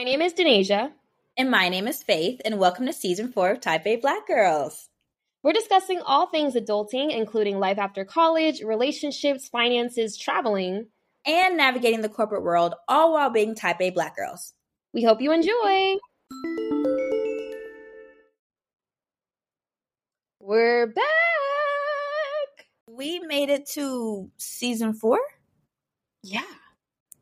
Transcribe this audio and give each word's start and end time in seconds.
My 0.00 0.04
name 0.04 0.22
is 0.22 0.32
Denasia. 0.32 0.92
And 1.36 1.50
my 1.50 1.68
name 1.68 1.86
is 1.86 2.02
Faith, 2.02 2.40
and 2.46 2.58
welcome 2.58 2.86
to 2.86 2.92
season 2.94 3.30
four 3.32 3.50
of 3.50 3.60
Type 3.60 3.86
A 3.86 3.96
Black 3.96 4.26
Girls. 4.26 4.88
We're 5.42 5.52
discussing 5.52 6.00
all 6.00 6.26
things 6.26 6.54
adulting, 6.54 7.14
including 7.14 7.58
life 7.58 7.76
after 7.76 8.06
college, 8.06 8.62
relationships, 8.62 9.50
finances, 9.50 10.16
traveling, 10.16 10.86
and 11.26 11.58
navigating 11.58 12.00
the 12.00 12.08
corporate 12.08 12.44
world, 12.44 12.76
all 12.88 13.12
while 13.12 13.28
being 13.28 13.54
Type 13.54 13.82
A 13.82 13.90
Black 13.90 14.16
Girls. 14.16 14.54
We 14.94 15.02
hope 15.02 15.20
you 15.20 15.32
enjoy. 15.32 15.96
We're 20.40 20.86
back. 20.86 21.04
We 22.88 23.18
made 23.18 23.50
it 23.50 23.66
to 23.72 24.30
season 24.38 24.94
four. 24.94 25.20
Yeah. 26.22 26.40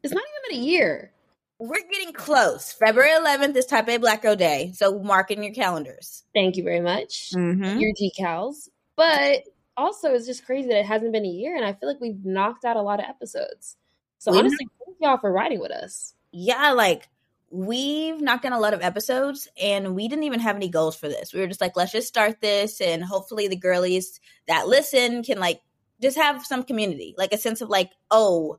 It's 0.04 0.14
not 0.14 0.22
even 0.22 0.60
been 0.60 0.64
a 0.64 0.70
year. 0.70 1.12
We're 1.60 1.82
getting 1.90 2.12
close. 2.12 2.72
February 2.72 3.10
11th 3.10 3.56
is 3.56 3.66
Type 3.66 3.88
A 3.88 3.96
Black 3.96 4.22
Girl 4.22 4.36
Day. 4.36 4.72
So 4.74 5.00
mark 5.00 5.30
in 5.30 5.42
your 5.42 5.52
calendars. 5.52 6.22
Thank 6.32 6.56
you 6.56 6.62
very 6.62 6.80
much. 6.80 7.32
Mm-hmm. 7.34 7.78
Your 7.78 7.92
decals. 8.00 8.68
But 8.96 9.42
also, 9.76 10.14
it's 10.14 10.26
just 10.26 10.46
crazy 10.46 10.68
that 10.68 10.78
it 10.78 10.86
hasn't 10.86 11.12
been 11.12 11.24
a 11.24 11.28
year. 11.28 11.56
And 11.56 11.64
I 11.64 11.72
feel 11.72 11.88
like 11.88 12.00
we've 12.00 12.24
knocked 12.24 12.64
out 12.64 12.76
a 12.76 12.82
lot 12.82 13.00
of 13.00 13.06
episodes. 13.08 13.76
So 14.18 14.32
We 14.32 14.38
honestly, 14.38 14.68
thank 14.84 14.98
y'all 15.00 15.18
for 15.18 15.32
riding 15.32 15.60
with 15.60 15.72
us. 15.72 16.14
Yeah, 16.32 16.72
like 16.72 17.08
we've 17.50 18.20
knocked 18.20 18.42
down 18.42 18.52
a 18.52 18.60
lot 18.60 18.74
of 18.74 18.82
episodes 18.82 19.48
and 19.60 19.94
we 19.94 20.06
didn't 20.08 20.24
even 20.24 20.40
have 20.40 20.56
any 20.56 20.68
goals 20.68 20.96
for 20.96 21.08
this. 21.08 21.32
We 21.32 21.40
were 21.40 21.46
just 21.46 21.60
like, 21.60 21.76
let's 21.76 21.92
just 21.92 22.08
start 22.08 22.40
this 22.40 22.80
and 22.80 23.02
hopefully 23.02 23.48
the 23.48 23.56
girlies 23.56 24.20
that 24.46 24.68
listen 24.68 25.22
can 25.22 25.38
like 25.38 25.60
just 26.00 26.18
have 26.18 26.44
some 26.44 26.62
community, 26.62 27.14
like 27.16 27.32
a 27.32 27.38
sense 27.38 27.60
of 27.60 27.68
like, 27.68 27.90
oh, 28.10 28.58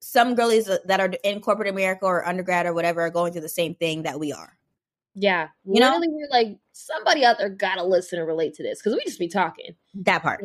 some 0.00 0.34
girlies 0.34 0.68
uh, 0.68 0.78
that 0.86 1.00
are 1.00 1.12
in 1.22 1.40
corporate 1.40 1.68
America 1.68 2.04
or 2.06 2.26
undergrad 2.26 2.66
or 2.66 2.72
whatever 2.74 3.02
are 3.02 3.10
going 3.10 3.32
through 3.32 3.42
the 3.42 3.48
same 3.48 3.74
thing 3.74 4.02
that 4.02 4.18
we 4.18 4.32
are. 4.32 4.58
Yeah. 5.14 5.48
You 5.64 5.80
know? 5.80 5.98
We're 6.00 6.28
like, 6.30 6.58
somebody 6.72 7.24
out 7.24 7.38
there 7.38 7.48
gotta 7.50 7.84
listen 7.84 8.18
and 8.18 8.26
relate 8.26 8.54
to 8.54 8.62
this 8.62 8.78
because 8.80 8.94
we 8.94 9.04
just 9.04 9.18
be 9.18 9.28
talking. 9.28 9.74
That 9.94 10.22
part. 10.22 10.42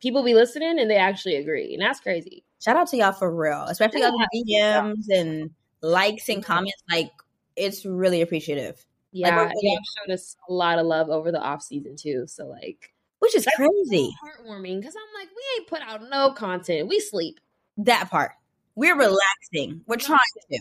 People 0.00 0.22
be 0.22 0.34
listening 0.34 0.78
and 0.78 0.90
they 0.90 0.96
actually 0.96 1.36
agree. 1.36 1.74
And 1.74 1.82
that's 1.82 2.00
crazy. 2.00 2.44
Shout 2.62 2.76
out 2.76 2.88
to 2.88 2.96
y'all 2.96 3.12
for 3.12 3.34
real, 3.34 3.64
especially 3.64 4.02
all 4.02 4.12
the 4.12 4.44
DMs 4.50 5.04
and 5.10 5.50
likes 5.82 6.28
and 6.28 6.42
comments. 6.42 6.82
Like, 6.90 7.10
it's 7.56 7.84
really 7.84 8.22
appreciative, 8.22 8.84
Yeah. 9.12 9.34
really- 9.34 9.52
y'all 9.60 9.78
showed 10.06 10.14
us 10.14 10.36
a 10.48 10.52
lot 10.52 10.78
of 10.78 10.86
love 10.86 11.10
over 11.10 11.30
the 11.30 11.40
off 11.40 11.62
season 11.62 11.96
too. 11.96 12.26
So 12.26 12.46
like 12.46 12.92
which 13.18 13.34
is 13.34 13.46
crazy. 13.56 14.10
heartwarming 14.22 14.80
because 14.80 14.94
I'm 14.96 15.20
like, 15.20 15.28
we 15.34 15.42
ain't 15.58 15.66
put 15.68 15.80
out 15.82 16.08
no 16.10 16.32
content. 16.32 16.88
We 16.88 17.00
sleep. 17.00 17.40
That 17.78 18.10
part. 18.10 18.32
We're 18.76 18.96
relaxing. 18.96 19.82
We're 19.86 19.96
trying 19.96 20.18
to. 20.50 20.58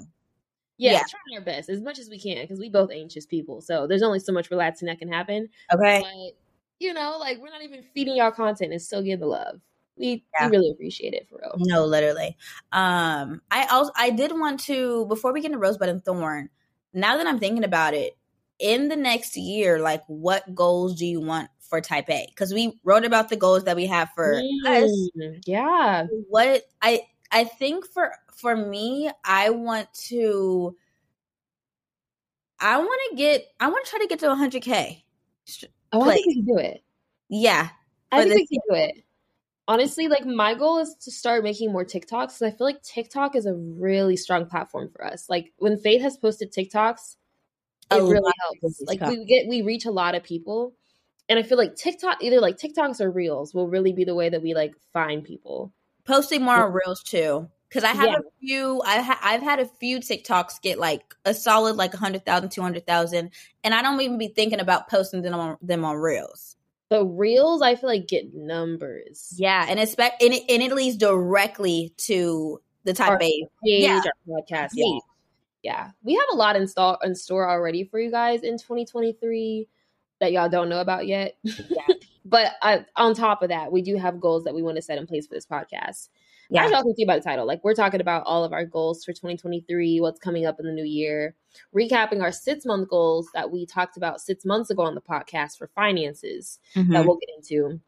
Yeah, 0.78 0.94
Yeah. 0.94 0.98
trying 1.10 1.38
our 1.38 1.42
best 1.42 1.70
as 1.70 1.82
much 1.82 2.00
as 2.00 2.10
we 2.10 2.20
can 2.20 2.42
because 2.42 2.60
we 2.60 2.70
both 2.70 2.92
anxious 2.92 3.26
people. 3.26 3.62
So 3.62 3.86
there's 3.88 4.02
only 4.04 4.20
so 4.20 4.34
much 4.34 4.50
relaxing 4.52 4.88
that 4.88 5.00
can 5.00 5.12
happen. 5.12 5.50
Okay. 5.74 6.02
But 6.02 6.36
you 6.80 6.94
know, 6.94 7.18
like 7.20 7.40
we're 7.40 7.50
not 7.52 7.62
even 7.64 7.84
feeding 7.94 8.16
y'all 8.16 8.32
content 8.32 8.72
and 8.74 8.82
still 8.82 9.02
getting 9.02 9.20
the 9.20 9.28
love. 9.28 9.62
We 9.96 10.24
Yeah. 10.34 10.50
we 10.50 10.58
really 10.58 10.72
appreciate 10.72 11.14
it 11.14 11.28
for 11.30 11.40
real. 11.42 11.54
No, 11.58 11.86
literally. 11.86 12.36
Um, 12.72 13.42
I 13.52 13.68
also 13.72 13.92
I 13.96 14.10
did 14.10 14.32
want 14.32 14.60
to 14.62 15.06
before 15.06 15.32
we 15.32 15.42
get 15.42 15.48
into 15.52 15.60
Rosebud 15.60 15.88
and 15.90 16.04
Thorn. 16.04 16.50
Now 16.94 17.18
that 17.18 17.28
I'm 17.28 17.40
thinking 17.40 17.64
about 17.64 17.94
it, 17.94 18.18
in 18.60 18.90
the 18.90 18.96
next 18.96 19.36
year, 19.38 19.80
like 19.80 20.04
what 20.08 20.54
goals 20.56 20.96
do 20.96 21.06
you 21.06 21.22
want 21.22 21.50
for 21.60 21.80
Type 21.82 22.10
A? 22.10 22.26
Because 22.30 22.54
we 22.54 22.80
wrote 22.84 23.06
about 23.06 23.30
the 23.30 23.36
goals 23.38 23.64
that 23.66 23.76
we 23.76 23.86
have 23.88 24.10
for 24.16 24.36
us. 24.66 25.10
Mm, 25.18 25.42
Yeah. 25.46 26.08
What 26.30 26.64
I 26.82 27.02
I 27.34 27.46
think 27.46 27.88
for 27.88 28.14
for 28.36 28.56
me, 28.56 29.10
I 29.26 29.50
want 29.50 29.92
to. 30.10 30.78
I 32.60 32.78
want 32.78 33.02
to 33.10 33.16
get. 33.18 33.46
I 33.60 33.70
want 33.70 33.84
to 33.84 33.90
try 33.90 34.00
to 34.00 34.08
get 34.08 34.20
to 34.20 34.28
100k. 34.28 35.04
Oh, 35.92 36.02
I 36.02 36.14
think 36.14 36.28
we 36.28 36.34
can 36.36 36.46
do 36.46 36.58
it. 36.60 36.84
Yeah, 37.30 37.70
I 38.12 38.24
think 38.24 38.50
we 38.50 38.58
can 38.58 38.60
do 38.70 38.76
it. 38.76 39.04
Honestly, 39.68 40.08
like 40.08 40.26
my 40.26 40.54
goal 40.54 40.78
is 40.78 40.96
to 41.02 41.12
start 41.12 41.44
making 41.44 41.72
more 41.72 41.86
TikToks 41.86 42.28
because 42.28 42.42
I 42.44 42.52
feel 42.52 42.68
like 42.68 42.84
TikTok 42.84 43.36
is 43.36 43.46
a 43.46 43.56
really 43.56 44.16
strong 44.18 44.46
platform 44.46 44.90
for 44.94 45.04
us. 45.04 45.30
Like 45.30 45.54
when 45.58 45.78
Faith 45.78 46.02
has 46.04 46.18
posted 46.18 46.54
TikToks, 46.54 47.16
A 47.90 47.98
it 47.98 48.02
really 48.02 48.34
helps. 48.42 48.82
Like 48.86 49.02
we 49.02 49.26
get 49.26 49.48
we 49.48 49.64
reach 49.64 49.86
a 49.86 49.92
lot 49.92 50.14
of 50.16 50.24
people, 50.24 50.76
and 51.28 51.40
I 51.40 51.44
feel 51.44 51.58
like 51.58 51.76
TikTok 51.76 52.22
either 52.22 52.40
like 52.40 52.58
TikToks 52.58 53.02
or 53.02 53.10
Reels 53.10 53.56
will 53.56 53.68
really 53.68 53.94
be 53.94 54.04
the 54.04 54.16
way 54.16 54.30
that 54.30 54.44
we 54.44 54.54
like 54.54 54.76
find 54.92 55.24
people. 55.24 55.74
Posting 56.06 56.42
more 56.44 56.56
on 56.66 56.74
reels 56.74 57.02
too 57.04 57.48
because 57.70 57.84
i 57.84 57.90
have 57.94 58.06
Yeah. 58.06 58.18
a 58.18 58.22
few 58.40 58.82
I 58.86 59.02
ha- 59.02 59.20
i've 59.24 59.42
had 59.42 59.60
a 59.60 59.66
few 59.66 60.00
tiktoks 60.00 60.62
get 60.62 60.78
like 60.80 61.16
a 61.26 61.34
solid 61.34 61.76
like 61.76 61.94
100000 61.94 62.50
200000 62.50 63.32
and 63.64 63.74
i 63.74 63.82
don't 63.82 64.00
even 64.02 64.18
be 64.18 64.28
thinking 64.28 64.60
about 64.60 64.90
posting 64.90 65.22
them 65.22 65.34
on 65.34 65.58
them 65.62 65.84
on 65.86 65.96
reels 65.98 66.56
But 66.90 67.06
Reels, 67.06 67.62
I 67.64 67.76
feel 67.76 67.90
like 67.90 68.08
get 68.08 68.34
numbers. 68.36 69.34
yeah 69.38 69.66
and 69.68 69.80
it's 69.80 69.96
and 69.96 70.12
it, 70.22 70.44
and 70.50 70.62
it 70.62 70.72
leads 70.74 70.98
directly 70.98 71.94
to 72.06 72.62
the 72.84 72.94
type 72.94 73.10
Our 73.12 73.16
a 73.16 73.20
page, 73.20 73.46
Yeah. 73.64 74.02
our 74.30 74.40
podcast 74.42 74.72
Yeah. 74.74 75.00
Yeah. 75.64 75.92
We 76.04 76.16
have 76.16 76.28
a 76.34 76.36
lot 76.36 76.58
in 76.58 76.68
store 76.68 76.98
in 77.02 77.16
store 77.16 77.50
already 77.50 77.86
for 77.86 77.98
you 77.98 78.12
guys 78.12 78.42
in 78.44 78.58
2023 78.58 79.70
that 80.20 80.34
y'all 80.34 80.50
don't 80.50 80.68
know 80.68 80.82
about 80.82 81.08
yet. 81.08 81.38
but 82.26 82.54
I, 82.62 82.86
on 82.96 83.14
top 83.14 83.42
of 83.42 83.50
that, 83.50 83.72
we 83.72 83.82
do 83.82 83.98
have 83.98 84.20
goals 84.20 84.44
that 84.46 84.54
we 84.56 84.62
want 84.64 84.76
to 84.78 84.82
set 84.82 84.98
in 84.98 85.08
place 85.08 85.28
for 85.28 85.34
this 85.36 85.46
podcast. 85.46 86.10
Yeah. 86.50 86.66
As 86.66 86.72
y'all 86.72 86.84
can 86.84 86.96
see 86.96 87.06
by 87.06 87.18
the 87.18 87.24
title, 87.24 87.48
like 87.48 87.64
we're 87.64 87.74
talking 87.74 88.02
about 88.02 88.24
all 88.26 88.44
of 88.44 88.54
our 88.54 88.66
goals 88.66 89.04
for 89.04 89.12
2023, 89.14 90.02
what's 90.02 90.20
coming 90.20 90.46
up 90.46 90.60
in 90.60 90.66
the 90.66 90.72
new 90.72 90.84
year, 90.84 91.36
recapping 91.76 92.22
our 92.22 92.32
six 92.32 92.66
month 92.66 92.90
goals 92.90 93.30
that 93.34 93.50
we 93.50 93.66
talked 93.66 93.98
about 93.98 94.22
six 94.22 94.46
months 94.46 94.70
ago 94.70 94.84
on 94.84 94.94
the 94.94 95.02
podcast 95.02 95.58
for 95.58 95.68
finances 95.68 96.60
that 96.76 96.84
Mhm. 96.86 97.06
we'll 97.08 97.18
get 97.18 97.30
into. 97.38 97.80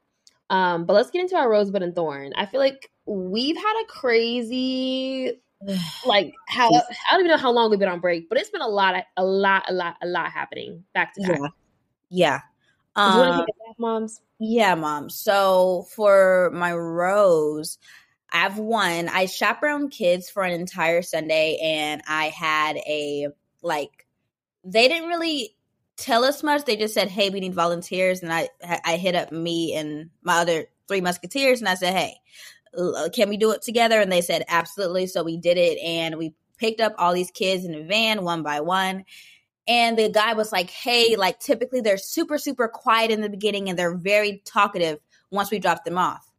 Um, 0.50 0.86
but 0.86 0.94
let's 0.94 1.12
get 1.12 1.22
into 1.22 1.36
our 1.36 1.50
rosebud 1.50 1.82
and 1.84 1.94
thorn. 1.94 2.32
I 2.36 2.46
feel 2.46 2.60
like 2.60 2.90
we've 3.06 3.58
had 3.58 3.82
a 3.84 3.86
crazy 3.88 5.42
like 6.06 6.34
how 6.48 6.68
I 6.74 6.82
don't 7.12 7.22
even 7.22 7.32
know 7.32 7.38
how 7.38 7.52
long 7.52 7.70
we've 7.70 7.80
been 7.80 7.90
on 7.90 8.00
break, 8.00 8.30
but 8.30 8.38
it's 8.40 8.50
been 8.50 8.62
a 8.62 8.68
lot, 8.68 9.04
a 9.18 9.24
lot, 9.26 9.64
a 9.68 9.74
lot, 9.74 9.96
a 10.02 10.08
lot 10.08 10.32
happening 10.32 10.84
back 10.94 11.14
to 11.16 11.22
back. 11.22 11.40
yeah 11.40 11.48
yeah 12.10 12.40
Do 12.96 13.02
you 13.02 13.20
want 13.20 13.32
um, 13.42 13.46
moms? 13.78 14.22
Yeah, 14.40 14.76
mom. 14.76 15.10
So 15.10 15.86
for 15.96 16.52
my 16.54 16.74
rose, 16.74 17.78
I 18.32 18.40
have 18.40 18.58
one. 18.58 19.08
I 19.10 19.28
chaperoned 19.28 19.92
kids 19.92 20.30
for 20.30 20.44
an 20.44 20.54
entire 20.54 21.02
Sunday 21.02 21.58
and 21.64 22.02
I 22.08 22.26
had 22.30 22.78
a 22.78 23.30
like 23.62 24.06
they 24.64 24.88
didn't 24.88 25.10
really 25.10 25.56
tell 25.98 26.24
us 26.26 26.44
much. 26.44 26.66
They 26.66 26.76
just 26.78 26.94
said, 26.94 27.10
"Hey, 27.10 27.30
we 27.30 27.40
need 27.40 27.54
volunteers." 27.56 28.22
And 28.24 28.34
I 28.34 28.50
I 28.86 28.98
hit 28.98 29.16
up 29.16 29.32
me 29.32 29.76
and 29.76 30.10
my 30.24 30.40
other 30.40 30.66
three 30.88 31.02
musketeers 31.02 31.60
and 31.62 31.70
I 31.70 31.76
said, 31.76 31.94
"Hey, 31.94 32.16
uh, 32.78 33.10
can 33.14 33.30
we 33.30 33.38
do 33.38 33.52
it 33.52 33.62
together?" 33.62 34.00
And 34.02 34.12
they 34.12 34.22
said, 34.22 34.44
"Absolutely." 34.50 35.08
So 35.08 35.24
we 35.24 35.38
did 35.38 35.58
it 35.58 35.80
and 35.80 36.18
we 36.18 36.34
picked 36.58 36.82
up 36.82 36.94
all 36.98 37.14
these 37.14 37.32
kids 37.32 37.66
in 37.66 37.76
a 37.76 37.84
van 37.84 38.24
one 38.24 38.44
by 38.44 38.62
one. 38.62 39.06
And 39.68 39.98
the 39.98 40.10
guy 40.10 40.34
was 40.34 40.52
like, 40.52 40.70
hey, 40.70 41.16
like 41.16 41.40
typically 41.40 41.82
they're 41.82 41.98
super, 41.98 42.38
super 42.38 42.68
quiet 42.68 43.12
in 43.12 43.22
the 43.22 43.30
beginning 43.30 43.70
and 43.70 43.78
they're 43.80 43.96
very 43.96 44.42
talkative 44.46 45.00
once 45.32 45.50
we 45.52 45.60
drop 45.60 45.84
them 45.86 45.98
off. 45.98 46.30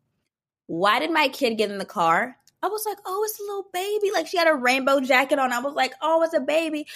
Why 0.66 0.98
did 1.00 1.10
my 1.10 1.28
kid 1.28 1.56
get 1.56 1.70
in 1.70 1.78
the 1.78 1.84
car? 1.84 2.36
I 2.62 2.68
was 2.68 2.84
like, 2.86 2.98
oh, 3.04 3.22
it's 3.24 3.38
a 3.38 3.42
little 3.42 3.66
baby. 3.72 4.10
Like 4.12 4.26
she 4.26 4.38
had 4.38 4.48
a 4.48 4.54
rainbow 4.54 5.00
jacket 5.00 5.38
on. 5.38 5.52
I 5.52 5.58
was 5.60 5.74
like, 5.74 5.92
oh, 6.02 6.22
it's 6.22 6.34
a 6.34 6.40
baby. 6.40 6.86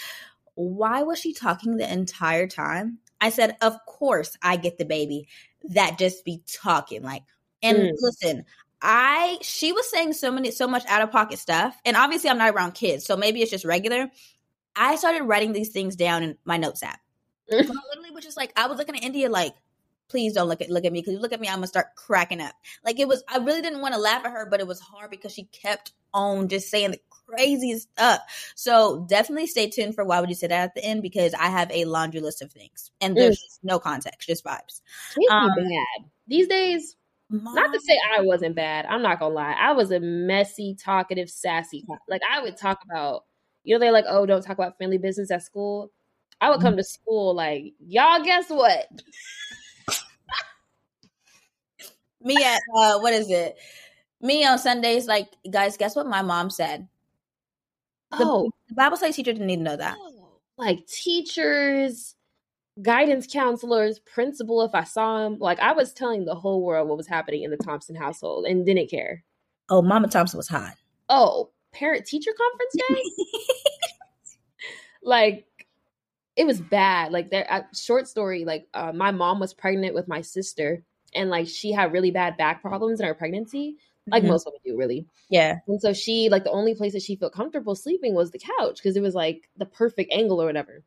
Why 0.54 1.02
was 1.02 1.18
she 1.18 1.32
talking 1.32 1.76
the 1.76 1.92
entire 1.92 2.46
time? 2.46 2.98
I 3.20 3.30
said, 3.30 3.56
of 3.60 3.76
course 3.86 4.36
I 4.42 4.56
get 4.56 4.78
the 4.78 4.84
baby. 4.84 5.28
That 5.70 5.98
just 5.98 6.24
be 6.24 6.42
talking. 6.46 7.02
Like, 7.02 7.22
and 7.62 7.76
Mm. 7.78 7.92
listen, 8.00 8.44
I 8.82 9.38
she 9.42 9.72
was 9.72 9.88
saying 9.90 10.14
so 10.14 10.30
many 10.30 10.50
so 10.50 10.66
much 10.66 10.84
out 10.86 11.02
of 11.02 11.10
pocket 11.12 11.38
stuff. 11.38 11.76
And 11.84 11.96
obviously 11.96 12.30
I'm 12.30 12.38
not 12.38 12.54
around 12.54 12.72
kids, 12.72 13.04
so 13.04 13.16
maybe 13.16 13.42
it's 13.42 13.50
just 13.50 13.64
regular. 13.64 14.10
I 14.80 14.96
started 14.96 15.24
writing 15.24 15.52
these 15.52 15.68
things 15.68 15.94
down 15.94 16.22
in 16.22 16.38
my 16.44 16.56
notes 16.56 16.82
app. 16.82 17.00
So 17.50 17.56
I 17.56 17.60
literally 17.90 18.12
was 18.12 18.24
just 18.24 18.36
like, 18.36 18.52
I 18.56 18.66
was 18.66 18.78
looking 18.78 18.96
at 18.96 19.02
India 19.02 19.28
like, 19.28 19.54
please 20.08 20.32
don't 20.32 20.48
look 20.48 20.60
at 20.60 20.70
look 20.70 20.84
at 20.84 20.92
me 20.92 21.00
because 21.00 21.12
you 21.14 21.20
look 21.20 21.32
at 21.32 21.40
me, 21.40 21.48
I'm 21.48 21.56
gonna 21.56 21.66
start 21.66 21.94
cracking 21.96 22.40
up. 22.40 22.54
Like 22.84 22.98
it 22.98 23.06
was, 23.06 23.22
I 23.28 23.38
really 23.38 23.60
didn't 23.60 23.80
want 23.80 23.94
to 23.94 24.00
laugh 24.00 24.24
at 24.24 24.30
her, 24.32 24.46
but 24.48 24.60
it 24.60 24.66
was 24.66 24.80
hard 24.80 25.10
because 25.10 25.32
she 25.32 25.44
kept 25.44 25.92
on 26.14 26.48
just 26.48 26.70
saying 26.70 26.92
the 26.92 27.00
craziest 27.10 27.90
stuff. 27.92 28.20
So 28.54 29.04
definitely 29.08 29.48
stay 29.48 29.68
tuned 29.68 29.94
for 29.94 30.04
why 30.04 30.20
would 30.20 30.28
you 30.28 30.34
say 30.34 30.46
that 30.46 30.64
at 30.64 30.74
the 30.74 30.84
end 30.84 31.02
because 31.02 31.34
I 31.34 31.48
have 31.48 31.70
a 31.70 31.84
laundry 31.84 32.20
list 32.20 32.40
of 32.40 32.52
things 32.52 32.90
and 33.00 33.16
there's 33.16 33.58
no 33.62 33.78
context, 33.78 34.28
just 34.28 34.44
vibes. 34.44 34.80
Um, 35.30 35.50
bad 35.56 36.10
these 36.26 36.48
days. 36.48 36.96
Not 37.54 37.72
to 37.72 37.80
say 37.80 37.98
I 38.16 38.22
wasn't 38.22 38.56
bad. 38.56 38.86
I'm 38.86 39.02
not 39.02 39.20
gonna 39.20 39.34
lie. 39.34 39.56
I 39.58 39.72
was 39.72 39.90
a 39.92 40.00
messy, 40.00 40.74
talkative, 40.74 41.30
sassy. 41.30 41.84
Like 42.08 42.22
I 42.28 42.42
would 42.42 42.56
talk 42.56 42.80
about, 42.84 43.24
you 43.64 43.74
know, 43.74 43.78
they're 43.80 43.92
like, 43.92 44.06
oh, 44.08 44.26
don't 44.26 44.42
talk 44.42 44.56
about 44.56 44.78
family 44.78 44.98
business 44.98 45.30
at 45.30 45.42
school. 45.42 45.90
I 46.40 46.50
would 46.50 46.60
come 46.60 46.76
to 46.76 46.84
school 46.84 47.34
like, 47.34 47.74
y'all, 47.78 48.22
guess 48.22 48.48
what? 48.48 48.86
me 52.22 52.42
at 52.42 52.60
uh 52.76 52.98
what 52.98 53.12
is 53.12 53.30
it? 53.30 53.56
Me 54.20 54.44
on 54.46 54.58
Sundays, 54.58 55.06
like 55.06 55.28
guys, 55.50 55.76
guess 55.76 55.96
what 55.96 56.06
my 56.06 56.22
mom 56.22 56.50
said? 56.50 56.88
The, 58.10 58.18
Oh, 58.20 58.50
the 58.68 58.74
Bible 58.74 58.96
study 58.96 59.12
teacher 59.12 59.32
didn't 59.32 59.46
need 59.46 59.56
to 59.58 59.62
know 59.62 59.76
that. 59.76 59.96
oh, 59.98 60.38
like 60.56 60.86
teachers, 60.86 62.16
guidance 62.80 63.26
counselors, 63.30 63.98
principal 63.98 64.62
if 64.62 64.74
I 64.74 64.84
saw 64.84 65.26
him. 65.26 65.38
Like 65.38 65.60
I 65.60 65.72
was 65.72 65.92
telling 65.92 66.24
the 66.24 66.34
whole 66.34 66.62
world 66.62 66.88
what 66.88 66.96
was 66.96 67.06
happening 67.06 67.42
in 67.42 67.50
the 67.50 67.56
Thompson 67.56 67.94
household 67.94 68.46
and 68.46 68.64
didn't 68.66 68.90
care. 68.90 69.24
Oh, 69.68 69.82
Mama 69.82 70.08
Thompson 70.08 70.38
was 70.38 70.48
hot. 70.48 70.74
Oh, 71.08 71.50
parent 71.72 72.06
teacher 72.06 72.30
conference 72.36 72.74
day? 72.88 73.02
like 75.02 75.46
it 76.36 76.46
was 76.46 76.60
bad. 76.60 77.12
Like 77.12 77.30
there 77.30 77.46
uh, 77.50 77.62
short 77.74 78.08
story, 78.08 78.44
like 78.44 78.66
uh, 78.74 78.92
my 78.92 79.10
mom 79.10 79.40
was 79.40 79.54
pregnant 79.54 79.94
with 79.94 80.08
my 80.08 80.20
sister 80.20 80.84
and 81.14 81.30
like 81.30 81.48
she 81.48 81.72
had 81.72 81.92
really 81.92 82.10
bad 82.10 82.36
back 82.36 82.62
problems 82.62 83.00
in 83.00 83.06
her 83.06 83.14
pregnancy. 83.14 83.76
Like 84.06 84.22
mm-hmm. 84.22 84.32
most 84.32 84.46
women 84.46 84.60
do, 84.64 84.76
really. 84.76 85.06
Yeah. 85.28 85.58
And 85.68 85.80
so 85.80 85.92
she, 85.92 86.30
like, 86.30 86.42
the 86.42 86.50
only 86.50 86.74
place 86.74 86.94
that 86.94 87.02
she 87.02 87.16
felt 87.16 87.34
comfortable 87.34 87.76
sleeping 87.76 88.14
was 88.14 88.30
the 88.30 88.40
couch 88.58 88.76
because 88.82 88.96
it 88.96 89.02
was 89.02 89.14
like 89.14 89.48
the 89.56 89.66
perfect 89.66 90.12
angle 90.12 90.42
or 90.42 90.46
whatever 90.46 90.82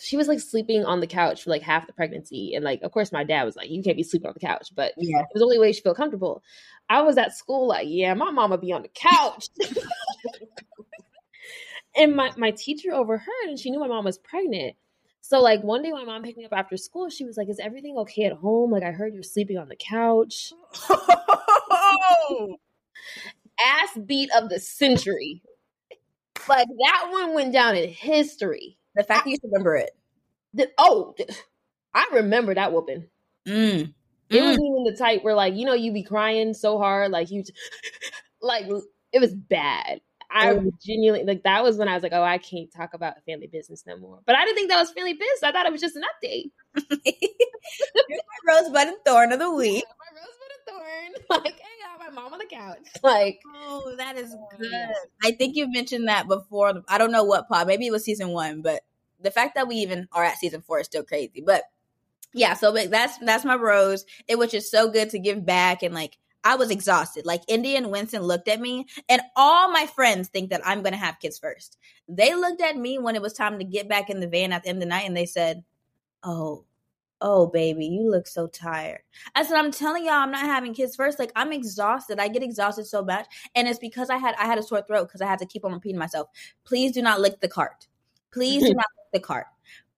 she 0.00 0.16
was 0.16 0.28
like 0.28 0.40
sleeping 0.40 0.84
on 0.84 1.00
the 1.00 1.06
couch 1.06 1.42
for 1.42 1.50
like 1.50 1.62
half 1.62 1.86
the 1.86 1.92
pregnancy. 1.92 2.54
And 2.54 2.64
like, 2.64 2.82
of 2.82 2.92
course, 2.92 3.12
my 3.12 3.24
dad 3.24 3.44
was 3.44 3.56
like, 3.56 3.70
you 3.70 3.82
can't 3.82 3.96
be 3.96 4.02
sleeping 4.02 4.28
on 4.28 4.34
the 4.34 4.46
couch, 4.46 4.70
but 4.74 4.92
yeah. 4.96 5.20
it 5.20 5.26
was 5.34 5.40
the 5.40 5.44
only 5.44 5.58
way 5.58 5.72
she 5.72 5.82
felt 5.82 5.96
comfortable. 5.96 6.42
I 6.88 7.02
was 7.02 7.16
at 7.16 7.36
school, 7.36 7.66
like, 7.68 7.86
yeah, 7.88 8.14
my 8.14 8.30
mama 8.30 8.58
be 8.58 8.72
on 8.72 8.82
the 8.82 8.88
couch. 8.88 9.48
and 11.96 12.14
my, 12.16 12.32
my 12.36 12.50
teacher 12.50 12.92
overheard 12.92 13.48
and 13.48 13.58
she 13.58 13.70
knew 13.70 13.80
my 13.80 13.88
mom 13.88 14.04
was 14.04 14.18
pregnant. 14.18 14.76
So 15.20 15.40
like 15.40 15.62
one 15.62 15.82
day 15.82 15.90
my 15.90 16.04
mom 16.04 16.22
picked 16.22 16.36
me 16.36 16.44
up 16.44 16.52
after 16.52 16.76
school, 16.76 17.08
she 17.08 17.24
was 17.24 17.38
like, 17.38 17.48
Is 17.48 17.58
everything 17.58 17.96
okay 18.00 18.24
at 18.24 18.34
home? 18.34 18.70
Like 18.70 18.82
I 18.82 18.90
heard 18.90 19.14
you're 19.14 19.22
sleeping 19.22 19.56
on 19.56 19.68
the 19.68 19.76
couch. 19.76 20.52
Ass 23.64 23.98
beat 24.04 24.28
of 24.36 24.50
the 24.50 24.60
century. 24.60 25.40
Like 26.46 26.68
that 26.68 27.08
one 27.10 27.32
went 27.34 27.54
down 27.54 27.74
in 27.74 27.88
history. 27.88 28.76
The 28.94 29.04
fact 29.04 29.26
I, 29.26 29.30
you 29.30 29.38
remember 29.42 29.76
it. 29.76 29.90
The, 30.54 30.70
oh, 30.78 31.14
I 31.92 32.08
remember 32.12 32.54
that 32.54 32.72
whooping. 32.72 33.06
Mm. 33.46 33.92
It 34.30 34.40
mm. 34.40 34.46
was 34.46 34.58
even 34.58 34.84
the 34.84 34.96
type 34.96 35.22
where, 35.22 35.34
like, 35.34 35.54
you 35.54 35.66
know, 35.66 35.74
you 35.74 35.92
be 35.92 36.02
crying 36.02 36.54
so 36.54 36.78
hard, 36.78 37.10
like 37.10 37.30
you, 37.30 37.44
like 38.42 38.66
it 39.12 39.20
was 39.20 39.34
bad. 39.34 40.00
I 40.30 40.50
oh. 40.50 40.70
genuinely 40.84 41.24
like 41.24 41.44
that 41.44 41.62
was 41.62 41.76
when 41.76 41.86
I 41.86 41.94
was 41.94 42.02
like, 42.02 42.12
oh, 42.12 42.22
I 42.22 42.38
can't 42.38 42.72
talk 42.72 42.92
about 42.92 43.24
family 43.24 43.46
business 43.46 43.84
no 43.86 43.96
more. 43.96 44.18
But 44.26 44.34
I 44.34 44.44
didn't 44.44 44.56
think 44.56 44.70
that 44.70 44.80
was 44.80 44.90
family 44.90 45.12
business. 45.12 45.44
I 45.44 45.52
thought 45.52 45.66
it 45.66 45.72
was 45.72 45.80
just 45.80 45.94
an 45.94 46.02
update. 46.02 46.50
my 46.74 48.52
rosebud 48.52 48.88
and 48.88 48.96
thorn 49.06 49.32
of 49.32 49.38
the 49.38 49.50
week. 49.54 49.84
my 49.84 50.20
rosebud 50.20 50.28
and 50.28 50.33
thorn. 50.66 51.12
Like, 51.30 51.58
hey, 51.58 51.68
I 51.84 51.98
got 51.98 52.14
my 52.14 52.22
mom 52.22 52.32
on 52.32 52.38
the 52.38 52.46
couch. 52.46 52.78
Like, 53.02 53.40
oh, 53.54 53.94
that 53.98 54.16
is 54.16 54.34
oh, 54.34 54.48
good. 54.58 54.90
I 55.22 55.32
think 55.32 55.56
you 55.56 55.70
mentioned 55.70 56.08
that 56.08 56.28
before. 56.28 56.82
I 56.88 56.98
don't 56.98 57.12
know 57.12 57.24
what 57.24 57.48
pod. 57.48 57.66
Maybe 57.66 57.86
it 57.86 57.92
was 57.92 58.04
season 58.04 58.28
one, 58.28 58.62
but 58.62 58.82
the 59.20 59.30
fact 59.30 59.54
that 59.54 59.68
we 59.68 59.76
even 59.76 60.08
are 60.12 60.24
at 60.24 60.38
season 60.38 60.62
four 60.62 60.80
is 60.80 60.86
still 60.86 61.02
crazy. 61.02 61.42
But 61.44 61.64
yeah, 62.32 62.54
so 62.54 62.72
that's 62.72 63.18
that's 63.18 63.44
my 63.44 63.56
rose. 63.56 64.04
It 64.28 64.38
was 64.38 64.50
just 64.50 64.70
so 64.70 64.90
good 64.90 65.10
to 65.10 65.18
give 65.18 65.44
back 65.46 65.82
and 65.82 65.94
like 65.94 66.18
I 66.44 66.56
was 66.56 66.70
exhausted. 66.70 67.24
Like 67.24 67.42
India 67.48 67.78
and 67.78 67.90
Winston 67.90 68.22
looked 68.22 68.48
at 68.48 68.60
me, 68.60 68.86
and 69.08 69.22
all 69.34 69.70
my 69.70 69.86
friends 69.86 70.28
think 70.28 70.50
that 70.50 70.60
I'm 70.64 70.82
gonna 70.82 70.96
have 70.96 71.18
kids 71.18 71.38
first. 71.38 71.78
They 72.06 72.34
looked 72.34 72.60
at 72.60 72.76
me 72.76 72.98
when 72.98 73.16
it 73.16 73.22
was 73.22 73.32
time 73.32 73.58
to 73.58 73.64
get 73.64 73.88
back 73.88 74.10
in 74.10 74.20
the 74.20 74.28
van 74.28 74.52
at 74.52 74.62
the 74.62 74.68
end 74.68 74.78
of 74.78 74.80
the 74.80 74.88
night, 74.88 75.06
and 75.06 75.16
they 75.16 75.26
said, 75.26 75.64
"Oh, 76.22 76.64
oh, 77.20 77.46
baby, 77.46 77.86
you 77.86 78.10
look 78.10 78.26
so 78.26 78.46
tired." 78.46 79.02
I 79.34 79.44
said, 79.44 79.56
"I'm 79.56 79.70
telling 79.70 80.04
y'all, 80.04 80.14
I'm 80.14 80.30
not 80.30 80.42
having 80.42 80.74
kids 80.74 80.96
first. 80.96 81.18
Like 81.18 81.32
I'm 81.36 81.52
exhausted. 81.52 82.18
I 82.18 82.28
get 82.28 82.42
exhausted 82.42 82.86
so 82.86 83.02
much, 83.04 83.26
and 83.54 83.68
it's 83.68 83.78
because 83.78 84.10
I 84.10 84.16
had 84.16 84.34
I 84.36 84.46
had 84.46 84.58
a 84.58 84.62
sore 84.62 84.82
throat 84.82 85.08
because 85.08 85.20
I 85.20 85.26
had 85.26 85.38
to 85.40 85.46
keep 85.46 85.64
on 85.64 85.72
repeating 85.72 85.98
myself. 85.98 86.28
Please 86.64 86.92
do 86.92 87.02
not 87.02 87.20
lick 87.20 87.40
the 87.40 87.48
cart. 87.48 87.86
Please 88.32 88.62
do 88.62 88.74
not 88.74 88.86
lick 88.98 89.22
the 89.22 89.26
cart. 89.26 89.46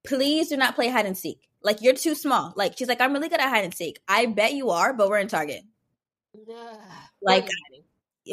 Please 0.07 0.49
do 0.49 0.57
not 0.57 0.75
play 0.75 0.89
hide 0.89 1.07
and 1.07 1.19
seek. 1.19 1.49
Like 1.63 1.83
you're 1.83 1.95
too 1.95 2.15
small. 2.15 2.53
Like 2.57 2.79
she's 2.79 2.89
like, 2.89 3.01
I'm 3.01 3.13
really 3.13 3.29
good 3.29 3.41
at 3.41 3.49
hide 3.49 3.65
and 3.65 3.75
seek. 3.75 4.01
I 4.07 4.27
bet 4.27 4.55
you 4.55 4.71
are, 4.71 4.93
but 4.93 5.09
we're 5.09 5.19
in 5.19 5.29
Target." 5.29 5.63
like 7.23 7.49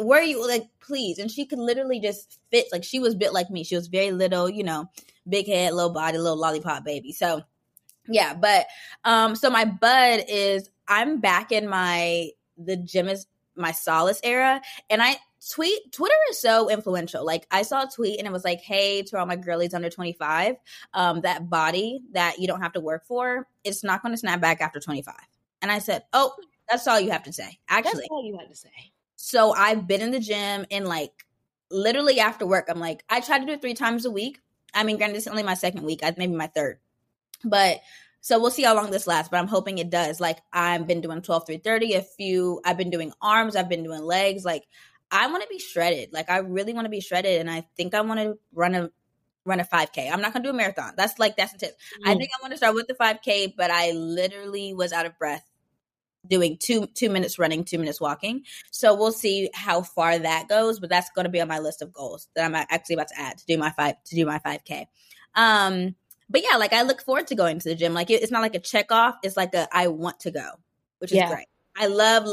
where 0.01 0.19
are 0.19 0.25
you 0.25 0.45
like 0.47 0.67
please 0.79 1.19
and 1.19 1.29
she 1.29 1.45
could 1.45 1.59
literally 1.59 1.99
just 1.99 2.39
fit 2.51 2.65
like 2.71 2.83
she 2.83 2.99
was 2.99 3.15
bit 3.15 3.33
like 3.33 3.49
me 3.49 3.63
she 3.63 3.75
was 3.75 3.87
very 3.87 4.11
little 4.11 4.49
you 4.49 4.63
know 4.63 4.89
big 5.29 5.47
head 5.47 5.73
little 5.73 5.93
body 5.93 6.17
little 6.17 6.37
lollipop 6.37 6.83
baby 6.83 7.11
so 7.11 7.41
yeah 8.07 8.33
but 8.33 8.65
um 9.05 9.35
so 9.35 9.49
my 9.49 9.65
bud 9.65 10.23
is 10.27 10.69
i'm 10.87 11.19
back 11.19 11.51
in 11.51 11.67
my 11.67 12.29
the 12.57 12.77
gym 12.77 13.07
is 13.07 13.27
my 13.55 13.71
solace 13.71 14.19
era 14.23 14.61
and 14.89 15.01
i 15.01 15.15
tweet 15.51 15.91
twitter 15.91 16.15
is 16.29 16.39
so 16.39 16.69
influential 16.69 17.25
like 17.25 17.45
i 17.51 17.61
saw 17.61 17.83
a 17.83 17.89
tweet 17.93 18.17
and 18.17 18.27
it 18.27 18.31
was 18.31 18.45
like 18.45 18.61
hey 18.61 19.01
to 19.01 19.17
all 19.17 19.25
my 19.25 19.35
girlies 19.35 19.73
under 19.73 19.89
25 19.89 20.55
um 20.93 21.21
that 21.21 21.49
body 21.49 22.01
that 22.13 22.39
you 22.39 22.47
don't 22.47 22.61
have 22.61 22.73
to 22.73 22.79
work 22.79 23.05
for 23.05 23.47
it's 23.63 23.83
not 23.83 24.01
going 24.01 24.13
to 24.13 24.17
snap 24.17 24.39
back 24.39 24.61
after 24.61 24.79
25 24.79 25.13
and 25.61 25.71
i 25.71 25.79
said 25.79 26.03
oh 26.13 26.33
that's 26.69 26.87
all 26.87 26.99
you 26.99 27.11
have 27.11 27.23
to 27.23 27.33
say. 27.33 27.59
Actually, 27.69 28.01
that's 28.01 28.07
all 28.09 28.25
you 28.25 28.37
had 28.37 28.49
to 28.49 28.55
say. 28.55 28.69
So 29.15 29.53
I've 29.53 29.87
been 29.87 30.01
in 30.01 30.11
the 30.11 30.19
gym 30.19 30.65
and 30.71 30.87
like 30.87 31.25
literally 31.71 32.19
after 32.19 32.45
work, 32.45 32.67
I'm 32.69 32.79
like, 32.79 33.03
I 33.09 33.19
try 33.19 33.39
to 33.39 33.45
do 33.45 33.53
it 33.53 33.61
three 33.61 33.73
times 33.73 34.05
a 34.05 34.11
week. 34.11 34.39
I 34.73 34.83
mean, 34.83 34.97
granted, 34.97 35.17
it's 35.17 35.27
only 35.27 35.43
my 35.43 35.53
second 35.53 35.83
week, 35.83 35.99
i 36.03 36.13
maybe 36.17 36.33
my 36.33 36.47
third, 36.47 36.79
but 37.43 37.81
so 38.21 38.39
we'll 38.39 38.51
see 38.51 38.63
how 38.63 38.75
long 38.75 38.91
this 38.91 39.07
lasts. 39.07 39.29
But 39.29 39.37
I'm 39.37 39.47
hoping 39.47 39.77
it 39.77 39.89
does. 39.89 40.19
Like 40.19 40.39
I've 40.51 40.87
been 40.87 41.01
doing 41.01 41.21
12 41.21 41.45
through 41.45 41.57
30, 41.59 41.93
a 41.93 42.01
few. 42.01 42.61
I've 42.65 42.77
been 42.77 42.89
doing 42.89 43.11
arms. 43.21 43.55
I've 43.55 43.69
been 43.69 43.83
doing 43.83 44.01
legs. 44.03 44.45
Like 44.45 44.63
I 45.11 45.27
want 45.27 45.43
to 45.43 45.49
be 45.49 45.59
shredded. 45.59 46.13
Like 46.13 46.29
I 46.29 46.37
really 46.37 46.73
want 46.73 46.85
to 46.85 46.89
be 46.89 47.01
shredded, 47.01 47.39
and 47.39 47.49
I 47.49 47.67
think 47.77 47.93
I 47.93 48.01
want 48.01 48.19
to 48.19 48.37
run 48.53 48.75
a 48.75 48.89
run 49.45 49.59
a 49.59 49.65
5k 49.65 50.09
i'm 50.09 50.21
not 50.21 50.31
gonna 50.31 50.41
do 50.41 50.51
a 50.51 50.53
marathon 50.53 50.93
that's 50.95 51.19
like 51.19 51.35
that's 51.35 51.51
the 51.51 51.57
tip 51.57 51.77
mm. 52.01 52.09
i 52.09 52.15
think 52.15 52.29
i 52.29 52.41
want 52.41 52.51
to 52.51 52.57
start 52.57 52.73
with 52.73 52.87
the 52.87 52.93
5k 52.93 53.53
but 53.57 53.69
i 53.69 53.91
literally 53.91 54.73
was 54.73 54.93
out 54.93 55.05
of 55.05 55.19
breath 55.19 55.43
doing 56.27 56.57
two 56.57 56.87
two 56.87 57.09
minutes 57.09 57.37
running, 57.37 57.63
two 57.63 57.77
minutes 57.77 57.99
walking. 57.99 58.43
So 58.71 58.95
we'll 58.95 59.11
see 59.11 59.49
how 59.53 59.81
far 59.81 60.17
that 60.17 60.47
goes, 60.47 60.79
but 60.79 60.89
that's 60.89 61.09
going 61.11 61.25
to 61.25 61.31
be 61.31 61.41
on 61.41 61.47
my 61.47 61.59
list 61.59 61.81
of 61.81 61.93
goals 61.93 62.27
that 62.35 62.45
I'm 62.45 62.55
actually 62.55 62.95
about 62.95 63.09
to 63.09 63.19
add 63.19 63.37
to 63.37 63.45
do 63.45 63.57
my 63.57 63.71
five 63.71 63.95
to 64.05 64.15
do 64.15 64.25
my 64.25 64.39
five 64.39 64.63
k. 64.63 64.87
Um, 65.35 65.95
but 66.33 66.43
yeah, 66.43 66.57
like 66.57 66.73
I 66.73 66.81
look 66.81 67.01
forward 67.01 67.27
to 67.27 67.35
going 67.35 67.59
to 67.59 67.69
the 67.69 67.75
gym. 67.75 67.93
Like 67.93 68.09
it, 68.09 68.21
it's 68.21 68.31
not 68.31 68.41
like 68.41 68.55
a 68.55 68.59
check 68.59 68.91
off; 68.91 69.15
it's 69.23 69.37
like 69.37 69.53
a 69.53 69.69
I 69.71 69.87
want 69.87 70.19
to 70.21 70.31
go, 70.31 70.49
which 70.97 71.11
is 71.11 71.17
yeah. 71.17 71.29
great. 71.29 71.47
I 71.77 71.87
love. 71.87 72.27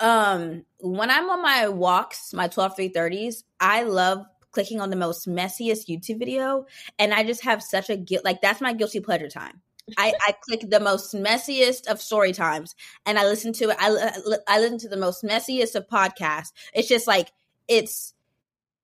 Um, 0.00 0.64
when 0.80 1.08
I'm 1.08 1.30
on 1.30 1.40
my 1.40 1.68
walks, 1.68 2.34
my 2.34 2.48
12 2.48 2.76
330s, 2.76 3.44
I 3.60 3.84
love 3.84 4.26
clicking 4.50 4.80
on 4.80 4.90
the 4.90 4.96
most 4.96 5.28
messiest 5.28 5.86
YouTube 5.88 6.18
video, 6.18 6.66
and 6.98 7.14
I 7.14 7.22
just 7.22 7.44
have 7.44 7.62
such 7.62 7.88
a 7.88 7.96
guilt. 7.96 8.24
Like 8.24 8.40
that's 8.40 8.60
my 8.60 8.72
guilty 8.72 8.98
pleasure 8.98 9.28
time 9.28 9.62
I, 9.96 10.12
I 10.26 10.32
click 10.42 10.68
the 10.68 10.80
most 10.80 11.14
messiest 11.14 11.86
of 11.86 12.00
story 12.00 12.32
times 12.32 12.74
and 13.06 13.18
I 13.18 13.24
listen 13.24 13.52
to 13.54 13.70
it. 13.70 13.76
I, 13.78 14.12
I 14.46 14.58
listen 14.58 14.78
to 14.78 14.88
the 14.88 14.96
most 14.96 15.22
messiest 15.24 15.74
of 15.74 15.88
podcasts. 15.88 16.52
It's 16.74 16.88
just 16.88 17.06
like, 17.06 17.32
it's, 17.66 18.14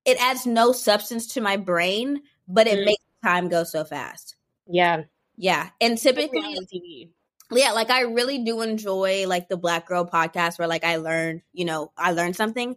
it 0.04 0.20
adds 0.20 0.46
no 0.46 0.72
substance 0.72 1.28
to 1.34 1.40
my 1.40 1.56
brain, 1.56 2.22
but 2.46 2.66
it 2.66 2.78
mm. 2.78 2.84
makes 2.86 3.04
time 3.24 3.48
go 3.48 3.64
so 3.64 3.84
fast. 3.84 4.36
Yeah. 4.66 5.04
Yeah. 5.36 5.70
And 5.80 5.98
typically, 5.98 7.10
yeah, 7.50 7.72
like 7.72 7.90
I 7.90 8.02
really 8.02 8.44
do 8.44 8.62
enjoy 8.62 9.26
like 9.26 9.48
the 9.48 9.56
Black 9.56 9.86
Girl 9.86 10.06
podcast 10.06 10.58
where 10.58 10.68
like 10.68 10.84
I 10.84 10.96
learn, 10.96 11.42
you 11.52 11.64
know, 11.64 11.92
I 11.96 12.12
learn 12.12 12.34
something. 12.34 12.76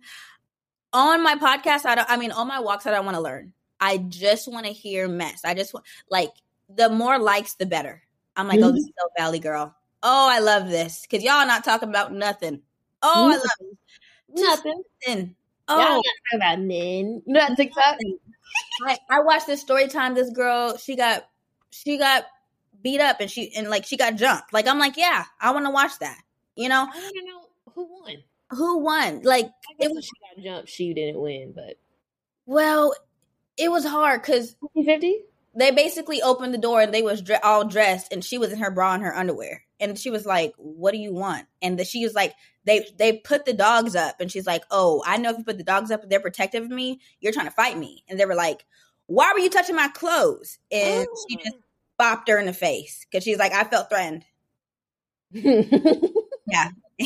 On 0.94 1.22
my 1.22 1.36
podcast, 1.36 1.86
I 1.86 1.96
don't, 1.96 2.10
I 2.10 2.18
mean, 2.18 2.32
on 2.32 2.48
my 2.48 2.60
walks, 2.60 2.88
I 2.88 2.92
don't 2.92 3.06
want 3.06 3.16
to 3.16 3.22
learn. 3.22 3.54
I 3.80 3.98
just 3.98 4.52
want 4.52 4.66
to 4.66 4.72
hear 4.72 5.08
mess. 5.08 5.42
I 5.44 5.54
just 5.54 5.74
want, 5.74 5.86
like, 6.10 6.32
the 6.70 6.90
more 6.90 7.20
likes, 7.20 7.56
the 7.56 7.66
better. 7.66 8.02
I'm 8.36 8.48
like, 8.48 8.60
mm-hmm. 8.60 8.70
oh, 8.70 8.72
this 8.72 8.84
is 8.84 8.92
so 8.98 9.10
Valley 9.18 9.40
girl. 9.40 9.76
Oh, 10.02 10.28
I 10.30 10.40
love 10.40 10.70
this 10.70 11.02
because 11.02 11.24
y'all 11.24 11.46
not 11.46 11.64
talking 11.64 11.90
about 11.90 12.14
nothing. 12.14 12.62
Oh, 13.02 13.14
mm-hmm. 13.14 13.32
I 13.32 13.36
love 13.36 13.42
it. 13.60 13.78
nothing. 14.36 14.84
nothing. 15.06 15.36
Oh, 15.68 15.76
talking 15.78 16.04
about 16.36 16.60
men. 16.62 17.22
You 17.26 17.34
know 17.34 17.40
that 17.40 17.58
TikTok? 17.58 17.98
I, 18.86 18.98
I 19.10 19.20
watched 19.22 19.48
this 19.48 19.62
story 19.62 19.88
time. 19.88 20.14
This 20.14 20.30
girl, 20.30 20.78
she 20.78 20.96
got, 20.96 21.28
she 21.72 21.98
got 21.98 22.26
beat 22.82 23.02
up 23.02 23.20
and 23.20 23.30
she 23.30 23.54
and 23.56 23.70
like 23.70 23.86
she 23.86 23.98
got 23.98 24.16
jumped. 24.16 24.54
Like 24.54 24.68
I'm 24.68 24.80
like, 24.80 24.98
yeah, 24.98 25.26
I 25.40 25.52
want 25.52 25.66
to 25.66 25.72
watch 25.72 25.98
that. 26.00 26.22
You 26.56 26.70
know? 26.70 26.88
I 26.92 27.12
don't 27.14 27.26
know 27.26 27.42
who 27.74 27.88
won. 28.02 28.16
Who 28.52 28.78
won? 28.80 29.22
Like 29.24 29.52
it 29.80 29.92
was 29.92 30.06
she 30.06 30.12
got 30.36 30.44
jumped. 30.44 30.70
She 30.70 30.94
didn't 30.94 31.20
win, 31.20 31.54
but 31.56 31.78
well, 32.46 32.94
it 33.58 33.70
was 33.70 33.86
hard 33.86 34.22
because 34.22 34.56
50 34.76 35.22
they 35.56 35.72
basically 35.72 36.22
opened 36.22 36.54
the 36.54 36.60
door 36.60 36.82
and 36.82 36.94
they 36.94 37.02
was 37.02 37.22
dre- 37.22 37.40
all 37.44 37.66
dressed 37.66 38.14
and 38.14 38.24
she 38.24 38.38
was 38.38 38.52
in 38.54 38.60
her 38.60 38.72
bra 38.72 38.94
and 38.94 39.04
her 39.04 39.16
underwear 39.16 39.64
and 39.80 39.98
she 39.98 40.10
was 40.10 40.26
like 40.26 40.54
what 40.58 40.92
do 40.92 40.98
you 40.98 41.14
want? 41.14 41.46
And 41.62 41.78
the, 41.80 41.86
she 41.86 42.04
was 42.04 42.14
like 42.14 42.34
they 42.66 42.88
they 42.98 43.14
put 43.14 43.46
the 43.46 43.54
dogs 43.54 43.96
up. 43.96 44.20
And 44.20 44.32
she's 44.32 44.48
like 44.48 44.64
oh 44.72 45.04
i 45.06 45.18
know 45.18 45.32
if 45.32 45.38
you 45.38 45.44
put 45.44 45.58
the 45.58 45.64
dogs 45.64 45.92
up 45.92 46.08
they're 46.10 46.20
protective 46.20 46.64
of 46.64 46.70
me 46.70 47.00
you're 47.20 47.34
trying 47.34 47.48
to 47.48 47.52
fight 47.52 47.78
me. 47.78 48.04
And 48.08 48.20
they 48.20 48.26
were 48.26 48.36
like 48.36 48.66
why 49.08 49.32
were 49.34 49.40
you 49.40 49.50
touching 49.50 49.76
my 49.76 49.88
clothes? 49.90 50.60
And 50.72 51.08
oh. 51.10 51.26
she 51.30 51.38
just 51.38 51.58
bopped 52.00 52.28
her 52.28 52.38
in 52.38 52.46
the 52.46 52.54
face 52.54 53.06
because 53.10 53.24
she's 53.24 53.40
like 53.40 53.54
i 53.54 53.64
felt 53.64 53.90
threatened. 53.90 54.26
Yeah. 56.50 56.70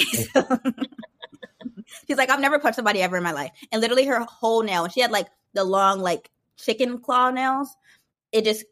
She's 2.08 2.18
like 2.18 2.30
i've 2.30 2.40
never 2.40 2.60
punched 2.60 2.76
somebody 2.76 3.02
ever 3.02 3.18
in 3.18 3.24
my 3.24 3.32
life. 3.34 3.52
And 3.72 3.82
literally 3.82 4.06
her 4.06 4.20
whole 4.22 4.64
nail 4.64 4.88
she 4.88 5.02
had 5.02 5.12
like 5.12 5.28
the 5.54 5.64
long 5.64 6.00
like 6.00 6.30
chicken 6.58 7.00
claw 7.00 7.32
nails 7.32 7.76
it 8.32 8.46
just 8.46 8.66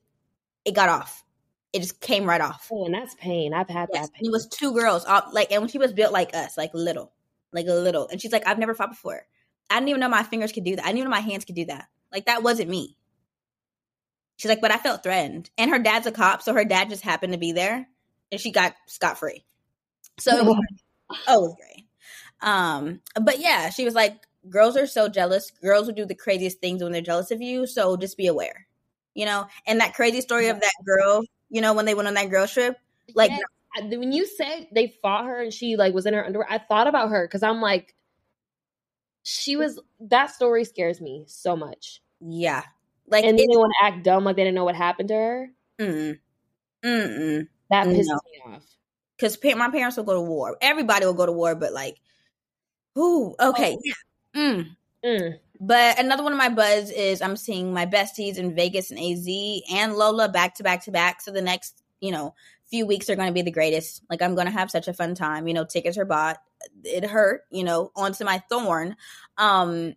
it 0.65 0.74
got 0.74 0.89
off. 0.89 1.24
It 1.72 1.82
just 1.82 2.00
came 2.02 2.26
right 2.26 2.42
off. 2.42 2.68
Oh, 2.72 2.86
and 2.86 2.94
that's 2.94 3.14
pain. 3.16 3.54
I've 3.54 3.70
had 3.70 3.90
Yes, 3.94 4.08
that 4.08 4.14
pain. 4.14 4.26
It 4.26 4.32
was 4.32 4.48
two 4.48 4.74
girls, 4.74 5.06
all, 5.06 5.24
like, 5.32 5.52
and 5.52 5.62
when 5.62 5.70
she 5.70 5.78
was 5.78 5.94
built 5.94 6.12
like 6.12 6.36
us, 6.36 6.58
like 6.58 6.72
little, 6.74 7.12
like 7.52 7.68
a 7.68 7.74
little, 7.74 8.08
and 8.08 8.20
she's 8.22 8.32
like, 8.32 8.48
I've 8.48 8.58
never 8.60 8.74
fought 8.74 8.90
before. 8.90 9.22
I 9.70 9.76
didn't 9.76 9.90
even 9.90 10.02
know 10.02 10.10
my 10.10 10.24
fingers 10.24 10.52
could 10.52 10.64
do 10.64 10.76
that. 10.76 10.84
I 10.84 10.88
didn't 10.88 11.00
even 11.00 11.12
know 11.12 11.16
my 11.16 11.22
hands 11.22 11.46
could 11.46 11.56
do 11.56 11.66
that. 11.66 11.88
Like 12.12 12.26
that 12.26 12.42
wasn't 12.42 12.70
me. 12.70 12.98
She's 14.38 14.50
like, 14.50 14.62
but 14.62 14.72
I 14.72 14.78
felt 14.78 15.04
threatened, 15.04 15.50
and 15.58 15.70
her 15.70 15.80
dad's 15.80 16.08
a 16.08 16.12
cop, 16.12 16.42
so 16.42 16.54
her 16.54 16.64
dad 16.64 16.90
just 16.90 17.04
happened 17.04 17.34
to 17.34 17.40
be 17.40 17.52
there, 17.52 17.88
and 18.32 18.40
she 18.40 18.52
got 18.52 18.74
scot 18.88 19.20
free. 19.20 19.44
So 20.20 20.36
it 20.38 20.46
was, 20.46 20.58
oh, 21.28 21.36
it 21.36 21.42
was 21.42 21.56
great. 21.58 21.88
Um, 22.42 23.02
but 23.22 23.40
yeah, 23.40 23.70
she 23.70 23.86
was 23.86 23.96
like, 23.96 24.16
girls 24.50 24.78
are 24.78 24.88
so 24.88 25.10
jealous. 25.10 25.52
Girls 25.62 25.88
will 25.88 25.96
do 25.96 26.06
the 26.06 26.16
craziest 26.16 26.60
things 26.62 26.82
when 26.84 26.92
they're 26.94 27.02
jealous 27.02 27.32
of 27.32 27.42
you. 27.42 27.68
So 27.68 27.98
just 27.98 28.18
be 28.18 28.28
aware, 28.28 28.68
you 29.14 29.26
know. 29.26 29.48
And 29.68 29.82
that 29.82 29.94
crazy 29.96 30.22
story 30.22 30.50
of 30.50 30.60
that 30.62 30.74
girl, 30.86 31.24
you 31.50 31.62
know, 31.62 31.74
when 31.74 31.86
they 31.86 31.94
went 31.96 32.08
on 32.08 32.13
that 32.15 32.29
girl 32.29 32.48
trip, 32.48 32.77
like 33.15 33.32
Yes. 33.32 33.41
When 33.91 34.12
you 34.12 34.25
said 34.25 34.68
they 34.74 34.96
fought 35.01 35.25
her 35.25 35.41
and 35.41 35.53
she 35.53 35.75
like 35.75 35.94
was 35.94 36.06
in 36.08 36.13
her 36.15 36.25
underwear, 36.25 36.48
I 36.50 36.58
thought 36.58 36.88
about 36.88 37.10
her 37.10 37.27
because 37.27 37.44
I'm 37.44 37.62
like, 37.62 37.96
she 39.24 39.56
was. 39.56 39.79
That 40.00 40.32
story 40.32 40.63
scares 40.65 41.00
me 41.00 41.25
so 41.27 41.56
much. 41.56 42.01
yeah, 42.20 42.63
like 43.08 43.24
And 43.25 43.38
then 43.38 43.46
it, 43.46 43.50
they 43.51 43.58
want 43.58 43.72
to 43.79 43.86
act 43.86 44.03
dumb 44.03 44.24
like 44.24 44.36
they 44.36 44.44
didn't 44.44 44.56
know 44.56 44.65
what 44.65 44.75
happened 44.75 45.10
to 45.10 45.15
her. 45.15 45.50
mm, 45.79 46.18
mm, 46.84 47.48
That 47.70 47.88
pisses 47.88 48.06
No. 48.08 48.20
me 48.25 48.53
off. 48.56 48.63
because 49.15 49.38
pa- 49.38 49.56
my 49.56 49.70
parents 49.70 49.98
will 49.98 50.03
go 50.06 50.15
to 50.15 50.22
war. 50.22 50.58
Everybody 50.62 51.06
will 51.06 51.13
go 51.13 51.25
to 51.27 51.32
war, 51.32 51.53
but 51.56 51.72
like, 51.74 51.98
ooh, 52.98 53.36
okay, 53.39 53.75
Oh. 53.77 53.82
yeah. 53.84 53.94
Mm. 54.36 54.75
Mm. 55.06 55.39
But 55.60 56.00
another 56.00 56.24
one 56.24 56.32
of 56.32 56.38
my 56.38 56.50
buzz 56.50 56.89
is 56.89 57.22
I'm 57.22 57.36
seeing 57.36 57.74
my 57.74 57.86
besties 57.86 58.38
in 58.38 58.56
Vegas 58.56 58.92
and 58.92 59.00
AZ 59.00 59.28
and 59.72 59.94
Lola 59.94 60.30
back 60.30 60.56
to 60.56 60.63
back 60.63 60.84
to 60.86 60.92
back. 60.92 61.22
So 61.22 61.32
the 61.32 61.42
next, 61.42 61.84
you 62.00 62.12
know, 62.12 62.34
few 62.70 62.86
weeks 62.86 63.10
are 63.10 63.16
going 63.16 63.28
to 63.28 63.34
be 63.34 63.42
the 63.42 63.51
greatest. 63.51 64.04
Like 64.10 64.22
I'm 64.22 64.36
going 64.36 64.48
to 64.48 64.54
have 64.54 64.72
such 64.72 64.88
a 64.88 64.94
fun 64.94 65.16
time. 65.16 65.48
You 65.48 65.54
know, 65.54 65.66
tickets 65.66 65.98
are 65.98 66.06
bought. 66.06 66.38
It 66.84 67.04
hurt, 67.04 67.42
you 67.51 67.63
know, 67.63 67.92
onto 67.96 68.24
my 68.24 68.42
thorn. 68.50 68.96
Um, 69.38 69.96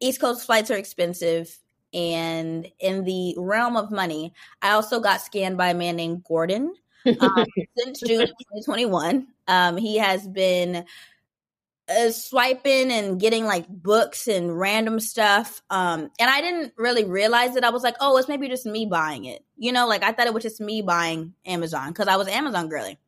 East 0.00 0.20
Coast 0.20 0.44
flights 0.44 0.70
are 0.70 0.76
expensive. 0.76 1.56
And 1.94 2.68
in 2.78 3.04
the 3.04 3.34
realm 3.38 3.76
of 3.76 3.90
money, 3.90 4.34
I 4.60 4.72
also 4.72 5.00
got 5.00 5.22
scanned 5.22 5.56
by 5.56 5.70
a 5.70 5.74
man 5.74 5.96
named 5.96 6.24
Gordon 6.24 6.74
um, 7.20 7.46
since 7.78 8.00
June 8.00 8.22
of 8.22 8.28
2021. 8.28 9.26
Um, 9.46 9.76
he 9.78 9.96
has 9.96 10.28
been 10.28 10.84
uh, 11.88 12.10
swiping 12.10 12.90
and 12.90 13.18
getting 13.18 13.44
like 13.44 13.66
books 13.68 14.28
and 14.28 14.58
random 14.58 15.00
stuff. 15.00 15.62
Um, 15.70 16.10
and 16.18 16.30
I 16.30 16.40
didn't 16.40 16.74
really 16.76 17.04
realize 17.04 17.56
it. 17.56 17.64
I 17.64 17.70
was 17.70 17.82
like, 17.82 17.96
oh, 18.00 18.16
it's 18.18 18.28
maybe 18.28 18.48
just 18.48 18.66
me 18.66 18.86
buying 18.86 19.24
it. 19.24 19.44
You 19.56 19.72
know, 19.72 19.86
like 19.86 20.02
I 20.02 20.12
thought 20.12 20.26
it 20.26 20.34
was 20.34 20.42
just 20.42 20.60
me 20.60 20.82
buying 20.82 21.34
Amazon 21.46 21.88
because 21.88 22.08
I 22.08 22.16
was 22.16 22.28
Amazon 22.28 22.68
girly. 22.68 22.98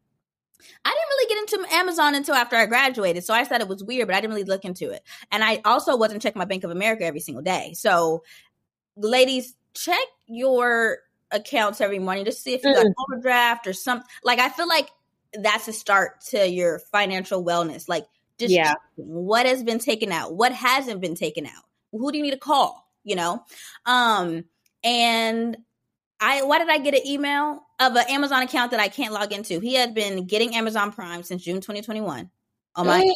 I 0.85 0.89
didn't 0.91 1.09
really 1.09 1.29
get 1.29 1.65
into 1.65 1.75
Amazon 1.75 2.15
until 2.15 2.35
after 2.35 2.57
I 2.57 2.67
graduated. 2.67 3.25
So 3.25 3.35
I 3.35 3.45
thought 3.45 3.61
it 3.61 3.69
was 3.69 3.83
weird, 3.85 4.09
but 4.09 4.17
I 4.17 4.21
didn't 4.21 4.35
really 4.35 4.45
look 4.45 4.65
into 4.65 4.91
it. 4.91 5.03
And 5.31 5.43
I 5.43 5.61
also 5.65 5.97
wasn't 5.97 6.23
checking 6.23 6.39
my 6.39 6.45
Bank 6.45 6.65
of 6.65 6.71
America 6.71 7.05
every 7.05 7.21
single 7.21 7.43
day. 7.43 7.73
So, 7.75 8.23
ladies, 8.97 9.55
check 9.75 9.99
your 10.27 10.99
accounts 11.31 11.81
every 11.81 11.99
morning 11.99 12.25
to 12.27 12.33
see 12.33 12.55
if 12.55 12.65
you 12.65 12.75
got 12.75 12.87
Mm. 12.87 12.93
overdraft 13.09 13.67
or 13.67 13.73
something. 13.73 14.07
Like, 14.23 14.39
I 14.39 14.49
feel 14.49 14.69
like 14.69 14.91
that's 15.35 15.69
a 15.69 15.73
start 15.73 16.21
to 16.31 16.49
your 16.49 16.79
financial 16.79 17.45
wellness. 17.45 17.89
Like, 17.89 18.07
Yeah. 18.49 18.75
what 18.97 19.47
has 19.47 19.63
been 19.63 19.79
taken 19.79 20.13
out, 20.13 20.35
what 20.35 20.53
hasn't 20.53 21.01
been 21.01 21.15
taken 21.15 21.47
out, 21.47 21.65
who 21.93 22.11
do 22.13 22.19
you 22.19 22.23
need 22.23 22.33
to 22.33 22.39
call, 22.39 22.89
you 23.05 23.17
know? 23.17 23.45
Um, 23.87 24.45
and 24.83 25.57
I 26.21 26.43
why 26.43 26.59
did 26.59 26.69
I 26.69 26.79
get 26.79 26.95
an 26.95 27.07
email 27.07 27.63
of 27.79 27.97
an 27.97 28.05
Amazon 28.09 28.43
account 28.43 28.71
that 28.73 28.81
I 28.81 28.89
can't 28.89 29.13
log 29.13 29.33
into? 29.33 29.59
He 29.61 29.75
had 29.75 29.95
been 29.95 30.27
getting 30.27 30.55
Amazon 30.55 30.93
Prime 30.93 31.23
since 31.23 31.43
June 31.43 31.57
2021. 31.57 32.31
On 32.77 32.87
my 32.87 33.13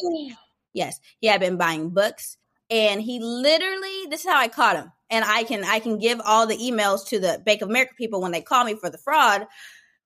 yes, 0.73 0.99
he 1.19 1.27
had 1.27 1.39
been 1.39 1.57
buying 1.57 1.89
books, 1.89 2.37
and 2.69 3.01
he 3.01 3.19
literally 3.19 4.07
this 4.09 4.21
is 4.25 4.29
how 4.29 4.37
I 4.37 4.47
caught 4.47 4.75
him. 4.75 4.91
And 5.09 5.23
I 5.23 5.43
can 5.43 5.63
I 5.63 5.79
can 5.79 5.99
give 5.99 6.19
all 6.25 6.47
the 6.47 6.57
emails 6.57 7.07
to 7.09 7.19
the 7.19 7.41
Bank 7.45 7.61
of 7.61 7.69
America 7.69 7.93
people 7.95 8.21
when 8.21 8.31
they 8.31 8.41
call 8.41 8.65
me 8.65 8.75
for 8.75 8.89
the 8.89 8.97
fraud. 8.97 9.45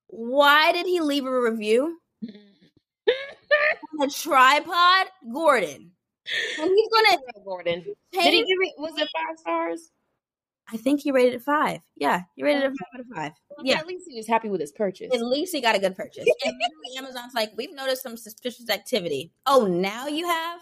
Why 0.07 0.71
did 0.71 0.85
he 0.85 0.99
leave 0.99 1.25
a 1.25 1.41
review? 1.41 1.99
On 3.99 4.07
a 4.07 4.11
tripod, 4.11 5.07
Gordon. 5.31 5.91
And 6.59 6.71
he's 6.71 6.89
gonna 6.89 7.21
oh, 7.37 7.41
Gordon. 7.43 7.83
Did 8.11 8.33
he 8.33 8.39
give 8.39 8.57
it? 8.61 8.73
Was 8.77 8.93
it 8.97 9.09
five 9.13 9.37
stars? 9.37 9.91
I 10.71 10.77
think 10.77 11.01
he 11.01 11.11
rated 11.11 11.33
it 11.33 11.41
five. 11.41 11.79
Yeah, 11.95 12.21
he 12.35 12.43
rated 12.43 12.63
it 12.63 12.67
five 12.67 12.87
out 12.93 12.99
of 12.99 13.07
five. 13.15 13.31
Yeah. 13.63 13.79
At 13.79 13.87
least 13.87 14.05
he 14.07 14.17
was 14.17 14.27
happy 14.27 14.49
with 14.49 14.61
his 14.61 14.71
purchase. 14.71 15.09
At 15.13 15.21
least 15.21 15.53
he 15.53 15.61
got 15.61 15.75
a 15.75 15.79
good 15.79 15.95
purchase. 15.95 16.27
And 16.45 16.55
Amazon's 16.97 17.33
like, 17.33 17.51
we've 17.57 17.73
noticed 17.73 18.03
some 18.03 18.15
suspicious 18.15 18.69
activity. 18.69 19.31
Oh, 19.47 19.65
now 19.65 20.07
you 20.07 20.27
have? 20.27 20.59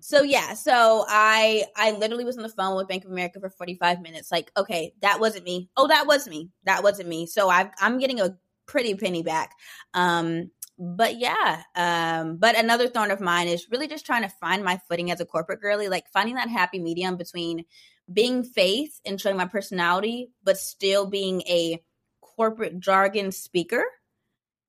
So 0.00 0.22
yeah, 0.22 0.54
so 0.54 1.04
I 1.08 1.64
I 1.76 1.92
literally 1.92 2.24
was 2.24 2.36
on 2.36 2.42
the 2.42 2.48
phone 2.48 2.76
with 2.76 2.88
Bank 2.88 3.04
of 3.04 3.10
America 3.10 3.40
for 3.40 3.48
45 3.48 4.02
minutes. 4.02 4.30
Like, 4.30 4.52
okay, 4.56 4.92
that 5.00 5.18
wasn't 5.18 5.44
me. 5.44 5.70
Oh, 5.76 5.88
that 5.88 6.06
was 6.06 6.28
me. 6.28 6.50
That 6.64 6.82
wasn't 6.82 7.08
me. 7.08 7.26
So 7.26 7.48
I 7.48 7.70
I'm 7.80 7.98
getting 7.98 8.20
a 8.20 8.36
pretty 8.66 8.94
penny 8.94 9.22
back. 9.22 9.52
Um 9.94 10.50
but 10.76 11.18
yeah, 11.20 11.62
um, 11.76 12.36
but 12.36 12.58
another 12.58 12.88
thorn 12.88 13.12
of 13.12 13.20
mine 13.20 13.46
is 13.46 13.70
really 13.70 13.86
just 13.86 14.04
trying 14.04 14.22
to 14.22 14.28
find 14.28 14.64
my 14.64 14.80
footing 14.88 15.12
as 15.12 15.20
a 15.20 15.24
corporate 15.24 15.60
girly, 15.60 15.88
like 15.88 16.04
finding 16.12 16.34
that 16.34 16.48
happy 16.48 16.80
medium 16.80 17.16
between 17.16 17.64
being 18.12 18.42
faith 18.42 19.00
and 19.06 19.20
showing 19.20 19.36
my 19.36 19.46
personality, 19.46 20.32
but 20.42 20.58
still 20.58 21.06
being 21.06 21.42
a 21.42 21.80
corporate 22.20 22.80
jargon 22.80 23.30
speaker 23.30 23.84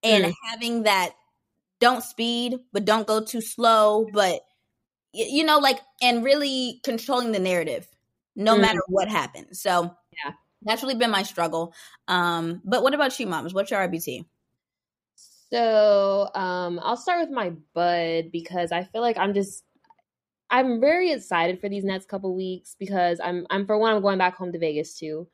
and 0.04 0.26
Mm. 0.26 0.34
having 0.52 0.84
that 0.84 1.14
don't 1.80 2.04
speed, 2.04 2.60
but 2.72 2.86
don't 2.86 3.08
go 3.08 3.22
too 3.24 3.42
slow, 3.42 4.06
but 4.14 4.42
you 5.14 5.44
know, 5.44 5.60
like, 5.60 5.80
and 6.02 6.24
really 6.24 6.82
controlling 6.84 7.32
the 7.32 7.40
narrative 7.40 7.88
no 8.36 8.56
Mm. 8.56 8.62
matter 8.62 8.82
what 8.88 9.10
happens. 9.10 9.62
So, 9.62 9.96
Yeah. 10.24 10.34
That's 10.66 10.82
really 10.82 10.96
been 10.96 11.12
my 11.12 11.24
struggle. 11.24 11.74
Um, 12.08 12.62
but 12.66 12.84
what 12.84 12.94
about 12.94 13.18
you, 13.20 13.28
moms? 13.28 13.54
What's 13.54 13.72
your 13.72 13.80
RBT? 13.88 14.26
So, 15.52 16.30
um, 16.34 16.80
I'll 16.82 16.98
start 16.98 17.22
with 17.22 17.30
my 17.30 17.54
bud 17.74 18.32
because 18.32 18.72
I 18.72 18.84
feel 18.84 19.02
like 19.02 19.18
I'm 19.18 19.34
just 19.34 19.64
I'm 20.50 20.80
very 20.80 21.12
excited 21.12 21.60
for 21.60 21.70
these 21.70 21.84
next 21.84 22.08
couple 22.08 22.36
weeks 22.36 22.76
because 22.80 23.20
I'm 23.24 23.46
I'm 23.50 23.66
for 23.66 23.78
one 23.78 23.94
I'm 23.94 24.02
going 24.02 24.18
back 24.18 24.36
home 24.36 24.52
to 24.52 24.60
Vegas 24.60 24.98
too. 24.98 25.28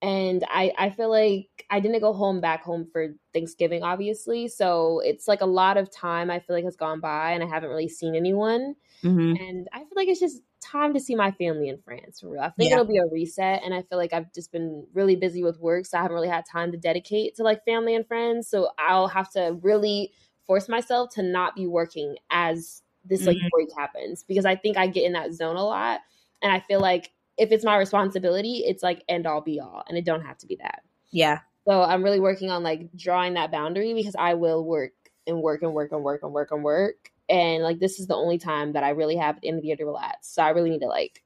And 0.00 0.44
I 0.48 0.72
I 0.78 0.90
feel 0.90 1.10
like 1.10 1.48
I 1.70 1.80
didn't 1.80 2.00
go 2.00 2.12
home 2.12 2.40
back 2.40 2.62
home 2.62 2.86
for 2.92 3.08
Thanksgiving 3.32 3.82
obviously. 3.82 4.48
So 4.48 5.00
it's 5.04 5.28
like 5.28 5.40
a 5.40 5.46
lot 5.46 5.76
of 5.76 5.90
time 5.90 6.30
I 6.30 6.40
feel 6.40 6.56
like 6.56 6.64
has 6.64 6.76
gone 6.76 7.00
by 7.00 7.32
and 7.32 7.42
I 7.42 7.46
haven't 7.46 7.70
really 7.70 7.88
seen 7.88 8.14
anyone. 8.14 8.74
Mm-hmm. 9.02 9.42
And 9.42 9.68
I 9.72 9.78
feel 9.78 9.96
like 9.96 10.08
it's 10.08 10.20
just 10.20 10.42
time 10.62 10.94
to 10.94 11.00
see 11.00 11.14
my 11.14 11.30
family 11.32 11.68
in 11.68 11.78
France 11.82 12.20
for 12.20 12.30
real. 12.30 12.42
I 12.42 12.50
think 12.50 12.70
Yeah. 12.70 12.72
it'll 12.72 12.84
be 12.86 12.98
a 12.98 13.06
reset. 13.06 13.62
And 13.64 13.74
I 13.74 13.82
feel 13.82 13.98
like 13.98 14.12
I've 14.12 14.32
just 14.32 14.52
been 14.52 14.86
really 14.94 15.16
busy 15.16 15.42
with 15.42 15.58
work. 15.58 15.86
So 15.86 15.98
I 15.98 16.02
haven't 16.02 16.14
really 16.14 16.28
had 16.28 16.44
time 16.50 16.72
to 16.72 16.78
dedicate 16.78 17.34
to 17.36 17.42
like 17.42 17.64
family 17.64 17.94
and 17.94 18.06
friends. 18.06 18.48
So 18.48 18.70
I'll 18.78 19.08
have 19.08 19.30
to 19.32 19.58
really 19.62 20.12
force 20.46 20.68
myself 20.68 21.10
to 21.14 21.22
not 21.22 21.54
be 21.54 21.66
working 21.66 22.16
as 22.30 22.82
this 23.04 23.26
like 23.26 23.36
Mhm. 23.36 23.50
break 23.52 23.68
happens 23.76 24.22
because 24.24 24.44
I 24.44 24.56
think 24.56 24.76
I 24.76 24.86
get 24.86 25.04
in 25.04 25.12
that 25.12 25.32
zone 25.34 25.56
a 25.56 25.64
lot. 25.64 26.00
And 26.42 26.52
I 26.52 26.60
feel 26.60 26.80
like 26.80 27.10
if 27.38 27.50
it's 27.52 27.64
my 27.64 27.76
responsibility, 27.76 28.62
it's 28.66 28.82
like 28.82 29.04
end 29.08 29.26
all 29.26 29.40
be 29.40 29.60
all. 29.60 29.84
And 29.88 29.96
it 29.98 30.04
don't 30.04 30.22
have 30.24 30.38
to 30.38 30.46
be 30.46 30.56
that. 30.56 30.82
Yeah. 31.10 31.42
So 31.68 31.82
I'm 31.82 32.02
really 32.02 32.20
working 32.20 32.50
on 32.50 32.62
like 32.62 32.90
drawing 32.96 33.34
that 33.34 33.52
boundary 33.52 33.94
because 33.94 34.16
I 34.18 34.34
will 34.34 34.64
work 34.64 34.92
and 35.26 35.40
work 35.42 35.62
and 35.62 35.74
work 35.74 35.92
and 35.92 36.02
work 36.02 36.22
and 36.22 36.32
work 36.32 36.50
and 36.50 36.64
work. 36.64 37.11
And 37.28 37.62
like 37.62 37.78
this 37.78 37.98
is 38.00 38.06
the 38.06 38.16
only 38.16 38.38
time 38.38 38.72
that 38.72 38.84
I 38.84 38.90
really 38.90 39.16
have 39.16 39.36
at 39.36 39.42
the 39.42 39.48
end 39.48 39.56
of 39.58 39.62
the 39.62 39.68
year 39.68 39.76
to 39.76 39.84
relax. 39.86 40.28
So 40.34 40.42
I 40.42 40.50
really 40.50 40.70
need 40.70 40.80
to 40.80 40.86
like 40.88 41.22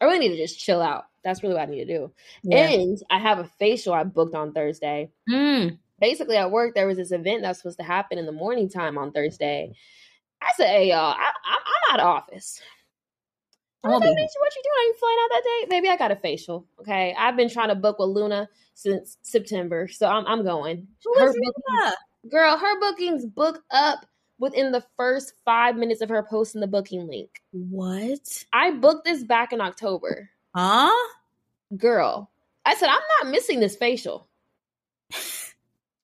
I 0.00 0.06
really 0.06 0.18
need 0.20 0.30
to 0.30 0.36
just 0.36 0.58
chill 0.58 0.80
out. 0.82 1.04
That's 1.22 1.42
really 1.42 1.54
what 1.54 1.62
I 1.68 1.70
need 1.70 1.84
to 1.86 1.98
do. 1.98 2.12
And 2.50 2.98
I 3.10 3.18
have 3.18 3.38
a 3.38 3.44
facial 3.58 3.94
I 3.94 4.04
booked 4.04 4.34
on 4.34 4.52
Thursday. 4.52 5.10
Mm. 5.30 5.78
Basically 6.00 6.36
at 6.36 6.50
work 6.50 6.74
there 6.74 6.86
was 6.86 6.96
this 6.96 7.12
event 7.12 7.42
that's 7.42 7.58
supposed 7.60 7.78
to 7.78 7.84
happen 7.84 8.18
in 8.18 8.26
the 8.26 8.32
morning 8.32 8.68
time 8.68 8.96
on 8.98 9.12
Thursday. 9.12 9.72
I 10.42 10.50
said, 10.56 10.68
Hey 10.68 10.88
y'all, 10.90 11.12
I, 11.12 11.30
I'm, 11.46 11.58
I'm 11.90 11.94
out 11.94 12.00
of 12.00 12.06
office. 12.06 12.60
I 13.82 13.88
I 13.88 13.90
won't 13.90 14.02
said, 14.04 14.14
be. 14.14 14.22
"Bitch, 14.22 14.40
what 14.40 14.54
you 14.56 14.62
doing? 14.62 14.78
Are 14.78 14.88
you 14.88 14.94
flying 14.98 15.18
out 15.22 15.30
that 15.30 15.42
day? 15.44 15.66
Baby, 15.76 15.88
I 15.90 15.96
got 15.98 16.10
a 16.10 16.16
facial. 16.16 16.66
Okay. 16.80 17.14
I've 17.18 17.36
been 17.36 17.50
trying 17.50 17.68
to 17.68 17.74
book 17.74 17.98
with 17.98 18.08
Luna 18.08 18.48
since 18.74 19.18
September. 19.22 19.88
So 19.88 20.06
I'm 20.06 20.26
I'm 20.26 20.42
going. 20.42 20.86
Who 21.04 21.14
Her 21.18 21.26
bookings- 21.26 21.52
Luna? 21.68 21.94
girl, 22.30 22.56
her 22.56 22.80
bookings 22.80 23.26
book 23.26 23.62
up 23.70 24.06
within 24.38 24.72
the 24.72 24.84
first 24.96 25.34
five 25.44 25.76
minutes 25.76 26.00
of 26.00 26.08
her 26.08 26.22
posting 26.22 26.60
the 26.60 26.66
booking 26.66 27.06
link. 27.06 27.42
What? 27.52 28.44
I 28.52 28.72
booked 28.72 29.04
this 29.04 29.22
back 29.22 29.52
in 29.52 29.60
October. 29.60 30.30
Huh? 30.54 30.92
Girl. 31.76 32.30
I 32.64 32.74
said, 32.74 32.88
I'm 32.88 33.02
not 33.22 33.30
missing 33.30 33.60
this 33.60 33.76
facial. 33.76 34.28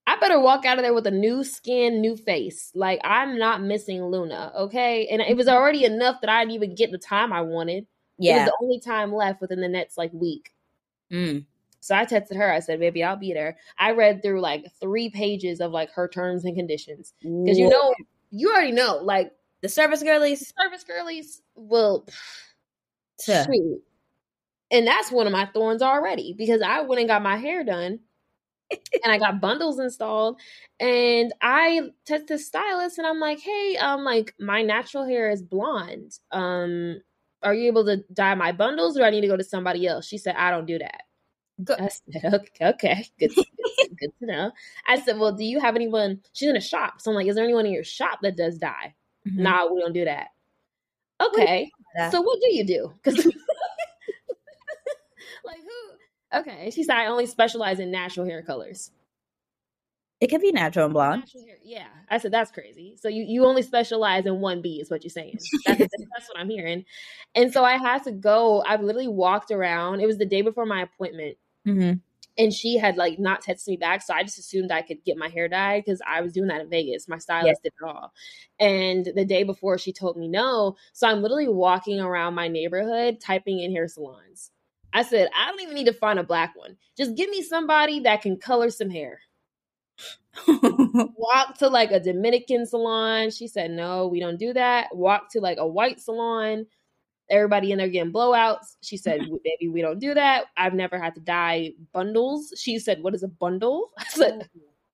I 0.07 0.17
better 0.17 0.41
walk 0.41 0.65
out 0.65 0.79
of 0.79 0.83
there 0.83 0.93
with 0.93 1.07
a 1.07 1.13
new 1.13 1.45
skin, 1.45 2.01
new 2.01 2.17
face. 2.17 2.73
Like 2.75 3.01
I'm 3.05 3.39
not 3.39 3.63
missing 3.63 4.05
Luna, 4.05 4.53
okay? 4.57 5.07
And 5.07 5.23
it 5.23 5.37
was 5.37 5.47
already 5.47 5.85
enough 5.85 6.21
that 6.21 6.31
I 6.31 6.41
didn't 6.41 6.55
even 6.55 6.75
get 6.75 6.91
the 6.91 6.99
time 6.99 7.33
I 7.33 7.43
wanted. 7.43 7.87
Yeah. 8.19 8.33
It 8.33 8.39
was 8.41 8.47
the 8.47 8.65
only 8.65 8.81
time 8.81 9.15
left 9.15 9.41
within 9.41 9.61
the 9.61 9.69
next 9.69 9.97
like 9.97 10.13
week. 10.13 10.53
Mm. 11.13 11.45
So 11.81 11.95
I 11.95 12.05
texted 12.05 12.37
her. 12.37 12.53
I 12.53 12.61
said, 12.61 12.79
"Baby, 12.79 13.03
I'll 13.03 13.17
be 13.17 13.33
there." 13.33 13.57
I 13.79 13.93
read 13.93 14.23
through 14.23 14.41
like 14.41 14.67
three 14.81 15.09
pages 15.09 15.61
of 15.61 15.73
like 15.73 15.91
her 15.93 16.09
terms 16.09 16.45
and 16.45 16.55
conditions 16.55 17.15
because 17.23 17.59
you 17.59 17.69
know, 17.69 17.95
you 18.31 18.51
already 18.51 18.73
know, 18.73 18.99
like 19.03 19.33
the 19.63 19.69
service 19.69 20.03
girlies, 20.03 20.53
service 20.61 20.85
girlies 20.85 21.43
will 21.55 22.07
shoot, 23.25 23.83
and 24.71 24.87
that's 24.87 25.11
one 25.11 25.27
of 25.27 25.33
my 25.33 25.47
thorns 25.47 25.83
already 25.83 26.35
because 26.37 26.63
I 26.63 26.81
went 26.83 27.01
and 27.01 27.09
got 27.09 27.23
my 27.23 27.37
hair 27.37 27.65
done. 27.65 28.01
and 29.05 29.13
I 29.13 29.19
got 29.19 29.41
bundles 29.41 29.79
installed. 29.79 30.41
And 30.79 31.33
I 31.43 31.91
texted 32.09 32.29
the 32.29 32.39
stylist 32.39 32.99
and 32.99 33.07
I'm 33.07 33.19
like, 33.21 33.41
hey, 33.41 33.77
um, 33.77 34.05
like 34.05 34.35
my 34.39 34.63
natural 34.63 35.05
hair 35.05 35.31
is 35.31 35.43
blonde. 35.43 36.19
Um, 36.31 37.01
are 37.43 37.55
you 37.55 37.67
able 37.67 37.85
to 37.87 38.05
dye 38.13 38.35
my 38.35 38.53
bundles 38.53 38.99
or 38.99 39.05
I 39.05 39.11
need 39.11 39.23
to 39.23 39.27
go 39.27 39.37
to 39.37 39.45
somebody 39.45 39.87
else? 39.87 40.07
She 40.07 40.19
said, 40.19 40.37
I 40.37 40.51
don't 40.51 40.67
do 40.67 40.79
that. 40.79 41.03
I 41.69 41.89
said, 41.89 42.35
okay, 42.35 42.69
okay, 42.69 43.07
good, 43.19 43.35
good, 43.35 43.97
good 43.99 44.13
to 44.21 44.27
know. 44.27 44.53
I 44.87 45.01
said, 45.01 45.19
well, 45.19 45.33
do 45.33 45.45
you 45.45 45.61
have 45.61 45.77
anyone? 45.77 46.21
She's 46.33 46.49
in 46.49 46.57
a 46.57 46.61
shop. 46.61 47.01
So 47.01 47.11
I'm 47.11 47.15
like, 47.15 47.27
is 47.27 47.35
there 47.35 47.45
anyone 47.45 47.67
in 47.67 47.73
your 47.73 47.85
shop 47.85 48.21
that 48.23 48.37
does 48.37 48.59
dye? 48.59 48.95
Mm-hmm. 49.27 49.43
Nah, 49.43 49.73
we 49.73 49.81
don't 49.81 49.93
do 49.93 50.05
that. 50.05 50.29
Okay. 51.21 51.71
So 52.11 52.23
what 52.23 52.41
do 52.41 52.55
you 52.55 52.65
do? 52.65 52.93
Because 53.03 53.17
like 55.45 55.59
who? 55.59 56.41
Okay. 56.41 56.71
She 56.71 56.85
said, 56.85 56.97
I 56.97 57.07
only 57.07 57.27
specialize 57.27 57.79
in 57.79 57.91
natural 57.91 58.27
hair 58.27 58.43
colors. 58.43 58.91
It 60.21 60.29
could 60.29 60.43
be 60.43 60.53
natural 60.53 60.85
and 60.85 60.93
blonde. 60.93 61.23
Natural 61.23 61.45
yeah. 61.65 61.87
I 62.11 62.19
said, 62.19 62.31
that's 62.31 62.51
crazy. 62.51 62.97
So 63.01 63.09
you, 63.09 63.25
you 63.27 63.47
only 63.47 63.63
specialize 63.63 64.27
in 64.27 64.41
one 64.41 64.61
B 64.61 64.81
is 64.81 64.91
what 64.91 65.03
you're 65.03 65.11
saying. 65.11 65.39
That's, 65.67 65.79
that's 65.79 66.29
what 66.29 66.39
I'm 66.39 66.51
hearing. 66.51 66.85
And 67.35 67.53
so 67.53 67.65
I 67.65 67.79
had 67.79 68.05
to 68.05 68.13
go. 68.13 68.63
I've 68.67 68.83
literally 68.83 69.09
walked 69.09 69.51
around. 69.51 70.01
It 70.01 70.07
was 70.07 70.19
the 70.19 70.27
day 70.27 70.43
before 70.43 70.67
my 70.67 70.83
appointment. 70.83 71.39
Mm-hmm. 71.67 71.99
And 72.39 72.53
she 72.53 72.79
had 72.79 72.97
like 72.97 73.19
not 73.19 73.45
texted 73.45 73.69
me 73.69 73.77
back. 73.77 74.03
So 74.03 74.15
I 74.15 74.23
just 74.23 74.39
assumed 74.39 74.71
I 74.71 74.83
could 74.83 75.05
get 75.05 75.19
my 75.19 75.29
hair 75.29 75.49
dyed 75.49 75.83
because 75.85 76.01
I 76.07 76.23
was 76.23 76.33
doing 76.33 76.49
that 76.49 76.63
in 76.63 76.71
Vegas. 76.71 77.09
My 77.09 77.19
stylist 77.19 77.63
did 77.63 77.73
it 77.79 77.87
all. 77.87 78.13
And 78.59 79.07
the 79.15 79.25
day 79.25 79.43
before 79.43 79.77
she 79.77 79.93
told 79.93 80.17
me 80.17 80.29
no. 80.29 80.77
So 80.93 81.07
I'm 81.09 81.23
literally 81.23 81.49
walking 81.49 82.01
around 82.01 82.35
my 82.35 82.49
neighborhood 82.49 83.21
typing 83.21 83.61
in 83.61 83.73
hair 83.73 83.89
salons. 83.89 84.53
I 84.93 85.03
said, 85.03 85.29
I 85.37 85.49
don't 85.49 85.61
even 85.61 85.75
need 85.75 85.87
to 85.87 85.93
find 85.93 86.19
a 86.19 86.25
black 86.25 86.55
one. 86.57 86.77
Just 86.97 87.17
give 87.17 87.31
me 87.31 87.43
somebody 87.43 88.01
that 88.01 88.23
can 88.23 88.39
color 88.39 88.71
some 88.71 88.91
hair. 88.91 89.21
Walk 90.49 91.59
to 91.59 91.69
like 91.69 91.91
a 91.91 92.01
Dominican 92.01 92.67
salon. 92.67 93.31
She 93.31 93.47
said, 93.47 93.71
no, 93.71 94.07
we 94.09 94.21
don't 94.21 94.39
do 94.39 94.53
that. 94.53 94.95
Walk 94.95 95.31
to 95.33 95.41
like 95.41 95.59
a 95.59 95.67
white 95.67 96.01
salon. 96.01 96.67
Everybody 97.31 97.73
in 97.73 97.79
there 97.79 97.89
getting 97.89 98.13
blowouts. 98.13 98.77
She 98.83 98.97
said, 98.97 99.21
baby, 99.45 99.69
we 99.69 99.81
don't 99.81 99.99
do 99.99 100.15
that. 100.15 100.47
I've 100.57 100.75
never 100.75 100.99
had 100.99 101.15
to 101.15 101.21
dye 101.21 101.73
bundles. 101.93 102.53
She 102.57 102.79
said, 102.79 103.03
what 103.03 103.15
is 103.15 103.23
a 103.23 103.29
bundle? 103.29 103.91
I 103.99 104.05
said, 104.05 104.49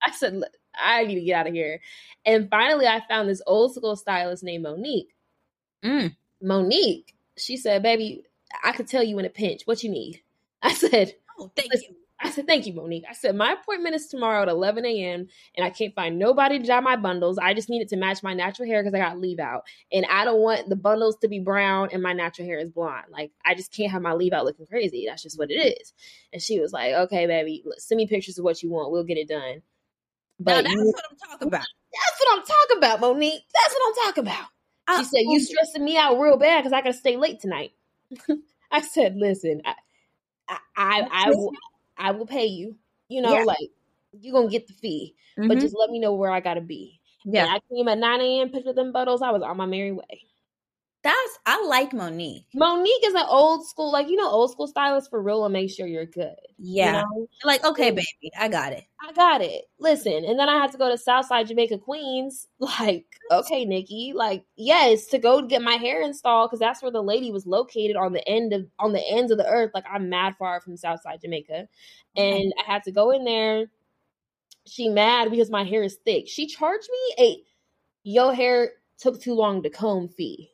I 0.05 0.11
said, 0.13 0.43
I 0.79 1.05
need 1.05 1.17
to 1.17 1.21
get 1.23 1.41
out 1.41 1.47
of 1.49 1.55
here. 1.55 1.81
And 2.25 2.49
finally, 2.51 2.87
I 2.87 3.03
found 3.09 3.29
this 3.29 3.43
old 3.47 3.75
school 3.75 3.97
stylist 3.97 4.45
named 4.45 4.65
Monique. 4.65 5.15
Mm. 5.85 6.15
Monique, 6.43 7.15
she 7.37 7.57
said, 7.57 7.83
baby, 7.83 8.25
I 8.63 8.73
could 8.73 8.89
tell 8.89 9.03
you 9.03 9.19
in 9.19 9.25
a 9.25 9.31
pinch 9.31 9.63
what 9.65 9.83
you 9.83 9.91
need. 9.91 10.23
I 10.63 10.75
said, 10.75 11.15
Oh, 11.39 11.51
thank 11.55 11.73
you. 11.75 11.95
I 12.19 12.31
said, 12.31 12.47
thank 12.47 12.67
you, 12.67 12.73
Monique. 12.73 13.05
I 13.09 13.13
said, 13.13 13.37
my 13.37 13.53
appointment 13.53 13.95
is 13.95 14.07
tomorrow 14.07 14.43
at 14.43 14.49
11 14.49 14.87
a.m. 14.87 15.29
and 15.55 15.67
I 15.67 15.71
can't 15.71 15.95
find 15.95 16.19
nobody 16.19 16.59
to 16.59 16.67
dye 16.67 16.81
my 16.81 16.97
bundles. 16.97 17.37
I 17.37 17.53
just 17.53 17.69
need 17.69 17.83
it 17.83 17.91
to 17.91 17.97
match 17.97 18.23
my 18.23 18.33
natural 18.33 18.67
hair 18.67 18.83
because 18.83 18.95
I 18.95 19.03
got 19.03 19.19
leave 19.19 19.39
out. 19.39 19.65
And 19.93 20.07
I 20.11 20.25
don't 20.25 20.41
want 20.41 20.69
the 20.69 20.77
bundles 20.77 21.17
to 21.19 21.29
be 21.29 21.41
brown 21.41 21.91
and 21.93 22.03
my 22.03 22.15
natural 22.15 22.49
hair 22.49 22.59
is 22.59 22.71
blonde. 22.71 23.07
Like, 23.11 23.33
I 23.45 23.55
just 23.55 23.71
can't 23.71 23.93
have 23.93 24.01
my 24.01 24.15
leave 24.15 24.33
out 24.33 24.47
looking 24.47 24.67
crazy. 24.67 25.05
That's 25.07 25.23
just 25.23 25.39
what 25.39 25.51
it 25.51 25.57
is. 25.57 25.93
And 26.33 26.41
she 26.41 26.59
was 26.59 26.73
like, 26.73 26.95
okay, 26.95 27.27
baby, 27.27 27.63
send 27.77 27.99
me 27.99 28.07
pictures 28.07 28.39
of 28.39 28.45
what 28.45 28.63
you 28.63 28.71
want. 28.71 28.93
We'll 28.93 29.05
get 29.05 29.19
it 29.19 29.29
done. 29.29 29.61
But 30.41 30.55
now, 30.55 30.63
that's 30.63 30.75
you, 30.75 30.85
what 30.87 31.05
I'm 31.11 31.17
talking 31.19 31.49
about. 31.49 31.67
That's 31.93 32.21
what 32.21 32.39
I'm 32.39 32.45
talking 32.47 32.77
about, 32.79 33.01
Monique. 33.01 33.43
That's 33.55 33.75
what 33.75 33.89
I'm 33.89 34.05
talking 34.07 34.25
about. 34.25 34.49
She 34.99 35.05
said, 35.05 35.21
you 35.21 35.41
stressing 35.41 35.85
me 35.85 35.99
out 35.99 36.19
real 36.19 36.37
bad 36.37 36.61
because 36.61 36.73
I 36.73 36.81
got 36.81 36.93
to 36.93 36.99
stay 36.99 37.17
late 37.17 37.41
tonight. 37.41 37.73
I 38.71 38.81
said, 38.83 39.17
listen, 39.17 39.63
I, 39.65 39.75
I, 40.49 40.59
I, 40.77 41.09
I, 41.11 41.35
I 41.99 42.13
will 42.13 42.27
pay 42.27 42.47
you 42.47 42.77
you 43.09 43.23
know, 43.23 43.33
yeah. 43.33 43.45
like 43.45 43.71
you're 44.13 44.33
gonna 44.33 44.51
get 44.51 44.67
the 44.67 44.73
fee, 44.73 45.15
mm-hmm. 45.39 45.49
but 45.49 45.59
just 45.59 45.77
let 45.79 45.91
me 45.91 45.99
know 45.99 46.15
where 46.15 46.31
I 46.31 46.41
gotta 46.41 46.61
be. 46.61 47.01
Yeah, 47.25 47.45
and 47.45 47.51
I 47.51 47.61
came 47.75 47.89
at 47.89 47.99
9 47.99 48.21
a.m. 48.21 48.51
picked 48.51 48.69
up 48.69 48.77
them 48.77 48.93
bottles. 48.93 49.23
I 49.23 49.31
was 49.31 49.43
on 49.43 49.57
my 49.57 49.67
merry 49.67 49.93
way. 49.93 50.27
That's 51.07 51.39
I 51.47 51.65
like 51.67 51.93
Monique. 51.93 52.47
Monique 52.53 53.07
is 53.07 53.15
an 53.15 53.27
old 53.29 53.65
school, 53.65 53.93
like 53.93 54.09
you 54.09 54.17
know, 54.17 54.29
old 54.29 54.51
school 54.51 54.67
stylist 54.67 55.09
for 55.09 55.23
real 55.23 55.45
and 55.45 55.53
make 55.53 55.71
sure 55.71 55.87
you're 55.87 56.05
good. 56.05 56.35
Yeah. 56.59 56.87
You 56.87 56.93
know? 56.93 57.29
Like, 57.45 57.65
okay, 57.65 57.91
baby, 57.93 58.33
I 58.37 58.49
got 58.49 58.73
it. 58.73 58.83
I 59.01 59.13
got 59.13 59.41
it. 59.41 59.67
Listen, 59.79 60.25
and 60.25 60.37
then 60.37 60.49
I 60.49 60.57
had 60.61 60.73
to 60.73 60.79
go 60.79 60.89
to 60.89 60.99
Southside 60.99 61.47
Jamaica 61.47 61.79
Queens. 61.79 62.49
Like, 62.59 63.07
okay, 63.31 63.65
Nikki, 63.65 64.13
like, 64.15 64.45
yes, 64.57 65.07
to 65.07 65.19
go 65.19 65.41
get 65.43 65.63
my 65.63 65.75
hair 65.75 66.03
installed 66.03 66.51
because 66.51 66.59
that's 66.59 66.83
where 66.83 66.91
the 66.91 67.03
lady 67.03 67.31
was 67.31 67.47
located 67.47 67.95
on 67.95 68.13
the 68.13 68.27
end 68.29 68.53
of 68.53 68.67
on 68.81 68.93
the 68.93 69.03
ends 69.09 69.31
of 69.31 69.39
the 69.39 69.47
earth. 69.47 69.71
Like, 69.75 69.85
I'm 69.89 70.09
mad 70.09 70.35
far 70.37 70.61
from 70.61 70.77
Southside 70.77 71.21
Jamaica, 71.21 71.69
and 72.17 72.53
I 72.59 72.73
had 72.73 72.83
to 72.83 72.91
go 72.91 73.13
in 73.13 73.25
there. 73.25 73.67
She 74.67 74.89
mad 74.89 75.31
because 75.31 75.51
my 75.51 75.63
hair 75.63 75.85
is 75.85 75.99
thick. 76.05 76.27
She 76.27 76.49
charged 76.49 76.89
me 76.91 77.25
a 77.25 77.43
your 78.03 78.35
hair 78.35 78.73
took 78.99 79.21
too 79.21 79.35
long 79.35 79.63
to 79.63 79.71
comb 79.71 80.09
fee 80.09 80.51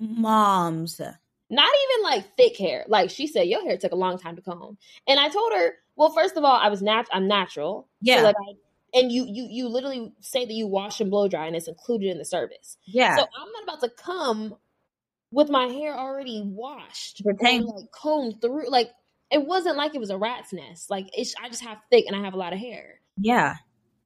moms. 0.00 1.00
Not 1.50 1.70
even 1.70 2.04
like 2.04 2.36
thick 2.36 2.56
hair. 2.56 2.84
Like 2.88 3.10
she 3.10 3.26
said, 3.26 3.46
your 3.46 3.62
hair 3.62 3.76
took 3.76 3.92
a 3.92 3.96
long 3.96 4.18
time 4.18 4.36
to 4.36 4.42
comb. 4.42 4.78
And 5.06 5.20
I 5.20 5.28
told 5.28 5.52
her, 5.52 5.74
well, 5.96 6.10
first 6.10 6.36
of 6.36 6.44
all, 6.44 6.56
I 6.56 6.68
was 6.68 6.82
nat 6.82 7.04
I'm 7.12 7.28
natural. 7.28 7.88
Yeah. 8.00 8.18
So 8.18 8.24
like 8.24 8.36
I, 8.36 8.98
and 8.98 9.12
you 9.12 9.26
you 9.28 9.46
you 9.50 9.68
literally 9.68 10.12
say 10.20 10.44
that 10.44 10.52
you 10.52 10.66
wash 10.66 11.00
and 11.00 11.10
blow 11.10 11.28
dry 11.28 11.46
and 11.46 11.56
it's 11.56 11.68
included 11.68 12.10
in 12.10 12.18
the 12.18 12.24
service. 12.24 12.76
Yeah. 12.86 13.16
So 13.16 13.22
I'm 13.22 13.52
not 13.52 13.62
about 13.64 13.80
to 13.80 13.90
come 13.90 14.56
with 15.30 15.50
my 15.50 15.66
hair 15.66 15.96
already 15.98 16.42
washed, 16.44 17.22
like 17.24 17.38
combed 17.92 18.40
through. 18.40 18.70
Like 18.70 18.90
it 19.30 19.44
wasn't 19.44 19.76
like 19.76 19.94
it 19.94 20.00
was 20.00 20.10
a 20.10 20.18
rat's 20.18 20.52
nest. 20.52 20.90
Like 20.90 21.08
it's 21.12 21.34
I 21.42 21.48
just 21.48 21.64
have 21.64 21.78
thick 21.90 22.06
and 22.06 22.16
I 22.16 22.24
have 22.24 22.34
a 22.34 22.38
lot 22.38 22.52
of 22.52 22.58
hair. 22.58 23.00
Yeah. 23.18 23.56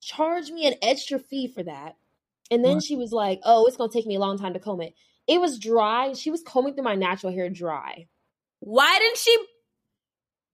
Charge 0.01 0.51
me 0.51 0.66
an 0.66 0.75
extra 0.81 1.18
fee 1.18 1.49
for 1.49 1.62
that. 1.62 1.97
And 2.51 2.64
then 2.64 2.77
what? 2.77 2.85
she 2.85 2.97
was 2.97 3.12
like, 3.12 3.40
"Oh, 3.44 3.66
it's 3.66 3.77
gonna 3.77 3.92
take 3.92 4.07
me 4.07 4.14
a 4.14 4.21
long 4.21 4.38
time 4.38 4.55
to 4.55 4.59
comb 4.59 4.81
it." 4.81 4.94
It 5.29 5.41
was 5.41 5.59
dry. 5.59 6.14
She 6.14 6.31
was 6.31 6.43
combing 6.43 6.75
through 6.75 6.85
my 6.85 6.95
natural 6.95 7.33
hair 7.33 7.51
dry. 7.51 8.09
Why 8.61 8.99
didn't 8.99 9.19
she? 9.19 9.37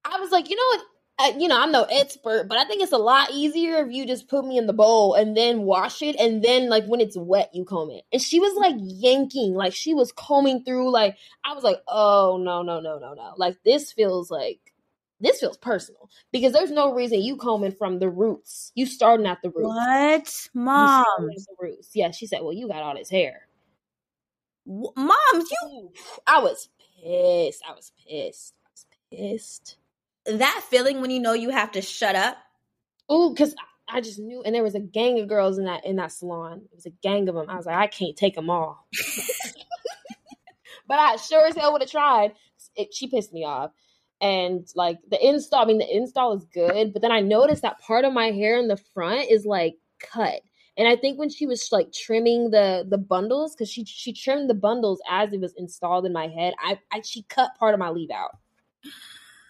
I 0.05 0.19
was 0.21 0.31
like, 0.31 0.51
you 0.51 0.57
know 0.57 0.63
what? 0.77 0.81
Uh, 1.17 1.39
you 1.39 1.47
know, 1.47 1.63
I'm 1.63 1.71
no 1.71 1.85
expert, 1.85 2.49
but 2.49 2.59
I 2.59 2.65
think 2.65 2.83
it's 2.83 2.91
a 2.91 2.99
lot 2.99 3.31
easier 3.31 3.77
if 3.77 3.93
you 3.93 4.05
just 4.05 4.27
put 4.27 4.45
me 4.45 4.59
in 4.59 4.67
the 4.67 4.73
bowl 4.73 5.15
and 5.15 5.37
then 5.37 5.63
wash 5.63 6.03
it, 6.03 6.17
and 6.17 6.43
then 6.43 6.69
like 6.69 6.87
when 6.87 7.01
it's 7.01 7.17
wet, 7.17 7.51
you 7.55 7.65
comb 7.65 7.91
it. 7.91 8.03
And 8.13 8.21
she 8.21 8.41
was 8.41 8.57
like 8.57 8.75
yanking, 8.79 9.55
like 9.55 9.75
she 9.75 9.95
was 9.95 10.11
combing 10.11 10.65
through. 10.65 10.91
Like 10.91 11.17
I 11.45 11.55
was 11.55 11.63
like, 11.63 11.79
oh 11.87 12.37
no, 12.43 12.63
no, 12.63 12.81
no, 12.81 12.99
no, 12.99 13.15
no. 13.15 13.35
Like 13.37 13.57
this 13.65 13.93
feels 13.93 14.29
like 14.29 14.59
this 15.21 15.39
feels 15.39 15.57
personal 15.57 16.11
because 16.33 16.53
there's 16.53 16.73
no 16.73 16.93
reason 16.93 17.23
you 17.23 17.37
combing 17.37 17.71
from 17.71 18.01
the 18.01 18.11
roots. 18.11 18.73
You 18.75 18.85
starting 18.85 19.27
at 19.27 19.41
the 19.41 19.51
roots. 19.51 19.69
What, 19.69 20.49
mom? 20.53 21.05
The 21.29 21.47
roots. 21.61 21.91
Yeah, 21.95 22.11
she 22.11 22.27
said, 22.27 22.41
well, 22.43 22.53
you 22.53 22.67
got 22.67 22.83
all 22.83 22.97
this 22.97 23.09
hair. 23.09 23.47
Mom, 24.67 25.11
you. 25.35 25.93
I 26.27 26.41
was 26.41 26.69
pissed. 27.03 27.63
I 27.69 27.73
was 27.73 27.93
pissed. 28.09 28.55
I 28.65 28.69
was 28.71 28.87
pissed. 29.11 29.77
That 30.27 30.65
feeling 30.69 31.01
when 31.01 31.11
you 31.11 31.21
know 31.21 31.35
you 31.35 31.51
have 31.51 31.73
to 31.73 31.83
shut 31.83 32.17
up. 32.17 32.37
Oh, 33.09 33.31
because 33.31 33.55
I 33.89 34.01
just 34.01 34.19
knew, 34.19 34.43
and 34.43 34.55
there 34.55 34.63
was 34.63 34.75
a 34.75 34.81
gang 34.81 35.21
of 35.21 35.29
girls 35.29 35.59
in 35.59 35.67
that 35.67 35.85
in 35.85 35.97
that 35.97 36.13
salon. 36.13 36.63
It 36.65 36.75
was 36.75 36.87
a 36.87 36.91
gang 36.91 37.29
of 37.29 37.35
them. 37.35 37.51
I 37.51 37.57
was 37.57 37.67
like, 37.67 37.77
I 37.77 37.87
can't 37.87 38.17
take 38.17 38.35
them 38.35 38.49
all. 38.49 38.87
but 40.89 40.99
I 40.99 41.17
sure 41.17 41.47
as 41.47 41.57
hell 41.57 41.73
would 41.73 41.83
have 41.83 41.91
tried. 41.91 42.33
It, 42.75 42.95
she 42.95 43.09
pissed 43.09 43.33
me 43.33 43.45
off, 43.45 43.73
and 44.21 44.67
like 44.75 44.99
the 45.09 45.23
install. 45.25 45.63
I 45.63 45.67
mean, 45.67 45.79
the 45.79 45.97
install 45.97 46.33
is 46.37 46.47
good, 46.47 46.95
but 46.95 47.03
then 47.03 47.13
I 47.13 47.21
noticed 47.21 47.63
that 47.63 47.81
part 47.81 48.07
of 48.07 48.15
my 48.15 48.31
hair 48.31 48.59
in 48.59 48.69
the 48.69 48.81
front 48.95 49.31
is 49.31 49.45
like 49.45 49.77
cut. 50.01 50.41
And 50.77 50.89
I 50.89 50.97
think 50.97 51.19
when 51.19 51.29
she 51.29 51.47
was 51.47 51.69
like 51.71 51.93
trimming 51.93 52.51
the 52.51 52.85
the 52.89 52.99
bundles, 52.99 53.55
because 53.55 53.71
she 53.71 53.85
she 53.85 54.13
trimmed 54.13 54.51
the 54.51 54.55
bundles 54.55 55.01
as 55.09 55.33
it 55.33 55.41
was 55.41 55.55
installed 55.57 56.05
in 56.05 56.13
my 56.13 56.27
head, 56.27 56.55
I, 56.59 56.79
I 56.93 57.01
she 57.03 57.23
cut 57.25 57.55
part 57.59 57.75
of 57.75 57.81
my 57.81 57.91
leave 57.91 58.11
out. 58.11 58.37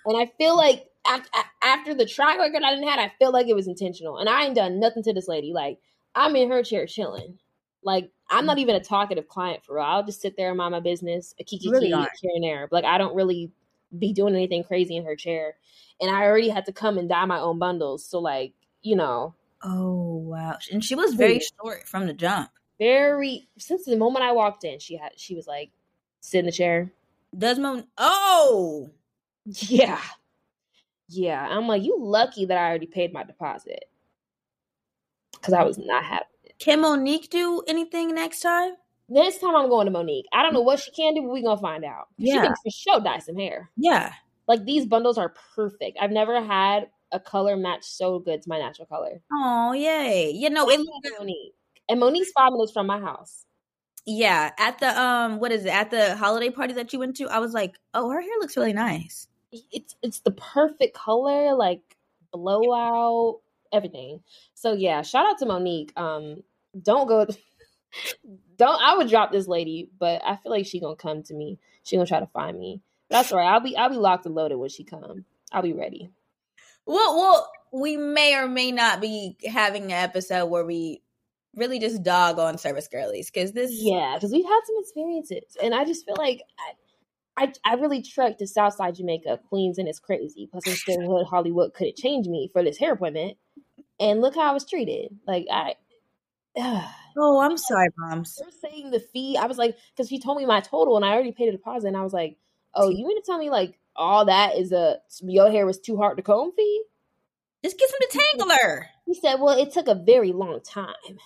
And 0.07 0.19
I 0.19 0.31
feel 0.37 0.55
like 0.55 0.87
after, 1.07 1.31
after 1.63 1.95
the 1.95 2.07
track 2.07 2.39
record 2.39 2.63
I 2.63 2.75
didn't 2.75 2.89
have, 2.89 2.99
I 2.99 3.13
feel 3.19 3.33
like 3.33 3.47
it 3.49 3.55
was 3.55 3.69
intentional. 3.69 4.19
And 4.19 4.29
I 4.29 4.45
ain't 4.45 4.55
done 4.55 4.79
nothing 4.81 5.03
to 5.05 5.15
this 5.15 5.29
lady. 5.29 5.53
Like 5.53 5.79
I'm 6.15 6.37
in 6.37 6.51
her 6.51 6.63
chair 6.63 6.87
chilling. 6.87 7.39
Like 7.83 8.11
I'm 8.31 8.45
not 8.47 8.59
even 8.59 8.77
a 8.77 8.81
talkative 8.81 9.29
client 9.29 9.65
for 9.65 9.77
real. 9.77 9.85
I'll 9.85 10.05
just 10.05 10.21
sit 10.21 10.37
there 10.37 10.49
and 10.49 10.59
mind 10.59 10.73
my 10.73 10.81
business, 10.81 11.35
a 11.41 11.45
kiki 11.45 11.71
really 11.71 11.89
here 11.91 12.33
and 12.35 12.45
there. 12.45 12.69
Like 12.71 12.85
I 12.85 12.99
don't 12.99 13.15
really 13.15 13.51
be 13.99 14.13
doing 14.13 14.35
anything 14.35 14.65
crazy 14.65 14.97
in 14.97 15.05
her 15.05 15.17
chair. 15.17 15.55
And 16.01 16.15
I 16.15 16.25
already 16.25 16.49
had 16.49 16.67
to 16.67 16.73
come 16.73 16.99
and 16.99 17.09
dye 17.09 17.25
my 17.25 17.39
own 17.39 17.59
bundles. 17.59 18.05
So 18.07 18.19
like, 18.19 18.53
you 18.83 18.97
know, 18.97 19.35
Oh 19.65 20.17
wow! 20.17 20.59
And 20.71 20.85
she 20.85 20.95
was 20.95 21.15
very 21.15 21.41
short 21.41 21.89
from 21.89 22.07
the 22.07 22.13
jump. 22.13 22.51
Very 22.79 23.49
since 23.59 23.85
the 23.85 23.97
moment 23.97 24.25
I 24.25 24.33
walked 24.33 24.65
in, 24.65 24.79
she 24.79 24.97
had 24.97 25.13
she 25.17 25.35
was 25.35 25.47
like, 25.47 25.71
sit 26.21 26.41
in 26.41 26.47
the 26.47 26.53
chair. 26.53 26.93
Desmond. 27.37 27.87
Oh 27.97 28.91
yeah. 29.47 30.01
Yeah, 31.09 31.47
I'm 31.49 31.69
like, 31.69 31.83
you 31.83 31.97
lucky 31.99 32.47
that 32.47 32.57
I 32.57 32.69
already 32.69 32.87
paid 32.87 33.13
my 33.13 33.25
deposit 33.25 33.85
because 35.33 35.55
I 35.55 35.63
was 35.63 35.79
not 35.79 36.05
happy. 36.05 36.25
Can 36.59 36.81
Monique 36.81 37.31
do 37.31 37.63
anything 37.69 38.15
next 38.15 38.41
time? 38.41 38.73
Next 39.09 39.39
time 39.39 39.55
I'm 39.55 39.69
going 39.69 39.85
to 39.87 39.91
Monique. 39.91 40.27
I 40.33 40.43
don't 40.43 40.55
know 40.55 40.63
mm. 40.63 40.67
what 40.67 40.81
she 40.81 40.91
can 40.93 41.15
do, 41.15 41.23
but 41.23 41.31
we're 41.31 41.43
gonna 41.43 41.61
find 41.61 41.85
out. 41.85 42.09
Yeah. 42.17 42.35
She 42.35 42.41
can 42.41 42.55
for 42.63 42.71
sure 42.71 43.01
dye 43.01 43.19
some 43.19 43.37
hair. 43.37 43.71
Yeah. 43.77 44.13
Like 44.49 44.65
these 44.65 44.87
bundles 44.87 45.19
are 45.19 45.35
perfect. 45.55 45.99
I've 46.01 46.11
never 46.11 46.43
had 46.43 46.89
a 47.15 47.21
color 47.21 47.57
match 47.57 47.85
so 47.85 48.19
good 48.19 48.43
to 48.43 48.49
my 48.51 48.59
natural 48.59 48.87
color. 48.87 49.23
Oh, 49.33 49.73
yay. 49.73 50.31
You 50.31 50.51
know, 50.51 50.69
it 50.71 50.79
love 50.81 51.13
Monique. 51.21 51.55
And 51.89 52.01
Monique's 52.01 52.33
five 52.33 52.53
minutes 52.53 52.73
from 52.73 52.87
my 52.87 53.01
house. 53.01 53.47
yeah, 54.07 54.51
at 54.59 54.79
the 54.81 54.89
um 55.01 55.39
what 55.41 55.53
is 55.53 55.65
it? 55.65 55.71
At 55.75 55.91
the 55.91 56.17
holiday 56.17 56.51
party 56.51 56.75
that 56.75 56.93
you 56.93 56.99
went 56.99 57.17
to, 57.17 57.29
I 57.29 57.39
was 57.39 57.53
like, 57.55 57.77
"Oh, 57.95 58.11
her 58.11 58.21
hair 58.21 58.31
looks 58.41 58.57
really 58.57 58.73
nice." 58.75 59.29
It's 59.53 59.97
it's 60.03 60.21
the 60.21 60.33
perfect 60.33 60.95
color, 60.95 61.55
like 61.55 61.83
blowout, 62.33 63.41
everything. 63.73 64.21
So 64.55 64.73
yeah, 64.75 65.03
shout 65.03 65.27
out 65.27 65.39
to 65.39 65.47
Monique. 65.47 65.93
Um, 65.97 66.43
don't 66.83 67.07
go 67.09 67.27
don't 68.57 68.83
I 68.83 68.97
would 68.97 69.09
drop 69.09 69.33
this 69.33 69.49
lady, 69.49 69.91
but 69.99 70.23
I 70.25 70.37
feel 70.37 70.53
like 70.53 70.67
she 70.67 70.81
gonna 70.81 70.97
come 70.97 71.23
to 71.25 71.35
me. 71.35 71.59
She 71.85 71.97
gonna 71.97 72.07
try 72.07 72.21
to 72.21 72.27
find 72.27 72.59
me. 72.59 72.83
That's 73.11 73.33
all 73.33 73.39
right. 73.39 73.53
I'll 73.53 73.61
be 73.61 73.77
I'll 73.77 73.91
be 73.91 73.97
locked 73.97 74.27
and 74.27 74.35
loaded 74.35 74.57
when 74.57 74.71
she 74.71 74.85
come. 74.85 75.25
I'll 75.53 75.63
be 75.63 75.73
ready. 75.73 76.11
Well, 76.87 77.17
well, 77.17 77.51
we 77.73 77.97
may 77.97 78.37
or 78.37 78.47
may 78.47 78.73
not 78.73 79.01
be 79.01 79.37
having 79.47 79.85
an 79.85 79.91
episode 79.93 80.47
where 80.47 80.65
we 80.65 81.03
really 81.57 81.79
just 81.79 82.03
dog 82.03 82.39
on 82.39 82.59
service 82.59 82.89
girlies 82.89 83.31
because 83.31 83.53
this 83.53 83.71
Yeah, 83.73 84.15
because 84.15 84.33
we've 84.33 84.45
had 84.45 84.61
some 84.67 84.77
experiences, 84.79 85.57
and 85.63 85.75
I 85.75 85.85
just 85.85 86.05
feel 86.05 86.17
like 86.19 86.43
I, 87.37 87.45
I, 87.45 87.53
I 87.65 87.75
really 87.75 88.03
trucked 88.03 88.39
to 88.41 88.47
Southside 88.47 88.97
Jamaica, 88.97 89.41
Queens, 89.49 89.79
and 89.79 89.89
it's 89.89 89.99
crazy. 89.99 90.49
Plus, 90.51 90.65
I'm 90.67 90.75
still 90.75 91.01
hood 91.01 91.27
Hollywood. 91.27 91.75
Could 91.75 91.89
it 91.89 91.97
change 91.97 92.27
me 92.27 92.49
for 92.53 92.63
this 92.63 92.79
hair 92.79 92.93
appointment? 92.93 93.39
And 93.99 94.21
look 94.21 94.35
how 94.35 94.51
I 94.51 94.53
was 94.53 94.69
treated. 94.69 95.17
Like 95.27 95.47
I, 95.51 95.75
Oh, 97.17 97.41
I'm 97.41 97.57
sorry, 97.57 97.89
moms. 97.97 98.41
Her 98.45 98.51
saying 98.69 98.91
the 98.91 98.99
fee, 98.99 99.39
I 99.41 99.47
was 99.47 99.57
like, 99.57 99.77
because 99.95 100.09
she 100.09 100.19
told 100.19 100.37
me 100.37 100.47
my 100.47 100.61
total, 100.61 100.97
and 100.97 101.05
I 101.05 101.13
already 101.13 101.31
paid 101.33 101.49
a 101.49 101.53
deposit, 101.53 101.89
and 101.89 101.97
I 101.97 102.03
was 102.03 102.13
like, 102.13 102.37
oh, 102.75 102.89
you 102.89 103.07
mean 103.07 103.21
to 103.21 103.25
tell 103.25 103.39
me 103.39 103.51
like 103.51 103.79
all 103.97 104.27
that 104.27 104.57
is 104.57 104.73
a 104.73 104.99
your 105.23 105.51
hair 105.51 105.67
was 105.67 105.79
too 105.79 105.97
hard 105.97 106.17
to 106.17 106.23
comb 106.23 106.53
fee? 106.57 106.85
Just 107.65 107.79
get 107.79 107.89
some 107.89 108.21
detangler. 108.21 108.85
He 109.07 109.15
said, 109.15 109.37
well, 109.37 109.59
it 109.59 109.73
took 109.73 109.89
a 109.89 109.95
very 109.95 110.33
long 110.33 110.61
time. 110.63 111.19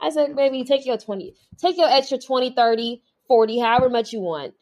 I 0.00 0.10
said, 0.10 0.34
baby, 0.36 0.64
take 0.64 0.86
your 0.86 0.96
20, 0.96 1.34
take 1.58 1.76
your 1.76 1.88
extra 1.88 2.18
20, 2.18 2.52
30, 2.54 3.02
40, 3.26 3.58
however 3.58 3.90
much 3.90 4.12
you 4.12 4.20
want. 4.20 4.54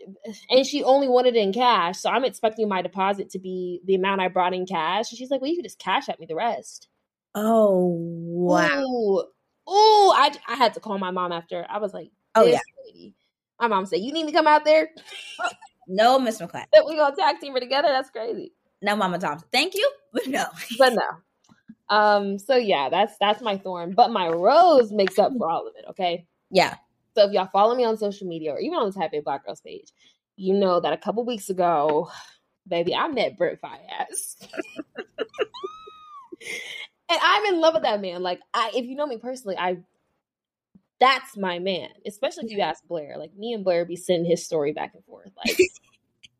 And 0.51 0.67
she 0.67 0.83
only 0.83 1.09
wanted 1.09 1.37
it 1.37 1.43
in 1.43 1.53
cash. 1.53 1.99
So 1.99 2.11
I'm 2.11 2.25
expecting 2.25 2.69
my 2.69 2.83
deposit 2.83 3.31
to 3.31 3.39
be 3.39 3.81
the 3.85 3.95
amount 3.95 4.21
I 4.21 4.29
brought 4.29 4.55
in 4.55 4.67
cash. 4.67 5.11
And 5.11 5.19
she's 5.19 5.31
like, 5.31 5.41
well, 5.41 5.51
you 5.51 5.57
can 5.57 5.65
just 5.65 5.79
cash 5.79 6.09
at 6.09 6.19
me 6.19 6.27
the 6.27 6.35
rest. 6.35 6.89
Oh 7.35 7.95
wow. 7.99 8.83
Ooh, 8.83 9.21
Ooh 9.69 10.11
I, 10.11 10.33
I 10.49 10.55
had 10.55 10.75
to 10.75 10.81
call 10.81 10.99
my 10.99 11.11
mom 11.11 11.33
after. 11.33 11.67
I 11.69 11.79
was 11.79 11.93
like, 11.93 12.11
Oh 12.35 12.47
yeah. 12.47 12.61
lady. 12.87 13.15
My 13.61 13.69
mom 13.69 13.87
said, 13.87 14.01
you 14.01 14.13
need 14.13 14.27
to 14.27 14.33
come 14.33 14.47
out 14.47 14.65
there? 14.65 14.89
No, 15.87 16.19
Miss 16.19 16.41
McClain. 16.41 16.67
we 16.87 16.97
going 16.97 17.15
to 17.15 17.21
tag 17.21 17.41
team 17.41 17.55
her 17.55 17.61
together? 17.61 17.89
That's 17.89 18.11
crazy. 18.11 18.53
No, 18.83 18.97
Mama 18.97 19.19
Thompson. 19.19 19.49
Thank 19.53 19.75
you, 19.75 19.91
but 20.13 20.27
no. 20.27 20.45
But 20.79 20.95
no. 20.95 21.09
Um, 21.89 22.39
so 22.39 22.57
yeah, 22.57 22.89
that's 22.89 23.15
that's 23.21 23.41
my 23.41 23.59
thorn. 23.59 23.95
But 23.95 24.11
my 24.11 24.29
rose 24.29 24.91
makes 24.91 25.19
up 25.19 25.33
for 25.39 25.49
all 25.49 25.69
of 25.69 25.75
it, 25.77 25.85
okay? 25.91 26.27
Yeah. 26.51 26.75
So 27.15 27.27
if 27.27 27.33
y'all 27.33 27.49
follow 27.53 27.75
me 27.75 27.85
on 27.85 27.97
social 27.97 28.27
media 28.27 28.53
or 28.53 28.59
even 28.59 28.79
on 28.79 28.91
the 28.91 28.93
Type 28.93 29.13
A 29.15 29.21
Black 29.21 29.47
Girls 29.47 29.61
page, 29.61 29.93
you 30.37 30.55
know 30.55 30.81
that 30.81 30.93
a 30.93 30.99
couple 30.99 31.25
weeks 31.25 31.49
ago, 31.49 32.11
baby, 32.67 32.95
I 32.95 33.09
met 33.09 33.39
Brent 33.39 33.61
Faiyaz. 33.61 34.37
and 37.09 37.19
I'm 37.23 37.55
in 37.55 37.61
love 37.61 37.75
with 37.75 37.85
that 37.85 38.01
man. 38.01 38.23
Like 38.23 38.41
I 38.53 38.73
if 38.75 38.85
you 38.85 38.97
know 38.97 39.07
me 39.07 39.19
personally, 39.19 39.57
I 39.57 39.79
that's 41.01 41.37
my 41.37 41.59
man. 41.59 41.91
Especially 42.07 42.45
if 42.45 42.51
you 42.51 42.61
ask 42.61 42.85
Blair. 42.87 43.17
Like 43.19 43.35
me 43.35 43.53
and 43.53 43.65
Blair 43.65 43.85
be 43.85 43.97
sending 43.97 44.31
his 44.31 44.45
story 44.45 44.73
back 44.73 44.95
and 44.95 45.05
forth. 45.05 45.31
Like 45.37 45.57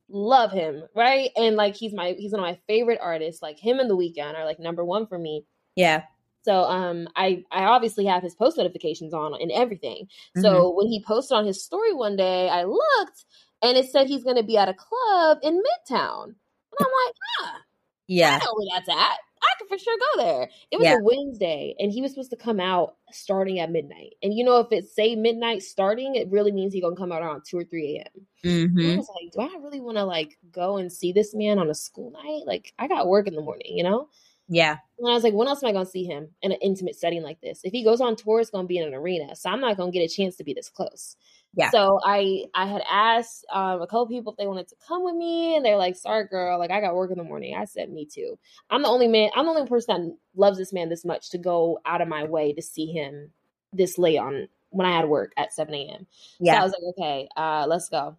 love 0.09 0.53
him, 0.53 0.85
right? 0.95 1.31
And 1.37 1.57
like 1.57 1.77
he's 1.77 1.93
my 1.93 2.15
he's 2.19 2.33
one 2.33 2.41
of 2.41 2.47
my 2.47 2.59
favorite 2.67 2.99
artists. 3.03 3.43
Like 3.43 3.59
him 3.59 3.79
and 3.79 3.91
the 3.91 3.97
Weeknd 3.97 4.35
are 4.35 4.45
like 4.45 4.59
number 4.59 4.85
one 4.85 5.07
for 5.07 5.19
me. 5.19 5.45
Yeah. 5.75 6.05
So 6.43 6.63
um 6.63 7.09
I 7.17 7.45
I 7.51 7.65
obviously 7.65 8.07
have 8.07 8.23
his 8.23 8.35
post 8.35 8.57
notifications 8.57 9.13
on 9.13 9.41
and 9.41 9.51
everything. 9.53 10.09
So 10.37 10.71
when 10.71 10.87
he 10.87 11.03
posted 11.03 11.37
on 11.37 11.45
his 11.47 11.63
story 11.63 11.93
one 11.93 12.17
day, 12.17 12.49
I 12.49 12.65
looked 12.65 13.25
and 13.63 13.77
it 13.77 13.91
said 13.91 14.07
he's 14.07 14.25
gonna 14.25 14.43
be 14.45 14.57
at 14.57 14.69
a 14.69 14.75
club 14.75 15.39
in 15.43 15.55
Midtown. 15.55 16.25
And 16.25 16.79
I'm 16.81 16.93
like, 17.07 17.15
huh, 17.39 17.47
I 17.49 17.59
Yeah. 18.07 18.39
know 18.39 18.55
where 18.55 18.69
that's 18.75 18.89
at. 18.89 19.19
I 19.47 19.59
could 19.59 19.69
for 19.69 19.79
sure 19.79 19.99
go 20.17 20.23
there. 20.25 20.51
It 20.71 20.79
was 20.79 20.87
Yeah. 20.87 20.95
a 20.97 20.99
Wednesday 20.99 21.75
and 21.79 21.93
he 21.93 22.03
was 22.03 22.13
supposed 22.13 22.31
to 22.31 22.37
come 22.37 22.61
out 22.61 22.97
starting 23.13 23.59
at 23.61 23.71
midnight. 23.71 24.15
And 24.23 24.35
you 24.35 24.45
know, 24.45 24.59
if 24.61 24.73
it 24.73 24.89
say 24.89 25.15
midnight 25.17 25.63
starting, 25.63 26.15
it 26.17 26.31
really 26.31 26.53
means 26.53 26.73
he 26.75 26.81
gonna 26.81 26.97
come 26.97 27.13
out 27.13 27.23
around 27.23 27.43
two 27.47 27.59
or 27.59 27.65
three 27.65 27.99
AM. 27.99 28.27
I 28.47 28.49
Mm-hmm. 28.49 28.97
was 28.97 29.09
like, 29.21 29.33
do 29.33 29.41
I 29.41 29.59
really 29.61 29.81
wanna 29.81 30.05
like 30.05 30.39
go 30.51 30.77
and 30.79 30.93
see 30.93 31.13
this 31.13 31.35
man 31.35 31.59
on 31.59 31.71
a 31.71 31.75
school 31.75 32.11
night? 32.11 32.43
Like 32.47 32.73
I 32.79 32.89
got 32.89 33.09
work 33.09 33.27
in 33.27 33.35
the 33.35 33.43
morning, 33.43 33.77
you 33.77 33.85
know? 33.85 34.09
Yeah. 34.49 34.79
And 34.99 35.09
I 35.11 35.13
was 35.15 35.25
like, 35.25 35.35
when 35.35 35.49
else 35.49 35.63
am 35.63 35.69
I 35.69 35.73
going 35.73 35.85
to 35.85 35.91
see 35.91 36.05
him 36.05 36.29
in 36.41 36.53
an 36.53 36.59
intimate 36.63 36.97
setting 36.97 37.23
like 37.23 37.41
this? 37.43 37.61
If 37.65 37.73
he 37.73 37.85
goes 37.85 38.01
on 38.01 38.17
tour, 38.17 38.41
it's 38.41 38.49
going 38.51 38.65
to 38.65 38.69
be 38.69 38.79
in 38.79 38.87
an 38.89 38.95
arena. 38.95 39.37
So 39.37 39.51
I'm 39.51 39.61
not 39.61 39.77
going 39.77 39.93
to 39.93 39.99
get 39.99 40.11
a 40.11 40.15
chance 40.15 40.37
to 40.37 40.45
be 40.45 40.55
this 40.55 40.71
close. 40.71 41.17
Yeah. 41.57 41.73
So 41.73 41.99
I 42.05 42.45
I 42.55 42.67
had 42.67 42.83
asked 42.91 43.45
um, 43.53 43.83
a 43.83 43.87
couple 43.87 44.07
people 44.09 44.33
if 44.33 44.39
they 44.39 44.47
wanted 44.47 44.69
to 44.69 44.77
come 44.87 45.05
with 45.05 45.17
me, 45.17 45.57
and 45.57 45.65
they're 45.65 45.77
like, 45.77 45.97
"Sorry, 45.97 46.27
girl, 46.29 46.59
like 46.59 46.71
I 46.71 46.81
got 46.81 46.95
work 46.95 47.11
in 47.11 47.19
the 47.19 47.25
morning." 47.25 47.57
I 47.57 47.65
said, 47.65 47.91
"Me 47.91 48.07
too." 48.07 48.39
I'm 48.71 48.83
the 48.83 48.89
only 48.89 49.09
man. 49.09 49.31
I'm 49.35 49.47
the 49.47 49.53
only 49.53 49.67
person 49.69 49.97
that 50.11 50.17
loves 50.41 50.59
this 50.59 50.73
man 50.73 50.89
this 50.91 51.05
much 51.05 51.31
to 51.31 51.39
go 51.39 51.81
out 51.87 52.01
of 52.03 52.09
my 52.09 52.25
way 52.25 52.53
to 52.53 52.63
see 52.63 52.87
him 52.87 53.33
this 53.73 53.99
late 53.99 54.19
on 54.19 54.49
when 54.71 54.87
I 54.87 54.97
had 54.97 55.09
work 55.09 55.33
at 55.37 55.53
7 55.53 55.89
a.m. 55.91 56.07
So 56.43 56.57
I 56.57 56.63
was 56.63 56.73
like, 56.73 56.95
"Okay, 56.99 57.29
uh, 57.37 57.67
let's 57.69 57.89
go." 57.89 58.17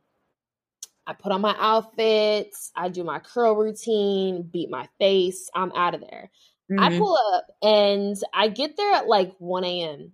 I 1.05 1.13
put 1.13 1.31
on 1.31 1.41
my 1.41 1.55
outfits. 1.57 2.71
I 2.75 2.89
do 2.89 3.03
my 3.03 3.19
curl 3.19 3.55
routine, 3.55 4.43
beat 4.43 4.69
my 4.69 4.87
face. 4.99 5.49
I'm 5.55 5.71
out 5.71 5.95
of 5.95 6.01
there. 6.01 6.31
I 6.77 6.89
Mhm. 6.89 6.89
pull 6.89 7.17
up 7.33 7.45
and 7.61 8.15
I 8.33 8.49
get 8.49 8.75
there 8.77 8.93
at 8.93 9.07
like 9.07 9.33
1 9.39 9.83
a.m. 9.83 10.11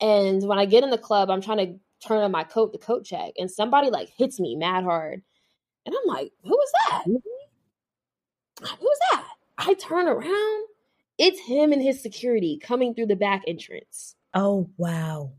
And 0.00 0.42
when 0.48 0.58
I 0.58 0.64
get 0.64 0.82
in 0.82 0.90
the 0.90 0.98
club, 0.98 1.30
I'm 1.30 1.42
trying 1.42 1.58
to 1.58 1.78
turn 2.00 2.18
on 2.22 2.30
my 2.30 2.44
coat 2.44 2.72
to 2.72 2.78
coat 2.78 3.04
check, 3.04 3.32
and 3.38 3.50
somebody 3.50 3.90
like 3.90 4.10
hits 4.16 4.38
me 4.40 4.56
mad 4.56 4.84
hard. 4.84 5.22
And 5.86 5.94
I'm 5.94 6.06
like, 6.14 6.32
who 6.42 6.50
was 6.50 6.72
that? 6.88 7.04
Mm-hmm. 7.06 8.66
Who 8.66 8.84
was 8.84 8.98
that? 9.12 9.24
I 9.58 9.74
turn 9.74 10.06
around. 10.08 10.64
It's 11.18 11.40
him 11.40 11.72
and 11.72 11.82
his 11.82 12.00
security 12.02 12.58
coming 12.62 12.94
through 12.94 13.06
the 13.06 13.16
back 13.16 13.42
entrance. 13.46 14.14
Oh 14.34 14.68
wow. 14.76 15.32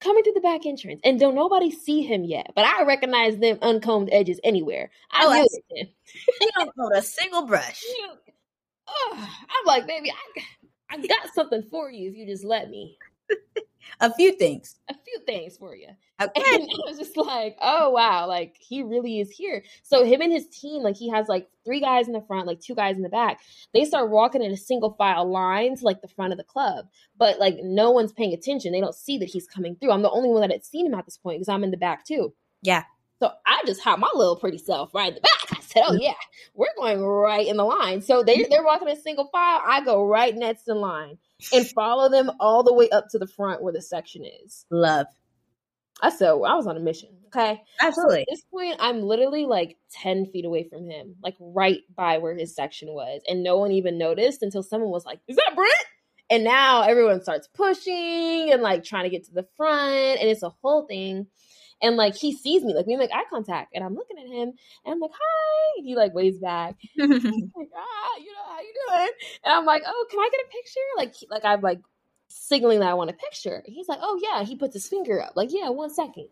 Coming 0.00 0.22
through 0.22 0.34
the 0.34 0.40
back 0.40 0.64
entrance. 0.64 1.00
And 1.04 1.18
don't 1.18 1.34
nobody 1.34 1.70
see 1.70 2.02
him 2.02 2.24
yet. 2.24 2.52
But 2.54 2.64
I 2.64 2.84
recognize 2.84 3.36
them 3.38 3.58
uncombed 3.62 4.08
edges 4.12 4.38
anywhere. 4.44 4.90
I 5.10 5.24
Oh, 5.26 5.32
knew 5.32 5.48
it. 5.70 5.88
see. 6.40 6.48
don't 6.56 6.70
hold 6.78 6.92
a 6.94 7.02
single 7.02 7.46
brush. 7.46 7.82
Ugh. 8.88 9.18
I'm 9.18 9.66
like, 9.66 9.86
baby, 9.86 10.10
I, 10.10 10.42
I 10.90 10.96
got 11.06 11.34
something 11.34 11.62
for 11.64 11.90
you 11.90 12.08
if 12.10 12.16
you 12.16 12.26
just 12.26 12.44
let 12.44 12.70
me. 12.70 12.96
A 14.00 14.12
few 14.14 14.32
things. 14.32 14.76
Few 15.08 15.24
things 15.24 15.56
for 15.56 15.74
you. 15.74 15.88
Okay. 16.20 16.32
Oh, 16.36 16.54
and 16.54 16.62
I 16.86 16.90
was 16.90 16.98
just 16.98 17.16
like, 17.16 17.56
oh 17.60 17.90
wow, 17.90 18.26
like 18.26 18.56
he 18.58 18.82
really 18.82 19.20
is 19.20 19.30
here. 19.30 19.64
So 19.82 20.04
him 20.04 20.20
and 20.20 20.32
his 20.32 20.48
team, 20.48 20.82
like 20.82 20.96
he 20.96 21.10
has 21.10 21.28
like 21.28 21.48
three 21.64 21.80
guys 21.80 22.06
in 22.06 22.12
the 22.12 22.22
front, 22.22 22.46
like 22.46 22.60
two 22.60 22.74
guys 22.74 22.96
in 22.96 23.02
the 23.02 23.08
back. 23.08 23.40
They 23.74 23.84
start 23.84 24.10
walking 24.10 24.42
in 24.42 24.52
a 24.52 24.56
single 24.56 24.94
file 24.94 25.30
line 25.30 25.76
to 25.76 25.84
like 25.84 26.00
the 26.00 26.08
front 26.08 26.32
of 26.32 26.38
the 26.38 26.44
club, 26.44 26.86
but 27.16 27.38
like 27.38 27.58
no 27.62 27.90
one's 27.90 28.12
paying 28.12 28.34
attention. 28.34 28.72
They 28.72 28.80
don't 28.80 28.94
see 28.94 29.18
that 29.18 29.28
he's 29.28 29.46
coming 29.46 29.76
through. 29.76 29.92
I'm 29.92 30.02
the 30.02 30.10
only 30.10 30.30
one 30.30 30.42
that 30.42 30.52
had 30.52 30.64
seen 30.64 30.86
him 30.86 30.94
at 30.94 31.04
this 31.04 31.18
point 31.18 31.38
because 31.38 31.48
I'm 31.48 31.64
in 31.64 31.70
the 31.70 31.76
back 31.76 32.04
too. 32.04 32.34
Yeah. 32.62 32.84
So 33.20 33.32
I 33.46 33.62
just 33.66 33.82
had 33.82 33.98
my 33.98 34.10
little 34.14 34.36
pretty 34.36 34.58
self 34.58 34.94
right 34.94 35.08
in 35.08 35.14
the 35.14 35.20
back. 35.20 35.58
I 35.58 35.60
said, 35.60 35.82
"Oh 35.86 35.92
mm-hmm. 35.92 36.02
yeah, 36.02 36.14
we're 36.54 36.68
going 36.76 37.02
right 37.02 37.46
in 37.46 37.56
the 37.56 37.64
line." 37.64 38.00
So 38.00 38.22
they 38.22 38.44
they're 38.48 38.62
walking 38.62 38.88
in 38.88 39.00
single 39.00 39.28
file. 39.32 39.60
I 39.66 39.84
go 39.84 40.04
right 40.04 40.36
next 40.36 40.68
in 40.68 40.76
line 40.76 41.18
and 41.52 41.68
follow 41.68 42.08
them 42.08 42.30
all 42.40 42.62
the 42.62 42.74
way 42.74 42.88
up 42.90 43.08
to 43.10 43.18
the 43.18 43.26
front 43.26 43.62
where 43.62 43.72
the 43.72 43.82
section 43.82 44.24
is. 44.44 44.66
Love. 44.70 45.06
I 46.00 46.10
said 46.10 46.28
I 46.28 46.54
was 46.54 46.66
on 46.66 46.76
a 46.76 46.80
mission. 46.80 47.10
Okay. 47.26 47.60
So 47.80 47.86
Absolutely. 47.88 48.20
at 48.20 48.26
this 48.30 48.42
point, 48.42 48.76
I'm 48.78 49.02
literally 49.02 49.46
like 49.46 49.76
10 49.92 50.26
feet 50.26 50.44
away 50.44 50.64
from 50.64 50.88
him, 50.88 51.16
like 51.22 51.34
right 51.40 51.80
by 51.94 52.18
where 52.18 52.34
his 52.36 52.54
section 52.54 52.88
was. 52.88 53.20
And 53.26 53.42
no 53.42 53.58
one 53.58 53.72
even 53.72 53.98
noticed 53.98 54.42
until 54.42 54.62
someone 54.62 54.90
was 54.90 55.04
like, 55.04 55.20
Is 55.28 55.36
that 55.36 55.54
Brent? 55.54 55.72
And 56.30 56.44
now 56.44 56.82
everyone 56.82 57.22
starts 57.22 57.48
pushing 57.48 58.52
and 58.52 58.62
like 58.62 58.84
trying 58.84 59.04
to 59.04 59.10
get 59.10 59.24
to 59.26 59.32
the 59.32 59.46
front. 59.56 60.20
And 60.20 60.28
it's 60.28 60.42
a 60.42 60.52
whole 60.62 60.86
thing. 60.86 61.26
And 61.80 61.96
like 61.96 62.16
he 62.16 62.34
sees 62.34 62.64
me, 62.64 62.74
like 62.74 62.86
we 62.86 62.96
make 62.96 63.10
eye 63.12 63.24
contact. 63.30 63.72
And 63.74 63.84
I'm 63.84 63.94
looking 63.94 64.18
at 64.18 64.26
him 64.26 64.52
and 64.84 64.94
I'm 64.94 65.00
like, 65.00 65.12
Hi. 65.14 65.82
He 65.82 65.94
like 65.94 66.14
waves 66.14 66.38
back. 66.38 66.76
He's 66.94 67.08
like, 67.08 67.70
ah, 67.76 68.16
you 68.18 68.32
know, 68.32 68.44
how 68.46 68.60
you 68.60 68.74
doing? 68.88 69.08
And 69.44 69.54
I'm 69.54 69.64
like, 69.64 69.82
oh, 69.86 70.06
can 70.10 70.20
I 70.20 70.28
get 70.30 70.40
a 70.40 70.50
picture? 70.50 70.80
Like, 70.96 71.14
like 71.30 71.44
I'm 71.44 71.60
like 71.60 71.80
signaling 72.28 72.80
that 72.80 72.88
I 72.88 72.94
want 72.94 73.10
a 73.10 73.14
picture. 73.14 73.62
He's 73.66 73.88
like, 73.88 74.00
oh 74.02 74.18
yeah. 74.22 74.44
He 74.44 74.56
puts 74.56 74.74
his 74.74 74.88
finger 74.88 75.22
up. 75.22 75.32
Like, 75.36 75.50
yeah, 75.52 75.68
one 75.70 75.90
second. 75.90 76.28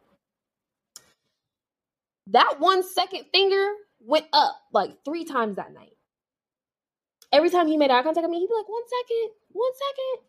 That 2.28 2.56
one 2.58 2.82
second 2.82 3.26
finger 3.32 3.72
went 4.00 4.26
up 4.32 4.56
like 4.72 5.04
three 5.04 5.24
times 5.24 5.56
that 5.56 5.72
night. 5.72 5.92
Every 7.32 7.50
time 7.50 7.66
he 7.66 7.76
made 7.76 7.90
eye 7.90 8.02
contact 8.02 8.24
with 8.24 8.30
me, 8.30 8.40
he'd 8.40 8.48
be 8.48 8.54
like, 8.54 8.68
one 8.68 8.82
second, 8.88 9.30
one 9.52 9.70
second. 9.74 10.26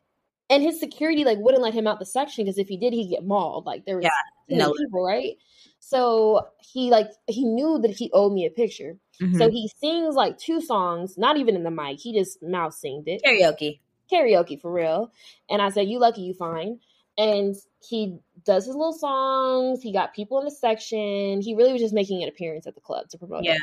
And 0.50 0.64
his 0.64 0.80
security 0.80 1.26
like 1.26 1.38
wouldn't 1.40 1.62
let 1.64 1.74
him 1.74 1.88
out 1.88 2.00
the 2.00 2.06
section 2.06 2.46
because 2.46 2.58
if 2.58 2.68
he 2.70 2.78
did, 2.78 2.94
he'd 2.94 3.10
get 3.10 3.26
mauled. 3.26 3.66
Like 3.66 3.86
there 3.86 3.98
was 3.98 4.06
Yeah, 4.06 4.58
no 4.58 4.74
people, 4.74 5.06
right? 5.06 5.38
So 5.80 6.48
he 6.60 6.90
like 6.90 7.10
he 7.28 7.44
knew 7.44 7.80
that 7.80 7.92
he 7.92 8.10
owed 8.14 8.34
me 8.34 8.46
a 8.46 8.50
picture. 8.50 8.98
Mhm. 9.22 9.38
So 9.38 9.50
he 9.50 9.68
sings 9.68 10.16
like 10.16 10.38
two 10.38 10.62
songs, 10.62 11.18
not 11.18 11.38
even 11.38 11.56
in 11.56 11.64
the 11.64 11.72
mic. 11.72 12.00
He 12.00 12.14
just 12.14 12.42
mouth 12.42 12.74
singed 12.74 13.08
it. 13.08 13.22
karaoke. 13.26 13.80
Karaoke 14.12 14.60
for 14.62 14.72
real. 14.72 15.12
And 15.50 15.62
I 15.62 15.70
said, 15.70 15.90
You 15.90 16.00
lucky, 16.00 16.22
you 16.22 16.34
fine. 16.34 16.80
And 17.18 17.56
he 17.86 18.20
does 18.46 18.66
his 18.68 18.76
little 18.76 18.94
songs. 18.94 19.82
He 19.82 19.92
got 19.92 20.14
people 20.14 20.40
in 20.40 20.46
the 20.46 20.52
section. 20.52 21.42
He 21.42 21.56
really 21.56 21.74
was 21.74 21.82
just 21.82 21.94
making 21.94 22.22
an 22.24 22.30
appearance 22.30 22.68
at 22.68 22.76
the 22.76 22.82
club 22.82 23.10
to 23.10 23.18
promote 23.18 23.42
it. 23.42 23.48
Yeah. 23.48 23.58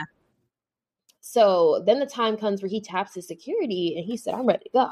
So 1.21 1.83
then 1.87 2.01
the 2.01 2.07
time 2.07 2.37
comes 2.37 2.61
where 2.63 2.69
he 2.69 2.81
taps 2.81 3.15
his 3.15 3.27
security 3.27 3.95
and 3.97 4.05
he 4.05 4.17
said, 4.17 4.35
I'm 4.35 4.47
ready 4.47 4.65
to 4.65 4.71
go. 4.71 4.91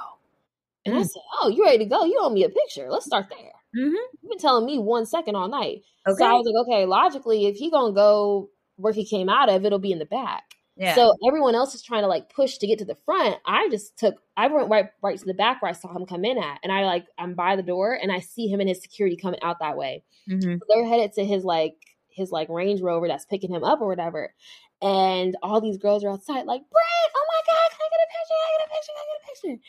And 0.84 0.94
I 0.96 1.00
Mm. 1.00 1.06
said, 1.08 1.22
Oh, 1.40 1.48
you 1.48 1.64
ready 1.64 1.78
to 1.78 1.84
go? 1.86 2.04
You 2.04 2.18
owe 2.20 2.30
me 2.30 2.44
a 2.44 2.48
picture. 2.48 2.88
Let's 2.90 3.06
start 3.06 3.26
there. 3.30 3.52
Mhm. 3.76 3.94
You've 4.20 4.30
been 4.30 4.38
telling 4.38 4.66
me 4.66 4.78
one 4.78 5.06
second 5.06 5.36
all 5.36 5.48
night. 5.48 5.82
Okay. 6.06 6.16
So 6.18 6.24
I 6.24 6.32
was 6.34 6.44
like, 6.46 6.66
okay, 6.66 6.84
logically, 6.86 7.46
if 7.46 7.56
he 7.56 7.70
gonna 7.70 7.92
go 7.94 8.50
where 8.76 8.92
he 8.92 9.04
came 9.04 9.28
out 9.28 9.48
of, 9.48 9.64
it'll 9.64 9.78
be 9.78 9.92
in 9.92 9.98
the 9.98 10.06
back. 10.06 10.44
yeah. 10.76 10.94
So 10.94 11.14
everyone 11.26 11.54
else 11.54 11.74
is 11.74 11.82
trying 11.82 12.02
to 12.02 12.08
like 12.08 12.28
push 12.34 12.58
to 12.58 12.66
get 12.66 12.78
to 12.80 12.84
the 12.84 12.96
front. 13.04 13.36
I 13.46 13.68
just 13.68 13.96
took 13.98 14.16
I 14.36 14.48
went 14.48 14.68
right 14.70 14.88
right 15.02 15.18
to 15.18 15.24
the 15.24 15.34
back 15.34 15.60
where 15.62 15.68
I 15.68 15.74
saw 15.74 15.94
him 15.94 16.06
come 16.06 16.24
in 16.24 16.38
at. 16.38 16.58
And 16.62 16.72
I 16.72 16.84
like 16.86 17.06
I'm 17.18 17.34
by 17.34 17.56
the 17.56 17.62
door 17.62 17.92
and 18.00 18.10
I 18.10 18.20
see 18.20 18.48
him 18.48 18.58
and 18.60 18.68
his 18.68 18.80
security 18.82 19.16
coming 19.16 19.40
out 19.42 19.58
that 19.60 19.76
way. 19.76 20.02
Mhm. 20.28 20.58
They're 20.68 20.84
headed 20.86 21.12
to 21.14 21.24
his 21.24 21.44
like 21.44 21.76
his 22.08 22.30
like 22.32 22.48
Range 22.48 22.80
Rover 22.80 23.06
that's 23.08 23.24
picking 23.26 23.50
him 23.54 23.64
up 23.64 23.80
or 23.80 23.86
whatever. 23.86 24.34
And 24.82 25.36
all 25.42 25.60
these 25.60 25.78
girls 25.78 26.02
are 26.04 26.10
outside 26.10 26.44
like, 26.46 26.62
Brent, 26.68 27.12
oh 27.14 27.26
my 27.28 27.40
God, 27.46 27.70
can 27.70 27.80
I 27.80 27.88
get 27.90 28.00
a 28.02 28.10
picture? 28.12 28.34
Can 28.34 28.42
I 28.42 28.58
get 28.58 28.66
a 28.66 28.70
picture? 28.74 28.92
Can 28.92 29.02
I 29.02 29.06
get 29.06 29.20
a 29.22 29.26
picture? 29.26 29.62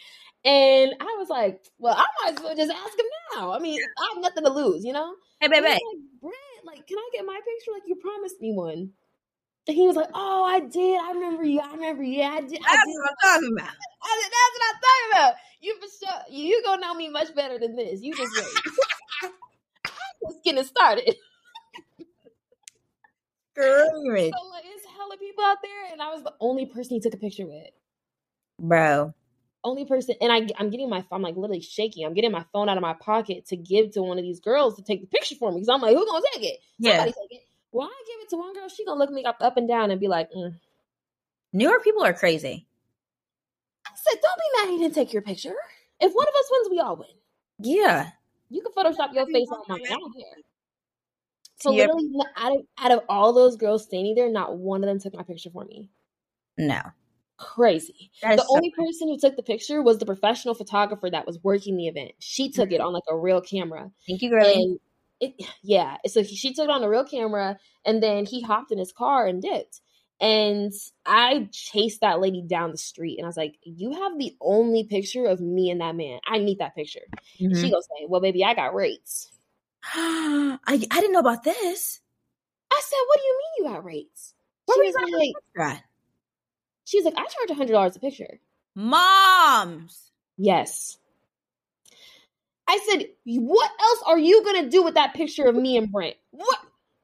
And 0.46 0.94
I 1.00 1.16
was 1.18 1.30
like, 1.30 1.64
well, 1.80 1.96
I 1.98 2.06
might 2.22 2.34
as 2.38 2.44
well 2.44 2.56
just 2.56 2.72
ask 2.72 3.00
him 3.00 3.06
now. 3.36 3.54
I 3.54 3.60
mean, 3.60 3.80
I 3.98 4.14
have 4.14 4.22
nothing 4.22 4.44
to 4.44 4.52
lose, 4.52 4.84
you 4.84 4.92
know? 4.92 5.16
Hey, 5.40 5.48
baby. 5.48 5.68
like, 5.70 5.82
Brent, 6.22 6.36
like, 6.66 6.86
can 6.88 6.98
I 6.98 7.10
get 7.14 7.26
my 7.26 7.40
picture? 7.46 7.72
Like, 7.72 7.84
you 7.88 7.96
promised 7.96 8.42
me 8.42 8.52
one. 8.52 8.92
And 9.68 9.78
he 9.78 9.88
was 9.88 9.96
like, 9.96 10.10
oh, 10.14 10.44
I 10.44 10.60
did. 10.60 11.00
I 11.00 11.12
remember 11.14 11.46
you. 11.46 11.62
I 11.62 11.72
remember 11.72 12.04
you. 12.04 12.22
I 12.22 12.42
did. 12.42 12.60
I 12.60 12.76
That's 12.76 12.86
did. 12.86 12.96
what 12.96 13.10
I'm 13.10 13.16
talking 13.22 13.56
about. 13.58 13.70
I 14.04 14.22
said, 14.22 14.32
that's 14.34 14.54
what 14.54 14.64
I'm 14.68 14.80
talking 14.82 15.12
about. 15.14 15.34
You 15.62 15.76
for 15.80 15.88
sure. 16.06 16.22
You 16.30 16.62
gonna 16.66 16.82
know 16.82 16.94
me 16.94 17.08
much 17.08 17.34
better 17.34 17.58
than 17.58 17.78
this. 17.78 18.02
You 18.02 18.14
just 18.14 18.36
wait. 18.36 19.32
I'm 19.86 19.92
just 20.30 20.44
getting 20.44 20.66
started. 20.66 21.16
Screaming. 23.56 24.34
So 24.38 24.50
like, 24.50 24.66
it's 24.66 24.86
hella 24.86 25.18
people 25.18 25.44
out 25.46 25.60
there, 25.64 25.92
and 25.94 26.02
I 26.02 26.12
was 26.14 26.24
the 26.24 26.34
only 26.42 26.66
person 26.66 26.96
he 26.96 27.00
took 27.00 27.14
a 27.14 27.18
picture 27.18 27.46
with. 27.46 27.70
Bro. 28.60 29.14
Only 29.66 29.86
person, 29.86 30.16
and 30.20 30.32
I, 30.32 30.48
I'm 30.60 30.70
getting 30.70 30.90
my, 30.90 31.06
I'm 31.12 31.22
like 31.22 31.36
literally 31.36 31.62
shaking. 31.62 32.06
I'm 32.06 32.14
getting 32.14 32.32
my 32.32 32.46
phone 32.52 32.68
out 32.68 32.78
of 32.78 32.82
my 32.82 32.94
pocket 32.94 33.46
to 33.48 33.56
give 33.56 33.92
to 33.92 34.02
one 34.02 34.18
of 34.18 34.24
these 34.24 34.42
girls 34.42 34.76
to 34.76 34.84
take 34.84 35.02
the 35.02 35.08
picture 35.08 35.36
for 35.36 35.52
me 35.52 35.58
because 35.62 35.70
I'm 35.70 35.82
like, 35.82 35.96
who 35.96 36.06
gonna 36.06 36.26
take 36.34 36.44
it? 36.44 36.60
Yeah. 36.80 36.98
Somebody 36.98 37.12
take 37.12 37.40
it. 37.40 37.48
Well, 37.72 37.88
I 37.88 38.04
give 38.06 38.22
it 38.22 38.30
to 38.30 38.38
one 38.38 38.54
girl. 38.54 38.68
She 38.68 38.86
gonna 38.86 39.00
look 39.00 39.10
me 39.10 39.24
up, 39.24 39.38
up 39.40 39.56
and 39.58 39.68
down 39.68 39.90
and 39.90 40.02
be 40.02 40.08
like, 40.08 40.32
mm. 40.32 40.54
New 41.54 41.70
York 41.70 41.84
people 41.84 42.04
are 42.04 42.14
crazy. 42.14 42.68
I 43.86 43.92
said, 43.96 44.20
don't 44.22 44.38
be 44.38 44.62
mad 44.62 44.72
he 44.72 44.84
didn't 44.84 44.96
take 44.96 45.14
your 45.14 45.22
picture. 45.22 45.56
If 46.00 46.12
one 46.12 46.28
of 46.28 46.34
us 46.34 46.50
wins, 46.52 46.68
we 46.70 46.80
all 46.80 46.98
win. 46.98 47.08
Yeah. 47.60 48.10
You 48.50 48.62
can 48.62 48.72
Photoshop 48.74 49.14
your 49.14 49.26
face 49.28 49.48
on 49.50 49.64
mine. 49.68 49.82
I 49.86 49.90
don't 49.90 50.14
care. 50.14 50.44
So 51.60 51.72
Yeah. 51.72 51.84
literally, 51.84 52.12
out 52.36 52.52
of 52.52 52.66
out 52.78 52.92
of 52.92 53.00
all 53.08 53.32
those 53.32 53.56
girls 53.56 53.84
standing 53.84 54.16
there, 54.16 54.30
not 54.30 54.58
one 54.58 54.84
of 54.84 54.88
them 54.88 55.00
took 55.00 55.16
my 55.16 55.24
picture 55.24 55.50
for 55.50 55.64
me. 55.64 55.90
No. 56.58 56.82
Crazy. 57.44 58.12
The 58.22 58.38
so- 58.38 58.46
only 58.56 58.72
person 58.72 59.08
who 59.08 59.18
took 59.18 59.36
the 59.36 59.44
picture 59.44 59.82
was 59.82 59.98
the 60.00 60.06
professional 60.06 60.54
photographer 60.56 61.10
that 61.10 61.26
was 61.28 61.40
working 61.44 61.78
the 61.78 61.88
event. 61.88 62.12
She 62.20 62.50
took 62.50 62.70
Mm-hmm. 62.70 62.76
it 62.76 62.82
on 62.82 62.94
like 62.94 63.04
a 63.10 63.18
real 63.18 63.42
camera, 63.42 63.92
Thank 64.08 64.22
you, 64.22 64.30
girlie. 64.30 64.54
and 64.54 64.80
it 65.20 65.34
yeah. 65.62 65.98
So 66.08 66.24
he- 66.24 66.36
she 66.36 66.54
took 66.54 66.66
it 66.66 66.70
on 66.70 66.84
a 66.84 66.90
real 66.90 67.06
camera, 67.06 67.58
and 67.86 68.02
then 68.02 68.26
he 68.26 68.42
hopped 68.42 68.72
in 68.72 68.78
his 68.80 68.92
car 68.92 69.28
and 69.28 69.42
dipped. 69.42 69.82
And 70.22 70.72
I 71.06 71.50
chased 71.52 72.00
that 72.02 72.22
lady 72.22 72.42
down 72.42 72.72
the 72.72 72.78
street, 72.78 73.18
and 73.18 73.26
I 73.26 73.28
was 73.28 73.36
like, 73.38 73.58
"You 73.64 73.92
have 73.94 74.18
the 74.18 74.36
only 74.40 74.84
picture 74.86 75.26
of 75.26 75.42
me 75.42 75.70
and 75.70 75.82
that 75.82 75.96
man. 75.96 76.20
I 76.26 76.38
need 76.40 76.60
that 76.60 76.76
picture." 76.76 77.02
Mhm. 77.42 77.60
She 77.60 77.70
goes, 77.72 77.86
"Say, 77.88 78.06
well, 78.08 78.22
baby, 78.22 78.44
I 78.44 78.54
got 78.54 78.74
rates." 78.74 79.30
I, 79.94 80.58
I 80.68 80.78
didn't 80.78 81.12
know 81.12 81.20
about 81.20 81.44
this. 81.44 82.00
I 82.72 82.82
said, 82.86 82.98
"What 83.08 83.20
do 83.20 83.26
you 83.28 83.38
mean 83.38 83.66
you 83.70 83.74
got 83.76 83.84
rates?" 83.84 84.34
Where 84.66 84.78
She 84.78 84.94
was 84.94 85.34
like, 85.58 85.76
God. 86.86 86.90
"She 86.90 86.98
was 86.98 87.06
like, 87.06 87.16
I 87.18 87.26
charge 87.26 87.50
a 87.50 87.54
hundred 87.56 87.74
dollars 87.74 87.96
a 87.96 88.00
picture." 88.00 88.40
Moms. 88.76 90.12
Yes. 90.38 90.98
I 92.68 92.80
said, 92.90 93.08
"What 93.26 93.72
else 93.80 94.04
are 94.06 94.18
you 94.18 94.44
gonna 94.44 94.70
do 94.70 94.84
with 94.84 94.94
that 94.96 95.14
picture 95.14 95.46
of 95.46 95.56
me 95.56 95.78
and 95.78 95.92
Brent?" 95.92 96.16
What? 96.32 96.60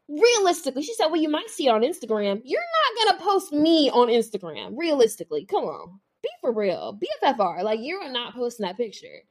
Realistically, 0.07 0.81
she 0.81 0.93
said, 0.95 1.07
"Well, 1.07 1.21
you 1.21 1.29
might 1.29 1.49
see 1.49 1.67
it 1.67 1.71
on 1.71 1.81
Instagram. 1.81 2.41
You're 2.43 2.61
not 2.61 3.09
gonna 3.09 3.23
post 3.23 3.51
me 3.53 3.89
on 3.91 4.07
Instagram. 4.07 4.75
Realistically, 4.77 5.45
come 5.45 5.65
on, 5.65 5.99
be 6.23 6.29
for 6.41 6.51
real. 6.51 6.97
BFFR, 7.23 7.61
like 7.63 7.79
you're 7.83 8.09
not 8.09 8.33
posting 8.33 8.65
that 8.65 8.77
picture." 8.77 9.23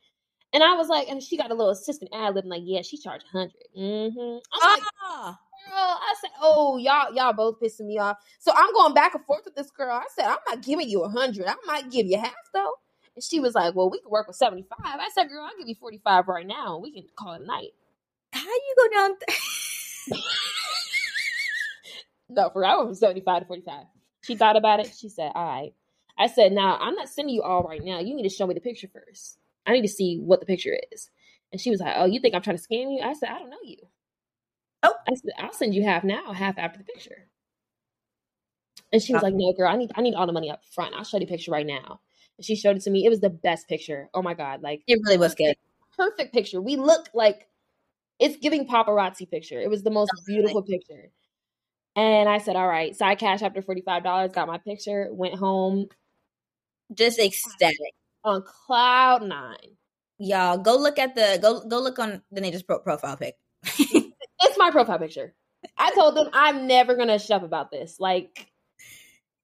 And 0.53 0.63
I 0.63 0.75
was 0.75 0.89
like, 0.89 1.09
and 1.09 1.23
she 1.23 1.37
got 1.37 1.51
a 1.51 1.55
little 1.55 1.71
assistant 1.71 2.11
ad 2.15 2.35
lib, 2.35 2.47
like, 2.47 2.63
"Yeah, 2.65 2.83
she 2.83 2.97
charged 2.99 3.27
100 3.33 3.53
Mm-hmm. 3.77 4.39
I'm 4.53 4.71
like, 4.75 4.83
Ah. 5.03 5.25
girl. 5.25 5.39
I 5.74 6.14
said, 6.20 6.31
oh, 6.40 6.76
y'all, 6.78 7.14
y'all 7.14 7.33
both 7.33 7.61
pissing 7.61 7.87
me 7.87 7.98
off. 7.98 8.18
So 8.38 8.52
I'm 8.57 8.72
going 8.74 8.94
back 8.94 9.14
and 9.14 9.24
forth 9.24 9.42
with 9.44 9.54
this 9.57 9.70
girl. 9.70 9.94
I 9.94 10.07
said, 10.14 10.26
I'm 10.26 10.38
not 10.48 10.62
giving 10.62 10.88
you 10.88 11.02
a 11.02 11.09
hundred. 11.09 11.46
I 11.48 11.54
might 11.66 11.90
give 11.90 12.07
you 12.07 12.18
half 12.18 12.35
though. 12.54 12.74
And 13.16 13.24
she 13.24 13.40
was 13.40 13.54
like, 13.54 13.74
well, 13.74 13.90
we 13.90 14.00
can 14.00 14.11
work 14.11 14.28
with 14.28 14.37
75. 14.37 14.78
I 14.83 15.09
said, 15.14 15.28
girl, 15.28 15.44
I'll 15.44 15.59
give 15.59 15.68
you 15.68 15.74
45 15.74 16.28
right 16.28 16.46
now. 16.46 16.74
and 16.76 16.83
We 16.83 16.92
can 16.92 17.04
call 17.16 17.35
it 17.35 17.42
a 17.42 17.46
night. 17.46 17.70
How 18.33 18.42
you 18.44 18.74
go 18.78 18.88
down? 18.96 19.16
Th- 19.28 20.20
No, 22.28 22.50
for 22.50 22.64
I 22.64 22.76
went 22.76 22.88
from 22.88 22.94
75 22.94 23.42
to 23.42 23.46
45. 23.46 23.85
She 24.22 24.37
thought 24.37 24.57
about 24.57 24.81
it. 24.81 24.92
She 24.98 25.09
said, 25.09 25.33
all 25.35 25.46
right. 25.46 25.74
I 26.18 26.26
said, 26.26 26.52
now 26.52 26.76
I'm 26.81 26.94
not 26.94 27.09
sending 27.09 27.35
you 27.35 27.42
all 27.42 27.62
right 27.62 27.83
now. 27.83 28.00
You 28.00 28.14
need 28.14 28.24
to 28.24 28.28
show 28.28 28.46
me 28.46 28.54
the 28.54 28.61
picture 28.61 28.88
first. 28.92 29.38
I 29.66 29.72
need 29.72 29.83
to 29.83 29.88
see 29.88 30.18
what 30.18 30.40
the 30.40 30.46
picture 30.46 30.76
is. 30.92 31.11
And 31.52 31.61
she 31.61 31.70
was 31.70 31.81
like, 31.81 31.94
oh, 31.96 32.07
you 32.07 32.20
think 32.20 32.35
I'm 32.35 32.42
trying 32.42 32.59
to 32.59 32.62
scam 32.62 32.92
you? 32.92 33.00
I 33.02 33.14
said, 33.14 33.31
I 33.31 33.38
don't 33.38 33.50
know 33.50 33.57
you. 33.64 33.78
Oh. 34.83 34.95
I 35.09 35.14
said, 35.14 35.31
I'll 35.38 35.53
send 35.53 35.75
you 35.75 35.83
half 35.85 36.05
now, 36.05 36.33
half 36.33 36.59
after 36.59 36.79
the 36.79 36.85
picture. 36.85 37.29
And 38.93 39.03
she 39.03 39.12
was 39.12 39.23
like, 39.23 39.35
no, 39.35 39.53
girl, 39.53 39.69
I 39.69 39.77
need 39.77 39.91
I 39.95 40.01
need 40.01 40.14
all 40.14 40.27
the 40.27 40.33
money 40.33 40.51
up 40.51 40.62
front. 40.73 40.95
I'll 40.95 41.05
show 41.05 41.19
you 41.19 41.27
the 41.27 41.31
picture 41.31 41.51
right 41.51 41.67
now. 41.67 42.01
And 42.38 42.45
she 42.45 42.57
showed 42.57 42.77
it 42.77 42.83
to 42.85 42.91
me. 42.91 43.05
It 43.05 43.11
was 43.11 43.21
the 43.21 43.29
best 43.31 43.69
picture. 43.69 44.09
Oh 44.14 44.23
my 44.23 44.35
God. 44.35 44.62
Like 44.62 44.83
it 44.87 44.99
really 45.05 45.19
was 45.19 45.35
good. 45.35 45.57
perfect 45.97 46.33
picture. 46.33 46.61
We 46.61 46.77
look 46.77 47.09
like 47.12 47.49
it's 48.19 48.37
giving 48.38 48.67
paparazzi 48.67 49.31
picture. 49.31 49.61
It 49.61 49.69
was 49.69 49.83
the 49.83 49.91
most 49.91 50.11
Definitely. 50.17 50.35
beautiful 50.35 50.62
picture. 50.62 51.11
And 51.97 52.29
I 52.29 52.38
said, 52.38 52.57
all 52.57 52.67
right, 52.69 52.95
side 52.97 53.19
cash 53.19 53.43
after 53.43 53.61
$45, 53.61 54.33
got 54.33 54.47
my 54.47 54.59
picture, 54.59 55.09
went 55.11 55.35
home 55.35 55.87
Just 56.95 57.19
ecstatic. 57.19 57.77
on 58.25 58.43
cloud 58.43 59.23
nine. 59.23 59.77
Y'all 60.19 60.59
go 60.59 60.77
look 60.77 60.99
at 60.99 61.14
the 61.14 61.38
go 61.43 61.61
go 61.69 61.81
look 61.81 61.99
on 61.99 62.23
the 62.33 62.41
Nature's 62.41 62.62
pro- 62.62 62.79
profile 62.81 63.17
pic. 63.17 63.35
It's 64.40 64.59
my 64.59 64.70
profile 64.70 64.98
picture. 64.98 65.35
I 65.77 65.90
told 65.92 66.16
them 66.16 66.29
I'm 66.33 66.66
never 66.66 66.94
gonna 66.94 67.18
shut 67.18 67.38
up 67.38 67.42
about 67.42 67.70
this. 67.70 67.98
Like 67.98 68.48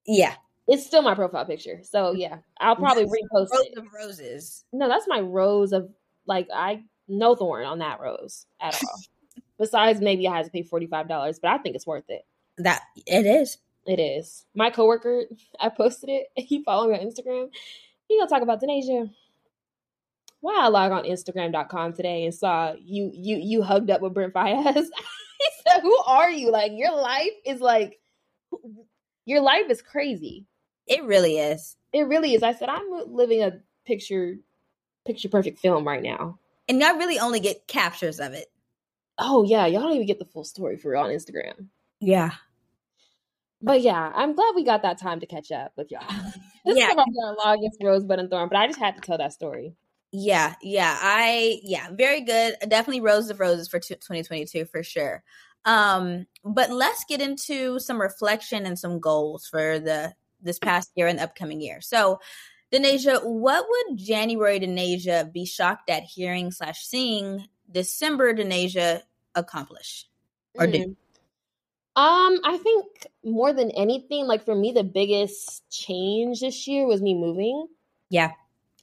yeah, 0.06 0.34
it's 0.66 0.86
still 0.86 1.02
my 1.02 1.14
profile 1.14 1.44
picture. 1.44 1.80
So 1.82 2.04
mm-hmm. 2.04 2.20
yeah, 2.20 2.38
I'll 2.60 2.76
probably 2.76 3.04
repost 3.04 3.50
rose 3.52 3.66
it. 3.66 3.78
of 3.78 3.86
roses. 3.94 4.64
No, 4.72 4.88
that's 4.88 5.06
my 5.08 5.20
rose 5.20 5.72
of 5.72 5.90
like 6.26 6.48
I 6.54 6.84
no 7.08 7.34
thorn 7.34 7.64
on 7.66 7.78
that 7.80 8.00
rose 8.00 8.46
at 8.60 8.74
all. 8.82 9.00
Besides, 9.58 10.00
maybe 10.00 10.26
I 10.26 10.36
had 10.36 10.46
to 10.46 10.50
pay 10.50 10.62
forty 10.62 10.86
five 10.86 11.08
dollars, 11.08 11.38
but 11.38 11.50
I 11.50 11.58
think 11.58 11.76
it's 11.76 11.86
worth 11.86 12.08
it. 12.08 12.22
That 12.58 12.82
it 13.06 13.26
is. 13.26 13.58
It 13.86 14.00
is. 14.00 14.46
My 14.54 14.70
coworker, 14.70 15.24
I 15.60 15.68
posted 15.68 16.08
it. 16.10 16.26
He 16.36 16.62
followed 16.62 16.90
me 16.90 16.98
on 16.98 17.06
Instagram. 17.06 17.50
He 18.08 18.18
gonna 18.18 18.28
talk 18.28 18.42
about 18.42 18.60
Denasia. 18.60 19.10
Why 20.44 20.60
I 20.60 20.68
log 20.68 20.92
on 20.92 21.04
Instagram.com 21.04 21.94
today 21.94 22.26
and 22.26 22.34
saw 22.34 22.74
you 22.78 23.10
you 23.14 23.38
you 23.38 23.62
hugged 23.62 23.90
up 23.90 24.02
with 24.02 24.12
Brent 24.12 24.34
Faiyaz. 24.34 24.74
he 24.74 25.48
said, 25.66 25.80
Who 25.80 25.96
are 26.06 26.30
you? 26.30 26.50
Like 26.50 26.72
your 26.74 26.94
life 26.94 27.30
is 27.46 27.62
like 27.62 27.98
your 29.24 29.40
life 29.40 29.70
is 29.70 29.80
crazy. 29.80 30.44
It 30.86 31.02
really 31.04 31.38
is. 31.38 31.78
It 31.94 32.02
really 32.02 32.34
is. 32.34 32.42
I 32.42 32.52
said, 32.52 32.68
I'm 32.68 32.84
living 33.06 33.42
a 33.42 33.52
picture 33.86 34.34
picture 35.06 35.30
perfect 35.30 35.60
film 35.60 35.88
right 35.88 36.02
now. 36.02 36.38
And 36.68 36.78
y'all 36.78 36.98
really 36.98 37.18
only 37.18 37.40
get 37.40 37.66
captures 37.66 38.20
of 38.20 38.34
it. 38.34 38.48
Oh 39.16 39.44
yeah, 39.44 39.64
y'all 39.64 39.80
don't 39.80 39.94
even 39.94 40.06
get 40.06 40.18
the 40.18 40.26
full 40.26 40.44
story 40.44 40.76
for 40.76 40.90
real 40.90 41.00
on 41.00 41.08
Instagram. 41.08 41.68
Yeah. 42.00 42.32
But 43.62 43.80
yeah, 43.80 44.12
I'm 44.14 44.34
glad 44.34 44.52
we 44.54 44.62
got 44.62 44.82
that 44.82 44.98
time 45.00 45.20
to 45.20 45.26
catch 45.26 45.50
up 45.50 45.72
with 45.74 45.90
y'all. 45.90 46.02
this 46.66 46.76
Yeah. 46.76 46.88
is 46.88 46.92
about 46.92 47.06
our 47.24 47.34
longest 47.46 47.78
rosebud 47.82 48.18
and 48.18 48.28
thorn, 48.28 48.50
but 48.50 48.58
I 48.58 48.66
just 48.66 48.78
had 48.78 48.96
to 48.96 49.00
tell 49.00 49.16
that 49.16 49.32
story. 49.32 49.74
Yeah, 50.16 50.54
yeah. 50.62 50.96
I 51.02 51.58
yeah, 51.64 51.88
very 51.90 52.20
good. 52.20 52.54
Definitely 52.68 53.00
rose 53.00 53.30
of 53.30 53.40
roses 53.40 53.66
for 53.66 53.80
2022 53.80 54.64
for 54.66 54.84
sure. 54.84 55.24
Um, 55.64 56.28
but 56.44 56.70
let's 56.70 57.04
get 57.08 57.20
into 57.20 57.80
some 57.80 58.00
reflection 58.00 58.64
and 58.64 58.78
some 58.78 59.00
goals 59.00 59.48
for 59.48 59.80
the 59.80 60.14
this 60.40 60.60
past 60.60 60.92
year 60.94 61.08
and 61.08 61.18
the 61.18 61.24
upcoming 61.24 61.60
year. 61.60 61.80
So, 61.80 62.20
Denasia, 62.72 63.24
what 63.24 63.66
would 63.68 63.98
January 63.98 64.60
Denasia 64.60 65.32
be 65.32 65.44
shocked 65.46 65.90
at 65.90 66.04
hearing 66.04 66.52
slash 66.52 66.86
seeing 66.86 67.48
December 67.68 68.34
Denasia 68.34 69.00
accomplish 69.34 70.06
or 70.54 70.68
do? 70.68 70.78
Mm. 70.78 70.96
Um, 71.96 72.40
I 72.44 72.56
think 72.62 73.08
more 73.24 73.52
than 73.52 73.72
anything, 73.72 74.26
like 74.28 74.44
for 74.44 74.54
me, 74.54 74.70
the 74.70 74.84
biggest 74.84 75.68
change 75.70 76.38
this 76.38 76.68
year 76.68 76.86
was 76.86 77.02
me 77.02 77.14
moving. 77.14 77.66
Yeah. 78.10 78.30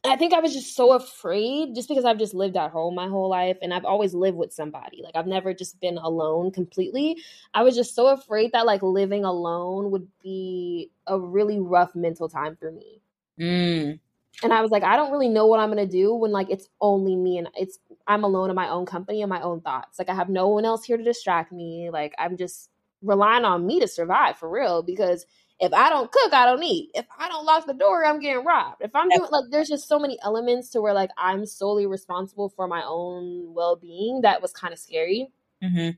I 0.03 0.15
think 0.15 0.33
I 0.33 0.39
was 0.39 0.53
just 0.53 0.75
so 0.75 0.93
afraid 0.93 1.75
just 1.75 1.87
because 1.87 2.05
I've 2.05 2.17
just 2.17 2.33
lived 2.33 2.57
at 2.57 2.71
home 2.71 2.95
my 2.95 3.07
whole 3.07 3.29
life 3.29 3.57
and 3.61 3.71
I've 3.71 3.85
always 3.85 4.15
lived 4.15 4.37
with 4.37 4.51
somebody. 4.51 5.01
Like 5.03 5.15
I've 5.15 5.27
never 5.27 5.53
just 5.53 5.79
been 5.79 5.99
alone 5.99 6.51
completely. 6.51 7.17
I 7.53 7.61
was 7.61 7.75
just 7.75 7.93
so 7.93 8.07
afraid 8.07 8.51
that 8.53 8.65
like 8.65 8.81
living 8.81 9.25
alone 9.25 9.91
would 9.91 10.07
be 10.23 10.89
a 11.05 11.19
really 11.19 11.59
rough 11.59 11.93
mental 11.93 12.27
time 12.27 12.55
for 12.55 12.71
me. 12.71 12.99
Mm. 13.39 13.99
And 14.41 14.53
I 14.53 14.61
was 14.61 14.71
like, 14.71 14.83
I 14.83 14.95
don't 14.95 15.11
really 15.11 15.29
know 15.29 15.45
what 15.45 15.59
I'm 15.59 15.69
gonna 15.69 15.85
do 15.85 16.15
when 16.15 16.31
like 16.31 16.49
it's 16.49 16.67
only 16.79 17.15
me 17.15 17.37
and 17.37 17.49
it's 17.55 17.77
I'm 18.07 18.23
alone 18.23 18.49
in 18.49 18.55
my 18.55 18.69
own 18.69 18.87
company 18.87 19.21
and 19.21 19.29
my 19.29 19.41
own 19.41 19.61
thoughts. 19.61 19.99
Like 19.99 20.09
I 20.09 20.15
have 20.15 20.29
no 20.29 20.47
one 20.47 20.65
else 20.65 20.83
here 20.83 20.97
to 20.97 21.03
distract 21.03 21.51
me. 21.51 21.91
Like 21.91 22.15
I'm 22.17 22.37
just 22.37 22.71
relying 23.03 23.45
on 23.45 23.67
me 23.67 23.79
to 23.79 23.87
survive 23.87 24.37
for 24.37 24.49
real 24.49 24.81
because 24.81 25.27
if 25.61 25.73
I 25.73 25.89
don't 25.89 26.11
cook, 26.11 26.33
I 26.33 26.47
don't 26.47 26.63
eat. 26.63 26.89
If 26.95 27.05
I 27.19 27.29
don't 27.29 27.45
lock 27.45 27.67
the 27.67 27.75
door, 27.75 28.03
I'm 28.03 28.19
getting 28.19 28.43
robbed. 28.43 28.81
If 28.81 28.95
I'm 28.95 29.09
doing 29.09 29.29
like 29.31 29.45
there's 29.51 29.69
just 29.69 29.87
so 29.87 29.99
many 29.99 30.17
elements 30.23 30.69
to 30.71 30.81
where 30.81 30.93
like 30.93 31.11
I'm 31.17 31.45
solely 31.45 31.85
responsible 31.85 32.49
for 32.49 32.67
my 32.67 32.81
own 32.83 33.53
well-being 33.53 34.21
that 34.21 34.41
was 34.41 34.51
kind 34.51 34.73
of 34.73 34.79
scary. 34.79 35.31
Mm-hmm. 35.63 35.91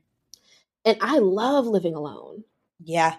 And 0.84 0.98
I 1.00 1.18
love 1.18 1.66
living 1.66 1.94
alone. 1.94 2.44
Yeah. 2.78 3.14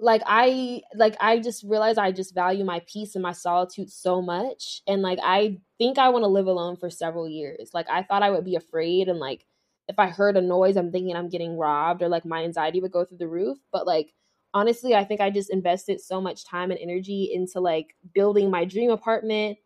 Like 0.00 0.22
I 0.24 0.80
like 0.94 1.16
I 1.20 1.38
just 1.38 1.64
realized 1.64 1.98
I 1.98 2.12
just 2.12 2.34
value 2.34 2.64
my 2.64 2.80
peace 2.86 3.14
and 3.14 3.22
my 3.22 3.32
solitude 3.32 3.90
so 3.90 4.22
much 4.22 4.80
and 4.86 5.02
like 5.02 5.18
I 5.22 5.58
think 5.76 5.98
I 5.98 6.08
want 6.08 6.22
to 6.22 6.28
live 6.28 6.46
alone 6.46 6.76
for 6.76 6.88
several 6.88 7.28
years. 7.28 7.70
Like 7.74 7.90
I 7.90 8.04
thought 8.04 8.22
I 8.22 8.30
would 8.30 8.44
be 8.44 8.56
afraid 8.56 9.08
and 9.08 9.18
like 9.18 9.44
if 9.86 9.98
I 9.98 10.06
heard 10.06 10.36
a 10.36 10.40
noise, 10.40 10.76
I'm 10.76 10.92
thinking 10.92 11.14
I'm 11.14 11.28
getting 11.28 11.58
robbed 11.58 12.00
or 12.00 12.08
like 12.08 12.24
my 12.24 12.44
anxiety 12.44 12.80
would 12.80 12.92
go 12.92 13.04
through 13.04 13.18
the 13.18 13.28
roof. 13.28 13.58
But 13.70 13.86
like 13.86 14.14
honestly, 14.54 14.94
I 14.94 15.04
think 15.04 15.20
I 15.20 15.30
just 15.30 15.50
invested 15.50 16.00
so 16.00 16.20
much 16.20 16.44
time 16.44 16.70
and 16.70 16.80
energy 16.80 17.30
into 17.32 17.60
like 17.60 17.94
building 18.14 18.50
my 18.50 18.64
dream 18.64 18.90
apartment 18.90 19.58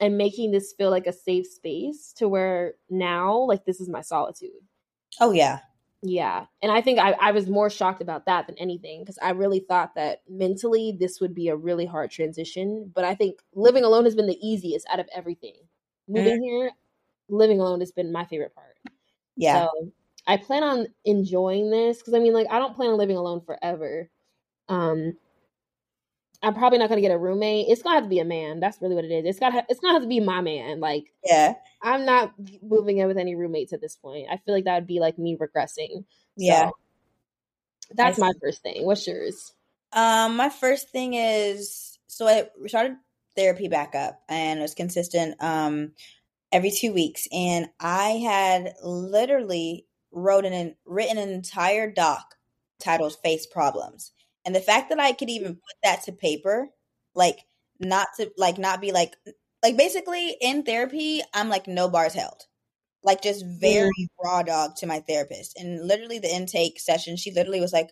and 0.00 0.16
making 0.16 0.50
this 0.50 0.72
feel 0.76 0.90
like 0.90 1.06
a 1.06 1.12
safe 1.12 1.46
space 1.46 2.12
to 2.16 2.28
where 2.28 2.74
now 2.88 3.36
like 3.36 3.64
this 3.64 3.80
is 3.80 3.88
my 3.88 4.00
solitude. 4.00 4.50
Oh 5.20 5.32
yeah. 5.32 5.60
Yeah. 6.02 6.46
And 6.62 6.70
I 6.70 6.80
think 6.80 7.00
I, 7.00 7.12
I 7.20 7.32
was 7.32 7.48
more 7.48 7.68
shocked 7.68 8.00
about 8.00 8.26
that 8.26 8.46
than 8.46 8.56
anything 8.58 9.02
because 9.02 9.18
I 9.20 9.30
really 9.30 9.60
thought 9.60 9.96
that 9.96 10.22
mentally 10.28 10.96
this 10.98 11.20
would 11.20 11.34
be 11.34 11.48
a 11.48 11.56
really 11.56 11.86
hard 11.86 12.10
transition. 12.12 12.92
But 12.94 13.04
I 13.04 13.16
think 13.16 13.40
living 13.54 13.82
alone 13.82 14.04
has 14.04 14.14
been 14.14 14.28
the 14.28 14.38
easiest 14.40 14.86
out 14.88 15.00
of 15.00 15.08
everything. 15.14 15.54
Moving 16.06 16.34
mm-hmm. 16.34 16.42
here, 16.42 16.70
living 17.28 17.60
alone 17.60 17.80
has 17.80 17.90
been 17.90 18.12
my 18.12 18.24
favorite 18.24 18.54
part. 18.54 18.78
Yeah. 19.36 19.66
So 19.66 19.92
I 20.28 20.36
plan 20.36 20.62
on 20.62 20.86
enjoying 21.06 21.70
this 21.70 21.98
because 21.98 22.12
I 22.12 22.18
mean, 22.18 22.34
like, 22.34 22.46
I 22.50 22.58
don't 22.58 22.76
plan 22.76 22.90
on 22.90 22.98
living 22.98 23.16
alone 23.16 23.40
forever. 23.40 24.10
Um, 24.68 25.16
I'm 26.42 26.54
probably 26.54 26.78
not 26.78 26.90
gonna 26.90 27.00
get 27.00 27.10
a 27.10 27.18
roommate. 27.18 27.66
It's 27.68 27.82
gonna 27.82 27.96
have 27.96 28.04
to 28.04 28.10
be 28.10 28.20
a 28.20 28.24
man. 28.24 28.60
That's 28.60 28.80
really 28.80 28.94
what 28.94 29.06
it 29.06 29.10
is. 29.10 29.24
It's 29.24 29.40
got 29.40 29.64
it's 29.68 29.80
gonna 29.80 29.94
have 29.94 30.02
to 30.02 30.08
be 30.08 30.20
my 30.20 30.42
man. 30.42 30.80
Like, 30.80 31.12
yeah, 31.24 31.54
I'm 31.82 32.04
not 32.04 32.34
moving 32.62 32.98
in 32.98 33.08
with 33.08 33.16
any 33.16 33.34
roommates 33.34 33.72
at 33.72 33.80
this 33.80 33.96
point. 33.96 34.28
I 34.30 34.36
feel 34.36 34.54
like 34.54 34.64
that 34.64 34.74
would 34.74 34.86
be 34.86 35.00
like 35.00 35.18
me 35.18 35.36
regressing. 35.36 36.04
Yeah, 36.36 36.68
so, 36.68 36.72
that's 37.94 38.18
my 38.18 38.32
first 38.40 38.62
thing. 38.62 38.84
What's 38.84 39.06
yours? 39.06 39.54
Um, 39.94 40.36
my 40.36 40.50
first 40.50 40.90
thing 40.90 41.14
is 41.14 41.98
so 42.06 42.28
I 42.28 42.48
started 42.66 42.98
therapy 43.34 43.68
back 43.68 43.94
up 43.94 44.20
and 44.28 44.58
it 44.58 44.62
was 44.62 44.74
consistent. 44.74 45.42
Um, 45.42 45.92
every 46.52 46.70
two 46.70 46.92
weeks, 46.92 47.26
and 47.32 47.68
I 47.80 48.10
had 48.10 48.74
literally 48.82 49.86
wrote 50.12 50.44
an 50.44 50.74
written 50.84 51.18
an 51.18 51.28
entire 51.30 51.90
doc 51.90 52.34
titled 52.80 53.16
"Face 53.22 53.46
Problems," 53.46 54.12
and 54.44 54.54
the 54.54 54.60
fact 54.60 54.90
that 54.90 55.00
I 55.00 55.12
could 55.12 55.30
even 55.30 55.54
put 55.54 55.76
that 55.82 56.04
to 56.04 56.12
paper, 56.12 56.68
like 57.14 57.40
not 57.80 58.08
to 58.16 58.30
like 58.36 58.58
not 58.58 58.80
be 58.80 58.92
like 58.92 59.14
like 59.62 59.76
basically 59.76 60.36
in 60.40 60.62
therapy, 60.62 61.22
I'm 61.34 61.48
like 61.48 61.66
no 61.66 61.88
bars 61.88 62.14
held. 62.14 62.44
Like 63.02 63.22
just 63.22 63.44
very 63.46 63.88
mm. 63.88 64.08
raw 64.22 64.42
dog 64.42 64.76
to 64.76 64.86
my 64.86 65.00
therapist. 65.00 65.58
And 65.58 65.86
literally 65.86 66.18
the 66.18 66.34
intake 66.34 66.80
session, 66.80 67.16
she 67.16 67.32
literally 67.32 67.60
was 67.60 67.72
like, 67.72 67.90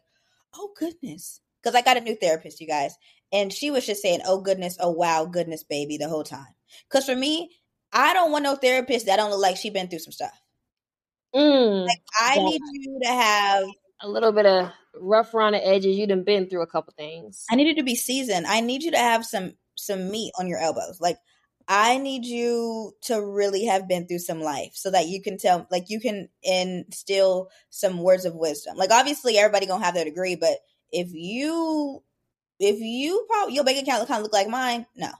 Oh 0.55 0.71
goodness. 0.79 1.41
Because 1.63 1.75
I 1.75 1.83
got 1.83 1.97
a 1.97 2.01
new 2.01 2.17
therapist, 2.17 2.61
you 2.61 2.67
guys. 2.67 2.97
And 3.33 3.53
she 3.53 3.71
was 3.71 3.87
just 3.87 4.03
saying, 4.03 4.21
Oh 4.27 4.41
goodness, 4.41 4.77
oh 4.81 4.91
wow, 4.91 5.25
goodness, 5.25 5.65
baby, 5.65 5.97
the 5.97 6.09
whole 6.09 6.25
time. 6.25 6.55
Because 6.89 7.07
for 7.07 7.17
me, 7.17 7.51
I 7.93 8.13
don't 8.13 8.33
want 8.33 8.45
no 8.45 8.57
therapist 8.57 9.07
that 9.07 9.17
don't 9.17 9.31
look 9.31 9.41
like 9.41 9.57
she 9.57 9.71
been 9.71 9.89
through 9.89 10.01
some 10.01 10.13
stuff. 10.13 10.41
Mm, 11.37 11.87
like 11.87 12.03
I 12.19 12.37
yeah. 12.37 12.43
need 12.45 12.63
you 12.73 13.01
to 13.03 13.09
have 13.09 13.65
a 14.01 14.09
little 14.09 14.33
bit 14.33 14.47
of 14.47 14.71
rough 14.99 15.35
around 15.35 15.53
the 15.53 15.67
edges. 15.67 15.97
You 15.97 16.07
done 16.07 16.25
been 16.25 16.49
through 16.49 16.63
a 16.63 16.67
couple 16.67 16.95
things. 16.97 17.45
I 17.51 17.57
need 17.57 17.67
you 17.67 17.75
to 17.77 17.83
be 17.83 17.95
seasoned. 17.95 18.47
I 18.47 18.61
need 18.61 18.83
you 18.83 18.91
to 18.93 18.99
have 18.99 19.25
some 19.25 19.53
some 19.77 20.11
meat 20.11 20.33
on 20.39 20.49
your 20.49 20.59
elbows. 20.59 20.99
Like 21.01 21.19
I 21.69 21.99
need 21.99 22.25
you 22.25 22.93
to 23.03 23.21
really 23.21 23.67
have 23.67 23.89
been 23.89 24.07
through 24.07 24.21
some 24.21 24.41
life 24.41 24.73
so 24.75 24.91
that 24.91 25.09
you 25.09 25.21
can 25.21 25.37
tell 25.37 25.67
like 25.71 25.85
you 25.89 26.01
can 26.01 26.29
instill 26.43 27.51
some 27.71 28.03
words 28.03 28.25
of 28.25 28.35
wisdom. 28.35 28.77
Like 28.77 28.91
obviously 28.91 29.37
everybody 29.37 29.67
gonna 29.67 29.85
have 29.85 29.95
their 29.95 30.05
degree, 30.05 30.37
but 30.37 30.57
if 30.91 31.09
you 31.13 32.03
if 32.59 32.81
you 32.81 33.27
probably 33.29 33.55
your 33.55 33.65
bank 33.65 33.83
account 33.83 34.09
kind 34.09 34.19
of 34.19 34.23
look 34.23 34.33
like 34.33 34.49
mine, 34.49 34.87
no. 34.97 35.11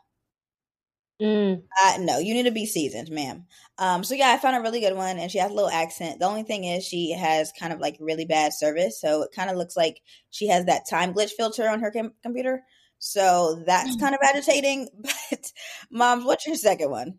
Mm. 1.21 1.63
Uh, 1.83 1.97
no, 2.01 2.19
you 2.19 2.35
need 2.35 2.45
to 2.45 2.51
be 2.51 2.67
seasoned, 2.67 3.11
ma'am. 3.11 3.47
Um, 3.79 4.05
so 4.05 4.15
yeah, 4.15 4.31
I 4.31 4.39
found 4.39 4.57
a 4.57 4.61
really 4.61 4.81
good 4.81 4.97
one, 4.97 5.19
and 5.19 5.31
she 5.31 5.39
has 5.39 5.51
a 5.51 5.55
little 5.55 5.71
accent. 5.71 6.21
The 6.21 6.27
only 6.27 6.43
thing 6.43 6.65
is, 6.65 6.85
she 6.85 7.13
has 7.13 7.53
kind 7.59 7.73
of 7.73 7.81
like 7.81 7.97
really 8.01 8.27
bad 8.27 8.53
service, 8.53 9.01
so 9.01 9.23
it 9.23 9.31
kind 9.35 9.51
of 9.51 9.57
looks 9.57 9.77
like 9.77 10.01
she 10.31 10.49
has 10.49 10.67
that 10.67 10.89
time 10.89 11.15
glitch 11.15 11.31
filter 11.31 11.69
on 11.69 11.81
her 11.81 11.91
com- 11.91 12.13
computer. 12.23 12.63
So 12.99 13.63
that's 13.67 13.97
mm. 13.97 14.01
kind 14.01 14.15
of 14.15 14.21
agitating. 14.23 14.89
But, 15.31 15.53
moms, 15.91 16.25
what's 16.25 16.47
your 16.47 16.57
second 16.57 16.91
one? 16.91 17.19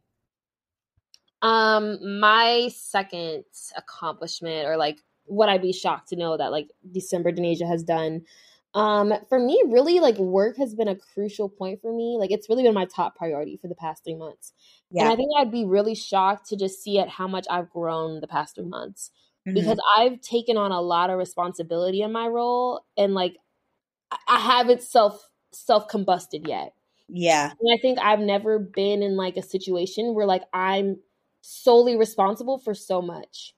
Um, 1.42 2.20
my 2.20 2.70
second 2.74 3.44
accomplishment, 3.76 4.68
or 4.68 4.78
like 4.78 5.00
what 5.26 5.50
I'd 5.50 5.62
be 5.62 5.74
shocked 5.74 6.10
to 6.10 6.16
know 6.16 6.38
that 6.38 6.52
like 6.52 6.70
December 6.92 7.32
Denasia 7.32 7.68
has 7.68 7.84
done 7.84 8.22
um, 8.78 9.12
for 9.28 9.40
me, 9.40 9.60
really, 9.68 10.00
like 10.00 10.18
work 10.20 10.58
has 10.58 10.76
been 10.76 10.88
a 10.88 10.96
crucial 10.96 11.50
point 11.50 11.82
for 11.82 11.92
me. 11.92 12.16
Like 12.20 12.30
it's 12.30 12.48
really 12.48 12.62
been 12.62 12.76
my 12.76 12.86
top 12.86 13.16
priority 13.16 13.58
for 13.58 13.68
the 13.68 13.74
past 13.74 14.04
three 14.04 14.14
months. 14.14 14.54
Yeah. 14.92 15.04
And 15.04 15.12
I 15.12 15.16
think 15.16 15.30
I'd 15.36 15.52
be 15.52 15.66
really 15.66 15.96
shocked 15.96 16.50
to 16.50 16.56
just 16.56 16.84
see 16.84 17.00
at 17.00 17.10
how 17.10 17.28
much 17.28 17.48
I've 17.50 17.72
grown 17.72 18.22
the 18.22 18.28
past 18.28 18.54
three 18.54 18.66
months 18.66 19.10
mm-hmm. 19.48 19.56
because 19.56 19.80
I've 19.98 20.22
taken 20.22 20.58
on 20.58 20.72
a 20.72 20.80
lot 20.80 21.10
of 21.10 21.18
responsibility 21.18 22.04
in 22.04 22.12
my 22.12 22.28
role 22.28 22.86
and 22.96 23.16
like 23.16 23.38
I 24.28 24.40
haven't 24.40 24.84
self 24.84 25.28
self 25.52 25.88
combusted 25.88 26.48
yet. 26.48 26.74
Yeah. 27.10 27.46
And 27.46 27.74
I 27.74 27.82
think 27.82 27.98
I've 27.98 28.20
never 28.20 28.60
been 28.60 29.02
in 29.02 29.18
like 29.18 29.38
a 29.38 29.42
situation 29.42 30.14
where 30.14 30.28
like 30.28 30.44
I'm 30.54 30.98
solely 31.42 31.98
responsible 31.98 32.60
for 32.60 32.76
so 32.76 33.02
much. 33.02 33.56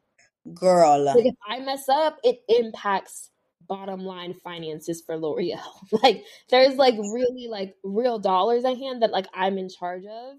Girl. 0.53 1.03
Like 1.03 1.25
if 1.25 1.36
I 1.45 1.60
mess 1.60 1.89
up, 1.89 2.19
it 2.23 2.39
impacts 2.47 3.32
bottom 3.69 4.01
line 4.01 4.34
finances 4.34 5.01
for 5.05 5.15
L'Oreal. 5.15 5.62
like 6.03 6.25
there's 6.49 6.75
like 6.75 6.95
really 6.95 7.47
like 7.47 7.75
real 7.84 8.19
dollars 8.19 8.65
at 8.65 8.77
hand 8.77 9.01
that 9.01 9.12
like 9.12 9.27
I'm 9.34 9.58
in 9.58 9.69
charge 9.69 10.03
of. 10.03 10.36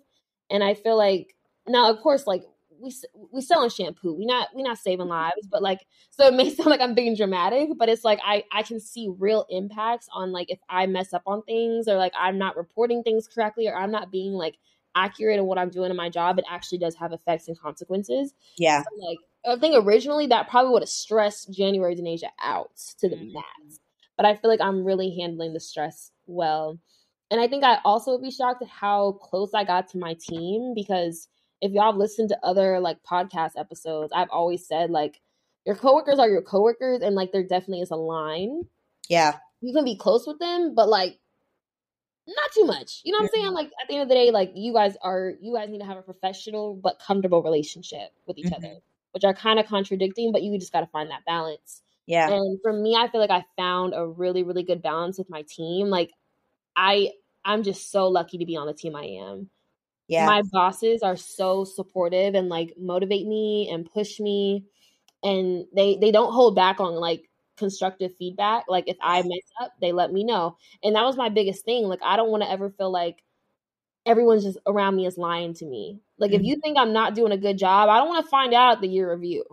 And 0.51 0.63
I 0.63 0.75
feel 0.75 0.99
like 0.99 1.35
now 1.67 1.91
of 1.91 2.01
course 2.01 2.27
like 2.27 2.43
we 2.81 2.93
we 3.33 3.41
selling 3.41 3.71
shampoo. 3.71 4.15
We 4.15 4.27
not 4.27 4.49
we 4.55 4.63
not 4.63 4.79
saving 4.79 5.07
mm-hmm. 5.07 5.11
lives, 5.11 5.47
but 5.51 5.63
like 5.63 5.81
so 6.11 6.27
it 6.27 6.35
may 6.35 6.51
sound 6.55 6.71
like 6.71 6.81
I'm 6.81 6.95
being 6.95 7.17
dramatic, 7.17 7.71
but 7.79 7.89
it's 7.89 8.05
like 8.05 8.19
I 8.25 8.45
I 8.53 8.63
can 8.63 8.81
see 8.81 9.09
real 9.19 9.47
impacts 9.49 10.09
on 10.13 10.33
like 10.33 10.51
if 10.51 10.59
I 10.69 10.87
mess 10.87 11.13
up 11.13 11.23
on 11.27 11.43
things 11.43 11.89
or 11.89 11.97
like 11.97 12.13
I'm 12.19 12.39
not 12.39 12.57
reporting 12.57 13.03
things 13.03 13.29
correctly 13.29 13.69
or 13.69 13.77
I'm 13.77 13.91
not 13.91 14.11
being 14.11 14.33
like 14.33 14.57
accurate 14.95 15.39
in 15.39 15.47
what 15.47 15.59
I'm 15.59 15.71
doing 15.71 15.91
in 15.91 15.97
my 15.97 16.09
job, 16.09 16.39
it 16.39 16.45
actually 16.51 16.79
does 16.79 16.97
have 16.97 17.13
effects 17.13 17.49
and 17.49 17.59
consequences. 17.59 18.35
Yeah. 18.59 18.83
So, 18.83 19.07
like 19.07 19.19
I 19.47 19.57
think 19.57 19.75
originally 19.85 20.27
that 20.29 20.49
probably 20.49 20.73
would 20.73 20.83
have 20.83 20.89
stressed 20.89 21.53
January 21.53 21.97
Denasia 21.97 22.29
out 22.43 22.77
to 22.99 23.09
the 23.09 23.17
mm-hmm. 23.17 23.35
max. 23.35 23.81
But 24.17 24.27
I 24.27 24.37
feel 24.37 24.51
like 24.51 24.61
I'm 24.61 24.85
really 24.85 25.17
handling 25.19 25.55
the 25.55 25.61
stress 25.61 26.11
well. 26.27 26.79
And 27.31 27.41
I 27.41 27.49
think 27.49 27.65
I 27.65 27.79
also 27.85 28.13
would 28.13 28.23
be 28.23 28.31
shocked 28.31 28.63
at 28.63 28.69
how 28.69 29.13
close 29.13 29.55
I 29.55 29.65
got 29.65 29.89
to 29.89 29.99
my 29.99 30.17
team 30.21 30.73
because 30.75 31.29
if 31.61 31.73
y'all 31.73 31.93
have 31.93 31.97
listened 31.97 32.31
to 32.31 32.39
other 32.43 32.81
like 32.81 32.99
podcast 33.03 33.53
episodes, 33.57 34.13
I've 34.15 34.31
always 34.31 34.67
said 34.67 34.91
like 34.91 35.21
your 35.65 35.77
coworkers 35.77 36.19
are 36.19 36.29
your 36.29 36.43
coworkers 36.43 37.03
and 37.03 37.15
like 37.15 37.33
there 37.33 37.43
definitely 37.43 37.81
is 37.81 37.91
a 37.91 37.97
line. 37.97 38.63
Yeah. 39.09 39.37
You 39.61 39.73
can 39.73 39.85
be 39.85 39.97
close 39.97 40.27
with 40.27 40.39
them, 40.39 40.75
but 40.75 40.89
like 40.89 41.19
not 42.27 42.53
too 42.53 42.65
much. 42.65 43.01
You 43.05 43.13
know 43.13 43.19
what 43.19 43.25
I'm 43.25 43.31
saying? 43.31 43.47
Mm-hmm. 43.47 43.55
Like 43.55 43.71
at 43.81 43.89
the 43.89 43.95
end 43.95 44.03
of 44.03 44.09
the 44.09 44.15
day, 44.15 44.31
like 44.31 44.53
you 44.55 44.73
guys 44.73 44.97
are 45.03 45.33
you 45.41 45.55
guys 45.55 45.69
need 45.69 45.81
to 45.81 45.87
have 45.87 45.99
a 45.99 46.03
professional 46.03 46.75
but 46.75 46.99
comfortable 46.99 47.43
relationship 47.43 48.11
with 48.27 48.39
each 48.39 48.47
mm-hmm. 48.47 48.65
other 48.65 48.77
which 49.13 49.25
are 49.25 49.35
kind 49.35 49.59
of 49.59 49.67
contradicting, 49.67 50.33
but 50.33 50.43
you 50.43 50.59
just 50.59 50.73
got 50.73 50.81
to 50.81 50.87
find 50.87 51.11
that 51.11 51.25
balance. 51.25 51.83
Yeah. 52.07 52.29
And 52.31 52.59
for 52.63 52.73
me, 52.73 52.97
I 52.97 53.09
feel 53.09 53.21
like 53.21 53.31
I 53.31 53.45
found 53.57 53.95
a 53.95 54.07
really, 54.07 54.43
really 54.43 54.63
good 54.63 54.83
balance 54.83 55.19
with 55.19 55.31
my 55.31 55.43
team. 55.43 55.89
Like 55.89 56.11
I 56.77 57.11
I'm 57.45 57.63
just 57.63 57.91
so 57.91 58.09
lucky 58.09 58.39
to 58.39 58.47
be 58.47 58.57
on 58.57 58.67
the 58.67 58.75
team 58.75 58.97
I 58.97 59.05
am. 59.23 59.51
Yeah. 60.09 60.27
My 60.27 60.43
bosses 60.51 61.03
are 61.03 61.17
so 61.17 61.65
supportive 61.65 62.35
and 62.35 62.49
like 62.49 62.75
motivate 62.79 63.27
me 63.27 63.71
and 63.71 63.91
push 63.91 64.19
me 64.19 64.65
and 65.23 65.67
they 65.75 65.97
they 65.97 66.11
don't 66.11 66.33
hold 66.33 66.57
back 66.57 66.81
on 66.81 66.95
like 66.95 67.31
constructive 67.57 68.17
feedback. 68.17 68.65
Like 68.69 68.89
if 68.89 68.97
I 69.01 69.23
mess 69.23 69.47
up, 69.63 69.73
they 69.81 69.93
let 69.93 70.13
me 70.13 70.25
know. 70.25 70.57
And 70.83 70.97
that 70.97 71.05
was 71.05 71.17
my 71.17 71.29
biggest 71.29 71.65
thing. 71.65 71.85
Like 71.85 72.01
I 72.03 72.17
don't 72.17 72.31
want 72.31 72.43
to 72.43 72.51
ever 72.51 72.71
feel 72.71 72.91
like 72.91 73.23
everyone's 74.05 74.45
just 74.45 74.59
around 74.67 74.97
me 74.97 75.07
is 75.07 75.19
lying 75.19 75.55
to 75.55 75.67
me. 75.67 76.01
Like 76.21 76.31
mm-hmm. 76.31 76.41
if 76.41 76.47
you 76.47 76.61
think 76.63 76.79
I'm 76.79 76.93
not 76.93 77.15
doing 77.15 77.33
a 77.33 77.39
good 77.39 77.59
job, 77.59 77.89
I 77.89 77.99
don't 77.99 78.09
want 78.09 78.25
to 78.25 78.31
find 78.31 78.55
out 78.55 78.81
the 78.81 78.89
year 78.89 79.11
review. 79.11 79.45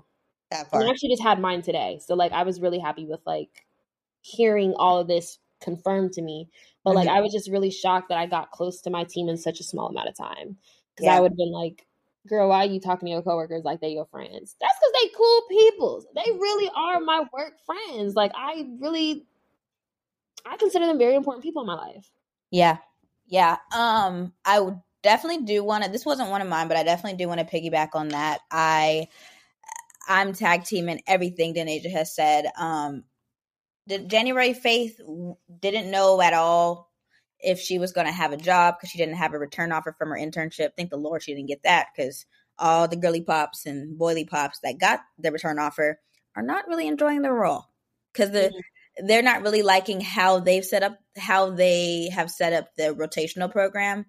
That 0.52 0.70
part. 0.70 0.82
And 0.82 0.90
I 0.90 0.92
actually 0.92 1.10
just 1.10 1.24
had 1.24 1.40
mine 1.40 1.62
today. 1.62 2.00
So 2.06 2.16
like 2.16 2.32
I 2.32 2.44
was 2.44 2.62
really 2.62 2.80
happy 2.80 3.06
with 3.06 3.22
like 3.26 3.66
hearing 4.22 4.74
all 4.78 5.00
of 5.00 5.08
this 5.08 5.40
confirmed 5.62 6.14
to 6.14 6.22
me. 6.22 6.50
But 6.84 6.96
like 6.96 7.08
mm-hmm. 7.08 7.18
I 7.18 7.22
was 7.22 7.34
just 7.34 7.50
really 7.50 7.72
shocked 7.72 8.10
that 8.10 8.18
I 8.18 8.28
got 8.28 8.52
close 8.52 8.82
to 8.82 8.90
my 8.90 9.06
team 9.06 9.30
in 9.30 9.38
such 9.38 9.60
a 9.60 9.64
small 9.64 9.88
amount 9.88 10.10
of 10.10 10.16
time. 10.16 10.58
Because 10.96 11.06
yeah. 11.06 11.18
I 11.18 11.20
would 11.20 11.32
have 11.32 11.38
been 11.38 11.52
like, 11.52 11.86
girl, 12.28 12.50
why 12.50 12.66
are 12.66 12.70
you 12.70 12.80
talking 12.80 13.08
to 13.08 13.12
your 13.12 13.22
coworkers 13.22 13.64
like 13.64 13.82
they 13.82 13.90
your 13.90 14.06
friends? 14.06 14.56
That's 14.60 14.74
because 14.80 14.94
they 15.02 15.10
cool 15.16 15.42
people. 15.50 16.04
They 16.16 16.32
really 16.32 16.72
are 16.76 17.00
my 17.00 17.24
work 17.34 17.54
friends. 17.66 18.16
Like 18.16 18.32
I 18.36 18.68
really 18.80 19.26
I 20.46 20.58
consider 20.58 20.86
them 20.86 20.98
very 20.98 21.16
important 21.16 21.44
people 21.44 21.62
in 21.62 21.68
my 21.68 21.76
life. 21.76 22.10
Yeah. 22.52 22.78
Yeah. 23.28 23.58
Um, 23.76 24.34
I 24.46 24.62
would 24.62 24.80
definitely 25.08 25.46
do 25.46 25.64
want 25.64 25.86
to 25.86 25.90
this 25.90 26.06
wasn't 26.06 26.30
one 26.30 26.42
of 26.42 26.50
mine, 26.50 26.68
but 26.68 26.76
I 26.76 26.84
definitely 26.84 27.18
do 27.18 27.30
want 27.30 27.40
to 27.40 27.46
piggyback 27.46 27.90
on 27.94 28.10
that. 28.10 28.42
I 28.52 29.08
I'm 30.08 30.34
tag 30.34 30.66
teaming 30.66 31.02
everything 31.08 31.54
Denasia 31.54 31.92
has 31.92 32.14
said. 32.14 32.48
Um, 32.58 33.06
the 33.88 34.00
January 34.00 34.54
Faith 34.54 35.00
didn't 35.62 35.92
know 35.92 36.22
at 36.22 36.34
all 36.34 36.92
if 37.40 37.60
she 37.60 37.80
was 37.80 37.94
going 37.94 38.08
to 38.08 38.14
have 38.14 38.34
a 38.34 38.38
job 38.38 38.76
because 38.76 38.90
she 38.90 38.98
didn't 38.98 39.16
have 39.16 39.34
a 39.34 39.40
return 39.40 39.72
offer 39.72 39.96
from 39.98 40.10
her 40.10 40.18
internship. 40.18 40.72
Thank 40.76 40.90
the 40.90 40.98
Lord 40.98 41.24
she 41.24 41.34
didn't 41.34 41.48
get 41.48 41.64
that 41.64 41.88
because 41.96 42.26
all 42.60 42.90
the 42.90 42.98
girly 42.98 43.22
pops 43.22 43.66
and 43.66 43.98
boily 43.98 44.28
pops 44.28 44.60
that 44.60 44.80
got 44.80 45.00
the 45.18 45.32
return 45.32 45.58
offer 45.58 46.00
are 46.36 46.44
not 46.44 46.68
really 46.68 46.88
enjoying 46.88 47.22
the 47.22 47.32
role 47.32 47.66
because 48.12 48.32
the 48.32 48.40
mm-hmm. 48.50 49.08
they're 49.08 49.22
not 49.22 49.44
really 49.44 49.62
liking 49.62 50.02
how 50.02 50.40
they've 50.40 50.66
set 50.66 50.84
up 50.84 50.98
how 51.18 51.52
they 51.52 52.10
have 52.10 52.30
set 52.30 52.52
up 52.52 52.76
the 52.76 52.94
rotational 52.94 53.50
program. 53.50 54.06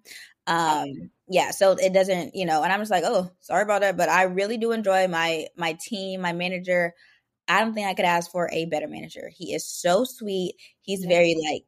Um, 0.49 1.11
yeah, 1.29 1.51
so 1.51 1.73
it 1.73 1.93
doesn't, 1.93 2.35
you 2.35 2.45
know, 2.45 2.63
and 2.63 2.73
I'm 2.73 2.81
just 2.81 2.91
like, 2.91 3.05
oh, 3.05 3.31
sorry 3.41 3.63
about 3.63 3.81
that, 3.81 3.97
but 3.97 4.09
I 4.09 4.23
really 4.23 4.57
do 4.57 4.73
enjoy 4.73 5.07
my 5.07 5.47
my 5.57 5.73
team, 5.81 6.21
my 6.21 6.33
manager. 6.33 6.95
I 7.47 7.61
don't 7.61 7.73
think 7.75 7.87
I 7.87 7.95
could 7.95 8.05
ask 8.05 8.31
for 8.31 8.49
a 8.51 8.65
better 8.65 8.87
manager. 8.87 9.31
He 9.35 9.53
is 9.53 9.67
so 9.67 10.05
sweet. 10.05 10.55
He's 10.81 11.05
very 11.05 11.35
like 11.51 11.65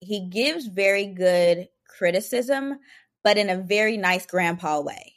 he 0.00 0.28
gives 0.28 0.66
very 0.66 1.06
good 1.06 1.68
criticism, 1.88 2.78
but 3.24 3.38
in 3.38 3.50
a 3.50 3.58
very 3.58 3.96
nice 3.98 4.26
grandpa 4.26 4.80
way. 4.80 5.14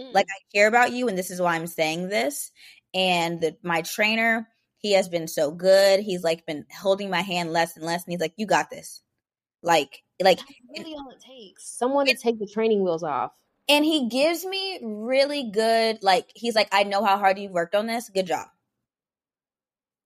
Mm. 0.00 0.14
Like 0.14 0.26
I 0.30 0.40
care 0.56 0.68
about 0.68 0.92
you 0.92 1.08
and 1.08 1.18
this 1.18 1.30
is 1.30 1.40
why 1.40 1.54
I'm 1.56 1.66
saying 1.66 2.08
this. 2.08 2.50
And 2.94 3.40
the, 3.40 3.56
my 3.62 3.82
trainer, 3.82 4.48
he 4.78 4.92
has 4.94 5.08
been 5.08 5.28
so 5.28 5.50
good. 5.50 6.00
He's 6.00 6.24
like 6.24 6.46
been 6.46 6.66
holding 6.80 7.10
my 7.10 7.22
hand 7.22 7.52
less 7.52 7.76
and 7.76 7.86
less 7.86 8.04
and 8.04 8.12
he's 8.12 8.20
like 8.20 8.34
you 8.36 8.46
got 8.46 8.70
this. 8.70 9.01
Like 9.62 10.02
like 10.22 10.38
That's 10.38 10.52
really 10.76 10.94
all 10.94 11.10
it 11.10 11.20
takes. 11.20 11.66
Someone 11.66 12.06
to 12.06 12.16
take 12.16 12.38
the 12.38 12.46
training 12.46 12.82
wheels 12.82 13.02
off. 13.02 13.32
And 13.68 13.84
he 13.84 14.08
gives 14.08 14.44
me 14.44 14.80
really 14.82 15.50
good, 15.50 16.02
like, 16.02 16.30
he's 16.34 16.54
like, 16.54 16.68
I 16.72 16.82
know 16.82 17.04
how 17.04 17.16
hard 17.16 17.38
you've 17.38 17.52
worked 17.52 17.74
on 17.74 17.86
this. 17.86 18.08
Good 18.08 18.26
job. 18.26 18.48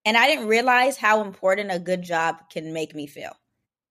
And 0.04 0.16
I 0.16 0.26
didn't 0.28 0.46
realize 0.46 0.96
how 0.96 1.22
important 1.22 1.72
a 1.72 1.78
good 1.78 2.02
job 2.02 2.36
can 2.50 2.72
make 2.72 2.94
me 2.94 3.06
feel. 3.06 3.32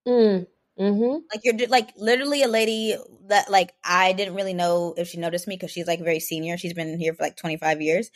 Mm. 0.08 0.48
Mm-hmm. 0.80 1.18
Like 1.34 1.42
you're 1.44 1.68
like 1.68 1.90
literally 1.98 2.44
a 2.44 2.48
lady 2.48 2.96
that 3.28 3.50
like 3.50 3.74
I 3.84 4.14
didn't 4.14 4.36
really 4.36 4.54
know 4.54 4.94
if 4.98 5.08
she 5.08 5.18
noticed 5.18 5.48
me 5.48 5.56
because 5.56 5.72
she's 5.72 5.88
like 5.88 6.00
very 6.00 6.20
senior. 6.20 6.58
She's 6.58 6.74
been 6.74 7.00
here 7.00 7.14
for 7.14 7.24
like 7.24 7.38
25 7.38 7.82
years. 7.82 8.12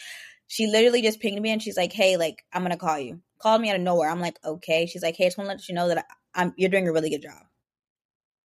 She 0.48 0.68
literally 0.68 1.02
just 1.02 1.20
pinged 1.20 1.42
me 1.42 1.52
and 1.52 1.62
she's 1.62 1.78
like, 1.78 1.94
"Hey, 1.94 2.18
like 2.18 2.44
I'm 2.54 2.62
gonna 2.62 2.78
call 2.78 3.00
you." 3.00 3.22
Called 3.40 3.62
me 3.62 3.70
out 3.70 3.76
of 3.76 3.82
nowhere. 3.82 4.10
I'm 4.10 4.20
like, 4.20 4.38
"Okay." 4.44 4.86
She's 4.86 5.04
like, 5.04 5.16
"Hey, 5.16 5.26
I 5.26 5.28
just 5.28 5.38
want 5.38 5.50
to 5.50 5.56
let 5.56 5.70
you 5.70 5.76
know 5.76 5.88
that 5.88 6.06
I'm 6.36 6.54
you're 6.58 6.70
doing 6.70 6.88
a 6.88 6.94
really 6.94 7.10
good 7.10 7.22
job." 7.22 7.44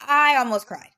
I 0.01 0.37
almost 0.37 0.67
cried. 0.67 0.91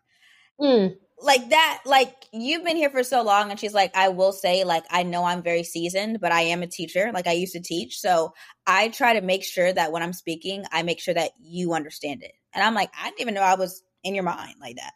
Mm. 0.61 0.97
Like 1.19 1.49
that, 1.49 1.83
like 1.87 2.15
you've 2.33 2.65
been 2.65 2.77
here 2.77 2.91
for 2.91 3.03
so 3.03 3.23
long, 3.23 3.51
and 3.51 3.59
she's 3.59 3.73
like, 3.73 3.97
I 3.97 4.09
will 4.09 4.33
say, 4.33 4.65
like, 4.65 4.85
I 4.91 5.03
know 5.03 5.25
I'm 5.25 5.43
very 5.43 5.63
seasoned, 5.63 6.21
but 6.21 6.31
I 6.31 6.43
am 6.43 6.63
a 6.63 6.67
teacher. 6.67 7.11
Like, 7.13 7.27
I 7.27 7.33
used 7.33 7.55
to 7.55 7.61
teach. 7.61 7.99
So 8.01 8.35
I 8.67 8.89
try 8.89 9.15
to 9.15 9.23
make 9.23 9.43
sure 9.43 9.73
that 9.73 9.93
when 9.93 10.03
I'm 10.03 10.13
speaking, 10.13 10.65
I 10.71 10.83
make 10.83 11.01
sure 11.01 11.15
that 11.15 11.31
you 11.41 11.73
understand 11.73 12.23
it. 12.23 12.33
And 12.55 12.63
I'm 12.63 12.75
like, 12.75 12.91
I 12.99 13.09
didn't 13.09 13.21
even 13.23 13.35
know 13.35 13.41
I 13.43 13.55
was 13.55 13.83
in 14.05 14.15
your 14.15 14.25
mind 14.25 14.57
like 14.61 14.77
that. 14.77 14.93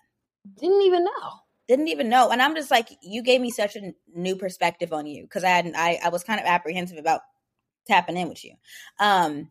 Didn't 0.58 0.82
even 0.82 1.04
know. 1.04 1.30
Didn't 1.68 1.88
even 1.88 2.08
know. 2.08 2.30
And 2.30 2.42
I'm 2.42 2.54
just 2.54 2.70
like, 2.70 2.88
you 3.02 3.22
gave 3.22 3.40
me 3.40 3.50
such 3.50 3.76
a 3.76 3.92
new 4.14 4.36
perspective 4.36 4.92
on 4.92 5.06
you 5.06 5.22
because 5.22 5.44
I 5.44 5.50
hadn't, 5.50 5.76
I, 5.76 6.00
I 6.04 6.08
was 6.10 6.24
kind 6.24 6.40
of 6.40 6.46
apprehensive 6.46 6.98
about 6.98 7.20
tapping 7.86 8.16
in 8.16 8.28
with 8.28 8.44
you. 8.44 8.54
Um, 8.98 9.50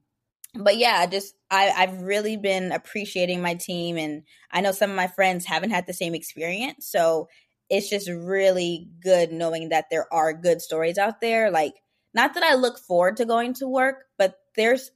but 0.56 0.78
yeah, 0.78 1.06
just 1.06 1.36
I, 1.52 1.70
I've 1.70 2.02
really 2.02 2.38
been 2.38 2.72
appreciating 2.72 3.42
my 3.42 3.54
team, 3.56 3.98
and 3.98 4.24
I 4.52 4.62
know 4.62 4.72
some 4.72 4.90
of 4.90 4.96
my 4.96 5.08
friends 5.08 5.46
haven't 5.46 5.72
had 5.72 5.86
the 5.86 5.94
same 5.94 6.16
experience, 6.16 6.88
so 6.88 7.28
it's 7.70 7.90
just 7.90 8.10
really 8.10 8.90
good 9.04 9.32
knowing 9.32 9.70
that 9.70 9.86
there 9.92 10.12
are 10.12 10.34
good 10.34 10.62
stories 10.62 10.98
out 10.98 11.22
there. 11.22 11.52
Like, 11.52 11.74
not 12.16 12.34
that 12.34 12.44
I 12.44 12.56
look 12.56 12.80
forward 12.80 13.18
to 13.18 13.26
going 13.26 13.54
to 13.56 13.68
work, 13.68 14.06
but 14.18 14.36
there's 14.56 14.92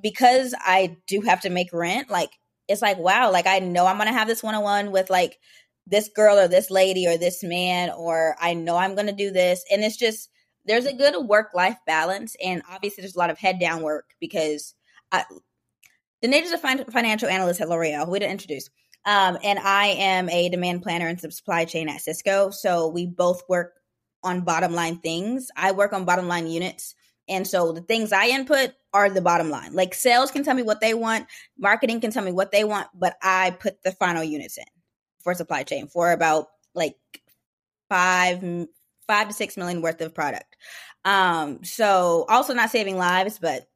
because 0.00 0.54
I 0.58 0.96
do 1.06 1.20
have 1.22 1.42
to 1.42 1.50
make 1.50 1.72
rent. 1.72 2.08
Like, 2.10 2.30
it's 2.68 2.82
like 2.82 2.98
wow, 2.98 3.30
like 3.30 3.46
I 3.46 3.58
know 3.58 3.86
I'm 3.86 3.98
gonna 3.98 4.12
have 4.12 4.28
this 4.28 4.42
one 4.42 4.54
on 4.54 4.62
one 4.62 4.92
with 4.92 5.10
like 5.10 5.38
this 5.86 6.08
girl 6.08 6.38
or 6.38 6.48
this 6.48 6.70
lady 6.70 7.06
or 7.06 7.18
this 7.18 7.42
man, 7.42 7.90
or 7.90 8.36
I 8.40 8.54
know 8.54 8.76
I'm 8.76 8.94
gonna 8.94 9.12
do 9.12 9.30
this, 9.30 9.62
and 9.70 9.84
it's 9.84 9.96
just 9.98 10.30
there's 10.64 10.86
a 10.86 10.92
good 10.92 11.26
work 11.26 11.50
life 11.54 11.76
balance, 11.86 12.36
and 12.42 12.62
obviously 12.70 13.02
there's 13.02 13.16
a 13.16 13.18
lot 13.18 13.30
of 13.30 13.38
head 13.38 13.58
down 13.58 13.82
work 13.82 14.10
because 14.20 14.74
I, 15.12 15.24
Denise 16.22 16.46
is 16.46 16.52
a 16.52 16.58
financial 16.58 17.28
analyst 17.28 17.60
at 17.60 17.68
L'Oreal, 17.68 18.08
we 18.08 18.18
didn't 18.18 18.32
introduce. 18.32 18.68
Um, 19.06 19.38
and 19.42 19.58
I 19.58 19.86
am 19.86 20.28
a 20.28 20.50
demand 20.50 20.82
planner 20.82 21.08
and 21.08 21.18
supply 21.18 21.64
chain 21.64 21.88
at 21.88 22.02
Cisco. 22.02 22.50
So 22.50 22.88
we 22.88 23.06
both 23.06 23.42
work 23.48 23.72
on 24.22 24.42
bottom 24.42 24.74
line 24.74 24.98
things. 24.98 25.50
I 25.56 25.72
work 25.72 25.94
on 25.94 26.04
bottom 26.04 26.28
line 26.28 26.46
units. 26.46 26.94
And 27.26 27.46
so 27.46 27.72
the 27.72 27.80
things 27.80 28.12
I 28.12 28.26
input 28.26 28.72
are 28.92 29.08
the 29.08 29.22
bottom 29.22 29.50
line. 29.50 29.72
Like 29.72 29.94
sales 29.94 30.30
can 30.30 30.44
tell 30.44 30.54
me 30.54 30.62
what 30.62 30.80
they 30.80 30.94
want, 30.94 31.26
marketing 31.56 32.00
can 32.00 32.10
tell 32.10 32.24
me 32.24 32.32
what 32.32 32.50
they 32.50 32.64
want, 32.64 32.88
but 32.92 33.16
I 33.22 33.52
put 33.52 33.82
the 33.82 33.92
final 33.92 34.24
units 34.24 34.58
in 34.58 34.64
for 35.22 35.32
supply 35.34 35.62
chain 35.62 35.86
for 35.86 36.10
about 36.12 36.48
like 36.74 36.96
five 37.88 38.42
five 39.10 39.26
to 39.26 39.34
six 39.34 39.56
million 39.56 39.82
worth 39.82 40.00
of 40.00 40.14
product. 40.14 40.56
Um, 41.04 41.64
so 41.64 42.24
also 42.28 42.54
not 42.54 42.70
saving 42.70 42.96
lives, 42.96 43.40
but 43.40 43.68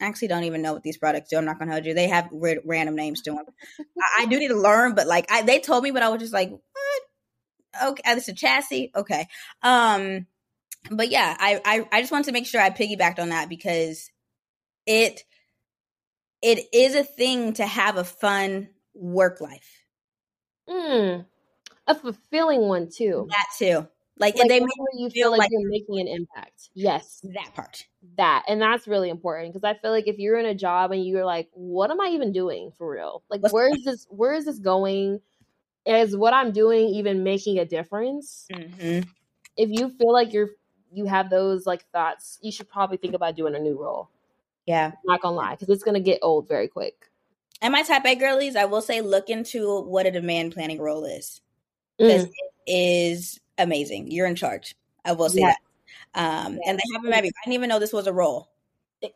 I 0.00 0.06
actually 0.06 0.28
don't 0.28 0.44
even 0.44 0.62
know 0.62 0.72
what 0.72 0.82
these 0.82 0.96
products 0.96 1.28
do. 1.28 1.36
I'm 1.36 1.44
not 1.44 1.58
gonna 1.58 1.72
hold 1.72 1.84
you. 1.84 1.92
They 1.92 2.08
have 2.08 2.32
weird, 2.32 2.60
random 2.64 2.96
names 2.96 3.20
to 3.22 3.32
them. 3.32 3.44
I, 3.78 4.22
I, 4.22 4.26
do 4.26 4.38
need 4.38 4.48
to 4.48 4.58
learn, 4.58 4.94
but 4.94 5.06
like 5.06 5.30
I, 5.30 5.42
they 5.42 5.60
told 5.60 5.84
me, 5.84 5.90
but 5.90 6.02
I 6.02 6.08
was 6.08 6.20
just 6.20 6.32
like, 6.32 6.50
what? 6.50 7.90
Okay, 7.90 8.14
this 8.14 8.24
is 8.24 8.30
a 8.30 8.34
chassis. 8.34 8.90
Okay. 8.96 9.28
Um, 9.62 10.26
but 10.90 11.10
yeah, 11.10 11.36
I, 11.38 11.60
I 11.62 11.88
I 11.92 12.00
just 12.00 12.10
wanted 12.10 12.26
to 12.26 12.32
make 12.32 12.46
sure 12.46 12.62
I 12.62 12.70
piggybacked 12.70 13.18
on 13.18 13.28
that 13.28 13.50
because 13.50 14.10
it 14.86 15.24
it 16.40 16.64
is 16.72 16.94
a 16.94 17.04
thing 17.04 17.52
to 17.54 17.66
have 17.66 17.98
a 17.98 18.04
fun 18.04 18.70
work 18.94 19.42
life. 19.42 19.84
Mm, 20.66 21.26
a 21.86 21.94
fulfilling 21.94 22.62
one 22.62 22.88
too. 22.88 23.28
That 23.28 23.46
too. 23.58 23.88
Like, 24.20 24.36
like 24.36 24.48
they 24.48 24.60
make 24.60 24.70
you 24.94 25.08
feel, 25.10 25.30
like, 25.30 25.38
like, 25.38 25.48
you're 25.50 25.68
making 25.68 25.98
an 25.98 26.06
impact. 26.06 26.68
Yes. 26.74 27.20
That 27.34 27.54
part. 27.54 27.86
That. 28.18 28.44
And 28.46 28.60
that's 28.60 28.86
really 28.86 29.08
important 29.08 29.52
because 29.52 29.64
I 29.64 29.78
feel 29.80 29.90
like 29.90 30.06
if 30.06 30.18
you're 30.18 30.38
in 30.38 30.44
a 30.46 30.54
job 30.54 30.92
and 30.92 31.04
you're 31.04 31.24
like, 31.24 31.48
what 31.54 31.90
am 31.90 32.00
I 32.00 32.08
even 32.08 32.30
doing 32.30 32.70
for 32.76 32.92
real? 32.92 33.22
Like 33.30 33.42
What's 33.42 33.54
where 33.54 33.68
is 33.74 33.82
this 33.82 34.06
where 34.10 34.34
is 34.34 34.44
this 34.44 34.58
going? 34.58 35.20
Is 35.86 36.14
what 36.14 36.34
I'm 36.34 36.52
doing 36.52 36.88
even 36.90 37.24
making 37.24 37.58
a 37.58 37.64
difference? 37.64 38.46
Mm-hmm. 38.52 39.08
If 39.56 39.70
you 39.70 39.88
feel 39.88 40.12
like 40.12 40.34
you're 40.34 40.50
you 40.92 41.06
have 41.06 41.30
those 41.30 41.66
like 41.66 41.86
thoughts, 41.90 42.38
you 42.42 42.52
should 42.52 42.68
probably 42.68 42.98
think 42.98 43.14
about 43.14 43.36
doing 43.36 43.54
a 43.54 43.58
new 43.58 43.80
role. 43.80 44.10
Yeah. 44.66 44.88
I'm 44.88 44.92
not 45.06 45.22
gonna 45.22 45.36
lie, 45.36 45.52
because 45.52 45.70
it's 45.70 45.82
gonna 45.82 45.98
get 45.98 46.18
old 46.20 46.46
very 46.46 46.68
quick. 46.68 47.10
And 47.62 47.72
my 47.72 47.82
type 47.82 48.04
A 48.04 48.14
girlies, 48.14 48.56
I 48.56 48.66
will 48.66 48.82
say 48.82 49.00
look 49.00 49.30
into 49.30 49.80
what 49.82 50.06
a 50.06 50.10
demand 50.10 50.52
planning 50.52 50.80
role 50.80 51.04
is. 51.04 51.40
Because 51.98 52.26
mm. 52.26 52.30
it 52.66 52.72
is 52.72 53.40
amazing. 53.62 54.10
You're 54.10 54.26
in 54.26 54.36
charge. 54.36 54.74
I 55.04 55.12
will 55.12 55.28
say 55.28 55.40
that. 55.40 55.58
Um. 56.14 56.58
And 56.66 56.78
they 56.78 56.82
have 56.94 57.04
a 57.04 57.10
baby. 57.10 57.28
I 57.28 57.44
didn't 57.44 57.54
even 57.54 57.68
know 57.68 57.78
this 57.78 57.92
was 57.92 58.06
a 58.06 58.12
role. 58.12 58.50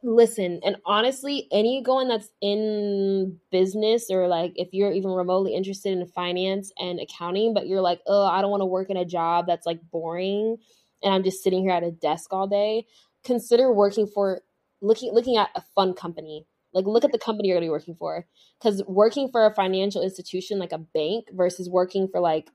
Listen, 0.02 0.60
and 0.64 0.76
honestly, 0.86 1.46
anyone 1.52 2.08
that's 2.08 2.30
in 2.40 3.38
business 3.50 4.10
or 4.10 4.28
like 4.28 4.52
if 4.56 4.72
you're 4.72 4.92
even 4.92 5.10
remotely 5.10 5.54
interested 5.54 5.92
in 5.92 6.06
finance 6.06 6.72
and 6.78 6.98
accounting, 7.00 7.52
but 7.52 7.66
you're 7.66 7.82
like, 7.82 8.00
oh, 8.06 8.26
I 8.26 8.40
don't 8.40 8.50
want 8.50 8.62
to 8.62 8.66
work 8.66 8.88
in 8.88 8.96
a 8.96 9.04
job 9.04 9.46
that's 9.46 9.66
like 9.66 9.80
boring 9.90 10.56
and 11.04 11.14
I'm 11.14 11.22
just 11.22 11.42
sitting 11.42 11.60
here 11.60 11.72
at 11.72 11.82
a 11.82 11.90
desk 11.90 12.32
all 12.32 12.48
day, 12.48 12.86
consider 13.24 13.70
working 13.70 14.06
for 14.06 14.40
looking 14.80 15.12
looking 15.12 15.36
at 15.36 15.50
a 15.54 15.62
fun 15.74 15.92
company. 15.92 16.46
Like 16.72 16.86
look 16.86 17.04
at 17.04 17.12
the 17.12 17.18
company 17.18 17.48
you're 17.48 17.56
going 17.56 17.64
to 17.64 17.66
be 17.66 17.70
working 17.70 17.94
for 17.94 18.26
cuz 18.62 18.82
working 18.88 19.28
for 19.30 19.46
a 19.46 19.54
financial 19.54 20.02
institution 20.02 20.58
like 20.58 20.72
a 20.72 20.78
bank 20.78 21.28
versus 21.30 21.68
working 21.68 22.08
for 22.08 22.20
like 22.20 22.50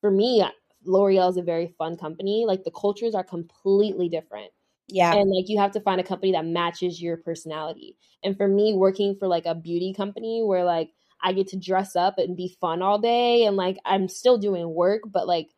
for 0.00 0.10
me 0.10 0.42
L'Oreal 0.84 1.30
is 1.30 1.36
a 1.36 1.42
very 1.42 1.74
fun 1.78 1.96
company. 1.96 2.44
Like 2.46 2.64
the 2.64 2.70
cultures 2.70 3.14
are 3.14 3.24
completely 3.24 4.08
different. 4.08 4.50
Yeah. 4.88 5.14
And 5.14 5.30
like 5.30 5.48
you 5.48 5.58
have 5.58 5.72
to 5.72 5.80
find 5.80 6.00
a 6.00 6.04
company 6.04 6.32
that 6.32 6.44
matches 6.44 7.00
your 7.00 7.16
personality. 7.16 7.96
And 8.22 8.36
for 8.36 8.48
me 8.48 8.74
working 8.74 9.16
for 9.16 9.28
like 9.28 9.46
a 9.46 9.54
beauty 9.54 9.94
company 9.94 10.42
where 10.42 10.64
like 10.64 10.90
I 11.22 11.32
get 11.32 11.48
to 11.48 11.56
dress 11.56 11.96
up 11.96 12.18
and 12.18 12.36
be 12.36 12.56
fun 12.60 12.82
all 12.82 12.98
day 12.98 13.44
and 13.44 13.56
like 13.56 13.78
I'm 13.84 14.08
still 14.08 14.36
doing 14.36 14.74
work 14.74 15.02
but 15.06 15.26
like 15.26 15.50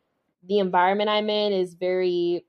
the 0.47 0.59
environment 0.59 1.09
I'm 1.09 1.29
in 1.29 1.51
is 1.51 1.73
very 1.73 2.45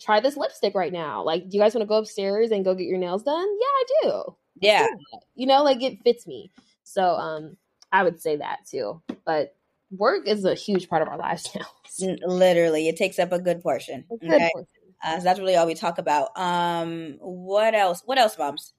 try 0.00 0.20
this 0.20 0.36
lipstick 0.36 0.74
right 0.74 0.92
now. 0.92 1.22
Like, 1.24 1.48
do 1.48 1.56
you 1.56 1.62
guys 1.62 1.74
want 1.74 1.82
to 1.82 1.88
go 1.88 1.98
upstairs 1.98 2.50
and 2.50 2.64
go 2.64 2.74
get 2.74 2.86
your 2.86 2.98
nails 2.98 3.22
done? 3.22 3.48
Yeah, 3.60 3.66
I 3.66 3.84
do. 4.02 4.36
Yeah. 4.60 4.86
You 5.34 5.46
know, 5.46 5.62
like 5.62 5.82
it 5.82 6.02
fits 6.02 6.26
me. 6.26 6.50
So 6.84 7.02
um 7.02 7.56
I 7.92 8.02
would 8.02 8.20
say 8.20 8.36
that 8.36 8.60
too. 8.68 9.02
But 9.24 9.54
work 9.90 10.26
is 10.26 10.44
a 10.44 10.54
huge 10.54 10.88
part 10.88 11.02
of 11.02 11.08
our 11.08 11.18
lives 11.18 11.48
now. 11.54 11.66
Literally, 12.26 12.88
it 12.88 12.96
takes 12.96 13.18
up 13.18 13.32
a 13.32 13.38
good 13.38 13.62
portion. 13.62 14.04
A 14.10 14.16
good 14.16 14.32
okay? 14.34 14.50
portion. 14.52 14.68
Uh, 15.02 15.18
so 15.18 15.24
that's 15.24 15.38
really 15.38 15.56
all 15.56 15.66
we 15.66 15.74
talk 15.74 15.98
about. 15.98 16.36
Um, 16.36 17.16
what 17.20 17.74
else? 17.74 18.02
What 18.04 18.18
else, 18.18 18.36
moms? 18.36 18.72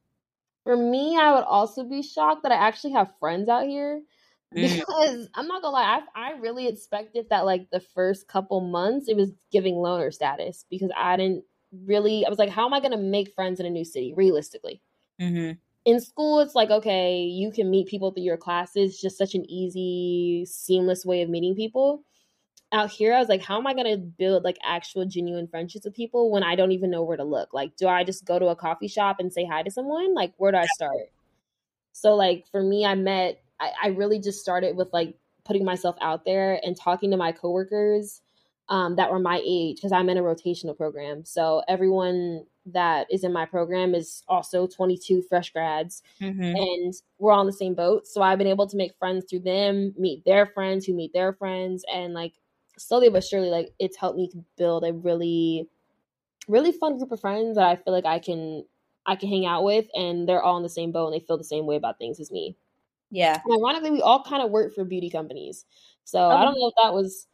For 0.64 0.76
me, 0.76 1.18
I 1.18 1.34
would 1.34 1.45
also 1.45 1.84
be 1.84 2.03
shocked 2.03 2.43
that 2.43 2.51
I 2.51 2.55
actually 2.55 2.93
have 2.93 3.14
friends 3.20 3.47
out 3.47 3.66
here 3.66 4.01
mm. 4.55 4.78
because 4.78 5.16
mm. 5.16 5.30
I'm 5.34 5.47
not 5.47 5.62
gonna 5.62 5.74
lie, 5.74 6.01
I, 6.16 6.32
I 6.32 6.39
really 6.39 6.68
expected 6.68 7.28
that 7.30 7.45
like 7.45 7.70
the 7.72 7.80
first 7.80 8.28
couple 8.28 8.60
months 8.62 9.07
it 9.07 9.16
was 9.16 9.32
giving 9.51 9.76
loner 9.76 10.12
status 10.12 10.66
because 10.70 10.91
I 10.95 11.16
didn't 11.16 11.43
really. 11.86 12.26
I 12.26 12.30
was 12.30 12.39
like, 12.39 12.49
how 12.49 12.66
am 12.66 12.74
I 12.74 12.82
gonna 12.82 12.97
make 12.97 13.34
friends 13.34 13.60
in 13.60 13.66
a 13.66 13.70
new 13.70 13.86
city 13.86 14.14
realistically? 14.16 14.82
Mm-hmm 15.22 15.53
in 15.86 16.00
school 16.00 16.40
it's 16.40 16.56
like 16.56 16.70
okay 16.70 17.22
you 17.22 17.52
can 17.52 17.70
meet 17.70 17.88
people 17.88 18.12
through 18.12 18.24
your 18.24 18.38
classes 18.38 19.00
just 19.00 19.18
such 19.18 19.34
an 19.34 19.50
easy 19.50 20.46
seamless 20.46 21.06
way 21.06 21.22
of 21.22 21.30
meeting 21.30 21.56
people. 21.56 22.04
Out 22.72 22.92
here 22.92 23.16
i 23.16 23.20
was 23.20 23.30
like 23.30 23.42
how 23.42 23.58
am 23.58 23.66
i 23.66 23.74
going 23.74 23.92
to 23.92 23.98
build 23.98 24.44
like 24.44 24.58
actual 24.64 25.06
genuine 25.06 25.48
friendships 25.48 25.86
with 25.86 25.96
people 25.96 26.32
when 26.32 26.44
i 26.44 26.56
don't 26.56 26.72
even 26.72 26.92
know 26.92 27.04
where 27.04 27.18
to 27.18 27.24
look? 27.24 27.54
Like 27.54 27.76
do 27.78 27.88
i 27.88 28.04
just 28.04 28.26
go 28.26 28.38
to 28.40 28.48
a 28.48 28.56
coffee 28.56 28.88
shop 28.88 29.18
and 29.20 29.34
say 29.34 29.46
hi 29.46 29.64
to 29.64 29.72
someone? 29.72 30.14
Like 30.14 30.34
where 30.38 30.52
do 30.52 30.58
i 30.58 30.68
start? 30.76 31.12
So 31.94 32.16
like 32.16 32.46
for 32.52 32.62
me 32.62 32.86
i 32.86 32.96
met 32.96 33.42
i, 33.60 33.72
I 33.84 33.88
really 33.88 34.20
just 34.20 34.42
started 34.42 34.76
with 34.76 34.90
like 34.94 35.16
putting 35.46 35.66
myself 35.66 35.96
out 36.02 36.26
there 36.26 36.60
and 36.64 36.78
talking 36.78 37.10
to 37.12 37.18
my 37.18 37.32
coworkers 37.32 38.22
um, 38.70 38.98
that 38.98 39.10
were 39.10 39.20
my 39.20 39.42
age 39.44 39.78
because 39.78 39.92
i'm 39.92 40.10
in 40.10 40.18
a 40.18 40.22
rotational 40.22 40.78
program. 40.78 41.26
So 41.26 41.64
everyone 41.68 42.46
that 42.74 43.08
is 43.12 43.24
in 43.24 43.34
my 43.34 43.46
program 43.46 43.96
is 43.96 44.24
also 44.28 44.68
22 44.68 45.22
fresh 45.24 45.52
grads 45.52 46.04
mm-hmm. 46.22 46.42
and 46.42 46.94
we're 47.18 47.32
all 47.32 47.42
in 47.42 47.48
the 47.48 47.54
same 47.54 47.74
boat. 47.74 48.08
So 48.08 48.22
i've 48.22 48.38
been 48.38 48.48
able 48.48 48.68
to 48.68 48.78
make 48.78 48.98
friends 48.98 49.26
through 49.30 49.40
them 49.40 49.94
meet 49.98 50.24
their 50.26 50.46
friends 50.46 50.86
who 50.86 50.94
meet 50.94 51.14
their 51.14 51.34
friends 51.34 51.84
and 51.94 52.14
like 52.14 52.34
slowly 52.78 53.10
but 53.10 53.24
surely 53.24 53.50
like 53.50 53.74
it's 53.80 53.98
helped 53.98 54.18
me 54.18 54.30
to 54.30 54.44
build 54.58 54.84
a 54.86 54.94
really 54.94 55.68
really 56.48 56.72
fun 56.72 56.98
group 56.98 57.12
of 57.12 57.20
friends 57.20 57.56
that 57.56 57.66
i 57.66 57.76
feel 57.76 57.94
like 57.94 58.06
i 58.06 58.20
can 58.20 58.64
i 59.06 59.16
can 59.16 59.30
hang 59.30 59.46
out 59.46 59.64
with 59.64 59.86
and 59.94 60.28
they're 60.28 60.42
all 60.42 60.58
in 60.58 60.64
the 60.64 60.70
same 60.70 60.92
boat 60.92 61.08
and 61.08 61.16
they 61.16 61.26
feel 61.26 61.38
the 61.38 61.44
same 61.44 61.66
way 61.66 61.76
about 61.76 61.98
things 61.98 62.20
as 62.20 62.32
me. 62.32 62.56
Yeah. 63.12 63.42
And 63.44 63.60
ironically 63.60 63.90
we 63.90 64.02
all 64.02 64.24
kind 64.24 64.44
of 64.44 64.52
work 64.52 64.76
for 64.76 64.84
beauty 64.86 65.10
companies. 65.10 65.66
So 66.04 66.30
i 66.30 66.44
don't 66.44 66.54
know 66.60 66.68
if 66.68 66.76
that 66.82 66.94
was 66.94 67.28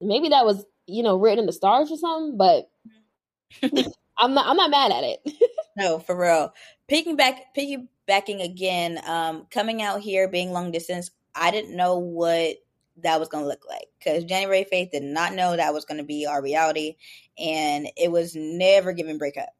maybe 0.00 0.28
that 0.28 0.44
was 0.44 0.64
you 0.86 1.02
know 1.02 1.16
written 1.16 1.40
in 1.40 1.46
the 1.46 1.52
stars 1.52 1.90
or 1.90 1.96
something 1.96 2.36
but 2.36 2.70
I'm 4.18 4.34
not 4.34 4.46
I'm 4.46 4.56
not 4.56 4.70
mad 4.70 4.92
at 4.92 5.04
it. 5.04 5.32
no, 5.76 5.98
for 5.98 6.16
real. 6.16 6.52
Picking 6.88 7.16
back 7.16 7.54
piggybacking 7.56 8.42
again, 8.42 9.00
um, 9.06 9.46
coming 9.50 9.82
out 9.82 10.00
here 10.00 10.28
being 10.28 10.52
long 10.52 10.70
distance, 10.70 11.10
I 11.34 11.50
didn't 11.50 11.76
know 11.76 11.98
what 11.98 12.56
that 13.02 13.18
was 13.18 13.28
going 13.28 13.42
to 13.42 13.48
look 13.48 13.64
like 13.68 13.86
because 13.98 14.24
January 14.24 14.64
Faith 14.64 14.90
did 14.92 15.02
not 15.02 15.34
know 15.34 15.56
that 15.56 15.74
was 15.74 15.84
going 15.84 15.98
to 15.98 16.04
be 16.04 16.26
our 16.26 16.42
reality, 16.42 16.96
and 17.38 17.88
it 17.96 18.10
was 18.10 18.34
never 18.36 18.92
given 18.92 19.18
breakup. 19.18 19.48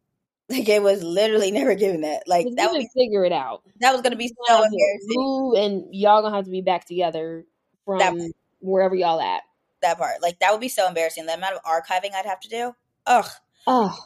Like 0.51 0.69
it 0.69 0.83
was 0.83 1.03
literally 1.03 1.51
never 1.51 1.75
given 1.75 2.03
that. 2.03 2.25
Like 2.27 2.47
that 2.57 2.71
would 2.71 2.85
figure 2.95 3.25
it 3.25 3.33
out. 3.33 3.63
That 3.81 3.93
was 3.93 4.03
going 4.03 4.11
to 4.11 4.19
be 4.19 4.29
so 4.47 4.57
embarrassing. 4.57 5.07
Move 5.07 5.57
and 5.57 5.87
y'all 5.91 6.21
gonna 6.21 6.37
have 6.37 6.45
to 6.45 6.51
be 6.51 6.61
back 6.61 6.85
together 6.85 7.47
from 7.87 8.19
that, 8.19 8.33
wherever 8.61 8.95
y'all 8.95 9.23
at. 9.23 9.41
That 9.81 9.97
part, 9.97 10.21
like 10.21 10.41
that 10.41 10.53
would 10.53 10.61
be 10.61 10.69
so 10.69 10.87
embarrassing. 10.87 11.25
The 11.25 11.33
amount 11.33 11.55
of 11.55 11.63
archiving 11.63 12.13
I'd 12.15 12.27
have 12.27 12.41
to 12.41 12.49
do. 12.51 12.75
Ugh. 13.07 13.25
Ugh 13.67 13.99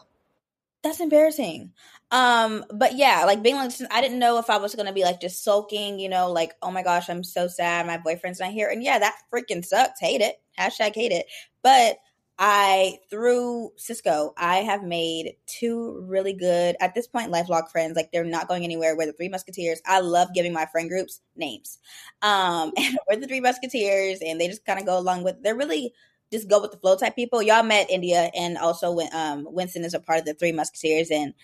that's 0.83 1.01
embarrassing. 1.01 1.73
Um, 2.11 2.65
but 2.73 2.97
yeah, 2.97 3.25
like 3.27 3.43
being 3.43 3.57
like, 3.57 3.73
I 3.91 4.01
didn't 4.01 4.19
know 4.19 4.39
if 4.39 4.49
I 4.49 4.59
was 4.59 4.75
gonna 4.75 4.93
be 4.93 5.05
like 5.05 5.21
just 5.21 5.45
sulking, 5.45 5.99
you 5.99 6.09
know, 6.09 6.31
like, 6.31 6.55
oh 6.63 6.71
my 6.71 6.83
gosh, 6.83 7.11
I'm 7.11 7.25
so 7.25 7.49
sad, 7.49 7.87
my 7.87 7.99
boyfriend's 7.99 8.41
not 8.41 8.53
here. 8.53 8.69
And 8.69 8.83
yeah, 8.83 8.99
that 8.99 9.19
freaking 9.33 9.65
sucks. 9.65 10.01
Hate 10.01 10.21
it. 10.21 10.37
Hashtag 10.59 10.95
hate 10.95 11.13
it. 11.13 11.27
But 11.63 11.99
I 12.41 13.01
through 13.11 13.73
Cisco, 13.77 14.33
I 14.37 14.59
have 14.59 14.85
made 14.85 15.35
two 15.47 16.05
really 16.07 16.33
good 16.33 16.77
at 16.81 16.95
this 16.95 17.09
point 17.09 17.33
lifelong 17.33 17.67
friends. 17.71 17.97
Like 17.97 18.13
they're 18.13 18.25
not 18.25 18.47
going 18.47 18.63
anywhere. 18.63 18.97
We're 18.97 19.07
the 19.07 19.13
Three 19.13 19.29
Musketeers. 19.29 19.83
I 19.85 20.01
love 20.01 20.29
giving 20.35 20.53
my 20.53 20.67
friend 20.67 20.89
groups 20.89 21.21
names. 21.35 21.79
Um, 22.23 22.73
and 22.79 22.97
we're 23.09 23.19
the 23.19 23.27
Three 23.27 23.41
Musketeers, 23.41 24.21
and 24.25 24.41
they 24.41 24.47
just 24.47 24.65
kind 24.65 24.79
of 24.79 24.87
go 24.87 24.99
along 24.99 25.25
with. 25.25 25.43
They're 25.43 25.57
really 25.57 25.93
just 26.33 26.49
go 26.49 26.61
with 26.61 26.73
the 26.73 26.79
flow 26.79 26.97
type 26.97 27.17
people. 27.17 27.43
Y'all 27.43 27.63
met 27.63 27.91
India 27.91 28.31
and 28.35 28.59
also 28.59 28.93
when 28.93 29.09
um 29.13 29.47
Winston 29.51 29.85
is 29.85 29.95
a 29.95 30.01
part 30.01 30.19
of 30.21 30.25
the 30.25 30.35
Three 30.35 30.53
Musketeers 30.53 31.11
and 31.11 31.35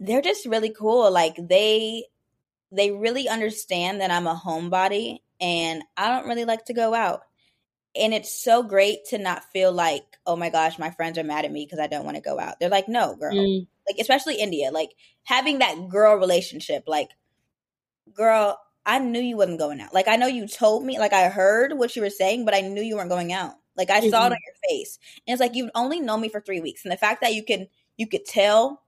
they're 0.00 0.22
just 0.22 0.46
really 0.46 0.70
cool. 0.70 1.10
Like 1.10 1.36
they 1.36 2.04
they 2.70 2.90
really 2.90 3.28
understand 3.28 4.00
that 4.00 4.10
I'm 4.10 4.26
a 4.26 4.34
homebody 4.34 5.18
and 5.40 5.82
I 5.96 6.08
don't 6.08 6.28
really 6.28 6.44
like 6.44 6.66
to 6.66 6.74
go 6.74 6.94
out. 6.94 7.22
And 7.96 8.12
it's 8.12 8.42
so 8.42 8.62
great 8.62 9.06
to 9.10 9.18
not 9.18 9.44
feel 9.52 9.72
like, 9.72 10.04
oh 10.26 10.36
my 10.36 10.50
gosh, 10.50 10.78
my 10.78 10.90
friends 10.90 11.18
are 11.18 11.24
mad 11.24 11.44
at 11.44 11.52
me 11.52 11.64
because 11.64 11.80
I 11.80 11.86
don't 11.86 12.04
want 12.04 12.16
to 12.16 12.22
go 12.22 12.38
out. 12.38 12.60
They're 12.60 12.68
like, 12.68 12.88
no, 12.88 13.16
girl. 13.16 13.34
Mm. 13.34 13.66
Like, 13.88 13.98
especially 13.98 14.36
India, 14.36 14.70
like 14.70 14.90
having 15.24 15.60
that 15.60 15.88
girl 15.88 16.16
relationship, 16.16 16.84
like, 16.86 17.08
girl, 18.14 18.60
I 18.84 18.98
knew 18.98 19.20
you 19.20 19.36
wasn't 19.36 19.58
going 19.58 19.80
out. 19.80 19.94
Like, 19.94 20.08
I 20.08 20.16
know 20.16 20.26
you 20.26 20.46
told 20.46 20.84
me, 20.84 20.98
like, 20.98 21.12
I 21.12 21.28
heard 21.28 21.72
what 21.76 21.96
you 21.96 22.02
were 22.02 22.10
saying, 22.10 22.44
but 22.44 22.54
I 22.54 22.60
knew 22.60 22.82
you 22.82 22.96
weren't 22.96 23.10
going 23.10 23.32
out. 23.32 23.54
Like 23.78 23.90
I 23.90 24.00
mm-hmm. 24.00 24.10
saw 24.10 24.22
it 24.22 24.24
mm-hmm. 24.24 24.32
on 24.32 24.38
your 24.44 24.54
face. 24.68 24.98
And 25.26 25.32
it's 25.32 25.40
like 25.40 25.54
you've 25.54 25.70
only 25.74 26.00
known 26.00 26.20
me 26.20 26.28
for 26.28 26.40
three 26.40 26.60
weeks. 26.60 26.84
And 26.84 26.92
the 26.92 26.96
fact 26.96 27.22
that 27.22 27.32
you 27.32 27.44
can 27.44 27.68
you 27.96 28.06
could 28.06 28.26
tell, 28.26 28.82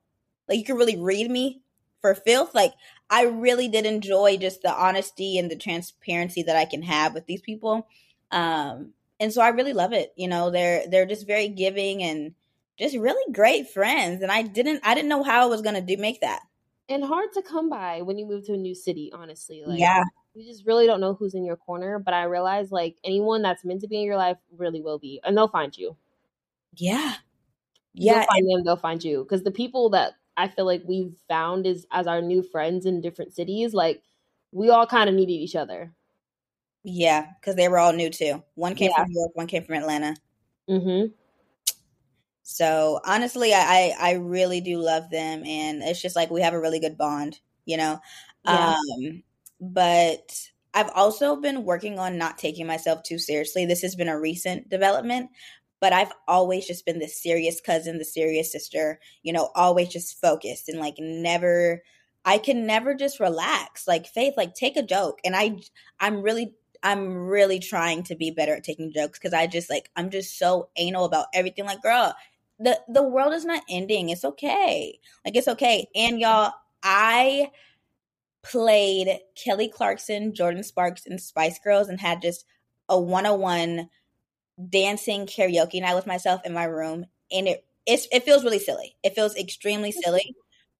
like 0.49 0.59
you 0.59 0.65
could 0.65 0.77
really 0.77 0.99
read 0.99 1.31
me 1.31 1.63
for 2.01 2.15
filth, 2.15 2.55
like 2.55 2.73
I 3.09 3.25
really 3.25 3.69
did 3.69 3.87
enjoy 3.87 4.37
just 4.37 4.63
the 4.63 4.73
honesty 4.73 5.39
and 5.39 5.51
the 5.51 5.57
transparency 5.57 6.43
that 6.43 6.57
I 6.57 6.65
can 6.65 6.83
have 6.83 7.15
with 7.15 7.27
these 7.27 7.41
people. 7.41 7.87
Um 8.33 8.93
and 9.21 9.33
so 9.33 9.41
I 9.41 9.49
really 9.49 9.75
love 9.75 9.93
it. 9.93 10.13
You 10.17 10.29
know, 10.29 10.51
they're 10.51 10.87
they're 10.89 11.07
just 11.07 11.27
very 11.27 11.49
giving 11.49 12.03
and 12.03 12.35
just 12.79 12.97
really 12.97 13.33
great 13.33 13.71
friends. 13.71 14.23
And 14.23 14.33
I 14.33 14.43
didn't 14.43 14.81
I 14.85 14.95
didn't 14.95 15.09
know 15.09 15.23
how 15.23 15.43
I 15.43 15.47
was 15.47 15.63
gonna 15.63 15.81
do 15.81 15.97
make 15.97 16.21
that. 16.21 16.41
And 16.89 17.05
hard 17.05 17.33
to 17.35 17.43
come 17.43 17.71
by 17.71 18.03
when 18.03 18.19
you 18.19 18.27
move 18.27 18.45
to 18.47 18.55
a 18.55 18.57
new 18.57 18.75
city, 18.75 19.13
honestly. 19.15 19.63
Like 19.65 19.79
yeah 19.79 20.03
you 20.35 20.45
just 20.45 20.67
really 20.67 20.87
don't 20.87 21.01
know 21.01 21.15
who's 21.15 21.35
in 21.35 21.45
your 21.45 21.57
corner. 21.57 21.99
But 21.99 22.15
I 22.15 22.25
realize 22.25 22.71
like 22.73 22.97
anyone 23.05 23.43
that's 23.43 23.65
meant 23.65 23.81
to 23.83 23.89
be 23.89 23.99
in 23.99 24.05
your 24.05 24.17
life 24.17 24.39
really 24.57 24.81
will 24.81 24.99
be, 24.99 25.21
and 25.25 25.37
they'll 25.37 25.49
find 25.49 25.77
you. 25.77 25.97
Yeah, 26.77 27.15
yeah. 27.95 28.15
You'll 28.17 28.27
find 28.27 28.51
them, 28.51 28.65
they'll 28.65 28.77
find 28.77 29.03
you. 29.03 29.25
Because 29.25 29.43
the 29.43 29.51
people 29.51 29.91
that 29.91 30.15
I 30.37 30.49
feel 30.49 30.65
like 30.65 30.83
we've 30.87 31.15
found 31.29 31.67
is 31.67 31.87
as 31.91 32.07
our 32.07 32.23
new 32.23 32.43
friends 32.43 32.87
in 32.87 33.01
different 33.01 33.35
cities, 33.35 33.75
like 33.75 34.03
we 34.53 34.71
all 34.71 34.87
kind 34.87 35.09
of 35.09 35.15
needed 35.15 35.33
each 35.33 35.57
other. 35.57 35.93
Yeah, 36.83 37.27
because 37.39 37.57
they 37.57 37.69
were 37.69 37.79
all 37.79 37.93
new 37.93 38.11
too. 38.11 38.43
One 38.55 38.75
came 38.75 38.91
yeah. 38.91 39.03
from 39.03 39.11
New 39.11 39.21
York, 39.21 39.33
one 39.35 39.47
came 39.47 39.65
from 39.65 39.75
Atlanta. 39.75 40.17
Mm-hmm. 40.69 41.13
So 42.43 43.01
honestly, 43.05 43.53
I, 43.55 43.95
I 44.01 44.13
really 44.15 44.61
do 44.61 44.79
love 44.79 45.11
them, 45.11 45.45
and 45.45 45.83
it's 45.83 46.01
just 46.01 46.17
like 46.17 46.31
we 46.31 46.41
have 46.41 46.55
a 46.55 46.61
really 46.61 46.81
good 46.81 46.97
bond, 46.97 47.39
you 47.65 47.77
know. 47.77 48.01
Yeah. 48.45 48.75
Um, 48.75 49.23
but 49.61 50.49
I've 50.73 50.91
also 50.95 51.37
been 51.37 51.65
working 51.65 51.99
on 51.99 52.19
not 52.19 52.39
taking 52.39 52.67
myself 52.67 53.03
too 53.03 53.19
seriously. 53.19 53.67
This 53.67 53.83
has 53.83 53.97
been 53.97 54.09
a 54.09 54.19
recent 54.19 54.69
development, 54.69 55.31
but 55.81 55.93
I've 55.93 56.13
always 56.29 56.67
just 56.67 56.87
been 56.87 56.99
the 56.99 57.09
serious 57.09 57.61
cousin, 57.61 57.99
the 57.99 58.05
serious 58.05 58.53
sister, 58.53 59.01
you 59.23 59.33
know, 59.33 59.51
always 59.55 59.89
just 59.89 60.21
focused 60.21 60.69
and 60.69 60.79
like 60.79 60.95
never 60.99 61.83
I 62.25 62.39
can 62.39 62.67
never 62.67 62.95
just 62.95 63.19
relax. 63.19 63.89
Like 63.89 64.07
Faith, 64.07 64.35
like 64.37 64.55
take 64.55 64.77
a 64.77 64.83
joke. 64.83 65.21
And 65.25 65.35
I 65.35 65.59
I'm 65.99 66.23
really 66.23 66.55
I'm 66.83 67.17
really 67.17 67.59
trying 67.59 68.03
to 68.05 68.17
be 68.17 68.31
better 68.31 68.55
at 68.55 68.65
taking 68.65 68.93
jokes 68.93 69.19
because 69.19 69.35
I 69.35 69.47
just 69.47 69.71
like 69.71 69.91
I'm 69.97 70.11
just 70.11 70.39
so 70.39 70.69
anal 70.77 71.05
about 71.05 71.27
everything. 71.35 71.65
Like, 71.65 71.83
girl, 71.83 72.15
the 72.59 72.79
the 72.89 73.03
world 73.03 73.33
is 73.33 73.45
not 73.45 73.63
ending. 73.69 74.11
It's 74.11 74.25
okay. 74.25 74.99
Like 75.25 75.37
it's 75.37 75.49
okay. 75.49 75.89
And 75.95 76.21
y'all, 76.21 76.53
I 76.83 77.51
played 78.43 79.21
Kelly 79.37 79.69
Clarkson, 79.69 80.33
Jordin 80.33 80.65
Sparks, 80.65 81.07
and 81.07 81.21
Spice 81.21 81.59
Girls 81.59 81.89
and 81.89 82.01
had 82.01 82.23
just 82.23 82.45
a 82.89 82.99
101 83.01 83.89
dancing 84.69 85.27
karaoke 85.27 85.81
night 85.81 85.95
with 85.95 86.07
myself 86.07 86.43
in 86.45 86.53
my 86.53 86.65
room. 86.65 87.07
And 87.33 87.49
it 87.49 87.65
it 87.87 88.25
feels 88.25 88.45
really 88.45 88.59
silly. 88.59 88.97
It 89.03 89.15
feels 89.15 89.37
extremely 89.37 89.93
silly. 89.93 90.35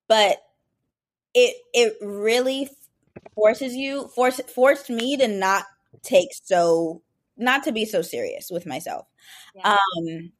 but 0.09 0.39
it 1.35 1.57
it 1.73 1.97
really 2.01 2.69
forces 3.35 3.75
you 3.75 4.09
force 4.09 4.41
forced 4.55 4.91
me 4.91 5.17
to 5.17 5.29
not 5.29 5.65
take 6.03 6.31
so 6.45 7.03
not 7.37 7.65
to 7.65 7.73
be 7.73 7.85
so 7.85 8.03
serious 8.03 8.51
with 8.51 8.67
myself. 8.67 9.07
Yeah. 9.55 9.77
Um 9.77 10.33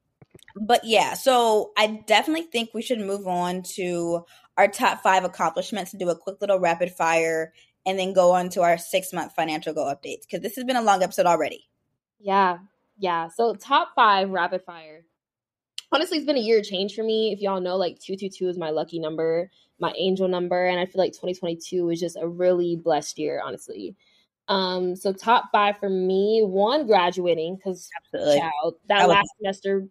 but 0.57 0.83
yeah, 0.85 1.15
so 1.15 1.73
I 1.77 2.03
definitely 2.07 2.47
think 2.51 2.71
we 2.73 2.83
should 2.83 3.01
move 3.01 3.27
on 3.27 3.63
to 3.77 4.25
our 4.57 4.69
top 4.69 5.03
5 5.03 5.25
accomplishments 5.25 5.93
and 5.93 6.01
do 6.01 6.09
a 6.09 6.17
quick 6.17 6.41
little 6.41 6.59
rapid 6.59 6.91
fire 6.91 7.53
and 7.87 7.99
then 7.99 8.13
go 8.13 8.33
on 8.33 8.49
to 8.51 8.63
our 8.63 8.79
6 8.79 9.13
month 9.13 9.33
financial 9.35 9.73
goal 9.73 9.87
updates 9.87 10.29
cuz 10.31 10.41
this 10.41 10.57
has 10.57 10.65
been 10.65 10.77
a 10.77 10.83
long 10.83 11.03
episode 11.03 11.27
already. 11.27 11.69
Yeah. 12.19 12.59
Yeah. 12.99 13.29
So 13.29 13.55
top 13.55 13.93
5 13.95 14.31
rapid 14.31 14.63
fire. 14.63 15.05
Honestly, 15.93 16.19
it's 16.19 16.27
been 16.27 16.37
a 16.37 16.41
year 16.41 16.61
of 16.61 16.65
change 16.65 16.95
for 16.95 17.03
me. 17.03 17.33
If 17.33 17.41
y'all 17.41 17.61
know 17.61 17.77
like 17.77 17.99
222 17.99 18.49
is 18.49 18.59
my 18.59 18.71
lucky 18.71 18.99
number 18.99 19.51
my 19.81 19.93
angel 19.97 20.29
number. 20.29 20.67
And 20.67 20.79
I 20.79 20.87
feel 20.87 21.01
like 21.01 21.13
2022 21.13 21.87
was 21.87 21.99
just 21.99 22.17
a 22.21 22.29
really 22.29 22.77
blessed 22.77 23.19
year, 23.19 23.41
honestly. 23.45 23.97
Um, 24.49 24.97
so 24.97 25.13
top 25.13 25.47
five 25.53 25.79
for 25.79 25.89
me, 25.89 26.43
one 26.45 26.87
graduating 26.87 27.57
because 27.57 27.89
child 28.13 28.75
that 28.89 29.09
last 29.09 29.29
semester 29.39 29.89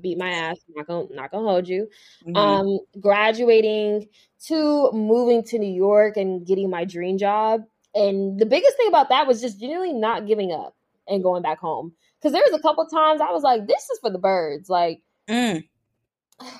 beat 0.00 0.18
my 0.18 0.30
ass. 0.30 0.58
Not 0.74 0.86
gonna 0.86 1.06
not 1.14 1.30
gonna 1.30 1.48
hold 1.48 1.68
you. 1.68 1.88
Mm-hmm. 2.26 2.36
Um, 2.36 2.78
graduating, 3.00 4.08
to 4.46 4.90
moving 4.92 5.42
to 5.44 5.58
New 5.58 5.72
York 5.72 6.16
and 6.16 6.46
getting 6.46 6.70
my 6.70 6.84
dream 6.84 7.18
job. 7.18 7.62
And 7.94 8.38
the 8.38 8.46
biggest 8.46 8.76
thing 8.76 8.88
about 8.88 9.08
that 9.08 9.26
was 9.26 9.40
just 9.40 9.58
genuinely 9.58 9.92
not 9.92 10.26
giving 10.26 10.52
up 10.52 10.76
and 11.08 11.22
going 11.22 11.42
back 11.42 11.58
home. 11.58 11.92
Because 12.20 12.32
there 12.32 12.42
was 12.42 12.58
a 12.58 12.62
couple 12.62 12.86
times 12.86 13.20
I 13.20 13.32
was 13.32 13.42
like, 13.42 13.66
"This 13.66 13.88
is 13.90 13.98
for 14.00 14.10
the 14.10 14.18
birds." 14.18 14.68
Like, 14.68 15.00
mm. 15.28 15.62
this 16.40 16.50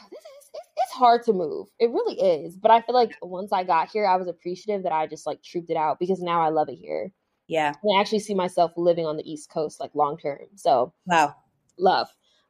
it's 0.77 0.93
hard 0.93 1.23
to 1.25 1.33
move. 1.33 1.69
It 1.79 1.91
really 1.91 2.21
is. 2.21 2.57
But 2.57 2.71
I 2.71 2.81
feel 2.83 2.95
like 2.95 3.17
once 3.23 3.53
I 3.53 3.65
got 3.65 3.91
here, 3.91 4.07
I 4.07 4.17
was 4.17 4.29
appreciative 4.29 4.83
that 4.83 4.93
I 4.93 5.07
just 5.07 5.27
like 5.27 5.43
trooped 5.43 5.71
it 5.71 5.77
out 5.77 5.99
because 5.99 6.21
now 6.21 6.41
I 6.41 6.51
love 6.51 6.69
it 6.69 6.77
here. 6.77 7.13
Yeah. 7.49 7.73
And 7.83 7.97
I 7.97 8.01
actually 8.01 8.21
see 8.21 8.35
myself 8.35 8.73
living 8.77 9.07
on 9.07 9.17
the 9.17 9.31
East 9.31 9.51
Coast 9.51 9.81
like 9.81 9.91
long 9.95 10.19
term. 10.19 10.39
So 10.57 10.93
wow. 11.07 11.35
Love. 11.79 12.09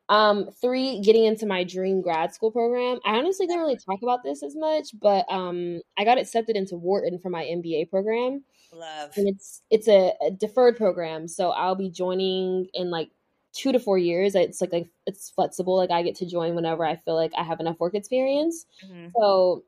Um, 0.09 0.51
three, 0.61 1.01
getting 1.01 1.25
into 1.25 1.47
my 1.47 1.65
dream 1.65 2.01
grad 2.01 2.33
school 2.33 2.53
program. 2.53 3.01
I 3.05 3.17
honestly 3.17 3.47
didn't 3.47 3.63
really 3.63 3.77
talk 3.77 4.01
about 4.03 4.23
this 4.23 4.43
as 4.43 4.55
much, 4.55 4.91
but 5.01 5.25
um 5.29 5.81
I 5.99 6.05
got 6.05 6.19
accepted 6.19 6.57
into 6.57 6.77
Wharton 6.77 7.19
for 7.19 7.31
my 7.31 7.45
MBA 7.45 7.91
program. 7.91 8.45
Love. 8.73 9.13
And 9.17 9.29
it's 9.29 9.63
it's 9.71 9.89
a, 9.89 10.13
a 10.25 10.31
deferred 10.31 10.77
program. 10.77 11.29
So 11.29 11.51
I'll 11.51 11.75
be 11.75 11.91
joining 11.91 12.69
in 12.75 12.91
like 12.91 13.11
two 13.53 13.73
to 13.73 13.81
four 13.81 13.99
years. 13.99 14.35
It's 14.35 14.61
like 14.61 14.73
a, 14.73 14.87
it's 15.07 15.31
flexible. 15.31 15.77
Like 15.77 15.91
I 15.91 16.03
get 16.03 16.17
to 16.17 16.27
join 16.27 16.55
whenever 16.55 16.85
I 16.85 16.97
feel 16.97 17.15
like 17.15 17.33
I 17.37 17.43
have 17.43 17.59
enough 17.59 17.81
work 17.81 17.95
experience. 17.95 18.67
Mm-hmm. 18.85 19.09
So 19.17 19.65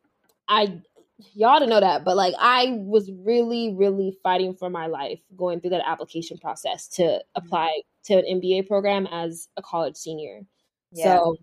I 0.46 0.80
y'all 1.34 1.58
to 1.58 1.66
know 1.66 1.80
that, 1.80 2.04
but 2.04 2.16
like 2.16 2.34
I 2.38 2.76
was 2.78 3.10
really, 3.10 3.74
really 3.74 4.16
fighting 4.22 4.54
for 4.54 4.70
my 4.70 4.86
life 4.86 5.20
going 5.36 5.60
through 5.60 5.70
that 5.70 5.88
application 5.88 6.38
process 6.38 6.86
to 6.88 7.02
mm-hmm. 7.02 7.18
apply 7.34 7.80
to 8.08 8.18
an 8.18 8.40
MBA 8.40 8.66
program 8.66 9.06
as 9.10 9.48
a 9.56 9.62
college 9.62 9.96
senior. 9.96 10.40
Yeah. 10.92 11.04
So 11.04 11.36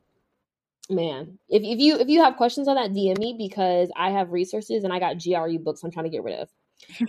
man, 0.90 1.40
if, 1.50 1.64
if 1.64 1.80
you 1.80 1.98
if 1.98 2.08
you 2.08 2.24
have 2.24 2.38
questions 2.38 2.68
on 2.68 2.76
that, 2.76 2.92
DM 2.92 3.18
me 3.18 3.36
because 3.38 3.90
I 3.96 4.12
have 4.12 4.32
resources 4.32 4.84
and 4.84 4.94
I 4.94 5.00
got 5.00 5.22
GRE 5.24 5.58
books 5.58 5.84
I'm 5.84 5.92
trying 5.92 6.06
to 6.06 6.12
get 6.12 6.24
rid 6.24 6.40
of. 6.40 6.50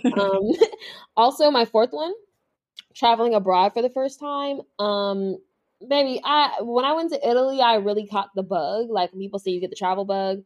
um, 0.19 0.51
also, 1.17 1.51
my 1.51 1.65
fourth 1.65 1.91
one 1.91 2.13
traveling 2.95 3.35
abroad 3.35 3.73
for 3.73 3.81
the 3.81 3.89
first 3.89 4.19
time. 4.19 4.61
Um, 4.79 5.37
baby, 5.87 6.21
I 6.23 6.61
when 6.61 6.85
I 6.85 6.93
went 6.93 7.11
to 7.11 7.27
Italy, 7.29 7.61
I 7.61 7.75
really 7.75 8.07
caught 8.07 8.29
the 8.35 8.43
bug. 8.43 8.89
Like 8.89 9.11
people 9.11 9.39
say 9.39 9.51
you 9.51 9.61
get 9.61 9.69
the 9.69 9.75
travel 9.75 10.05
bug. 10.05 10.43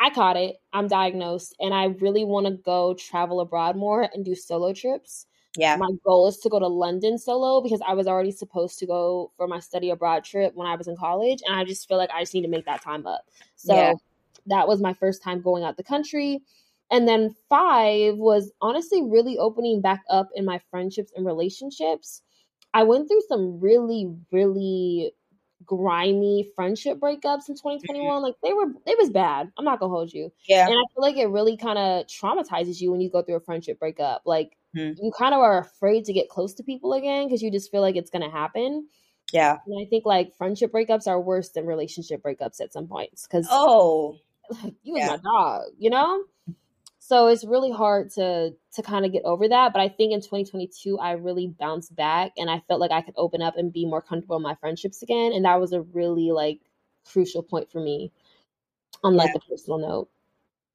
I 0.00 0.10
caught 0.10 0.36
it. 0.36 0.56
I'm 0.72 0.88
diagnosed, 0.88 1.54
and 1.60 1.72
I 1.72 1.84
really 1.84 2.24
want 2.24 2.46
to 2.46 2.52
go 2.64 2.94
travel 2.94 3.40
abroad 3.40 3.76
more 3.76 4.08
and 4.12 4.24
do 4.24 4.34
solo 4.34 4.72
trips. 4.72 5.26
Yeah. 5.56 5.76
My 5.76 5.90
goal 6.04 6.26
is 6.26 6.38
to 6.38 6.48
go 6.48 6.58
to 6.58 6.66
London 6.66 7.16
solo 7.18 7.60
because 7.60 7.80
I 7.86 7.94
was 7.94 8.06
already 8.06 8.32
supposed 8.32 8.78
to 8.80 8.86
go 8.86 9.30
for 9.36 9.46
my 9.46 9.60
study 9.60 9.90
abroad 9.90 10.24
trip 10.24 10.52
when 10.54 10.66
I 10.66 10.74
was 10.74 10.88
in 10.88 10.96
college. 10.96 11.40
And 11.46 11.54
I 11.54 11.64
just 11.64 11.86
feel 11.86 11.96
like 11.96 12.10
I 12.12 12.20
just 12.20 12.34
need 12.34 12.42
to 12.42 12.48
make 12.48 12.66
that 12.66 12.82
time 12.82 13.06
up. 13.06 13.26
So 13.56 13.74
yeah. 13.74 13.92
that 14.46 14.66
was 14.66 14.80
my 14.80 14.94
first 14.94 15.22
time 15.22 15.40
going 15.40 15.62
out 15.62 15.76
the 15.76 15.84
country. 15.84 16.42
And 16.90 17.08
then 17.08 17.34
five 17.48 18.16
was 18.16 18.52
honestly 18.60 19.02
really 19.02 19.38
opening 19.38 19.80
back 19.80 20.02
up 20.10 20.28
in 20.34 20.44
my 20.44 20.60
friendships 20.70 21.12
and 21.16 21.24
relationships. 21.24 22.22
I 22.72 22.82
went 22.82 23.08
through 23.08 23.22
some 23.28 23.60
really, 23.60 24.12
really 24.32 25.12
grimy 25.64 26.50
friendship 26.54 26.98
breakups 26.98 27.48
in 27.48 27.54
2021. 27.54 28.04
Mm-hmm. 28.04 28.22
Like 28.22 28.34
they 28.42 28.52
were, 28.52 28.66
it 28.86 28.98
was 28.98 29.10
bad. 29.10 29.50
I'm 29.56 29.64
not 29.64 29.78
gonna 29.78 29.92
hold 29.92 30.12
you. 30.12 30.32
Yeah. 30.48 30.66
And 30.66 30.74
I 30.74 30.82
feel 30.92 31.02
like 31.02 31.16
it 31.16 31.28
really 31.28 31.56
kind 31.56 31.78
of 31.78 32.06
traumatizes 32.06 32.80
you 32.80 32.90
when 32.90 33.00
you 33.00 33.08
go 33.08 33.22
through 33.22 33.36
a 33.36 33.40
friendship 33.40 33.78
breakup. 33.78 34.22
Like 34.26 34.56
mm-hmm. 34.74 35.04
you 35.04 35.12
kind 35.16 35.34
of 35.34 35.40
are 35.40 35.58
afraid 35.58 36.04
to 36.06 36.12
get 36.12 36.28
close 36.28 36.54
to 36.54 36.62
people 36.62 36.92
again 36.92 37.26
because 37.26 37.42
you 37.42 37.50
just 37.50 37.70
feel 37.70 37.80
like 37.80 37.96
it's 37.96 38.10
gonna 38.10 38.30
happen. 38.30 38.88
Yeah. 39.32 39.58
And 39.66 39.80
I 39.80 39.88
think 39.88 40.04
like 40.04 40.36
friendship 40.36 40.72
breakups 40.72 41.06
are 41.06 41.20
worse 41.20 41.50
than 41.50 41.66
relationship 41.66 42.22
breakups 42.22 42.60
at 42.60 42.72
some 42.72 42.86
points 42.86 43.26
because 43.26 43.48
oh, 43.50 44.18
you 44.82 44.96
yeah. 44.96 45.12
was 45.12 45.22
my 45.22 45.30
dog, 45.30 45.62
you 45.78 45.90
know. 45.90 46.24
So 46.98 47.26
it's 47.26 47.44
really 47.44 47.70
hard 47.70 48.10
to 48.12 48.54
to 48.74 48.82
kind 48.82 49.04
of 49.04 49.12
get 49.12 49.24
over 49.24 49.48
that. 49.48 49.72
But 49.72 49.80
I 49.80 49.88
think 49.88 50.12
in 50.12 50.20
2022 50.20 50.98
I 50.98 51.12
really 51.12 51.48
bounced 51.48 51.94
back 51.94 52.32
and 52.38 52.48
I 52.48 52.62
felt 52.66 52.80
like 52.80 52.92
I 52.92 53.02
could 53.02 53.14
open 53.16 53.42
up 53.42 53.56
and 53.56 53.72
be 53.72 53.84
more 53.84 54.00
comfortable 54.00 54.36
in 54.36 54.42
my 54.42 54.54
friendships 54.54 55.02
again. 55.02 55.32
And 55.32 55.44
that 55.44 55.60
was 55.60 55.72
a 55.72 55.82
really 55.82 56.30
like 56.30 56.60
crucial 57.04 57.42
point 57.42 57.70
for 57.70 57.80
me 57.80 58.10
on 59.02 59.16
like 59.16 59.28
yeah. 59.28 59.32
the 59.34 59.40
personal 59.40 59.78
note. 59.78 60.08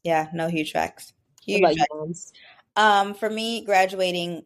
Yeah, 0.03 0.27
no 0.33 0.47
huge 0.47 0.71
facts. 0.71 1.13
Huge 1.43 1.77
facts. 1.77 2.33
Um, 2.79 3.13
for 3.13 3.29
me, 3.29 3.63
graduating 3.63 4.45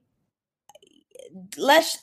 less 1.58 1.98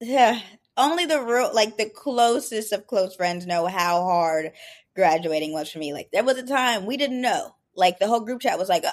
yeah, 0.00 0.40
only 0.76 1.06
the 1.06 1.20
real 1.20 1.50
like 1.54 1.76
the 1.76 1.88
closest 1.88 2.72
of 2.72 2.86
close 2.86 3.16
friends 3.16 3.46
know 3.46 3.66
how 3.66 4.02
hard 4.02 4.52
graduating 4.94 5.52
was 5.52 5.70
for 5.70 5.78
me. 5.78 5.92
Like 5.92 6.10
there 6.12 6.24
was 6.24 6.38
a 6.38 6.46
time 6.46 6.86
we 6.86 6.96
didn't 6.96 7.22
know 7.22 7.54
like 7.76 7.98
the 7.98 8.06
whole 8.06 8.20
group 8.20 8.40
chat 8.40 8.58
was 8.58 8.68
like, 8.68 8.84
uh, 8.84 8.90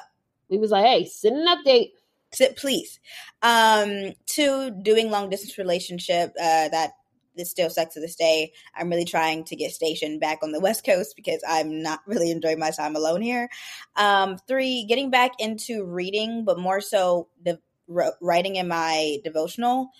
we 0.49 0.57
was 0.57 0.71
like, 0.71 0.85
hey, 0.85 1.05
send 1.05 1.37
an 1.37 1.47
update. 1.47 1.89
Sit, 2.33 2.55
please. 2.55 2.99
Um, 3.41 4.13
two, 4.25 4.71
doing 4.81 5.11
long 5.11 5.29
distance 5.29 5.57
relationship. 5.57 6.31
Uh, 6.39 6.69
that 6.69 6.91
this 7.35 7.49
still 7.49 7.69
sucks 7.69 7.93
to 7.93 7.99
this 7.99 8.15
day. 8.15 8.53
I'm 8.75 8.89
really 8.89 9.05
trying 9.05 9.43
to 9.45 9.55
get 9.55 9.71
stationed 9.71 10.19
back 10.19 10.39
on 10.43 10.51
the 10.51 10.59
West 10.61 10.85
Coast 10.85 11.15
because 11.15 11.41
I'm 11.47 11.81
not 11.81 12.01
really 12.05 12.31
enjoying 12.31 12.59
my 12.59 12.71
time 12.71 12.95
alone 12.95 13.21
here. 13.21 13.49
Um, 13.95 14.37
three, 14.47 14.85
getting 14.85 15.09
back 15.09 15.33
into 15.39 15.83
reading, 15.85 16.45
but 16.45 16.59
more 16.59 16.81
so 16.81 17.27
the 17.43 17.59
writing 17.87 18.55
in 18.55 18.67
my 18.67 19.17
devotional. 19.23 19.91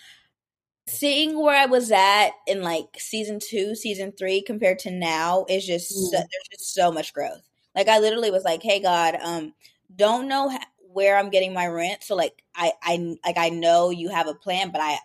Seeing 0.88 1.40
where 1.40 1.56
I 1.56 1.68
was 1.68 1.92
at 1.92 2.32
in 2.48 2.64
like 2.64 2.88
season 2.98 3.40
two, 3.40 3.76
season 3.76 4.12
three 4.18 4.42
compared 4.42 4.80
to 4.80 4.92
now 4.92 5.46
is 5.48 5.66
just 5.66 5.92
mm. 5.92 6.06
so, 6.06 6.18
there's 6.18 6.48
just 6.52 6.74
so 6.74 6.92
much 6.92 7.14
growth. 7.14 7.42
Like 7.76 7.88
I 7.88 8.00
literally 8.00 8.32
was 8.32 8.44
like, 8.44 8.64
"Hey 8.64 8.82
God, 8.82 9.16
um, 9.22 9.54
don't 9.96 10.28
know 10.28 10.58
where 10.92 11.18
I'm 11.18 11.30
getting 11.30 11.54
my 11.54 11.68
rent, 11.68 12.04
so 12.04 12.16
like 12.16 12.44
I 12.56 12.74
I 12.82 13.18
like 13.24 13.38
I 13.38 13.50
know 13.50 13.90
you 13.92 14.10
have 14.10 14.28
a 14.28 14.34
plan, 14.34 14.72
but 14.72 14.82
I 14.82 14.98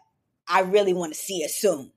I 0.48 0.60
really 0.62 0.94
want 0.94 1.12
to 1.12 1.18
see 1.18 1.42
it 1.42 1.50
soon 1.50 1.92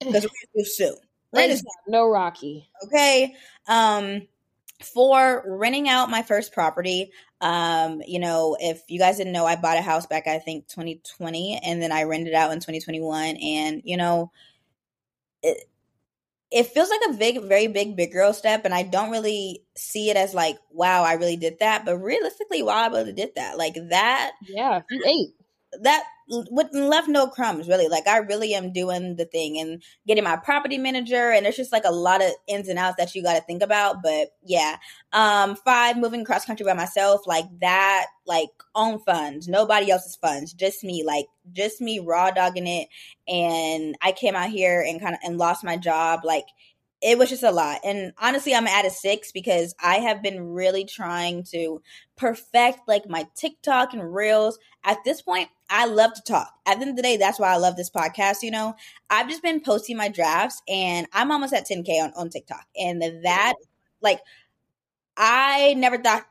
because 0.00 0.24
we're 0.24 0.62
too 0.62 0.68
soon. 0.68 0.96
Rent 1.32 1.52
is 1.52 1.64
no 1.86 2.08
Rocky. 2.08 2.68
Okay. 2.84 3.34
Um, 3.66 4.22
for 4.82 5.42
renting 5.46 5.88
out 5.88 6.10
my 6.10 6.22
first 6.22 6.52
property, 6.52 7.10
um, 7.40 8.02
you 8.06 8.18
know, 8.18 8.56
if 8.60 8.82
you 8.88 8.98
guys 8.98 9.16
didn't 9.16 9.32
know, 9.32 9.46
I 9.46 9.56
bought 9.56 9.78
a 9.78 9.82
house 9.82 10.06
back 10.06 10.26
I 10.26 10.38
think 10.38 10.68
2020, 10.68 11.60
and 11.64 11.80
then 11.80 11.92
I 11.92 12.04
rented 12.04 12.34
out 12.34 12.52
in 12.52 12.58
2021, 12.58 13.36
and 13.36 13.82
you 13.84 13.96
know. 13.96 14.30
It, 15.42 15.68
it 16.50 16.66
feels 16.68 16.88
like 16.90 17.00
a 17.10 17.12
big, 17.14 17.42
very 17.42 17.66
big, 17.66 17.96
big 17.96 18.12
girl 18.12 18.32
step, 18.32 18.64
and 18.64 18.72
I 18.72 18.84
don't 18.84 19.10
really 19.10 19.64
see 19.76 20.10
it 20.10 20.16
as 20.16 20.32
like, 20.32 20.56
wow, 20.70 21.02
I 21.02 21.14
really 21.14 21.36
did 21.36 21.58
that. 21.58 21.84
But 21.84 21.98
realistically, 21.98 22.62
wow, 22.62 22.84
I 22.84 22.86
really 22.86 23.12
did 23.12 23.34
that. 23.34 23.58
Like 23.58 23.74
that, 23.90 24.32
yeah, 24.48 24.82
you 24.88 25.02
ate 25.04 25.82
that 25.82 26.04
with 26.28 26.68
left 26.72 27.08
no 27.08 27.26
crumbs 27.28 27.68
really. 27.68 27.88
Like 27.88 28.06
i 28.06 28.18
really 28.18 28.54
am 28.54 28.72
doing 28.72 29.16
the 29.16 29.24
thing 29.24 29.58
and 29.58 29.82
getting 30.06 30.24
my 30.24 30.36
property 30.36 30.78
manager 30.78 31.30
and 31.30 31.44
there's 31.44 31.56
just 31.56 31.72
like 31.72 31.84
a 31.84 31.92
lot 31.92 32.22
of 32.22 32.30
ins 32.48 32.68
and 32.68 32.78
outs 32.78 32.96
that 32.98 33.14
you 33.14 33.22
got 33.22 33.34
to 33.34 33.42
think 33.42 33.62
about 33.62 34.02
but 34.02 34.28
yeah. 34.44 34.76
Um 35.12 35.56
five 35.56 35.96
moving 35.96 36.24
cross 36.24 36.44
country 36.44 36.64
by 36.66 36.74
myself 36.74 37.26
like 37.26 37.46
that 37.60 38.06
like 38.26 38.50
own 38.74 38.98
funds 38.98 39.48
nobody 39.48 39.90
else's 39.90 40.16
funds 40.16 40.52
just 40.52 40.82
me 40.82 41.04
like 41.04 41.26
just 41.52 41.80
me 41.80 42.00
raw 42.00 42.30
dogging 42.30 42.66
it 42.66 42.88
and 43.28 43.96
i 44.02 44.10
came 44.10 44.34
out 44.34 44.50
here 44.50 44.84
and 44.86 45.00
kind 45.00 45.14
of 45.14 45.20
and 45.24 45.38
lost 45.38 45.64
my 45.64 45.76
job 45.76 46.20
like 46.24 46.46
it 47.06 47.18
was 47.18 47.30
just 47.30 47.44
a 47.44 47.52
lot. 47.52 47.78
And 47.84 48.12
honestly, 48.18 48.52
I'm 48.52 48.66
at 48.66 48.84
a 48.84 48.90
six 48.90 49.30
because 49.30 49.76
I 49.80 49.98
have 49.98 50.24
been 50.24 50.40
really 50.40 50.84
trying 50.84 51.44
to 51.52 51.80
perfect 52.16 52.80
like 52.88 53.08
my 53.08 53.28
TikTok 53.36 53.92
and 53.92 54.12
reels. 54.12 54.58
At 54.82 54.98
this 55.04 55.22
point, 55.22 55.48
I 55.70 55.86
love 55.86 56.14
to 56.14 56.22
talk. 56.22 56.52
At 56.66 56.74
the 56.76 56.82
end 56.82 56.90
of 56.90 56.96
the 56.96 57.02
day, 57.02 57.16
that's 57.16 57.38
why 57.38 57.52
I 57.52 57.58
love 57.58 57.76
this 57.76 57.90
podcast. 57.90 58.42
You 58.42 58.50
know, 58.50 58.74
I've 59.08 59.28
just 59.28 59.40
been 59.40 59.60
posting 59.60 59.96
my 59.96 60.08
drafts 60.08 60.60
and 60.66 61.06
I'm 61.12 61.30
almost 61.30 61.54
at 61.54 61.68
10K 61.68 62.02
on, 62.02 62.12
on 62.16 62.28
TikTok. 62.28 62.66
And 62.76 63.00
that, 63.22 63.54
like, 64.00 64.18
I 65.16 65.74
never 65.74 65.98
thought 65.98 66.26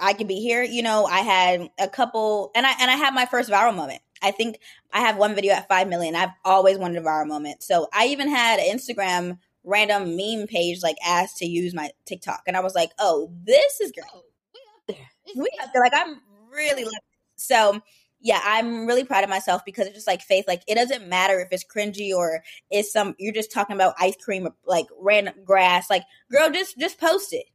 I 0.00 0.12
could 0.12 0.28
be 0.28 0.40
here. 0.40 0.62
You 0.62 0.84
know, 0.84 1.06
I 1.06 1.20
had 1.22 1.70
a 1.76 1.88
couple, 1.88 2.52
and 2.54 2.64
I 2.64 2.72
and 2.80 2.88
I 2.88 2.94
had 2.94 3.14
my 3.14 3.26
first 3.26 3.50
viral 3.50 3.74
moment. 3.74 4.00
I 4.22 4.30
think 4.30 4.60
I 4.92 5.00
have 5.00 5.16
one 5.16 5.34
video 5.34 5.54
at 5.54 5.66
five 5.66 5.88
million. 5.88 6.14
I've 6.14 6.30
always 6.44 6.78
wanted 6.78 6.98
a 6.98 7.04
viral 7.04 7.26
moment. 7.26 7.64
So 7.64 7.88
I 7.92 8.06
even 8.06 8.28
had 8.28 8.60
Instagram 8.60 9.38
random 9.64 10.16
meme 10.16 10.46
page 10.46 10.82
like 10.82 10.96
asked 11.04 11.38
to 11.38 11.46
use 11.46 11.74
my 11.74 11.90
TikTok, 12.06 12.42
and 12.46 12.56
I 12.56 12.60
was 12.60 12.74
like, 12.74 12.90
"Oh, 12.98 13.30
this 13.44 13.80
is 13.80 13.92
great. 13.92 14.06
Oh, 14.14 14.22
we 14.54 14.60
up 14.76 14.98
there. 14.98 15.42
We 15.42 15.50
up 15.62 15.70
there. 15.72 15.82
Like 15.82 15.94
I'm 15.94 16.20
really 16.52 16.84
like 16.84 17.02
so." 17.36 17.80
Yeah, 18.22 18.40
I'm 18.44 18.86
really 18.86 19.04
proud 19.04 19.24
of 19.24 19.30
myself 19.30 19.64
because 19.64 19.86
it's 19.86 19.94
just 19.94 20.06
like 20.06 20.20
faith. 20.20 20.44
Like 20.46 20.62
it 20.68 20.74
doesn't 20.74 21.08
matter 21.08 21.40
if 21.40 21.48
it's 21.52 21.64
cringy 21.64 22.14
or 22.14 22.42
it's 22.70 22.92
some 22.92 23.14
you're 23.18 23.32
just 23.32 23.50
talking 23.50 23.74
about 23.74 23.94
ice 23.98 24.16
cream 24.22 24.46
or 24.46 24.54
like 24.66 24.84
random 25.00 25.36
grass. 25.42 25.88
Like, 25.88 26.02
girl, 26.30 26.50
just 26.50 26.78
just 26.78 27.00
post 27.00 27.32
it. 27.32 27.46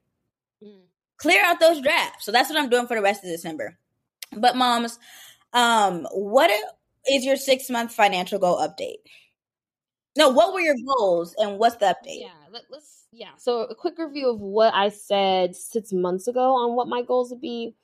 Mm. 0.64 0.82
Clear 1.18 1.46
out 1.46 1.60
those 1.60 1.82
drafts. 1.82 2.26
So 2.26 2.32
that's 2.32 2.50
what 2.50 2.58
I'm 2.58 2.70
doing 2.70 2.88
for 2.88 2.96
the 2.96 3.04
rest 3.04 3.24
of 3.24 3.30
December. 3.30 3.78
But 4.36 4.56
moms, 4.56 4.98
um, 5.54 6.08
what 6.12 6.52
is 7.08 7.24
your 7.24 7.38
six 7.38 7.70
month 7.70 7.94
financial 7.94 8.40
goal 8.40 8.58
update? 8.58 8.98
No, 10.18 10.30
what 10.30 10.54
were 10.54 10.62
your 10.62 10.76
goals 10.86 11.36
and 11.38 11.60
what's 11.60 11.76
the 11.78 11.88
update? 11.88 12.22
Yeah, 12.22 12.30
let, 12.52 12.64
us 12.72 13.06
yeah. 13.12 13.32
So 13.38 13.62
a 13.64 13.76
quick 13.76 13.98
review 13.98 14.30
of 14.30 14.40
what 14.40 14.74
I 14.74 14.90
said 14.90 15.56
six 15.56 15.92
months 15.92 16.28
ago 16.28 16.56
on 16.56 16.76
what 16.76 16.88
my 16.88 17.02
goals 17.02 17.32
would 17.32 17.42
be. 17.42 17.76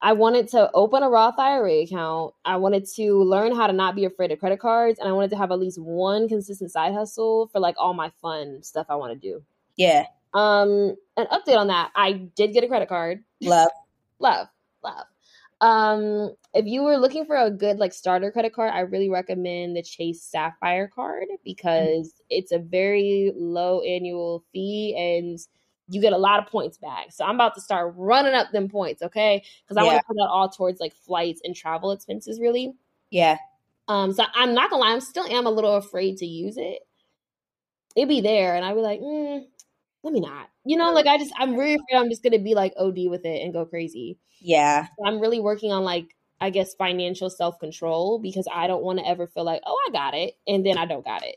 I 0.00 0.12
wanted 0.12 0.48
to 0.50 0.70
open 0.74 1.02
a 1.02 1.08
Roth 1.08 1.38
IRA 1.38 1.82
account. 1.82 2.34
I 2.44 2.56
wanted 2.56 2.86
to 2.94 3.22
learn 3.24 3.54
how 3.54 3.66
to 3.66 3.72
not 3.72 3.96
be 3.96 4.04
afraid 4.04 4.30
of 4.30 4.38
credit 4.38 4.60
cards, 4.60 4.98
and 5.00 5.08
I 5.08 5.12
wanted 5.12 5.30
to 5.30 5.36
have 5.36 5.50
at 5.50 5.58
least 5.58 5.80
one 5.80 6.28
consistent 6.28 6.70
side 6.70 6.94
hustle 6.94 7.48
for 7.48 7.58
like 7.58 7.74
all 7.78 7.94
my 7.94 8.12
fun 8.22 8.62
stuff 8.62 8.86
I 8.88 8.94
want 8.94 9.20
to 9.20 9.28
do. 9.28 9.42
Yeah. 9.76 10.06
Um, 10.34 10.96
an 11.16 11.26
update 11.32 11.56
on 11.56 11.68
that. 11.68 11.90
I 11.96 12.12
did 12.12 12.52
get 12.52 12.62
a 12.62 12.68
credit 12.68 12.88
card. 12.88 13.24
Love. 13.40 13.70
love. 14.20 14.48
Love. 14.84 15.06
Um, 15.60 16.34
if 16.54 16.66
you 16.66 16.82
were 16.82 16.96
looking 16.96 17.24
for 17.24 17.36
a 17.36 17.50
good 17.50 17.78
like 17.78 17.92
starter 17.92 18.30
credit 18.30 18.52
card, 18.52 18.72
I 18.72 18.80
really 18.80 19.08
recommend 19.08 19.76
the 19.76 19.82
Chase 19.82 20.22
Sapphire 20.22 20.88
card 20.88 21.26
because 21.44 22.08
mm-hmm. 22.08 22.26
it's 22.30 22.52
a 22.52 22.58
very 22.58 23.32
low 23.36 23.80
annual 23.80 24.44
fee 24.52 24.94
and 24.96 25.38
you 25.88 26.00
get 26.00 26.12
a 26.12 26.18
lot 26.18 26.38
of 26.38 26.50
points 26.50 26.78
back. 26.78 27.12
So 27.12 27.24
I'm 27.24 27.34
about 27.34 27.54
to 27.54 27.60
start 27.60 27.94
running 27.96 28.34
up 28.34 28.52
them 28.52 28.68
points, 28.68 29.02
okay? 29.02 29.42
Because 29.64 29.76
I 29.76 29.84
yeah. 29.84 29.92
want 29.92 30.00
to 30.00 30.06
put 30.06 30.16
that 30.16 30.28
all 30.28 30.48
towards 30.48 30.80
like 30.80 30.94
flights 30.94 31.40
and 31.44 31.56
travel 31.56 31.92
expenses, 31.92 32.40
really. 32.40 32.74
Yeah. 33.10 33.38
Um. 33.88 34.12
So 34.12 34.24
I'm 34.34 34.54
not 34.54 34.70
gonna 34.70 34.82
lie, 34.82 34.92
I'm 34.92 35.00
still 35.00 35.26
am 35.26 35.46
a 35.46 35.50
little 35.50 35.76
afraid 35.76 36.18
to 36.18 36.26
use 36.26 36.58
it. 36.58 36.80
It'd 37.96 38.08
be 38.08 38.20
there, 38.20 38.54
and 38.54 38.64
I'd 38.64 38.74
be 38.74 38.80
like, 38.80 39.00
mm, 39.00 39.44
let 40.02 40.12
me 40.12 40.20
not. 40.20 40.48
You 40.64 40.76
know, 40.76 40.92
like 40.92 41.06
I 41.06 41.18
just 41.18 41.32
I'm 41.38 41.56
really 41.56 41.74
afraid 41.74 42.00
I'm 42.00 42.10
just 42.10 42.22
gonna 42.22 42.38
be 42.38 42.54
like 42.54 42.74
OD 42.76 43.08
with 43.08 43.24
it 43.24 43.42
and 43.42 43.52
go 43.52 43.64
crazy. 43.64 44.18
Yeah. 44.40 44.86
So 44.86 45.06
I'm 45.06 45.20
really 45.20 45.40
working 45.40 45.72
on 45.72 45.84
like 45.84 46.14
I 46.40 46.50
guess 46.50 46.74
financial 46.74 47.30
self 47.30 47.58
control 47.58 48.20
because 48.20 48.46
I 48.52 48.66
don't 48.66 48.82
want 48.82 48.98
to 49.00 49.06
ever 49.06 49.26
feel 49.26 49.44
like 49.44 49.62
oh 49.66 49.76
I 49.88 49.92
got 49.92 50.14
it 50.14 50.34
and 50.46 50.64
then 50.64 50.78
I 50.78 50.86
don't 50.86 51.04
got 51.04 51.24
it. 51.24 51.36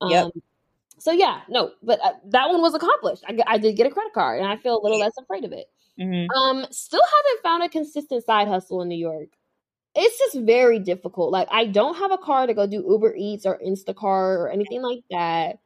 Um, 0.00 0.10
yep. 0.10 0.30
So 0.98 1.12
yeah, 1.12 1.40
no, 1.48 1.72
but 1.82 2.00
uh, 2.02 2.14
that 2.30 2.48
one 2.48 2.60
was 2.60 2.74
accomplished. 2.74 3.24
I, 3.26 3.38
I 3.46 3.58
did 3.58 3.76
get 3.76 3.86
a 3.86 3.90
credit 3.90 4.12
card 4.12 4.40
and 4.40 4.48
I 4.48 4.56
feel 4.56 4.78
a 4.78 4.82
little 4.82 4.98
less 4.98 5.12
afraid 5.18 5.44
of 5.44 5.52
it. 5.52 5.66
Mm-hmm. 5.98 6.30
Um, 6.30 6.66
still 6.70 7.02
haven't 7.02 7.42
found 7.42 7.62
a 7.62 7.68
consistent 7.68 8.24
side 8.24 8.48
hustle 8.48 8.82
in 8.82 8.88
New 8.88 8.98
York. 8.98 9.28
It's 9.94 10.18
just 10.18 10.44
very 10.44 10.78
difficult. 10.78 11.32
Like 11.32 11.48
I 11.50 11.66
don't 11.66 11.96
have 11.96 12.12
a 12.12 12.18
car 12.18 12.46
to 12.46 12.54
go 12.54 12.66
do 12.66 12.84
Uber 12.88 13.14
Eats 13.16 13.46
or 13.46 13.58
Instacart 13.58 14.38
or 14.38 14.50
anything 14.50 14.82
like 14.82 15.02
that. 15.10 15.58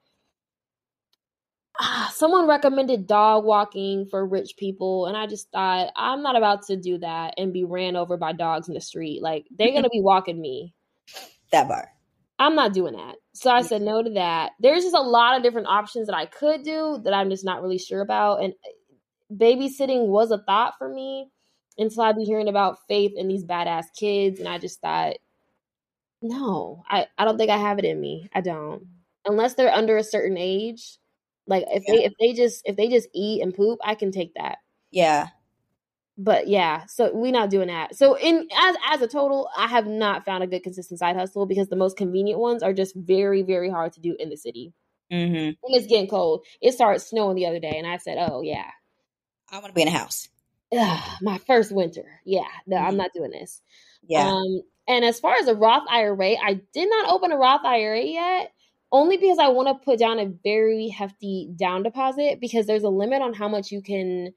Someone 2.12 2.46
recommended 2.46 3.06
dog 3.06 3.44
walking 3.44 4.06
for 4.06 4.26
rich 4.26 4.56
people 4.56 5.06
and 5.06 5.16
i 5.16 5.26
just 5.26 5.50
thought 5.50 5.90
i'm 5.96 6.22
not 6.22 6.36
about 6.36 6.62
to 6.66 6.76
do 6.76 6.98
that 6.98 7.34
and 7.36 7.52
be 7.52 7.64
ran 7.64 7.96
over 7.96 8.16
by 8.16 8.32
dogs 8.32 8.68
in 8.68 8.74
the 8.74 8.80
street. 8.80 9.22
Like 9.22 9.46
they're 9.56 9.72
gonna 9.72 9.88
be 9.88 10.00
walking 10.00 10.40
me. 10.40 10.74
That 11.50 11.68
bar 11.68 11.88
i'm 12.38 12.54
not 12.54 12.72
doing 12.72 12.94
that. 12.94 13.16
So 13.34 13.50
i 13.50 13.62
said 13.62 13.82
no 13.82 14.02
to 14.02 14.10
that. 14.10 14.52
There's 14.60 14.84
just 14.84 14.96
a 14.96 15.00
lot 15.00 15.36
of 15.36 15.42
different 15.42 15.68
options 15.68 16.06
that 16.06 16.16
i 16.16 16.26
could 16.26 16.62
do 16.62 17.00
that 17.04 17.14
i'm 17.14 17.30
just 17.30 17.44
not 17.44 17.62
really 17.62 17.78
sure 17.78 18.00
about 18.00 18.42
and 18.42 18.52
uh, 18.52 19.34
babysitting 19.34 20.06
was 20.06 20.30
a 20.30 20.38
thought 20.38 20.74
for 20.78 20.88
me 20.88 21.28
until 21.78 22.02
i'd 22.02 22.16
be 22.16 22.24
hearing 22.24 22.48
about 22.48 22.78
faith 22.86 23.12
and 23.16 23.30
these 23.30 23.44
badass 23.44 23.86
kids 23.98 24.38
and 24.38 24.48
i 24.48 24.58
just 24.58 24.80
thought 24.80 25.16
no 26.20 26.82
i, 26.88 27.06
I 27.16 27.24
don't 27.24 27.38
think 27.38 27.50
i 27.50 27.56
have 27.56 27.78
it 27.78 27.84
in 27.84 28.00
me. 28.00 28.28
I 28.34 28.40
don't. 28.42 28.86
Unless 29.24 29.54
they're 29.54 29.72
under 29.72 29.96
a 29.96 30.04
certain 30.04 30.36
age 30.36 30.98
like 31.46 31.64
if 31.68 31.82
yeah. 31.86 31.94
they 31.94 32.04
if 32.04 32.12
they 32.20 32.32
just 32.32 32.62
if 32.64 32.76
they 32.76 32.88
just 32.88 33.08
eat 33.14 33.42
and 33.42 33.54
poop, 33.54 33.78
I 33.84 33.94
can 33.94 34.12
take 34.12 34.34
that. 34.34 34.58
Yeah. 34.90 35.28
But 36.18 36.46
yeah, 36.46 36.84
so 36.86 37.10
we're 37.12 37.32
not 37.32 37.50
doing 37.50 37.68
that. 37.68 37.96
So 37.96 38.16
in 38.16 38.46
as 38.56 38.76
as 38.90 39.02
a 39.02 39.08
total, 39.08 39.48
I 39.56 39.66
have 39.66 39.86
not 39.86 40.24
found 40.24 40.44
a 40.44 40.46
good 40.46 40.62
consistent 40.62 41.00
side 41.00 41.16
hustle 41.16 41.46
because 41.46 41.68
the 41.68 41.76
most 41.76 41.96
convenient 41.96 42.38
ones 42.38 42.62
are 42.62 42.72
just 42.72 42.94
very 42.94 43.42
very 43.42 43.70
hard 43.70 43.94
to 43.94 44.00
do 44.00 44.14
in 44.18 44.28
the 44.28 44.36
city. 44.36 44.72
Mm-hmm. 45.10 45.34
And 45.34 45.56
it's 45.62 45.86
getting 45.86 46.08
cold. 46.08 46.44
It 46.60 46.72
started 46.72 47.00
snowing 47.00 47.36
the 47.36 47.46
other 47.46 47.60
day, 47.60 47.74
and 47.76 47.86
I 47.86 47.96
said, 47.96 48.18
"Oh 48.18 48.42
yeah, 48.42 48.70
I 49.50 49.56
want 49.56 49.68
to 49.68 49.72
be 49.72 49.82
in 49.82 49.88
a 49.88 49.92
house." 49.92 50.28
Ugh, 50.74 51.18
my 51.20 51.38
first 51.38 51.72
winter. 51.72 52.20
Yeah, 52.24 52.46
no, 52.66 52.76
mm-hmm. 52.76 52.86
I'm 52.86 52.96
not 52.96 53.12
doing 53.14 53.30
this. 53.30 53.60
Yeah. 54.06 54.26
Um, 54.26 54.62
and 54.88 55.04
as 55.04 55.20
far 55.20 55.34
as 55.36 55.48
a 55.48 55.54
Roth 55.54 55.84
IRA, 55.88 56.34
I 56.42 56.60
did 56.72 56.88
not 56.88 57.10
open 57.10 57.32
a 57.32 57.36
Roth 57.36 57.64
IRA 57.64 58.02
yet 58.02 58.52
only 58.92 59.16
because 59.16 59.38
I 59.38 59.48
want 59.48 59.68
to 59.68 59.84
put 59.84 59.98
down 59.98 60.18
a 60.18 60.26
very 60.26 60.88
hefty 60.88 61.48
down 61.56 61.82
deposit 61.82 62.40
because 62.40 62.66
there's 62.66 62.84
a 62.84 62.90
limit 62.90 63.22
on 63.22 63.32
how 63.32 63.48
much 63.48 63.72
you 63.72 63.80
can 63.80 64.34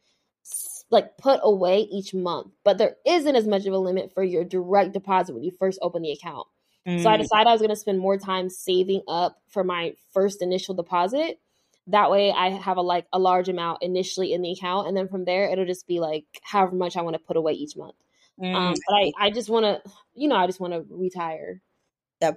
like 0.89 1.17
put 1.17 1.39
away 1.43 1.79
each 1.91 2.13
month, 2.13 2.53
but 2.63 2.77
there 2.77 2.95
isn't 3.05 3.35
as 3.35 3.47
much 3.47 3.65
of 3.65 3.73
a 3.73 3.77
limit 3.77 4.13
for 4.13 4.23
your 4.23 4.43
direct 4.43 4.93
deposit 4.93 5.33
when 5.33 5.43
you 5.43 5.51
first 5.51 5.79
open 5.81 6.03
the 6.03 6.11
account. 6.11 6.47
Mm. 6.87 7.03
So 7.03 7.09
I 7.09 7.17
mm. 7.17 7.21
decided 7.21 7.47
I 7.47 7.51
was 7.51 7.61
going 7.61 7.69
to 7.69 7.75
spend 7.75 7.99
more 7.99 8.17
time 8.17 8.49
saving 8.49 9.01
up 9.07 9.37
for 9.49 9.63
my 9.63 9.93
first 10.13 10.41
initial 10.41 10.75
deposit. 10.75 11.39
That 11.87 12.09
way 12.09 12.31
I 12.31 12.49
have 12.49 12.77
a 12.77 12.81
like 12.81 13.07
a 13.11 13.19
large 13.19 13.49
amount 13.49 13.83
initially 13.83 14.33
in 14.33 14.41
the 14.41 14.51
account 14.51 14.87
and 14.87 14.95
then 14.95 15.07
from 15.07 15.25
there 15.25 15.49
it'll 15.49 15.65
just 15.65 15.87
be 15.87 15.99
like 15.99 16.25
however 16.41 16.75
much 16.75 16.97
I 16.97 17.01
want 17.01 17.15
to 17.15 17.21
put 17.21 17.37
away 17.37 17.53
each 17.53 17.75
month. 17.75 17.95
Mm. 18.41 18.55
Um, 18.55 18.75
but 18.87 18.95
I, 18.95 19.11
I 19.19 19.29
just 19.31 19.49
want 19.49 19.65
to, 19.65 19.91
you 20.13 20.27
know, 20.27 20.35
I 20.35 20.45
just 20.45 20.59
want 20.59 20.73
to 20.73 20.85
retire. 20.89 21.61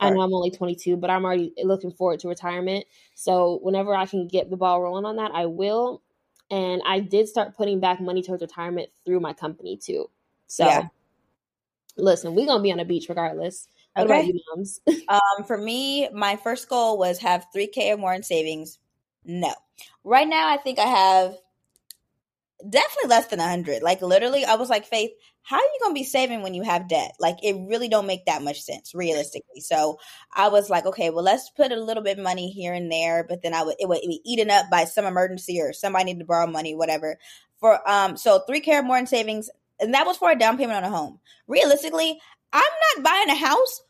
I 0.01 0.11
know 0.11 0.20
I'm 0.20 0.34
only 0.34 0.51
22, 0.51 0.97
but 0.97 1.11
I'm 1.11 1.24
already 1.24 1.53
looking 1.62 1.93
forward 1.93 2.20
to 2.20 2.28
retirement. 2.28 2.84
So 3.14 3.59
whenever 3.62 3.95
I 3.95 4.07
can 4.07 4.28
get 4.28 4.51
the 4.51 4.57
ball 4.57 4.80
rolling 4.82 5.05
on 5.05 5.16
that, 5.16 5.32
I 5.32 5.47
will. 5.47 6.03
And 6.51 6.82
I 6.86 7.01
did 7.01 7.28
start 7.28 7.57
putting 7.57 7.80
back 7.80 8.01
money 8.01 8.22
towards 8.22 8.43
retirement 8.43 8.89
through 9.05 9.20
my 9.20 9.32
company 9.32 9.76
too. 9.76 10.09
So 10.47 10.64
yeah. 10.64 10.89
listen, 11.97 12.34
we're 12.34 12.47
gonna 12.47 12.62
be 12.62 12.72
on 12.72 12.78
the 12.78 12.84
beach 12.84 13.09
regardless. 13.09 13.68
What 13.95 14.11
okay. 14.11 14.20
about 14.20 14.26
you, 14.26 14.41
moms? 14.55 14.80
um, 15.09 15.45
for 15.47 15.59
me, 15.59 16.09
my 16.11 16.36
first 16.36 16.68
goal 16.68 16.99
was 16.99 17.18
have 17.18 17.47
3K 17.55 17.95
or 17.95 17.97
more 17.97 18.14
in 18.14 18.22
savings. 18.22 18.78
No. 19.24 19.53
Right 20.05 20.26
now 20.26 20.49
I 20.49 20.57
think 20.57 20.78
I 20.78 20.86
have 20.86 21.36
definitely 22.68 23.09
less 23.09 23.26
than 23.28 23.40
a 23.40 23.48
hundred. 23.48 23.82
Like 23.82 24.02
literally, 24.02 24.44
I 24.44 24.56
was 24.56 24.68
like, 24.68 24.86
Faith, 24.86 25.11
how 25.42 25.56
are 25.56 25.61
you 25.61 25.78
gonna 25.82 25.94
be 25.94 26.04
saving 26.04 26.42
when 26.42 26.54
you 26.54 26.62
have 26.62 26.88
debt? 26.88 27.12
Like 27.18 27.36
it 27.42 27.56
really 27.68 27.88
don't 27.88 28.06
make 28.06 28.26
that 28.26 28.42
much 28.42 28.61
sense, 28.61 28.94
realistically. 28.94 29.61
So 29.61 29.98
I 30.34 30.48
was 30.48 30.68
like, 30.68 30.86
okay, 30.86 31.11
well, 31.11 31.24
let's 31.24 31.50
put 31.50 31.72
a 31.72 31.76
little 31.80 32.02
bit 32.02 32.18
of 32.18 32.24
money 32.24 32.50
here 32.50 32.74
and 32.74 32.90
there, 32.90 33.24
but 33.28 33.42
then 33.42 33.54
I 33.54 33.62
would 33.62 33.76
it 33.78 33.88
would 33.88 34.00
be 34.02 34.20
eaten 34.24 34.50
up 34.50 34.66
by 34.70 34.84
some 34.84 35.04
emergency 35.04 35.61
or 35.61 35.72
somebody 35.72 36.06
needed 36.06 36.20
to 36.20 36.24
borrow 36.26 36.46
money, 36.46 36.74
whatever. 36.74 37.18
For 37.61 37.88
um, 37.88 38.16
so 38.16 38.40
three 38.40 38.62
or 38.68 38.82
more 38.82 38.98
in 38.98 39.06
savings, 39.06 39.50
and 39.80 39.94
that 39.94 40.06
was 40.06 40.16
for 40.16 40.30
a 40.30 40.38
down 40.38 40.59
payment 40.59 40.76
on 40.76 40.84
a 40.84 40.96
home. 40.96 41.18
Realistically, 41.46 42.20
I'm 42.52 42.62
not 42.96 43.04
buying 43.04 43.30
a 43.30 43.34
house 43.34 43.82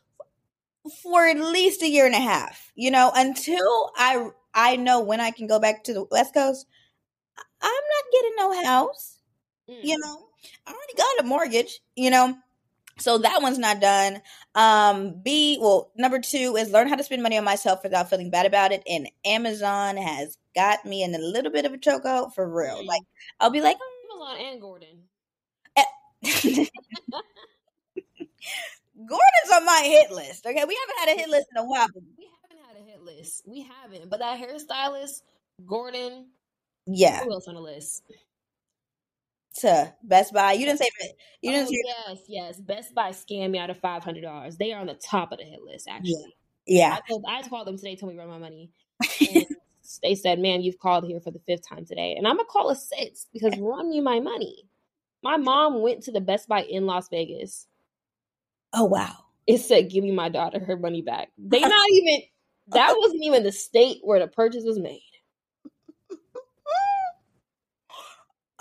for 1.03 1.27
at 1.27 1.37
least 1.37 1.83
a 1.83 1.89
year 1.89 2.05
and 2.05 2.15
a 2.15 2.19
half. 2.19 2.71
You 2.75 2.91
know, 2.91 3.11
until 3.13 3.91
I 3.95 4.29
I 4.53 4.75
know 4.75 5.01
when 5.01 5.19
I 5.19 5.31
can 5.31 5.47
go 5.47 5.59
back 5.59 5.83
to 5.85 5.93
the 5.93 6.05
West 6.09 6.33
Coast 6.33 6.65
I'm 7.61 7.71
not 7.71 8.11
getting 8.11 8.33
no 8.37 8.63
house. 8.63 9.17
Mm. 9.69 9.79
You 9.83 9.99
know, 9.99 10.25
I 10.65 10.71
already 10.71 10.93
got 10.97 11.25
a 11.25 11.27
mortgage, 11.27 11.79
you 11.95 12.09
know. 12.09 12.37
So 12.97 13.17
that 13.19 13.41
one's 13.41 13.57
not 13.57 13.79
done. 13.79 14.21
Um, 14.55 15.21
B, 15.23 15.57
well, 15.61 15.91
number 15.95 16.19
two 16.19 16.57
is 16.57 16.71
learn 16.71 16.89
how 16.89 16.95
to 16.95 17.03
spend 17.03 17.23
money 17.23 17.37
on 17.37 17.45
myself 17.45 17.81
without 17.83 18.09
feeling 18.09 18.29
bad 18.29 18.45
about 18.45 18.71
it. 18.73 18.83
And 18.89 19.09
Amazon 19.25 19.95
has 19.95 20.37
got 20.53 20.85
me 20.85 21.03
in 21.03 21.15
a 21.15 21.19
little 21.19 21.51
bit 21.51 21.65
of 21.65 21.73
a 21.73 21.77
chokeout 21.77 22.33
for 22.33 22.47
real. 22.47 22.83
Mm. 22.83 22.87
Like, 22.87 23.01
I'll 23.39 23.49
be 23.51 23.61
like. 23.61 23.77
Amazon 24.11 24.45
and 24.51 24.61
Gordon. 24.61 25.03
Eh. 25.77 25.83
Gordon's 28.97 29.53
on 29.55 29.65
my 29.65 29.81
hit 29.85 30.11
list. 30.11 30.45
Okay, 30.45 30.65
we 30.65 30.77
haven't 30.77 30.99
had 30.99 31.09
a 31.09 31.19
hit 31.19 31.29
list 31.35 31.47
in 31.55 31.63
a 31.63 31.65
while. 31.65 31.87
we 31.95 32.27
haven't 32.43 32.65
had 32.67 32.77
a 32.77 32.83
hit 32.85 33.01
list. 33.01 33.43
We 33.45 33.61
haven't. 33.61 34.09
But 34.09 34.19
that 34.19 34.39
hairstylist, 34.39 35.21
Gordon, 35.65 36.27
yeah. 36.85 37.23
Who 37.23 37.31
else 37.31 37.47
on 37.47 37.55
the 37.55 37.61
list? 37.61 38.03
To 39.61 39.93
Best 40.03 40.33
Buy. 40.33 40.53
You 40.53 40.65
didn't 40.65 40.79
say 40.79 40.89
you 41.41 41.51
didn't 41.51 41.67
oh, 41.67 41.71
say 41.71 41.83
Yes, 41.85 42.19
yes. 42.27 42.59
Best 42.59 42.93
Buy 42.93 43.09
scammed 43.09 43.51
me 43.51 43.59
out 43.59 43.69
of 43.69 43.79
five 43.79 44.03
hundred 44.03 44.21
dollars. 44.21 44.57
They 44.57 44.73
are 44.73 44.79
on 44.79 44.87
the 44.87 44.93
top 44.93 45.31
of 45.31 45.39
the 45.39 45.43
hit 45.43 45.61
list, 45.63 45.87
actually. 45.89 46.35
Yeah. 46.65 46.97
I, 46.97 47.09
told, 47.09 47.25
I 47.27 47.41
called 47.47 47.67
them 47.67 47.77
today, 47.77 47.95
told 47.95 48.11
me 48.11 48.17
to 48.17 48.21
run 48.21 48.29
my 48.29 48.37
money. 48.37 48.69
they 50.03 50.15
said, 50.15 50.39
"Man, 50.39 50.61
you've 50.61 50.79
called 50.79 51.05
here 51.05 51.19
for 51.19 51.31
the 51.31 51.39
fifth 51.39 51.67
time 51.67 51.85
today," 51.85 52.15
and 52.15 52.27
I'm 52.27 52.37
gonna 52.37 52.47
call 52.47 52.69
a 52.69 52.75
sixth 52.75 53.27
because 53.33 53.57
run 53.59 53.91
you 53.91 54.01
my 54.01 54.19
money. 54.19 54.65
My 55.23 55.37
mom 55.37 55.81
went 55.81 56.03
to 56.03 56.11
the 56.11 56.21
Best 56.21 56.47
Buy 56.47 56.61
in 56.63 56.85
Las 56.85 57.09
Vegas. 57.09 57.67
Oh 58.73 58.85
wow! 58.85 59.15
It 59.47 59.59
said, 59.59 59.89
"Give 59.89 60.03
me 60.03 60.11
my 60.11 60.29
daughter 60.29 60.59
her 60.59 60.77
money 60.77 61.01
back." 61.01 61.29
They 61.37 61.59
not 61.61 61.89
even. 61.91 62.21
That 62.71 62.95
wasn't 62.99 63.23
even 63.23 63.41
the 63.41 63.51
state 63.51 63.97
where 64.03 64.19
the 64.19 64.27
purchase 64.27 64.63
was 64.63 64.77
made. 64.77 65.01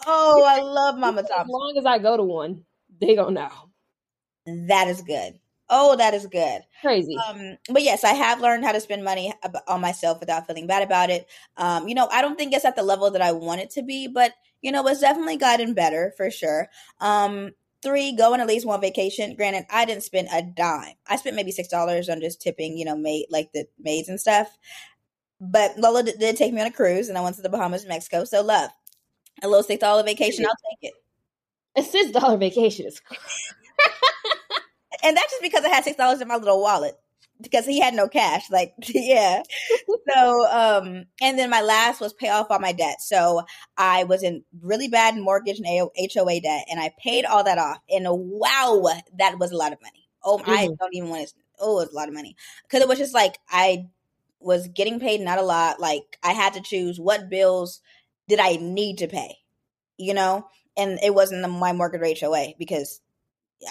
Oh, 0.09 0.45
I 0.47 0.61
love 0.63 0.99
Mama 0.99 1.23
Thompson. 1.23 1.41
As 1.41 1.49
long 1.49 1.75
as 1.79 1.87
I 1.87 1.99
go 1.99 2.17
to 2.17 2.23
one, 2.23 2.65
they 3.01 3.15
gonna 3.15 3.33
know. 3.33 4.67
That 4.69 4.89
is 4.89 5.03
good. 5.03 5.39
Oh, 5.71 5.97
that 5.97 6.15
is 6.15 6.27
good. 6.27 6.63
Crazy. 6.81 7.15
Um, 7.17 7.59
but 7.71 7.83
yes, 7.83 8.03
I 8.03 8.15
have 8.15 8.41
learned 8.41 8.65
how 8.65 8.73
to 8.73 8.81
spend 8.81 9.05
money 9.05 9.35
on 9.67 9.81
myself 9.81 10.21
without 10.21 10.47
feeling 10.47 10.67
bad 10.67 10.83
about 10.83 11.11
it. 11.11 11.27
Um, 11.59 11.89
you 11.89 11.95
know, 11.95 12.09
I 12.11 12.23
don't 12.23 12.39
think 12.39 12.55
it's 12.55 12.65
at 12.65 12.75
the 12.75 12.83
level 12.83 13.11
that 13.11 13.21
I 13.21 13.33
want 13.33 13.61
it 13.61 13.71
to 13.71 13.83
be, 13.83 14.09
but 14.09 14.33
you 14.63 14.73
know, 14.73 14.87
it's 14.89 15.01
definitely 15.01 15.37
gotten 15.37 15.75
better 15.75 16.15
for 16.17 16.31
sure. 16.31 16.69
Um, 17.01 17.53
three, 17.83 18.17
go 18.17 18.33
on 18.33 18.41
at 18.41 18.47
least 18.47 18.67
one 18.67 18.81
vacation. 18.81 19.37
Granted, 19.37 19.67
I 19.71 19.85
didn't 19.85 20.05
spend 20.05 20.29
a 20.33 20.43
dime. 20.43 20.95
I 21.07 21.17
spent 21.17 21.37
maybe 21.37 21.53
six 21.53 21.69
dollars 21.69 22.09
on 22.09 22.21
just 22.21 22.41
tipping, 22.41 22.79
you 22.79 22.87
know, 22.87 22.97
maid 22.97 23.27
like 23.31 23.53
the 23.53 23.67
maids 23.79 24.09
and 24.09 24.19
stuff. 24.19 24.57
But 25.41 25.79
Lola 25.79 26.03
did, 26.03 26.19
did 26.19 26.37
take 26.37 26.53
me 26.53 26.61
on 26.61 26.67
a 26.67 26.73
cruise, 26.73 27.09
and 27.09 27.17
I 27.17 27.21
went 27.21 27.37
to 27.37 27.43
the 27.43 27.49
Bahamas, 27.49 27.87
Mexico. 27.87 28.25
So 28.25 28.43
love 28.43 28.71
a 29.43 29.49
little 29.49 29.63
six 29.63 29.81
dollar 29.81 30.03
vacation. 30.03 30.45
I'll 30.47 30.55
take 30.71 30.91
it. 30.91 30.95
A 31.77 31.83
six 31.83 32.11
dollar 32.11 32.37
vacation 32.37 32.87
is 32.87 33.01
and 35.05 35.17
that's 35.17 35.33
just 35.33 35.43
because 35.43 35.65
I 35.65 35.69
had 35.69 35.85
six 35.85 35.97
dollars 35.97 36.21
in 36.21 36.29
my 36.29 36.37
little 36.37 36.61
wallet 36.61 36.99
because 37.41 37.65
he 37.65 37.81
had 37.81 37.95
no 37.95 38.09
cash. 38.09 38.51
Like, 38.51 38.75
yeah. 38.89 39.43
so, 40.13 40.47
um, 40.51 41.05
and 41.21 41.39
then 41.39 41.51
my 41.51 41.63
last 41.63 42.01
was 42.01 42.13
pay 42.13 42.29
off 42.29 42.49
all 42.51 42.59
my 42.59 42.73
debt. 42.73 43.01
So 43.01 43.43
I 43.77 44.05
was 44.05 44.23
in 44.23 44.45
really 44.61 44.89
bad 44.89 45.17
mortgage 45.17 45.61
and 45.61 45.67
HOA 45.67 46.41
debt, 46.41 46.67
and 46.71 46.81
I 46.81 46.93
paid 46.99 47.25
all 47.25 47.45
that 47.45 47.59
off. 47.59 47.79
And 47.91 48.07
wow, 48.09 48.83
that 49.19 49.39
was 49.39 49.53
a 49.53 49.57
lot 49.57 49.73
of 49.73 49.81
money. 49.83 50.09
Oh, 50.25 50.39
mm-hmm. 50.39 50.51
I 50.51 50.69
don't 50.79 50.95
even 50.95 51.09
want 51.09 51.29
to. 51.29 51.35
Oh, 51.61 51.81
it 51.81 51.87
was 51.87 51.93
a 51.93 51.97
lot 51.97 52.09
of 52.09 52.15
money 52.15 52.37
because 52.63 52.83
it 52.83 52.89
was 52.89 52.99
just 52.99 53.15
like 53.15 53.39
I 53.51 53.89
was 54.41 54.69
getting 54.69 55.01
paid 55.01 55.21
not 55.21 55.39
a 55.39 55.43
lot. 55.43 55.81
Like 55.81 56.19
I 56.23 56.33
had 56.33 56.55
to 56.55 56.61
choose 56.61 57.01
what 57.01 57.29
bills 57.29 57.81
did 58.29 58.39
I 58.39 58.57
need 58.57 58.99
to 58.99 59.09
pay, 59.09 59.37
you 59.97 60.15
know, 60.15 60.47
and 60.77 60.99
it 61.03 61.15
wasn't 61.15 61.49
my 61.51 61.73
mortgage 61.73 62.21
HOA 62.21 62.55
because 62.59 63.01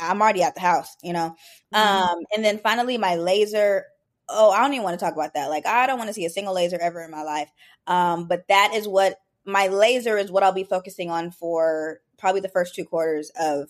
I'm 0.02 0.22
already 0.22 0.44
at 0.44 0.56
the 0.56 0.62
house, 0.62 0.96
you 1.02 1.14
know. 1.14 1.36
Mm-hmm. 1.74 2.10
Um, 2.10 2.20
and 2.36 2.44
then 2.44 2.60
finally 2.60 2.98
my 2.98 3.16
laser. 3.16 3.86
Oh, 4.30 4.52
I 4.52 4.62
don't 4.62 4.74
even 4.74 4.84
want 4.84 5.00
to 5.00 5.06
talk 5.06 5.14
about 5.14 5.36
that. 5.36 5.50
Like, 5.50 5.66
I 5.66 5.88
don't 5.88 5.98
want 5.98 6.10
to 6.10 6.14
see 6.14 6.26
a 6.26 6.30
single 6.30 6.54
laser 6.54 6.78
ever 6.82 7.02
in 7.02 7.12
my 7.12 7.24
life. 7.24 7.50
Um, 7.86 8.28
but 8.28 8.46
that 8.50 8.74
is 8.74 8.86
what 8.86 9.18
my 9.46 9.68
laser 9.68 10.18
is 10.18 10.30
what 10.30 10.44
I'll 10.44 10.52
be 10.52 10.66
focusing 10.66 11.10
on 11.10 11.32
for 11.32 12.02
probably 12.18 12.42
the 12.42 12.50
first 12.50 12.76
two 12.76 12.84
quarters 12.84 13.32
of 13.40 13.70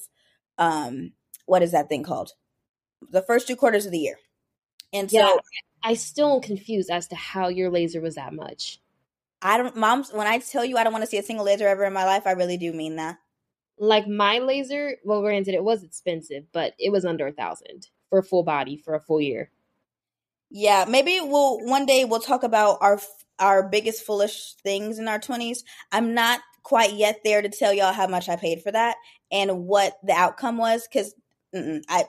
um 0.57 1.11
what 1.45 1.61
is 1.61 1.71
that 1.71 1.87
thing 1.87 2.03
called? 2.03 2.31
The 3.11 3.21
first 3.21 3.47
two 3.47 3.55
quarters 3.55 3.85
of 3.85 3.91
the 3.91 3.99
year. 3.99 4.17
And 4.91 5.09
so 5.09 5.17
yeah, 5.17 5.35
I 5.83 5.93
still 5.93 6.35
am 6.35 6.41
confused 6.41 6.89
as 6.89 7.07
to 7.09 7.15
how 7.15 7.47
your 7.47 7.69
laser 7.69 8.01
was 8.01 8.15
that 8.15 8.33
much. 8.33 8.79
I 9.41 9.57
don't 9.57 9.75
moms 9.75 10.11
when 10.11 10.27
I 10.27 10.39
tell 10.39 10.65
you 10.65 10.77
I 10.77 10.83
don't 10.83 10.93
want 10.93 11.03
to 11.03 11.09
see 11.09 11.17
a 11.17 11.23
single 11.23 11.45
laser 11.45 11.67
ever 11.67 11.83
in 11.85 11.93
my 11.93 12.05
life, 12.05 12.25
I 12.25 12.31
really 12.31 12.57
do 12.57 12.73
mean 12.73 12.95
that. 12.95 13.17
Like 13.79 14.07
my 14.07 14.39
laser 14.39 14.95
well 15.03 15.21
granted 15.21 15.53
it 15.53 15.63
was 15.63 15.83
expensive 15.83 16.45
but 16.51 16.73
it 16.79 16.91
was 16.91 17.05
under 17.05 17.27
a 17.27 17.31
thousand 17.31 17.87
for 18.09 18.19
a 18.19 18.23
full 18.23 18.43
body 18.43 18.77
for 18.77 18.95
a 18.95 18.99
full 18.99 19.21
year. 19.21 19.51
Yeah 20.49 20.85
maybe 20.87 21.19
we'll 21.21 21.59
one 21.65 21.85
day 21.85 22.05
we'll 22.05 22.19
talk 22.19 22.43
about 22.43 22.77
our 22.81 22.99
our 23.39 23.67
biggest 23.67 24.03
foolish 24.03 24.55
things 24.63 24.97
in 24.97 25.07
our 25.07 25.19
20s 25.19 25.59
i'm 25.91 26.13
not 26.15 26.39
quite 26.63 26.93
yet 26.93 27.19
there 27.23 27.41
to 27.41 27.49
tell 27.49 27.71
y'all 27.71 27.93
how 27.93 28.07
much 28.07 28.27
i 28.29 28.35
paid 28.35 28.61
for 28.61 28.71
that 28.71 28.95
and 29.31 29.65
what 29.65 29.97
the 30.03 30.13
outcome 30.13 30.57
was 30.57 30.87
because 30.87 31.13
i 31.87 32.03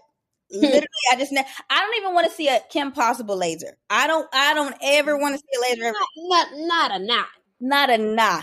literally 0.51 0.87
i 1.13 1.17
just 1.17 1.33
ne- 1.33 1.45
i 1.71 1.81
don't 1.81 1.97
even 1.97 2.15
want 2.15 2.27
to 2.27 2.33
see 2.33 2.49
a 2.49 2.61
kim 2.71 2.93
possible 2.93 3.37
laser 3.37 3.77
i 3.91 4.07
don't 4.07 4.29
i 4.33 4.55
don't 4.55 4.75
ever 4.83 5.17
want 5.19 5.35
to 5.35 5.39
see 5.39 5.59
a 5.59 5.71
laser 5.71 5.85
ever. 5.85 5.97
Not, 6.17 6.49
not, 6.53 6.91
not 6.91 7.01
a 7.01 7.05
nah 7.05 7.25
not 7.61 7.91
a 7.91 7.99
nah 7.99 8.43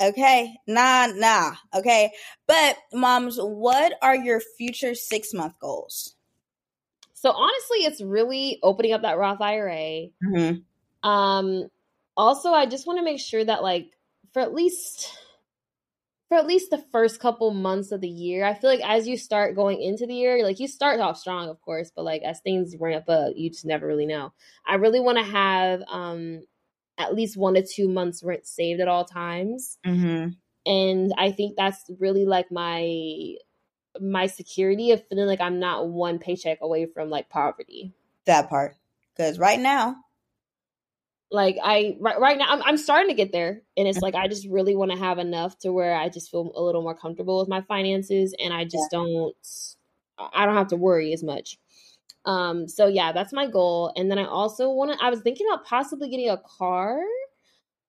Okay. 0.00 0.54
Nah, 0.66 1.06
nah. 1.06 1.54
Okay. 1.74 2.12
But 2.46 2.76
moms, 2.92 3.36
what 3.38 3.94
are 4.02 4.14
your 4.14 4.40
future 4.40 4.94
six 4.94 5.34
month 5.34 5.54
goals? 5.60 6.14
So 7.14 7.30
honestly, 7.32 7.78
it's 7.78 8.00
really 8.00 8.60
opening 8.62 8.92
up 8.92 9.02
that 9.02 9.18
Roth 9.18 9.40
IRA. 9.40 10.06
Mm-hmm. 10.24 11.08
Um, 11.08 11.68
also, 12.16 12.50
I 12.50 12.66
just 12.66 12.86
want 12.86 12.98
to 13.00 13.04
make 13.04 13.20
sure 13.20 13.44
that 13.44 13.62
like 13.62 13.86
for 14.32 14.40
at 14.40 14.54
least 14.54 15.12
for 16.28 16.36
at 16.36 16.46
least 16.46 16.70
the 16.70 16.84
first 16.92 17.20
couple 17.20 17.50
months 17.52 17.90
of 17.90 18.00
the 18.00 18.08
year, 18.08 18.44
I 18.44 18.54
feel 18.54 18.68
like 18.68 18.84
as 18.84 19.08
you 19.08 19.16
start 19.16 19.56
going 19.56 19.80
into 19.80 20.06
the 20.06 20.14
year, 20.14 20.44
like 20.44 20.60
you 20.60 20.68
start 20.68 21.00
off 21.00 21.16
strong, 21.16 21.48
of 21.48 21.60
course, 21.62 21.90
but 21.94 22.04
like 22.04 22.22
as 22.22 22.40
things 22.40 22.76
ramp 22.78 23.08
up, 23.08 23.32
you 23.34 23.48
just 23.50 23.64
never 23.64 23.86
really 23.86 24.06
know. 24.06 24.32
I 24.66 24.74
really 24.74 25.00
want 25.00 25.18
to 25.18 25.24
have 25.24 25.82
um 25.88 26.42
at 26.98 27.14
least 27.14 27.36
one 27.36 27.54
to 27.54 27.66
two 27.66 27.88
months 27.88 28.22
rent 28.22 28.46
saved 28.46 28.80
at 28.80 28.88
all 28.88 29.04
times. 29.04 29.78
Mm-hmm. 29.86 30.30
And 30.70 31.14
I 31.16 31.32
think 31.32 31.56
that's 31.56 31.84
really 31.98 32.26
like 32.26 32.52
my 32.52 33.36
my 34.00 34.26
security 34.26 34.92
of 34.92 35.06
feeling 35.08 35.26
like 35.26 35.40
I'm 35.40 35.58
not 35.58 35.88
one 35.88 36.18
paycheck 36.18 36.58
away 36.60 36.86
from 36.86 37.08
like 37.08 37.30
poverty. 37.30 37.94
That 38.26 38.50
part, 38.50 38.76
because 39.16 39.38
right 39.38 39.58
now, 39.58 39.96
like 41.30 41.56
I 41.62 41.96
right, 42.00 42.18
right 42.18 42.38
now 42.38 42.46
I'm, 42.48 42.62
I'm 42.62 42.76
starting 42.76 43.08
to 43.08 43.14
get 43.14 43.32
there, 43.32 43.62
and 43.76 43.88
it's 43.88 44.00
like 44.00 44.14
I 44.14 44.28
just 44.28 44.48
really 44.48 44.74
want 44.74 44.90
to 44.92 44.98
have 44.98 45.18
enough 45.18 45.58
to 45.60 45.72
where 45.72 45.94
I 45.94 46.08
just 46.08 46.30
feel 46.30 46.52
a 46.56 46.62
little 46.62 46.82
more 46.82 46.94
comfortable 46.96 47.38
with 47.38 47.48
my 47.48 47.60
finances, 47.62 48.34
and 48.42 48.52
I 48.54 48.64
just 48.64 48.88
yeah. 48.92 48.98
don't 48.98 49.36
I 50.34 50.46
don't 50.46 50.56
have 50.56 50.68
to 50.68 50.76
worry 50.76 51.12
as 51.12 51.22
much. 51.22 51.58
Um, 52.24 52.68
so 52.68 52.86
yeah, 52.86 53.12
that's 53.12 53.32
my 53.32 53.46
goal. 53.46 53.92
And 53.96 54.10
then 54.10 54.18
I 54.18 54.26
also 54.26 54.70
want 54.70 54.92
to, 54.92 55.02
I 55.02 55.08
was 55.08 55.20
thinking 55.20 55.46
about 55.46 55.64
possibly 55.64 56.10
getting 56.10 56.28
a 56.28 56.36
car. 56.36 57.00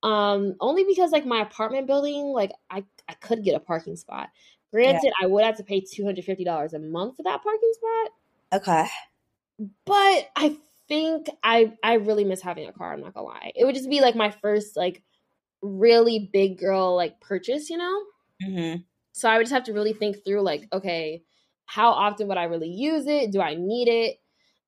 Um, 0.01 0.55
only 0.61 0.85
because 0.85 1.11
like 1.11 1.25
my 1.25 1.41
apartment 1.41 1.87
building, 1.87 2.27
like 2.27 2.51
I, 2.69 2.85
I 3.09 3.15
could 3.15 3.43
get 3.43 3.55
a 3.55 3.59
parking 3.59 3.97
spot. 3.97 4.29
Granted, 4.71 5.01
yeah. 5.03 5.11
I 5.21 5.25
would 5.25 5.43
have 5.43 5.57
to 5.57 5.63
pay 5.63 5.81
two 5.81 6.05
hundred 6.05 6.23
fifty 6.23 6.45
dollars 6.45 6.73
a 6.73 6.79
month 6.79 7.17
for 7.17 7.23
that 7.23 7.43
parking 7.43 7.73
spot. 7.73 8.61
Okay. 8.61 8.87
But 9.85 10.29
I 10.37 10.57
think 10.89 11.29
I 11.41 11.73
I 11.81 11.93
really 11.93 12.25
miss 12.25 12.41
having 12.41 12.67
a 12.67 12.73
car, 12.73 12.91
I'm 12.91 13.01
not 13.01 13.13
gonna 13.13 13.27
lie. 13.27 13.53
It 13.55 13.63
would 13.63 13.75
just 13.75 13.89
be 13.89 14.01
like 14.01 14.15
my 14.15 14.31
first 14.31 14.75
like 14.75 15.01
really 15.61 16.29
big 16.33 16.59
girl 16.59 16.95
like 16.95 17.21
purchase, 17.21 17.69
you 17.69 17.77
know? 17.77 18.01
Mm-hmm. 18.43 18.81
So 19.13 19.29
I 19.29 19.37
would 19.37 19.43
just 19.43 19.53
have 19.53 19.65
to 19.65 19.73
really 19.73 19.93
think 19.93 20.23
through 20.25 20.41
like, 20.41 20.67
okay, 20.73 21.23
how 21.65 21.91
often 21.91 22.27
would 22.27 22.37
I 22.37 22.45
really 22.45 22.69
use 22.69 23.05
it? 23.05 23.31
Do 23.31 23.41
I 23.41 23.55
need 23.55 23.87
it? 23.87 24.17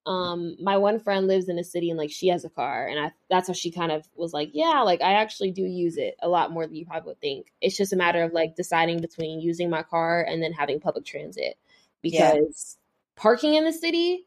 Um, 0.06 0.56
my 0.60 0.78
one 0.78 1.00
friend 1.00 1.28
lives 1.28 1.48
in 1.48 1.60
a 1.60 1.64
city 1.64 1.90
and 1.90 1.98
like 1.98 2.10
she 2.12 2.30
has 2.30 2.44
a 2.44 2.50
car, 2.50 2.88
and 2.88 3.00
I 3.00 3.12
that's 3.30 3.48
how 3.48 3.54
she 3.54 3.72
kind 3.72 3.92
of 3.92 4.08
was 4.16 4.34
like, 4.34 4.50
yeah, 4.54 4.82
like 4.82 5.02
I 5.02 5.14
actually 5.14 5.52
do 5.52 5.64
use 5.64 5.98
it 5.98 6.16
a 6.22 6.28
lot 6.28 6.52
more 6.52 6.66
than 6.66 6.76
you 6.76 6.86
probably 6.86 7.10
would 7.10 7.22
think. 7.22 7.52
It's 7.62 7.78
just 7.78 7.94
a 7.94 7.98
matter 7.98 8.24
of 8.24 8.34
like 8.34 8.56
deciding 8.56 9.00
between 9.00 9.42
using 9.42 9.70
my 9.70 9.84
car 9.84 10.24
and 10.24 10.42
then 10.42 10.54
having 10.54 10.80
public 10.80 11.06
transit 11.06 11.56
because 12.02 12.78
yeah. 12.78 13.22
parking 13.22 13.54
in 13.54 13.64
the 13.64 13.74
city. 13.74 14.26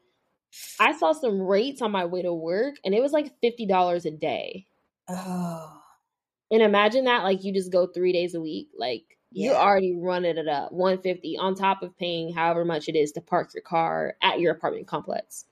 I 0.79 0.97
saw 0.97 1.13
some 1.13 1.41
rates 1.41 1.81
on 1.81 1.91
my 1.91 2.05
way 2.05 2.21
to 2.21 2.33
work, 2.33 2.75
and 2.83 2.93
it 2.93 3.01
was 3.01 3.11
like 3.11 3.39
fifty 3.41 3.65
dollars 3.65 4.05
a 4.05 4.11
day. 4.11 4.67
Oh, 5.07 5.81
and 6.51 6.61
imagine 6.61 7.05
that 7.05 7.23
like 7.23 7.43
you 7.43 7.53
just 7.53 7.71
go 7.71 7.87
three 7.87 8.13
days 8.13 8.35
a 8.35 8.41
week, 8.41 8.69
like 8.77 9.03
yeah. 9.31 9.51
you're 9.51 9.59
already 9.59 9.95
running 9.95 10.37
it 10.37 10.47
up 10.47 10.71
150 10.71 11.37
on 11.37 11.55
top 11.55 11.83
of 11.83 11.97
paying 11.97 12.33
however 12.33 12.63
much 12.63 12.87
it 12.87 12.95
is 12.95 13.11
to 13.13 13.21
park 13.21 13.53
your 13.53 13.63
car 13.63 14.15
at 14.21 14.39
your 14.39 14.53
apartment 14.53 14.87
complex. 14.87 15.45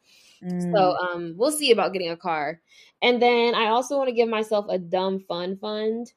Mm. 0.43 0.71
So 0.71 0.97
um 0.97 1.35
we'll 1.37 1.51
see 1.51 1.71
about 1.71 1.93
getting 1.93 2.11
a 2.11 2.17
car. 2.17 2.61
And 3.01 3.21
then 3.21 3.55
I 3.55 3.67
also 3.67 3.97
want 3.97 4.09
to 4.09 4.15
give 4.15 4.29
myself 4.29 4.65
a 4.69 4.77
dumb 4.77 5.19
fun 5.27 5.57
fund 5.57 6.11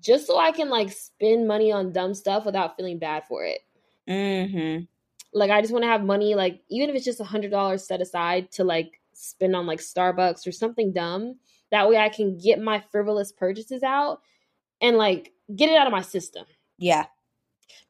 just 0.00 0.26
so 0.26 0.38
I 0.38 0.52
can 0.52 0.70
like 0.70 0.90
spend 0.90 1.46
money 1.46 1.72
on 1.72 1.92
dumb 1.92 2.14
stuff 2.14 2.44
without 2.46 2.76
feeling 2.76 2.98
bad 2.98 3.24
for 3.28 3.44
it. 3.44 3.60
Mm-hmm. 4.08 4.84
Like 5.32 5.50
I 5.50 5.60
just 5.60 5.72
want 5.72 5.84
to 5.84 5.88
have 5.88 6.02
money, 6.02 6.34
like 6.34 6.60
even 6.70 6.90
if 6.90 6.96
it's 6.96 7.04
just 7.04 7.20
a 7.20 7.24
hundred 7.24 7.50
dollars 7.50 7.86
set 7.86 8.00
aside 8.00 8.50
to 8.52 8.64
like 8.64 9.00
spend 9.12 9.54
on 9.54 9.66
like 9.66 9.80
Starbucks 9.80 10.46
or 10.46 10.52
something 10.52 10.92
dumb. 10.92 11.36
That 11.70 11.88
way 11.88 11.96
I 11.96 12.08
can 12.08 12.36
get 12.36 12.60
my 12.60 12.82
frivolous 12.90 13.30
purchases 13.30 13.82
out 13.82 14.20
and 14.80 14.96
like 14.96 15.32
get 15.54 15.68
it 15.68 15.76
out 15.76 15.86
of 15.86 15.92
my 15.92 16.02
system. 16.02 16.46
Yeah. 16.78 17.06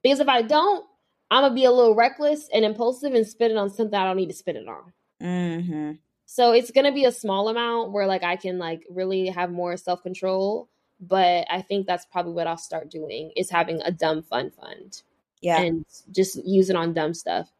Because 0.03 0.20
if 0.20 0.28
I 0.28 0.43
don't, 0.43 0.84
I'm 1.30 1.45
gonna 1.45 1.55
be 1.55 1.64
a 1.64 1.70
little 1.70 1.95
reckless 1.95 2.49
and 2.53 2.64
impulsive 2.64 3.14
and 3.14 3.26
spend 3.26 3.53
it 3.53 3.57
on 3.57 3.70
something 3.70 3.99
I 3.99 4.05
don't 4.05 4.16
need 4.16 4.30
to 4.30 4.34
spend 4.34 4.59
it 4.59 4.68
on. 4.68 4.93
Mm-hmm. 5.22 5.93
So 6.26 6.53
it's 6.53 6.70
gonna 6.70 6.93
be 6.93 7.05
a 7.05 7.12
small 7.12 7.49
amount 7.49 7.93
where 7.93 8.07
like 8.07 8.22
I 8.22 8.36
can 8.36 8.59
like 8.59 8.84
really 8.91 9.28
have 9.28 9.51
more 9.51 9.76
self 9.76 10.03
control. 10.03 10.68
But 11.03 11.47
I 11.49 11.62
think 11.62 11.86
that's 11.86 12.05
probably 12.05 12.32
what 12.32 12.47
I'll 12.47 12.59
start 12.59 12.91
doing 12.91 13.32
is 13.34 13.49
having 13.49 13.80
a 13.82 13.91
dumb 13.91 14.22
fun 14.22 14.51
fund. 14.51 15.03
Yeah. 15.41 15.61
And 15.61 15.84
just 16.11 16.38
use 16.45 16.70
it 16.70 16.76
on 16.76 16.93
dumb 16.93 17.14
stuff. 17.14 17.51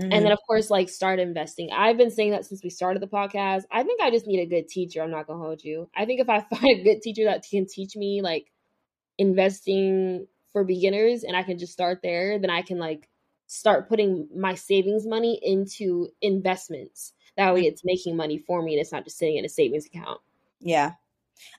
Mm-hmm. 0.00 0.12
And 0.12 0.24
then, 0.24 0.32
of 0.32 0.38
course, 0.46 0.70
like 0.70 0.88
start 0.88 1.18
investing. 1.18 1.70
I've 1.72 1.96
been 1.96 2.10
saying 2.10 2.30
that 2.30 2.46
since 2.46 2.62
we 2.62 2.70
started 2.70 3.02
the 3.02 3.08
podcast. 3.08 3.64
I 3.70 3.82
think 3.82 4.00
I 4.00 4.10
just 4.10 4.26
need 4.26 4.40
a 4.40 4.46
good 4.46 4.68
teacher. 4.68 5.02
I'm 5.02 5.10
not 5.10 5.26
gonna 5.26 5.40
hold 5.40 5.64
you. 5.64 5.90
I 5.96 6.04
think 6.04 6.20
if 6.20 6.28
I 6.28 6.40
find 6.54 6.80
a 6.80 6.84
good 6.84 7.02
teacher 7.02 7.24
that 7.24 7.44
can 7.48 7.66
teach 7.66 7.96
me 7.96 8.22
like 8.22 8.52
investing 9.18 10.26
for 10.52 10.64
beginners 10.64 11.24
and 11.24 11.36
I 11.36 11.42
can 11.42 11.58
just 11.58 11.72
start 11.72 12.00
there, 12.02 12.38
then 12.38 12.50
I 12.50 12.62
can 12.62 12.78
like 12.78 13.08
start 13.48 13.88
putting 13.88 14.28
my 14.34 14.54
savings 14.54 15.06
money 15.06 15.40
into 15.42 16.08
investments. 16.22 17.12
That 17.36 17.52
way 17.54 17.62
it's 17.62 17.84
making 17.84 18.16
money 18.16 18.38
for 18.38 18.62
me 18.62 18.74
and 18.74 18.80
it's 18.80 18.92
not 18.92 19.04
just 19.04 19.18
sitting 19.18 19.36
in 19.36 19.44
a 19.44 19.48
savings 19.48 19.86
account. 19.86 20.20
Yeah. 20.60 20.92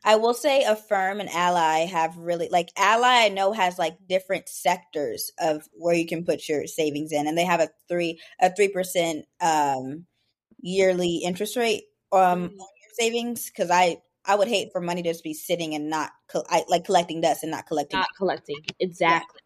I 0.03 0.15
will 0.15 0.33
say 0.33 0.63
Affirm 0.63 1.19
and 1.19 1.29
Ally 1.29 1.85
have 1.85 2.17
really 2.17 2.49
like 2.49 2.69
Ally 2.77 3.25
I 3.25 3.29
know 3.29 3.53
has 3.53 3.77
like 3.77 3.97
different 4.07 4.49
sectors 4.49 5.31
of 5.39 5.67
where 5.73 5.95
you 5.95 6.05
can 6.05 6.25
put 6.25 6.47
your 6.47 6.67
savings 6.67 7.11
in 7.11 7.27
and 7.27 7.37
they 7.37 7.45
have 7.45 7.59
a 7.59 7.69
3 7.87 8.19
a 8.41 8.49
3% 8.49 9.23
um 9.41 10.05
yearly 10.61 11.17
interest 11.17 11.55
rate 11.55 11.83
um 12.11 12.19
mm-hmm. 12.19 12.45
on 12.45 12.49
your 12.51 12.93
savings 12.93 13.49
cuz 13.49 13.69
I 13.71 14.01
I 14.25 14.35
would 14.35 14.47
hate 14.47 14.71
for 14.71 14.79
money 14.79 15.01
to 15.01 15.09
just 15.09 15.23
be 15.23 15.33
sitting 15.33 15.73
and 15.73 15.89
not 15.89 16.11
co- 16.27 16.45
I, 16.49 16.63
like 16.67 16.85
collecting 16.85 17.19
dust 17.19 17.41
and 17.43 17.51
not 17.51 17.65
collecting. 17.65 17.99
Not 17.99 18.09
collecting. 18.15 18.57
Exactly. 18.79 19.41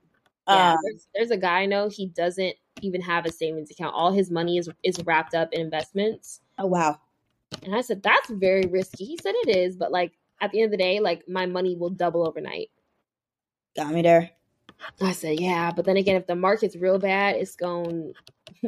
Yeah. 0.47 0.55
yeah. 0.55 0.71
Um, 0.73 0.77
there's, 0.83 1.07
there's, 1.15 1.31
a 1.31 1.37
guy 1.37 1.61
I 1.61 1.65
know. 1.67 1.87
He 1.87 2.07
doesn't 2.07 2.55
even 2.81 2.99
have 3.01 3.25
a 3.25 3.31
savings 3.31 3.71
account. 3.71 3.95
All 3.95 4.11
his 4.11 4.29
money 4.29 4.57
is 4.57 4.69
is 4.83 5.01
wrapped 5.05 5.35
up 5.35 5.53
in 5.53 5.61
investments. 5.61 6.41
Oh 6.57 6.67
wow. 6.67 6.99
And 7.63 7.75
I 7.75 7.81
said 7.81 8.03
that's 8.03 8.29
very 8.29 8.65
risky. 8.65 9.05
He 9.05 9.17
said 9.21 9.35
it 9.35 9.55
is, 9.55 9.77
but 9.77 9.91
like 9.91 10.11
at 10.43 10.51
the 10.51 10.59
end 10.59 10.65
of 10.65 10.71
the 10.71 10.83
day, 10.83 10.99
like 10.99 11.23
my 11.27 11.45
money 11.45 11.77
will 11.77 11.89
double 11.89 12.27
overnight. 12.27 12.69
Got 13.77 13.93
me 13.93 14.01
there. 14.01 14.31
I 15.01 15.13
said, 15.13 15.39
yeah, 15.39 15.71
but 15.73 15.85
then 15.85 15.95
again, 15.95 16.17
if 16.17 16.27
the 16.27 16.35
market's 16.35 16.75
real 16.75 16.99
bad, 16.99 17.37
it's 17.37 17.55
going, 17.55 18.13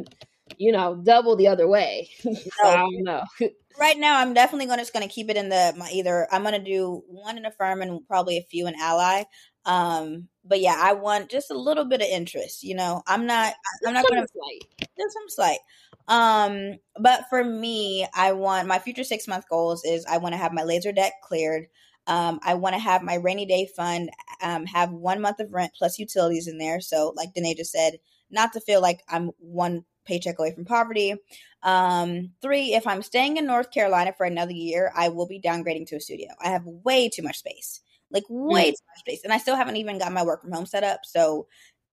you 0.56 0.72
know, 0.72 0.94
double 0.96 1.36
the 1.36 1.48
other 1.48 1.68
way. 1.68 2.08
so 2.20 2.30
no. 2.30 2.68
I 2.68 2.76
don't 2.76 3.02
know. 3.02 3.22
right 3.78 3.98
now, 3.98 4.18
I'm 4.18 4.32
definitely 4.32 4.66
going 4.66 4.78
to 4.78 4.82
just 4.82 4.94
going 4.94 5.06
to 5.06 5.14
keep 5.14 5.28
it 5.28 5.36
in 5.36 5.50
the 5.50 5.74
my 5.76 5.90
either. 5.90 6.26
I'm 6.32 6.42
going 6.42 6.54
to 6.54 6.64
do 6.64 7.02
one 7.08 7.36
in 7.36 7.44
Affirm 7.44 7.82
and 7.82 8.06
probably 8.08 8.38
a 8.38 8.42
few 8.42 8.66
in 8.66 8.74
ally. 8.80 9.24
Um, 9.66 10.28
but 10.44 10.60
yeah, 10.60 10.78
I 10.80 10.94
want 10.94 11.28
just 11.28 11.50
a 11.50 11.58
little 11.58 11.84
bit 11.84 12.00
of 12.00 12.06
interest. 12.06 12.62
You 12.62 12.76
know, 12.76 13.02
I'm 13.06 13.26
not. 13.26 13.52
I'm 13.86 13.92
not 13.92 14.08
going 14.08 14.22
to 14.22 14.28
slight. 14.28 14.88
There's 14.96 15.12
some 15.12 15.28
slight. 15.28 15.58
Um, 16.08 16.78
but 16.98 17.24
for 17.28 17.42
me, 17.42 18.06
I 18.14 18.32
want 18.32 18.68
my 18.68 18.78
future 18.78 19.04
six 19.04 19.26
month 19.26 19.48
goals 19.48 19.84
is 19.84 20.06
I 20.06 20.18
want 20.18 20.34
to 20.34 20.38
have 20.38 20.52
my 20.52 20.62
laser 20.62 20.92
debt 20.92 21.14
cleared. 21.22 21.66
Um, 22.06 22.38
I 22.42 22.54
want 22.54 22.74
to 22.74 22.80
have 22.80 23.02
my 23.02 23.14
rainy 23.14 23.46
day 23.46 23.68
fund 23.76 24.10
um, 24.40 24.64
have 24.66 24.92
one 24.92 25.20
month 25.20 25.40
of 25.40 25.52
rent 25.52 25.72
plus 25.76 25.98
utilities 25.98 26.46
in 26.46 26.58
there. 26.58 26.80
So, 26.80 27.12
like 27.16 27.34
Danae 27.34 27.54
just 27.54 27.72
said, 27.72 27.98
not 28.30 28.52
to 28.52 28.60
feel 28.60 28.80
like 28.80 29.02
I'm 29.08 29.30
one 29.38 29.84
paycheck 30.04 30.38
away 30.38 30.54
from 30.54 30.64
poverty. 30.64 31.14
Um, 31.62 32.30
three, 32.40 32.74
if 32.74 32.86
I'm 32.86 33.02
staying 33.02 33.38
in 33.38 33.46
North 33.46 33.72
Carolina 33.72 34.14
for 34.16 34.24
another 34.24 34.52
year, 34.52 34.92
I 34.94 35.08
will 35.08 35.26
be 35.26 35.40
downgrading 35.40 35.88
to 35.88 35.96
a 35.96 36.00
studio. 36.00 36.28
I 36.40 36.50
have 36.50 36.64
way 36.64 37.08
too 37.08 37.22
much 37.22 37.38
space, 37.38 37.80
like 38.10 38.24
way 38.28 38.70
mm. 38.70 38.74
too 38.74 38.86
much 38.94 39.00
space, 39.00 39.20
and 39.24 39.32
I 39.32 39.38
still 39.38 39.56
haven't 39.56 39.76
even 39.76 39.98
got 39.98 40.12
my 40.12 40.22
work 40.22 40.42
from 40.42 40.52
home 40.52 40.66
set 40.66 40.84
up. 40.84 41.00
So 41.04 41.48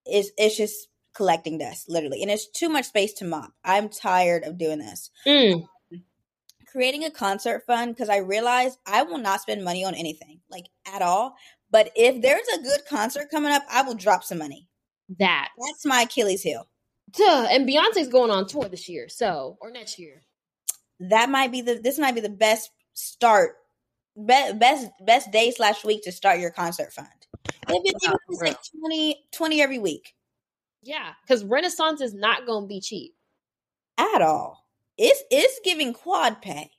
it's 0.06 0.30
it's 0.38 0.58
just 0.58 0.88
collecting 1.14 1.58
dust, 1.58 1.90
literally, 1.90 2.22
and 2.22 2.32
it's 2.32 2.50
too 2.50 2.70
much 2.70 2.86
space 2.86 3.14
to 3.14 3.26
mop. 3.26 3.52
I'm 3.64 3.90
tired 3.90 4.44
of 4.44 4.58
doing 4.58 4.80
this. 4.80 5.10
Mm. 5.26 5.68
Creating 6.68 7.04
a 7.04 7.12
concert 7.12 7.64
fund 7.68 7.94
because 7.94 8.10
I 8.10 8.18
realize 8.18 8.78
I 8.86 9.04
will 9.04 9.20
not 9.20 9.42
spend 9.42 9.64
money 9.64 9.86
on 9.86 9.94
anything, 9.94 10.40
like 10.50 10.66
at 10.92 11.02
all. 11.02 11.36
But 11.70 11.92
if 11.96 12.22
there's 12.22 12.48
a 12.48 12.64
good 12.64 12.82
concert 12.88 13.30
coming 13.30 13.52
up, 13.52 13.64
I 13.70 13.84
will 13.84 13.96
drop 13.96 14.24
some 14.24 14.40
money. 14.40 14.68
That 15.20 15.50
that's 15.58 15.86
my 15.86 16.02
Achilles 16.02 16.42
heel. 16.42 16.68
Duh. 17.12 17.48
And 17.50 17.68
Beyonce's 17.68 18.08
going 18.08 18.32
on 18.32 18.48
tour 18.48 18.68
this 18.70 18.90
year, 18.90 19.08
so 19.10 19.58
or 19.62 19.72
next 19.72 20.00
year. 20.00 20.24
That 21.00 21.30
might 21.30 21.52
be 21.52 21.62
the 21.62 21.76
this 21.76 22.00
might 22.00 22.16
be 22.16 22.22
the 22.22 22.30
best 22.30 22.70
start, 22.94 23.56
be, 24.16 24.52
best 24.56 24.88
best 25.06 25.32
day 25.32 25.52
slash 25.52 25.84
week 25.84 26.04
to 26.04 26.12
start 26.12 26.40
your 26.40 26.52
concert 26.52 26.94
fund. 26.94 27.08
If 27.68 27.82
it's 27.86 28.08
wow, 28.08 28.18
like 28.42 28.58
20, 28.82 29.26
20 29.32 29.62
every 29.62 29.80
week. 29.80 30.14
Yeah, 30.84 31.14
because 31.22 31.44
Renaissance 31.44 32.02
is 32.02 32.14
not 32.14 32.46
going 32.46 32.66
to 32.66 32.68
be 32.68 32.82
cheap 32.82 33.14
at 33.98 34.22
all. 34.22 34.66
It's 34.98 35.24
it's 35.32 35.60
giving 35.64 35.94
Quadpay. 35.94 36.70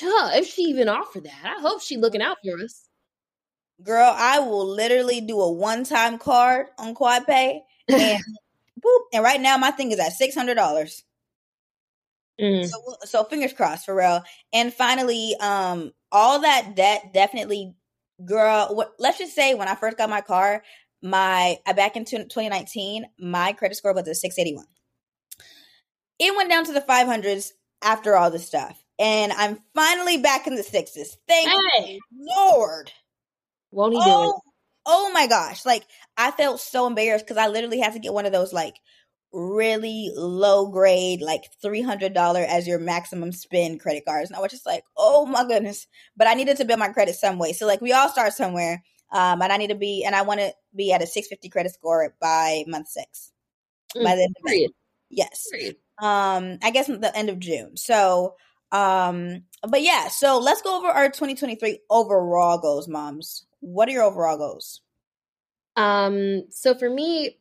Huh, 0.00 0.30
if 0.34 0.46
she 0.46 0.62
even 0.62 0.88
offered 0.88 1.24
that, 1.24 1.56
I 1.56 1.60
hope 1.60 1.82
she 1.82 1.96
looking 1.96 2.22
out 2.22 2.38
for 2.44 2.62
us. 2.62 2.88
Girl, 3.82 4.12
I 4.14 4.40
will 4.40 4.66
literally 4.66 5.20
do 5.20 5.40
a 5.40 5.50
one 5.50 5.84
time 5.84 6.18
card 6.18 6.66
on 6.78 6.94
Quadpay 6.94 7.60
and 7.88 8.22
boop. 8.80 9.00
And 9.12 9.24
right 9.24 9.40
now, 9.40 9.56
my 9.56 9.70
thing 9.70 9.90
is 9.90 9.98
at 9.98 10.12
six 10.12 10.34
hundred 10.34 10.54
dollars. 10.54 11.02
Mm. 12.40 12.66
So, 12.66 12.78
so 13.04 13.24
fingers 13.24 13.52
crossed 13.52 13.84
for 13.84 13.94
real. 13.94 14.22
And 14.52 14.72
finally, 14.72 15.34
um, 15.40 15.92
all 16.10 16.40
that 16.40 16.74
debt 16.74 17.12
definitely, 17.12 17.74
girl. 18.24 18.68
What, 18.74 18.92
let's 18.98 19.18
just 19.18 19.34
say 19.34 19.54
when 19.54 19.68
I 19.68 19.74
first 19.74 19.98
got 19.98 20.08
my 20.08 20.22
car, 20.22 20.62
my 21.02 21.58
uh, 21.66 21.72
back 21.72 21.96
in 21.96 22.04
2019, 22.04 23.06
my 23.18 23.52
credit 23.52 23.76
score 23.76 23.94
was 23.94 24.08
a 24.08 24.14
681. 24.14 24.66
It 26.18 26.36
went 26.36 26.50
down 26.50 26.64
to 26.64 26.72
the 26.72 26.80
500s 26.82 27.50
after 27.82 28.16
all 28.16 28.30
this 28.30 28.46
stuff, 28.46 28.82
and 28.98 29.32
I'm 29.32 29.58
finally 29.74 30.18
back 30.18 30.46
in 30.46 30.54
the 30.54 30.62
sixes. 30.62 31.16
Thank 31.26 31.48
hey. 31.48 31.98
Lord. 32.12 32.92
Won't 33.70 33.94
he 33.94 34.00
oh, 34.00 34.04
do 34.04 34.10
it? 34.10 34.14
Oh, 34.14 34.40
oh 34.86 35.10
my 35.12 35.26
gosh! 35.26 35.64
Like 35.64 35.84
I 36.16 36.30
felt 36.30 36.60
so 36.60 36.86
embarrassed 36.86 37.24
because 37.26 37.38
I 37.38 37.48
literally 37.48 37.80
had 37.80 37.94
to 37.94 37.98
get 38.00 38.12
one 38.12 38.26
of 38.26 38.32
those 38.32 38.52
like 38.52 38.74
really 39.32 40.10
low 40.14 40.68
grade, 40.70 41.20
like 41.20 41.42
$300 41.64 42.16
as 42.46 42.66
your 42.66 42.78
maximum 42.78 43.32
spend 43.32 43.80
credit 43.80 44.04
cards. 44.04 44.30
And 44.30 44.36
I 44.36 44.40
was 44.40 44.50
just 44.50 44.66
like, 44.66 44.82
oh 44.96 45.26
my 45.26 45.44
goodness. 45.44 45.86
But 46.16 46.28
I 46.28 46.34
needed 46.34 46.56
to 46.58 46.64
build 46.64 46.80
my 46.80 46.88
credit 46.88 47.14
some 47.14 47.38
way. 47.38 47.52
So, 47.52 47.66
like, 47.66 47.80
we 47.80 47.92
all 47.92 48.08
start 48.08 48.32
somewhere. 48.32 48.82
Um, 49.12 49.42
and 49.42 49.52
I 49.52 49.56
need 49.56 49.68
to 49.68 49.74
be, 49.74 50.04
and 50.04 50.14
I 50.14 50.22
want 50.22 50.40
to 50.40 50.52
be 50.74 50.92
at 50.92 51.02
a 51.02 51.06
650 51.06 51.48
credit 51.48 51.72
score 51.72 52.14
by 52.20 52.64
month 52.66 52.88
six. 52.88 53.32
Mm, 53.96 54.04
by 54.04 54.14
the 54.16 54.22
end 54.22 54.36
of 54.38 54.44
May. 54.44 54.68
Yes. 55.08 55.48
Period. 55.50 55.76
Um, 56.00 56.58
I 56.62 56.70
guess 56.70 56.86
the 56.86 57.12
end 57.14 57.28
of 57.28 57.38
June. 57.38 57.76
So, 57.76 58.36
um, 58.72 59.42
but 59.68 59.82
yeah, 59.82 60.08
so 60.08 60.38
let's 60.38 60.62
go 60.62 60.78
over 60.78 60.88
our 60.88 61.08
2023 61.08 61.80
overall 61.90 62.58
goals, 62.58 62.88
moms. 62.88 63.46
What 63.60 63.88
are 63.88 63.92
your 63.92 64.04
overall 64.04 64.38
goals? 64.38 64.80
Um, 65.76 66.44
so 66.50 66.74
for 66.74 66.88
me, 66.88 67.38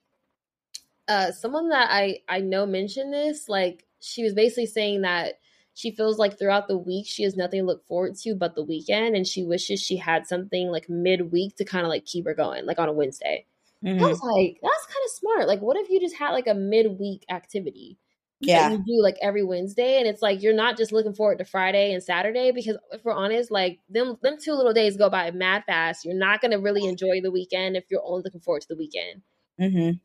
uh, 1.08 1.32
someone 1.32 1.70
that 1.70 1.88
I 1.90 2.20
I 2.28 2.40
know 2.40 2.66
mentioned 2.66 3.14
this, 3.14 3.48
like 3.48 3.86
she 4.00 4.24
was 4.24 4.34
basically 4.34 4.68
saying 4.68 5.02
that 5.02 5.36
she 5.80 5.92
feels 5.92 6.18
like 6.18 6.38
throughout 6.38 6.68
the 6.68 6.78
week 6.78 7.06
she 7.08 7.24
has 7.24 7.38
nothing 7.38 7.62
to 7.62 7.66
look 7.66 7.88
forward 7.88 8.14
to 8.14 8.36
but 8.36 8.54
the 8.54 8.66
weekend, 8.66 9.16
and 9.16 9.26
she 9.26 9.46
wishes 9.46 9.80
she 9.80 9.96
had 9.96 10.28
something 10.28 10.68
like 10.68 10.90
midweek 10.90 11.56
to 11.56 11.64
kind 11.64 11.86
of 11.86 11.90
like 11.90 12.06
keep 12.06 12.26
her 12.26 12.34
going, 12.34 12.66
like 12.66 12.80
on 12.80 12.90
a 12.90 12.92
Wednesday. 12.92 13.46
Mm-hmm. 13.82 14.04
I 14.04 14.08
was 14.08 14.20
like, 14.20 14.58
that's 14.62 14.86
kind 14.88 15.06
of 15.06 15.12
smart. 15.12 15.48
Like, 15.48 15.62
what 15.62 15.78
if 15.78 15.90
you 15.90 16.02
just 16.02 16.18
had 16.18 16.32
like 16.32 16.48
a 16.48 16.54
midweek 16.54 17.24
activity? 17.30 17.98
yeah 18.42 18.72
you 18.72 18.78
do 18.78 19.04
like 19.04 19.18
every 19.22 19.44
wednesday 19.44 20.00
and 20.00 20.08
it's 20.08 20.22
like 20.22 20.42
you're 20.42 20.54
not 20.54 20.78
just 20.78 20.94
looking 20.94 21.14
forward 21.14 21.38
to 21.38 21.44
friday 21.44 21.92
and 21.92 22.02
saturday 22.02 22.54
because 22.54 22.78
if 22.94 23.04
we're 23.04 23.12
honest 23.12 23.52
like 23.52 23.80
them 23.90 24.16
them 24.22 24.38
two 24.42 24.54
little 24.54 24.72
days 24.72 24.96
go 24.96 25.10
by 25.10 25.30
mad 25.32 25.62
fast 25.66 26.06
you're 26.06 26.16
not 26.16 26.40
going 26.40 26.52
to 26.52 26.58
really 26.58 26.88
enjoy 26.88 27.20
the 27.22 27.32
weekend 27.32 27.76
if 27.76 27.84
you're 27.92 28.02
only 28.06 28.22
looking 28.24 28.40
forward 28.40 28.62
to 28.62 28.68
the 28.70 28.78
weekend 28.78 29.22
mm-hmm. 29.60 29.98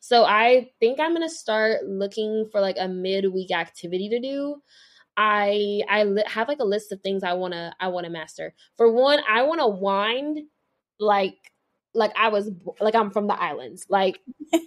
so 0.00 0.24
i 0.24 0.70
think 0.80 0.98
i'm 0.98 1.14
going 1.14 1.20
to 1.20 1.34
start 1.34 1.84
looking 1.84 2.48
for 2.50 2.62
like 2.62 2.76
a 2.78 2.88
midweek 2.88 3.50
activity 3.50 4.08
to 4.08 4.18
do 4.18 4.56
i 5.16 5.82
i 5.88 6.04
li- 6.04 6.24
have 6.26 6.48
like 6.48 6.60
a 6.60 6.64
list 6.64 6.92
of 6.92 7.00
things 7.00 7.22
i 7.22 7.32
want 7.32 7.52
to 7.52 7.72
i 7.80 7.88
want 7.88 8.04
to 8.04 8.10
master 8.10 8.54
for 8.76 8.90
one 8.90 9.20
i 9.28 9.42
want 9.42 9.60
to 9.60 9.66
wind 9.66 10.38
like 10.98 11.36
like 11.94 12.12
i 12.16 12.28
was 12.28 12.50
like 12.80 12.94
i'm 12.94 13.10
from 13.10 13.26
the 13.26 13.40
islands 13.40 13.86
like 13.88 14.20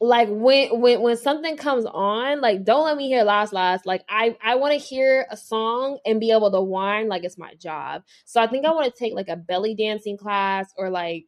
like 0.00 0.28
when 0.30 0.80
when 0.80 1.00
when 1.00 1.16
something 1.16 1.56
comes 1.56 1.84
on, 1.84 2.40
like 2.40 2.64
don't 2.64 2.84
let 2.84 2.96
me 2.96 3.08
hear 3.08 3.24
last 3.24 3.52
last. 3.52 3.86
Like 3.86 4.04
I 4.08 4.36
I 4.42 4.56
want 4.56 4.72
to 4.72 4.78
hear 4.78 5.26
a 5.30 5.36
song 5.36 5.98
and 6.06 6.20
be 6.20 6.30
able 6.30 6.50
to 6.52 6.60
whine 6.60 7.08
like 7.08 7.24
it's 7.24 7.38
my 7.38 7.54
job. 7.54 8.02
So 8.24 8.40
I 8.40 8.46
think 8.46 8.64
I 8.64 8.72
want 8.72 8.92
to 8.92 8.98
take 8.98 9.14
like 9.14 9.28
a 9.28 9.36
belly 9.36 9.74
dancing 9.74 10.16
class 10.16 10.72
or 10.76 10.90
like 10.90 11.24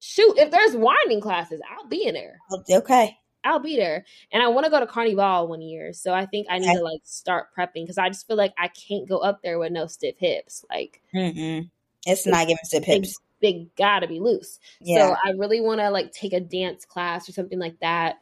shoot 0.00 0.38
if 0.38 0.50
there's 0.50 0.74
whining 0.74 1.20
classes, 1.20 1.60
I'll 1.70 1.88
be 1.88 2.06
in 2.06 2.14
there. 2.14 2.38
Okay. 2.70 3.16
I'll 3.44 3.60
be 3.60 3.76
there. 3.76 4.04
And 4.32 4.42
I 4.42 4.48
want 4.48 4.64
to 4.64 4.70
go 4.70 4.80
to 4.80 4.86
Carnival 4.86 5.48
one 5.48 5.60
year. 5.60 5.92
So 5.92 6.12
I 6.12 6.26
think 6.26 6.46
I 6.50 6.58
need 6.58 6.68
okay. 6.68 6.78
to 6.78 6.84
like 6.84 7.00
start 7.04 7.48
prepping 7.56 7.84
because 7.84 7.98
I 7.98 8.08
just 8.08 8.26
feel 8.26 8.36
like 8.36 8.54
I 8.58 8.68
can't 8.68 9.08
go 9.08 9.18
up 9.18 9.42
there 9.42 9.58
with 9.58 9.72
no 9.72 9.86
stiff 9.86 10.16
hips. 10.18 10.64
Like 10.70 11.02
mm 11.14 11.68
it's 12.06 12.26
not 12.26 12.46
giving 12.46 12.58
stiff 12.64 12.84
hips 12.84 13.18
they 13.44 13.68
gotta 13.76 14.08
be 14.08 14.20
loose. 14.20 14.58
Yeah. 14.80 15.10
So 15.10 15.16
I 15.22 15.30
really 15.32 15.60
want 15.60 15.80
to 15.80 15.90
like 15.90 16.12
take 16.12 16.32
a 16.32 16.40
dance 16.40 16.86
class 16.86 17.28
or 17.28 17.32
something 17.32 17.58
like 17.58 17.78
that. 17.80 18.20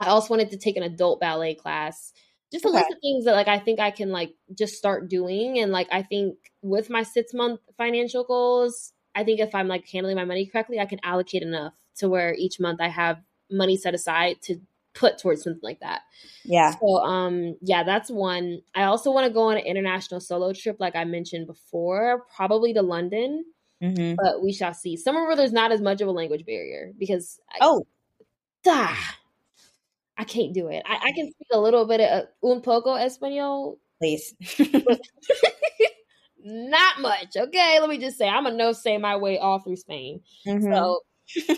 I 0.00 0.06
also 0.06 0.30
wanted 0.30 0.50
to 0.52 0.56
take 0.56 0.78
an 0.78 0.82
adult 0.82 1.20
ballet 1.20 1.54
class. 1.54 2.12
Just 2.50 2.64
a 2.64 2.68
okay. 2.68 2.78
list 2.78 2.90
of 2.90 3.00
things 3.00 3.24
that 3.26 3.34
like 3.34 3.48
I 3.48 3.58
think 3.58 3.80
I 3.80 3.90
can 3.90 4.10
like 4.10 4.34
just 4.56 4.74
start 4.74 5.10
doing. 5.10 5.58
And 5.58 5.72
like 5.72 5.88
I 5.92 6.02
think 6.02 6.36
with 6.62 6.88
my 6.88 7.02
six 7.02 7.34
month 7.34 7.60
financial 7.76 8.24
goals, 8.24 8.92
I 9.14 9.24
think 9.24 9.40
if 9.40 9.54
I'm 9.54 9.68
like 9.68 9.86
handling 9.88 10.16
my 10.16 10.24
money 10.24 10.46
correctly, 10.46 10.80
I 10.80 10.86
can 10.86 11.00
allocate 11.02 11.42
enough 11.42 11.74
to 11.96 12.08
where 12.08 12.34
each 12.34 12.58
month 12.58 12.80
I 12.80 12.88
have 12.88 13.18
money 13.50 13.76
set 13.76 13.94
aside 13.94 14.40
to 14.42 14.60
put 14.94 15.18
towards 15.18 15.42
something 15.42 15.60
like 15.62 15.80
that. 15.80 16.02
Yeah. 16.44 16.74
So 16.80 16.86
um 16.98 17.56
yeah, 17.60 17.84
that's 17.84 18.10
one. 18.10 18.62
I 18.74 18.84
also 18.84 19.10
want 19.12 19.26
to 19.26 19.32
go 19.32 19.42
on 19.42 19.56
an 19.56 19.64
international 19.64 20.20
solo 20.20 20.52
trip 20.52 20.76
like 20.78 20.96
I 20.96 21.04
mentioned 21.04 21.46
before, 21.46 22.26
probably 22.34 22.72
to 22.74 22.82
London. 22.82 23.44
Mm-hmm. 23.82 24.16
But 24.22 24.42
we 24.42 24.52
shall 24.52 24.74
see. 24.74 24.96
Somewhere 24.96 25.26
where 25.26 25.36
there's 25.36 25.52
not 25.52 25.72
as 25.72 25.80
much 25.80 26.00
of 26.00 26.08
a 26.08 26.10
language 26.10 26.44
barrier 26.44 26.92
because 26.98 27.40
I, 27.50 27.58
Oh, 27.62 27.86
ah, 28.66 29.16
I 30.18 30.24
can't 30.24 30.52
do 30.52 30.68
it. 30.68 30.82
I, 30.86 30.96
I 30.96 31.12
can 31.12 31.30
speak 31.30 31.48
a 31.50 31.58
little 31.58 31.86
bit 31.86 32.00
of 32.00 32.26
un 32.42 32.60
poco 32.60 32.90
español, 32.90 33.78
please. 33.98 34.34
not 36.44 37.00
much. 37.00 37.36
Okay, 37.36 37.78
let 37.80 37.88
me 37.88 37.96
just 37.98 38.18
say 38.18 38.28
I'm 38.28 38.44
a 38.44 38.52
no 38.52 38.72
say 38.72 38.98
my 38.98 39.16
way 39.16 39.38
all 39.38 39.60
through 39.60 39.76
Spain. 39.76 40.20
Mhm. 40.46 40.74
So 40.74 41.00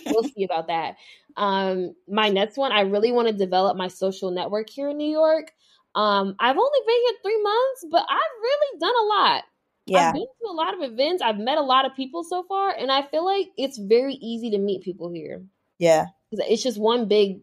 we'll 0.07 0.25
see 0.25 0.45
about 0.45 0.69
that. 0.69 0.97
Um, 1.37 1.95
my 2.09 2.29
next 2.29 2.57
one, 2.57 2.73
I 2.73 2.81
really 2.83 3.13
want 3.13 3.29
to 3.29 3.35
develop 3.35 3.77
my 3.77 3.89
social 3.89 4.31
network 4.31 4.69
here 4.71 4.91
in 4.91 4.97
New 4.99 5.11
York. 5.11 5.53
Um, 5.95 6.35
I've 6.39 6.57
only 6.57 6.79
been 6.87 6.97
here 7.07 7.15
three 7.23 7.43
months, 7.43 7.87
but 7.91 8.07
I've 8.09 8.41
really 8.43 8.79
done 8.81 8.95
a 9.03 9.07
lot. 9.07 9.45
yeah. 9.87 10.09
I've 10.09 10.15
been 10.15 10.23
to 10.23 10.49
a 10.51 10.53
lot 10.53 10.75
of 10.75 10.81
events. 10.91 11.23
I've 11.23 11.39
met 11.39 11.59
a 11.59 11.63
lot 11.63 11.85
of 11.85 11.95
people 11.95 12.25
so 12.25 12.43
far, 12.45 12.75
and 12.79 12.91
I 12.91 13.03
feel 13.03 13.25
like 13.25 13.49
it's 13.59 13.79
very 13.79 14.15
easy 14.15 14.51
to 14.51 14.59
meet 14.59 14.83
people 14.83 15.11
here. 15.11 15.45
Yeah. 15.79 16.07
It's 16.31 16.63
just 16.63 16.79
one 16.79 17.09
big, 17.09 17.41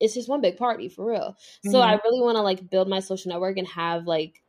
it's 0.00 0.12
just 0.14 0.28
one 0.28 0.40
big 0.42 0.56
party 0.58 0.88
for 0.88 1.06
real. 1.06 1.36
So 1.64 1.78
Mhm. 1.78 1.82
I 1.82 1.92
really 2.04 2.20
want 2.20 2.36
to 2.36 2.42
like 2.42 2.68
build 2.68 2.88
my 2.88 3.00
social 3.00 3.30
network 3.30 3.56
and 3.56 3.66
have 3.68 4.06
like 4.06 4.42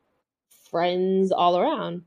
friends 0.70 1.32
all 1.32 1.58
around. 1.58 2.04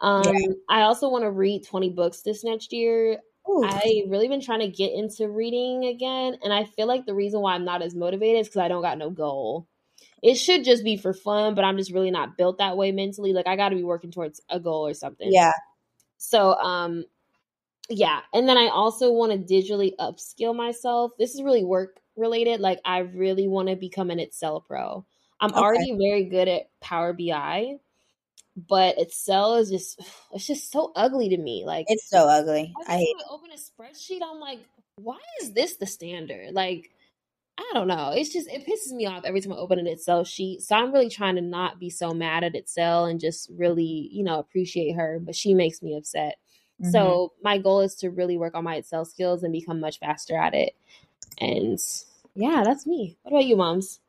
Um, 0.00 0.22
Yeah. 0.34 0.48
I 0.68 0.82
also 0.82 1.08
want 1.08 1.22
to 1.24 1.30
read 1.30 1.64
20 1.64 1.90
books 1.90 2.22
this 2.22 2.44
next 2.44 2.72
year. 2.72 3.20
Ooh. 3.48 3.64
I 3.64 4.02
really 4.08 4.28
been 4.28 4.40
trying 4.40 4.60
to 4.60 4.68
get 4.68 4.92
into 4.92 5.28
reading 5.28 5.84
again, 5.86 6.36
and 6.42 6.52
I 6.52 6.64
feel 6.64 6.86
like 6.86 7.06
the 7.06 7.14
reason 7.14 7.40
why 7.40 7.54
I'm 7.54 7.64
not 7.64 7.82
as 7.82 7.94
motivated 7.94 8.40
is 8.40 8.48
because 8.48 8.60
I 8.60 8.68
don't 8.68 8.82
got 8.82 8.98
no 8.98 9.10
goal. 9.10 9.66
It 10.22 10.34
should 10.34 10.64
just 10.64 10.82
be 10.84 10.96
for 10.96 11.12
fun, 11.12 11.54
but 11.54 11.64
I'm 11.64 11.76
just 11.76 11.92
really 11.92 12.10
not 12.10 12.36
built 12.36 12.58
that 12.58 12.76
way 12.76 12.92
mentally. 12.92 13.32
Like 13.32 13.46
I 13.46 13.56
got 13.56 13.68
to 13.70 13.76
be 13.76 13.84
working 13.84 14.10
towards 14.10 14.40
a 14.48 14.58
goal 14.58 14.86
or 14.86 14.94
something. 14.94 15.30
yeah. 15.30 15.52
So, 16.18 16.54
um, 16.54 17.04
yeah, 17.88 18.20
and 18.32 18.48
then 18.48 18.58
I 18.58 18.68
also 18.68 19.12
want 19.12 19.32
to 19.32 19.54
digitally 19.54 19.92
upskill 19.98 20.54
myself. 20.56 21.12
This 21.18 21.34
is 21.34 21.42
really 21.42 21.64
work 21.64 22.00
related. 22.16 22.60
Like 22.60 22.80
I 22.84 22.98
really 23.00 23.46
want 23.48 23.68
to 23.68 23.76
become 23.76 24.10
an 24.10 24.18
Excel 24.18 24.60
pro. 24.60 25.06
I'm 25.40 25.50
Okay. 25.50 25.60
already 25.60 25.92
very 25.92 26.24
good 26.24 26.48
at 26.48 26.62
Power 26.80 27.12
BI, 27.12 27.76
but 28.56 28.98
Excel 28.98 29.56
is 29.56 29.70
just 29.70 30.00
it's 30.32 30.46
just 30.46 30.70
so 30.70 30.92
ugly 30.96 31.28
to 31.30 31.36
me. 31.36 31.64
Like 31.66 31.86
It's 31.88 32.08
so 32.08 32.28
ugly. 32.28 32.74
I 32.86 32.94
I 32.94 33.12
open 33.30 33.50
a 33.50 33.56
spreadsheet, 33.56 34.20
I'm 34.24 34.40
like, 34.40 34.60
why 34.96 35.18
is 35.42 35.52
this 35.52 35.76
the 35.76 35.86
standard? 35.86 36.52
Like, 36.54 36.90
I 37.58 37.70
don't 37.74 37.88
know. 37.88 38.12
It's 38.14 38.32
just 38.32 38.48
it 38.48 38.66
pisses 38.66 38.92
me 38.92 39.06
off 39.06 39.24
every 39.24 39.40
time 39.40 39.52
I 39.52 39.56
open 39.56 39.78
an 39.78 39.86
Excel 39.86 40.24
sheet. 40.24 40.62
So 40.62 40.76
I'm 40.76 40.92
really 40.92 41.10
trying 41.10 41.36
to 41.36 41.42
not 41.42 41.78
be 41.78 41.90
so 41.90 42.12
mad 42.12 42.44
at 42.44 42.54
Excel 42.54 43.06
and 43.06 43.20
just 43.20 43.50
really, 43.56 44.08
you 44.12 44.24
know, 44.24 44.38
appreciate 44.38 44.92
her. 44.92 45.18
But 45.20 45.34
she 45.34 45.54
makes 45.54 45.82
me 45.82 45.96
upset. 45.96 46.36
Mhm. 46.82 46.92
So 46.92 47.32
my 47.42 47.58
goal 47.58 47.80
is 47.80 47.94
to 47.96 48.10
really 48.10 48.36
work 48.36 48.54
on 48.54 48.64
my 48.64 48.76
Excel 48.76 49.04
skills 49.04 49.42
and 49.42 49.52
become 49.52 49.80
much 49.80 49.98
faster 49.98 50.36
at 50.36 50.54
it. 50.54 50.74
And 51.38 51.78
yeah, 52.34 52.62
that's 52.64 52.86
me. 52.86 53.16
What 53.22 53.32
about 53.32 53.46
you, 53.46 53.56
moms? 53.56 54.00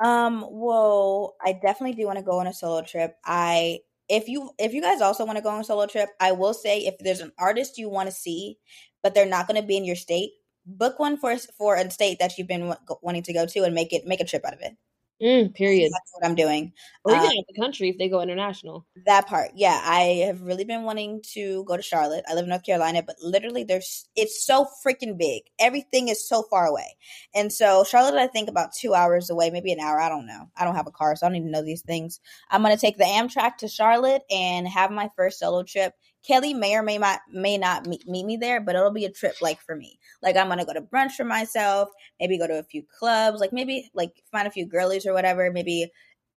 Um, 0.00 0.46
well, 0.50 1.36
I 1.44 1.52
definitely 1.52 1.94
do 1.94 2.06
want 2.06 2.18
to 2.18 2.24
go 2.24 2.38
on 2.38 2.46
a 2.46 2.52
solo 2.52 2.82
trip. 2.82 3.16
I 3.24 3.80
if 4.08 4.28
you 4.28 4.50
if 4.58 4.72
you 4.72 4.80
guys 4.80 5.00
also 5.00 5.24
want 5.24 5.36
to 5.38 5.42
go 5.42 5.50
on 5.50 5.60
a 5.60 5.64
solo 5.64 5.86
trip, 5.86 6.10
I 6.20 6.32
will 6.32 6.54
say 6.54 6.80
if 6.86 6.94
there's 7.00 7.20
an 7.20 7.32
artist 7.38 7.78
you 7.78 7.88
want 7.88 8.08
to 8.08 8.14
see, 8.14 8.58
but 9.02 9.14
they're 9.14 9.26
not 9.26 9.48
going 9.48 9.60
to 9.60 9.66
be 9.66 9.76
in 9.76 9.84
your 9.84 9.96
state, 9.96 10.30
book 10.64 10.98
one 11.00 11.16
for 11.16 11.36
for 11.58 11.74
a 11.76 11.90
state 11.90 12.18
that 12.20 12.38
you've 12.38 12.46
been 12.48 12.74
go- 12.86 13.00
wanting 13.02 13.24
to 13.24 13.32
go 13.32 13.44
to 13.46 13.64
and 13.64 13.74
make 13.74 13.92
it 13.92 14.06
make 14.06 14.20
a 14.20 14.24
trip 14.24 14.44
out 14.46 14.54
of 14.54 14.60
it. 14.60 14.76
Mm, 15.20 15.52
period. 15.52 15.90
That's 15.92 16.12
what 16.12 16.24
I'm 16.24 16.36
doing. 16.36 16.72
Or 17.04 17.12
even 17.12 17.26
out 17.26 17.44
the 17.48 17.60
country 17.60 17.88
if 17.88 17.98
they 17.98 18.08
go 18.08 18.20
international. 18.20 18.86
That 19.04 19.26
part, 19.26 19.50
yeah. 19.56 19.80
I 19.82 20.24
have 20.26 20.42
really 20.42 20.64
been 20.64 20.84
wanting 20.84 21.22
to 21.34 21.64
go 21.64 21.76
to 21.76 21.82
Charlotte. 21.82 22.24
I 22.28 22.34
live 22.34 22.44
in 22.44 22.50
North 22.50 22.64
Carolina, 22.64 23.02
but 23.02 23.16
literally, 23.20 23.64
there's 23.64 24.08
it's 24.14 24.46
so 24.46 24.66
freaking 24.86 25.18
big. 25.18 25.42
Everything 25.58 26.08
is 26.08 26.28
so 26.28 26.42
far 26.42 26.66
away, 26.66 26.96
and 27.34 27.52
so 27.52 27.82
Charlotte, 27.82 28.14
I 28.14 28.28
think 28.28 28.48
about 28.48 28.72
two 28.72 28.94
hours 28.94 29.28
away, 29.28 29.50
maybe 29.50 29.72
an 29.72 29.80
hour. 29.80 30.00
I 30.00 30.08
don't 30.08 30.26
know. 30.26 30.48
I 30.56 30.64
don't 30.64 30.76
have 30.76 30.86
a 30.86 30.92
car, 30.92 31.16
so 31.16 31.26
I 31.26 31.28
don't 31.30 31.36
even 31.36 31.50
know 31.50 31.64
these 31.64 31.82
things. 31.82 32.20
I'm 32.48 32.62
gonna 32.62 32.76
take 32.76 32.96
the 32.96 33.04
Amtrak 33.04 33.56
to 33.58 33.68
Charlotte 33.68 34.22
and 34.30 34.68
have 34.68 34.92
my 34.92 35.10
first 35.16 35.40
solo 35.40 35.64
trip. 35.64 35.94
Kelly 36.26 36.52
may 36.52 36.74
or 36.74 36.82
may 36.82 36.98
not 36.98 37.20
may 37.32 37.56
not 37.58 37.86
meet, 37.86 38.06
meet 38.06 38.26
me 38.26 38.36
there, 38.36 38.60
but 38.60 38.74
it'll 38.74 38.90
be 38.90 39.04
a 39.04 39.10
trip 39.10 39.36
like 39.40 39.60
for 39.60 39.74
me. 39.74 39.98
Like 40.22 40.36
I'm 40.36 40.48
gonna 40.48 40.64
go 40.64 40.74
to 40.74 40.80
brunch 40.82 41.12
for 41.12 41.24
myself, 41.24 41.88
maybe 42.20 42.38
go 42.38 42.46
to 42.46 42.58
a 42.58 42.64
few 42.64 42.82
clubs, 42.98 43.40
like 43.40 43.52
maybe 43.52 43.90
like 43.94 44.12
find 44.30 44.46
a 44.46 44.50
few 44.50 44.66
girlies 44.66 45.06
or 45.06 45.12
whatever. 45.14 45.50
Maybe 45.50 45.90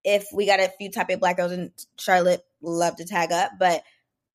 if 0.04 0.28
we 0.34 0.46
got 0.46 0.60
a 0.60 0.72
few 0.78 0.90
type 0.92 1.10
of 1.10 1.20
black 1.20 1.38
girls 1.38 1.52
in 1.52 1.72
Charlotte, 1.98 2.42
love 2.62 2.96
to 2.98 3.06
tag 3.06 3.32
up. 3.32 3.52
But 3.60 3.84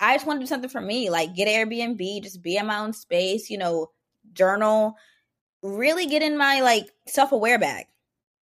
I 0.00 0.14
just 0.14 0.26
want 0.26 0.38
to 0.40 0.44
do 0.44 0.48
something 0.48 0.70
for 0.70 0.80
me, 0.80 1.10
like 1.10 1.34
get 1.34 1.48
Airbnb, 1.48 2.22
just 2.22 2.42
be 2.42 2.56
in 2.56 2.66
my 2.66 2.78
own 2.78 2.92
space, 2.92 3.48
you 3.48 3.58
know, 3.58 3.90
journal, 4.32 4.96
really 5.62 6.06
get 6.06 6.22
in 6.22 6.36
my 6.36 6.60
like 6.60 6.86
self 7.06 7.32
aware 7.32 7.58
bag, 7.58 7.86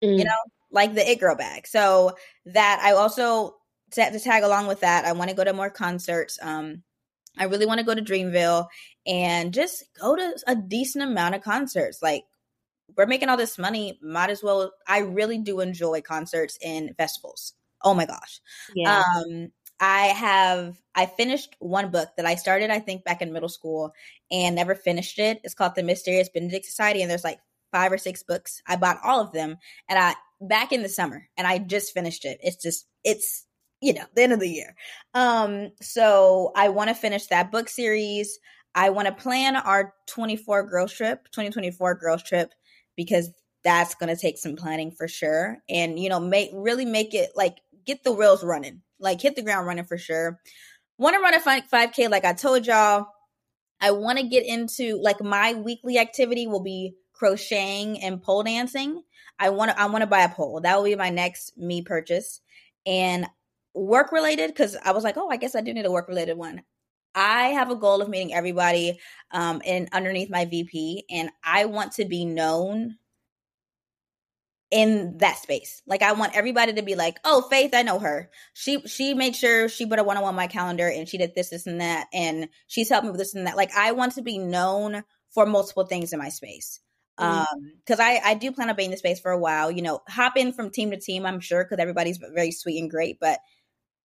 Mm. 0.04 0.18
you 0.18 0.24
know, 0.26 0.32
like 0.72 0.96
the 0.96 1.10
it 1.10 1.20
girl 1.20 1.36
bag. 1.36 1.68
So 1.68 2.16
that 2.48 2.82
I 2.84 2.94
also 2.94 3.56
to, 3.92 4.12
to 4.12 4.20
tag 4.20 4.44
along 4.44 4.68
with 4.68 4.80
that, 4.82 5.06
I 5.06 5.12
want 5.14 5.30
to 5.30 5.36
go 5.36 5.44
to 5.44 5.54
more 5.54 5.70
concerts. 5.70 6.40
Um, 6.42 6.84
I 7.38 7.46
really 7.46 7.66
want 7.66 7.80
to 7.80 7.86
go 7.86 7.96
to 7.96 8.02
Dreamville 8.02 8.68
and 9.06 9.54
just 9.54 9.84
go 10.00 10.16
to 10.16 10.36
a 10.48 10.56
decent 10.56 11.04
amount 11.04 11.36
of 11.36 11.42
concerts. 11.42 12.02
Like 12.02 12.26
we're 12.96 13.06
making 13.06 13.30
all 13.30 13.38
this 13.38 13.58
money, 13.58 14.00
might 14.02 14.30
as 14.30 14.44
well. 14.44 14.72
I 14.88 15.00
really 15.00 15.40
do 15.40 15.60
enjoy 15.60 16.02
concerts 16.02 16.58
and 16.64 16.96
festivals. 16.98 17.54
Oh 17.82 17.94
my 17.94 18.06
gosh. 18.06 18.40
yeah. 18.76 19.04
Um, 19.18 19.52
I 19.80 20.08
have 20.08 20.78
I 20.96 21.08
finished 21.08 21.56
one 21.60 21.90
book 21.90 22.10
that 22.16 22.26
I 22.26 22.36
started, 22.36 22.70
I 22.70 22.80
think, 22.80 23.04
back 23.04 23.22
in 23.22 23.34
middle 23.34 23.50
school 23.50 23.94
and 24.32 24.56
never 24.56 24.76
finished 24.76 25.20
it. 25.20 25.42
It's 25.44 25.56
called 25.56 25.76
The 25.76 25.84
Mysterious 25.84 26.30
Benedict 26.30 26.66
Society, 26.66 27.02
and 27.02 27.12
there's 27.12 27.24
like 27.24 27.40
five 27.74 27.92
or 27.92 27.98
six 27.98 28.24
books. 28.24 28.62
I 28.68 28.78
bought 28.78 29.00
all 29.04 29.20
of 29.20 29.34
them 29.34 29.58
and 29.90 30.00
I 30.00 30.14
back 30.40 30.72
in 30.72 30.84
the 30.84 30.90
summer 30.90 31.28
and 31.36 31.46
I 31.46 31.58
just 31.58 31.94
finished 31.94 32.24
it. 32.24 32.40
It's 32.42 32.62
just 32.62 32.86
it's 33.04 33.46
you 33.84 33.94
know, 33.94 34.06
the 34.16 34.24
end 34.24 34.32
of 34.32 34.40
the 34.40 34.50
year. 34.50 34.76
Um, 35.14 35.72
so 35.82 36.54
I 36.56 36.70
want 36.70 36.88
to 36.88 36.96
finish 36.96 37.28
that 37.28 37.52
book 37.52 37.68
series. 37.68 38.40
I 38.74 38.92
want 38.92 39.08
to 39.08 39.14
plan 39.14 39.58
our 39.58 39.94
24 40.08 40.70
girls 40.70 40.94
trip, 40.94 41.26
2024 41.34 41.96
girls 41.96 42.24
trip, 42.24 42.54
because 42.96 43.30
that's 43.66 43.96
going 43.96 44.14
to 44.14 44.20
take 44.20 44.38
some 44.38 44.56
planning 44.56 44.92
for 44.92 45.10
sure. 45.10 45.58
And, 45.70 46.00
you 46.00 46.08
know, 46.08 46.22
make 46.22 46.52
really 46.54 46.86
make 46.86 47.14
it 47.14 47.32
like 47.36 47.58
get 47.86 48.06
the 48.06 48.14
wheels 48.14 48.42
running, 48.42 48.82
like 49.00 49.22
hit 49.22 49.36
the 49.36 49.44
ground 49.44 49.68
running 49.68 49.84
for 49.84 49.98
sure. 49.98 50.40
Want 50.98 51.16
to 51.16 51.22
run 51.22 51.34
a 51.34 51.40
5K, 51.40 52.10
like 52.10 52.24
I 52.24 52.34
told 52.34 52.66
y'all. 52.66 53.08
I 53.82 53.92
want 53.92 54.18
to 54.18 54.26
get 54.26 54.46
into 54.46 54.98
like 55.02 55.22
my 55.22 55.56
weekly 55.56 55.98
activity 55.98 56.48
will 56.48 56.64
be 56.64 56.96
crocheting 57.12 58.02
and 58.02 58.24
pole 58.24 58.44
dancing. 58.44 59.04
I 59.38 59.50
want 59.50 59.72
to 59.72 59.80
I 59.80 59.88
want 59.88 60.04
to 60.04 60.08
buy 60.08 60.22
a 60.22 60.30
pole. 60.30 60.62
That 60.62 60.78
will 60.78 60.86
be 60.86 60.96
my 60.96 61.10
next 61.10 61.58
me 61.58 61.82
purchase. 61.82 62.40
And 62.86 63.28
work 63.74 64.12
related 64.12 64.48
because 64.50 64.76
I 64.84 64.92
was 64.92 65.04
like, 65.04 65.18
oh, 65.18 65.30
I 65.30 65.38
guess 65.38 65.56
I 65.56 65.62
do 65.62 65.74
need 65.74 65.86
a 65.86 65.92
work 65.92 66.08
related 66.08 66.38
one. 66.38 66.64
I 67.16 67.50
have 67.50 67.70
a 67.72 67.76
goal 67.76 68.02
of 68.02 68.10
meeting 68.10 68.34
everybody 68.34 69.00
um 69.32 69.62
and 69.66 69.88
underneath 69.94 70.30
my 70.30 70.46
VP 70.46 71.06
and 71.12 71.30
I 71.44 71.66
want 71.66 71.94
to 71.94 72.06
be 72.06 72.26
known 72.26 72.98
in 74.72 75.18
that 75.20 75.38
space. 75.38 75.82
Like 75.86 76.02
I 76.02 76.14
want 76.14 76.36
everybody 76.36 76.74
to 76.74 76.82
be 76.82 76.96
like, 76.96 77.20
"Oh, 77.24 77.42
Faith, 77.50 77.72
I 77.74 77.84
know 77.84 78.00
her. 78.00 78.32
She 78.54 78.82
she 78.88 79.14
made 79.14 79.36
sure 79.36 79.70
she 79.70 79.86
put 79.86 80.00
a 80.00 80.04
one 80.04 80.18
on 80.18 80.24
one 80.24 80.36
my 80.36 80.48
calendar 80.48 80.88
and 80.90 81.08
she 81.08 81.18
did 81.18 81.36
this 81.36 81.50
this 81.50 81.68
and 81.68 81.80
that 81.82 82.08
and 82.14 82.50
she's 82.68 82.90
helped 82.90 83.06
me 83.06 83.12
with 83.12 83.20
this 83.20 83.36
and 83.36 83.46
that." 83.48 83.56
Like 83.58 83.72
I 83.76 83.92
want 83.92 84.14
to 84.16 84.22
be 84.24 84.40
known 84.40 85.04
for 85.30 85.46
multiple 85.46 85.86
things 85.86 86.12
in 86.14 86.20
my 86.20 86.30
space. 86.30 86.80
Mhm. 87.20 87.24
Um 87.24 87.74
cuz 87.86 88.00
I 88.00 88.20
I 88.26 88.34
do 88.34 88.52
plan 88.52 88.70
on 88.70 88.76
being 88.76 88.88
in 88.88 88.92
the 88.92 88.98
space 88.98 89.20
for 89.20 89.32
a 89.32 89.38
while, 89.38 89.70
you 89.70 89.84
know, 89.84 90.02
hop 90.10 90.38
in 90.38 90.52
from 90.54 90.72
team 90.72 90.90
to 90.92 90.98
team, 91.00 91.26
I'm 91.26 91.40
sure 91.40 91.64
cuz 91.66 91.78
everybody's 91.80 92.18
very 92.18 92.52
sweet 92.52 92.80
and 92.82 92.90
great, 92.90 93.20
but 93.20 93.40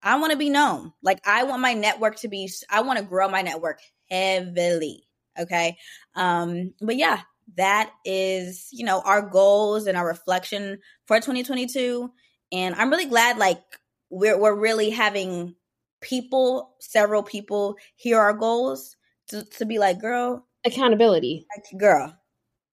I 0.03 0.17
want 0.19 0.31
to 0.31 0.37
be 0.37 0.49
known. 0.49 0.93
Like 1.03 1.19
I 1.27 1.43
want 1.43 1.61
my 1.61 1.73
network 1.73 2.17
to 2.17 2.27
be 2.27 2.49
I 2.69 2.81
want 2.81 2.99
to 2.99 3.05
grow 3.05 3.29
my 3.29 3.41
network 3.41 3.79
heavily. 4.09 5.03
Okay? 5.39 5.77
Um 6.15 6.73
but 6.81 6.95
yeah, 6.97 7.21
that 7.57 7.91
is, 8.05 8.69
you 8.71 8.85
know, 8.85 9.01
our 9.01 9.21
goals 9.21 9.87
and 9.87 9.97
our 9.97 10.07
reflection 10.07 10.79
for 11.07 11.17
2022 11.19 12.11
and 12.51 12.75
I'm 12.75 12.89
really 12.89 13.05
glad 13.05 13.37
like 13.37 13.61
we're 14.09 14.39
we're 14.39 14.55
really 14.55 14.89
having 14.89 15.55
people, 16.01 16.75
several 16.79 17.23
people 17.23 17.75
hear 17.95 18.19
our 18.19 18.33
goals 18.33 18.95
to 19.27 19.43
to 19.57 19.65
be 19.65 19.79
like, 19.79 19.99
"Girl, 19.99 20.47
Accountability. 20.65 21.45
like, 21.55 21.79
girl, 21.79 22.17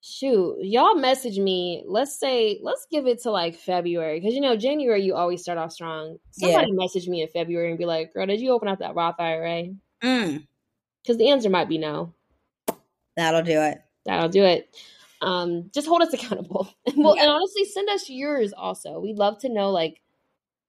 Shoot, 0.08 0.58
y'all 0.60 0.94
message 0.94 1.36
me. 1.36 1.82
Let's 1.84 2.16
say, 2.16 2.60
let's 2.62 2.86
give 2.92 3.08
it 3.08 3.22
to 3.22 3.32
like 3.32 3.56
February 3.56 4.20
because 4.20 4.34
you 4.36 4.40
know 4.40 4.56
January 4.56 5.02
you 5.02 5.16
always 5.16 5.42
start 5.42 5.58
off 5.58 5.72
strong. 5.72 6.18
Yeah. 6.36 6.52
Somebody 6.52 6.72
message 6.72 7.08
me 7.08 7.22
in 7.22 7.28
February 7.28 7.70
and 7.70 7.78
be 7.78 7.86
like, 7.86 8.14
"Girl, 8.14 8.24
did 8.24 8.40
you 8.40 8.52
open 8.52 8.68
up 8.68 8.78
that 8.78 8.94
Roth 8.94 9.16
IRA?" 9.18 9.64
mm, 10.04 10.46
Because 11.02 11.16
the 11.16 11.30
answer 11.30 11.50
might 11.50 11.68
be 11.68 11.78
no. 11.78 12.14
that'll 13.16 13.42
do 13.42 13.60
it." 13.60 13.82
That'll 14.04 14.28
do 14.28 14.44
it. 14.44 14.72
um, 15.22 15.70
just 15.74 15.88
hold 15.88 16.02
us 16.02 16.12
accountable. 16.14 16.72
well, 16.96 17.16
yeah. 17.16 17.22
and 17.22 17.30
honestly, 17.32 17.64
send 17.64 17.88
us 17.88 18.08
yours 18.08 18.52
also. 18.56 19.00
We'd 19.00 19.18
love 19.18 19.38
to 19.40 19.48
know 19.48 19.72
like 19.72 20.00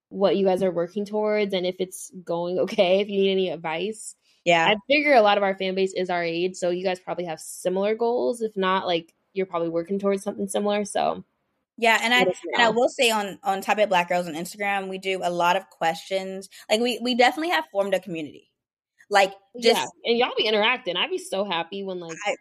what 0.10 0.36
you 0.36 0.46
guys 0.46 0.64
are 0.64 0.72
working 0.72 1.06
towards 1.06 1.54
and 1.54 1.64
if 1.64 1.76
it's 1.78 2.12
going 2.24 2.58
okay. 2.62 3.02
If 3.02 3.08
you 3.10 3.20
need 3.20 3.32
any 3.34 3.50
advice. 3.52 4.16
Yeah, 4.46 4.66
I 4.66 4.78
figure 4.88 5.14
a 5.14 5.22
lot 5.22 5.38
of 5.38 5.44
our 5.44 5.56
fan 5.56 5.76
base 5.76 5.94
is 5.94 6.10
our 6.10 6.24
age, 6.24 6.56
so 6.56 6.72
you 6.72 6.84
guys 6.84 7.00
probably 7.00 7.26
have 7.26 7.40
similar 7.40 7.94
goals. 7.94 8.42
If 8.42 8.58
not, 8.58 8.88
like 8.88 9.14
you're 9.38 9.46
probably 9.46 9.70
working 9.70 10.00
towards 10.00 10.24
something 10.24 10.48
similar. 10.48 10.84
So 10.86 11.24
yeah, 11.78 12.00
and 12.02 12.14
I 12.14 12.22
and 12.22 12.62
I 12.62 12.70
will 12.70 12.90
say 12.90 13.12
on 13.12 13.38
on 13.44 13.62
Type 13.62 13.78
A 13.78 13.86
Black 13.86 14.10
Girls 14.10 14.28
on 14.28 14.34
Instagram, 14.34 14.90
we 14.90 14.98
do 14.98 15.22
a 15.24 15.30
lot 15.30 15.56
of 15.56 15.70
questions. 15.70 16.50
Like 16.70 16.82
we 16.82 17.00
we 17.02 17.16
definitely 17.16 17.52
have 17.52 17.66
formed 17.72 17.94
a 17.94 18.00
community. 18.00 18.52
Like 19.10 19.34
just 19.62 19.80
yeah. 19.80 20.12
and 20.12 20.18
y'all 20.18 20.34
be 20.36 20.48
interacting. 20.48 20.98
I'd 20.98 21.12
be 21.12 21.20
so 21.20 21.46
happy 21.46 21.84
when 21.84 22.00
like 22.00 22.18
I 22.26 22.36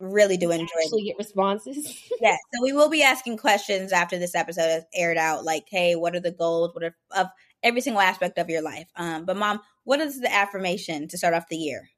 really 0.00 0.36
do 0.36 0.50
enjoy 0.50 0.66
actually 0.82 1.04
get 1.04 1.16
responses. 1.16 1.96
yeah, 2.20 2.36
so 2.52 2.62
we 2.62 2.72
will 2.72 2.90
be 2.90 3.04
asking 3.04 3.38
questions 3.38 3.92
after 3.92 4.18
this 4.18 4.34
episode 4.34 4.78
is 4.78 4.84
aired 4.94 5.16
out. 5.16 5.44
Like, 5.44 5.64
hey, 5.70 5.94
what 5.94 6.16
are 6.16 6.20
the 6.20 6.32
goals? 6.32 6.74
What 6.74 6.84
are 6.84 6.96
of 7.16 7.28
every 7.62 7.80
single 7.80 8.02
aspect 8.02 8.36
of 8.38 8.50
your 8.50 8.62
life? 8.62 8.88
Um, 8.96 9.24
but 9.24 9.36
mom, 9.36 9.60
what 9.84 10.00
is 10.00 10.20
the 10.20 10.32
affirmation 10.32 11.06
to 11.08 11.18
start 11.18 11.34
off 11.34 11.48
the 11.48 11.56
year? 11.56 11.88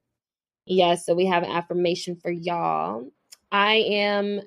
Yes, 0.66 0.76
yeah, 0.76 0.94
so 1.02 1.14
we 1.14 1.26
have 1.26 1.42
an 1.42 1.50
affirmation 1.50 2.16
for 2.16 2.30
y'all. 2.30 3.10
I 3.54 3.74
am 3.74 4.40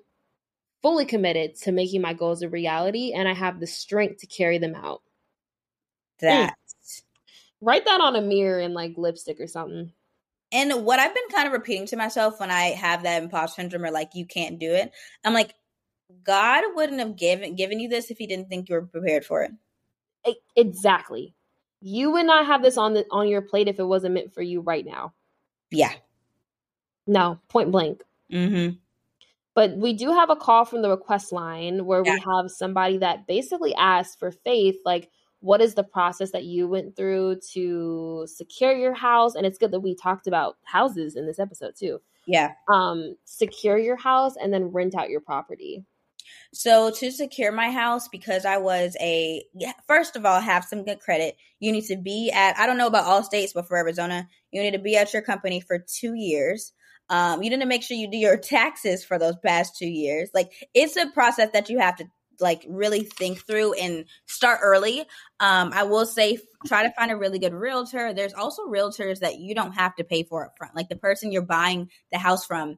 fully 0.82 1.06
committed 1.06 1.56
to 1.56 1.72
making 1.72 2.02
my 2.02 2.12
goals 2.12 2.42
a 2.42 2.50
reality 2.50 3.14
and 3.14 3.26
I 3.26 3.34
have 3.34 3.62
the 3.62 3.66
strength 3.66 4.18
to 4.18 4.28
carry 4.28 4.58
them 4.58 4.76
out. 4.76 5.02
That 6.20 6.50
mm. 6.50 7.02
write 7.62 7.86
that 7.86 8.02
on 8.02 8.18
a 8.18 8.22
mirror 8.22 8.60
and 8.60 8.74
like 8.74 8.98
lipstick 8.98 9.40
or 9.40 9.48
something. 9.48 9.94
And 10.52 10.84
what 10.84 11.00
I've 11.00 11.14
been 11.16 11.30
kind 11.32 11.48
of 11.48 11.54
repeating 11.54 11.88
to 11.88 11.96
myself 11.96 12.42
when 12.42 12.52
I 12.52 12.72
have 12.72 13.04
that 13.04 13.24
imposter 13.24 13.62
syndrome 13.62 13.86
or 13.86 13.92
like 13.92 14.10
you 14.14 14.26
can't 14.26 14.60
do 14.60 14.74
it, 14.74 14.92
I'm 15.24 15.34
like, 15.34 15.54
God 16.26 16.66
wouldn't 16.76 17.00
have 17.00 17.16
given 17.16 17.56
given 17.56 17.80
you 17.80 17.88
this 17.88 18.12
if 18.12 18.18
He 18.18 18.28
didn't 18.28 18.50
think 18.50 18.68
you 18.68 18.76
were 18.76 18.88
prepared 18.88 19.24
for 19.24 19.44
it. 19.44 19.52
Exactly. 20.58 21.34
You 21.80 22.12
would 22.12 22.26
not 22.26 22.46
have 22.46 22.62
this 22.62 22.78
on 22.78 22.94
the 22.94 23.06
on 23.10 23.30
your 23.30 23.42
plate 23.42 23.70
if 23.70 23.80
it 23.80 23.86
wasn't 23.86 24.16
meant 24.16 24.34
for 24.34 24.42
you 24.42 24.60
right 24.60 24.86
now. 24.86 25.14
Yeah. 25.72 25.94
No, 27.06 27.40
point 27.48 27.72
blank. 27.72 28.04
Mm-hmm. 28.32 28.76
But 29.58 29.76
we 29.76 29.94
do 29.94 30.12
have 30.12 30.30
a 30.30 30.36
call 30.36 30.66
from 30.66 30.84
the 30.84 30.90
request 30.92 31.32
line 31.32 31.88
where 31.88 32.04
yeah. 32.06 32.14
we 32.14 32.20
have 32.20 32.52
somebody 32.52 33.00
that 33.00 33.26
basically 33.26 33.74
asked 33.74 34.20
for 34.20 34.30
faith, 34.30 34.76
like, 34.86 35.10
what 35.40 35.62
is 35.62 35.74
the 35.74 35.84
process 35.84 36.30
that 36.34 36.44
you 36.44 36.68
went 36.68 36.96
through 36.96 37.40
to 37.54 38.28
secure 38.28 38.78
your 38.78 38.94
house? 38.94 39.34
And 39.34 39.48
it's 39.48 39.58
good 39.58 39.72
that 39.72 39.80
we 39.80 39.96
talked 39.96 40.28
about 40.28 40.58
houses 40.64 41.16
in 41.16 41.26
this 41.26 41.40
episode 41.40 41.74
too. 41.76 41.98
Yeah. 42.28 42.52
Um 42.72 43.16
secure 43.26 43.80
your 43.80 43.96
house 43.96 44.36
and 44.40 44.54
then 44.54 44.66
rent 44.66 44.94
out 44.94 45.10
your 45.10 45.22
property. 45.22 45.84
So 46.54 46.92
to 46.92 47.10
secure 47.10 47.52
my 47.52 47.72
house 47.72 48.08
because 48.10 48.46
i 48.46 48.58
was 48.58 48.96
a 49.00 49.44
first 49.88 50.16
of 50.16 50.24
all 50.24 50.40
have 50.40 50.66
some 50.66 50.86
good 50.86 51.00
credit. 51.00 51.36
You 51.60 51.72
need 51.72 51.86
to 51.86 51.98
be 51.98 52.30
at 52.32 52.60
i 52.60 52.68
don't 52.68 52.78
know 52.78 52.86
about 52.86 53.06
all 53.06 53.24
states 53.24 53.54
but 53.54 53.68
for 53.68 53.78
arizona 53.78 54.28
you 54.52 54.62
need 54.62 54.74
to 54.74 54.80
be 54.80 54.98
at 54.98 55.14
your 55.14 55.24
company 55.24 55.62
for 55.62 55.80
two 55.80 56.14
years 56.14 56.74
um, 57.10 57.42
you 57.42 57.50
need 57.50 57.62
to 57.62 57.66
make 57.66 57.84
sure 57.84 57.98
you 57.98 58.10
do 58.10 58.18
your 58.18 58.38
taxes 58.38 59.04
for 59.04 59.18
those 59.18 59.36
past 59.38 59.78
two 59.78 59.88
years. 59.88 60.30
Like 60.34 60.52
it's 60.74 60.96
a 60.98 61.10
process 61.12 61.50
that 61.54 61.70
you 61.70 61.80
have 61.80 61.96
to 61.98 62.06
like 62.40 62.66
really 62.68 63.04
think 63.04 63.46
through 63.46 63.74
and 63.74 64.06
start 64.26 64.60
early. 64.62 65.02
Um, 65.40 65.72
I 65.74 65.84
will 65.84 66.06
say 66.06 66.40
try 66.66 66.84
to 66.84 66.94
find 66.94 67.12
a 67.12 67.18
really 67.18 67.40
good 67.40 67.54
realtor. 67.54 68.14
There's 68.14 68.34
also 68.34 68.64
realtors 68.64 69.20
that 69.20 69.40
you 69.40 69.56
don't 69.56 69.74
have 69.74 69.96
to 69.96 70.04
pay 70.04 70.24
for 70.24 70.46
up 70.46 70.58
front. 70.58 70.76
Like 70.76 70.90
the 70.90 70.96
person 70.96 71.32
you're 71.32 71.42
buying 71.42 71.90
the 72.12 72.18
house 72.18 72.46
from 72.46 72.78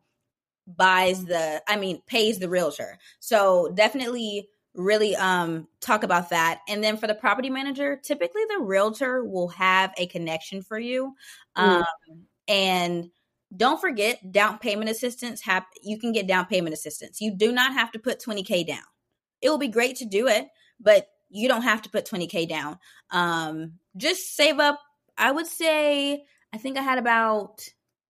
buys 0.68 1.26
the 1.26 1.62
I 1.68 1.78
mean 1.78 2.02
pays 2.06 2.40
the 2.40 2.50
realtor. 2.50 3.00
So 3.20 3.72
definitely 3.74 4.48
really 4.76 5.16
um 5.16 5.68
talk 5.82 6.04
about 6.04 6.30
that. 6.30 6.60
And 6.68 6.84
then 6.84 6.98
for 6.98 7.08
the 7.08 7.16
property 7.16 7.50
manager, 7.50 8.00
typically 8.02 8.44
the 8.50 8.64
realtor 8.64 9.24
will 9.24 9.50
have 9.50 9.94
a 9.98 10.08
connection 10.08 10.62
for 10.62 10.80
you. 10.80 11.16
Um 11.56 11.84
mm. 11.84 12.20
and 12.48 13.10
don't 13.56 13.82
forget 13.82 14.32
down 14.32 14.60
payment 14.60 14.90
assistance 14.90 15.42
have 15.42 15.66
you 15.82 15.98
can 15.98 16.12
get 16.12 16.28
down 16.28 16.46
payment 16.46 16.74
assistance. 16.74 17.20
You 17.20 17.36
do 17.36 17.52
not 17.52 17.74
have 17.74 17.92
to 17.92 18.00
put 18.00 18.22
20k 18.22 18.68
down 18.68 18.84
it 19.42 19.50
will 19.50 19.58
be 19.58 19.68
great 19.68 19.98
to 19.98 20.06
do 20.06 20.28
it, 20.28 20.48
but 20.80 21.08
you 21.30 21.48
don't 21.48 21.62
have 21.62 21.82
to 21.84 21.90
put 21.90 22.06
20k 22.06 22.48
down. 22.48 22.78
Um, 23.12 23.74
just 23.98 24.36
save 24.36 24.60
up. 24.60 24.80
I 25.18 25.32
would 25.32 25.48
say 25.48 26.24
I 26.54 26.58
think 26.58 26.78
I 26.78 26.82
had 26.82 26.98
about 26.98 27.62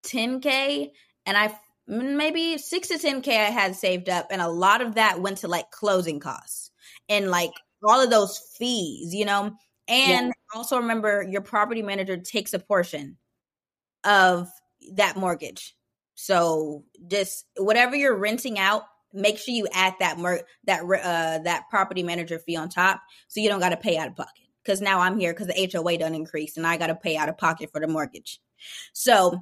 10k, 0.06 0.91
and 1.26 1.38
I 1.38 1.57
maybe 1.88 2.57
six 2.57 2.90
to 2.90 2.95
10k 2.95 3.28
I 3.30 3.49
had 3.49 3.76
saved 3.76 4.10
up, 4.10 4.28
and 4.32 4.41
a 4.41 4.48
lot 4.48 4.82
of 4.82 4.95
that 4.95 5.22
went 5.22 5.40
to 5.40 5.48
like 5.48 5.72
closing 5.72 6.20
costs 6.20 6.72
and 7.07 7.30
like 7.30 7.52
all 7.84 8.02
of 8.02 8.10
those 8.10 8.38
fees, 8.57 9.14
you 9.14 9.26
know. 9.26 9.52
And 9.88 10.28
yeah. 10.28 10.32
also 10.53 10.78
remember, 10.78 11.26
your 11.28 11.41
property 11.41 11.82
manager 11.82 12.18
takes 12.18 12.53
a 12.53 12.60
portion 12.60 13.18
of 14.03 14.48
that 14.95 15.18
mortgage. 15.18 15.76
So 16.16 16.84
just 17.07 17.45
whatever 17.57 17.95
you're 17.95 18.18
renting 18.18 18.60
out, 18.60 18.84
make 19.14 19.38
sure 19.38 19.53
you 19.53 19.68
add 19.74 19.95
that 19.99 20.20
mer- 20.20 20.44
that 20.66 20.82
uh 20.84 21.44
that 21.44 21.64
property 21.70 22.03
manager 22.03 22.40
fee 22.40 22.56
on 22.56 22.70
top 22.70 23.02
so 23.28 23.40
you 23.40 23.49
don't 23.49 23.60
got 23.60 23.70
to 23.70 23.78
pay 23.78 23.98
out 23.98 24.07
of 24.07 24.16
pocket. 24.16 24.44
Because 24.64 24.82
now 24.82 24.99
i'm 24.99 25.18
here 25.18 25.34
because 25.34 25.48
the 25.48 25.70
hoa 25.74 25.98
done 25.98 26.14
increase 26.14 26.57
and 26.57 26.68
i 26.68 26.78
got 26.78 26.88
to 26.88 26.95
pay 26.95 27.18
out 27.18 27.30
of 27.30 27.38
pocket 27.38 27.72
for 27.72 27.82
the 27.82 27.88
mortgage. 27.88 28.40
So 28.94 29.41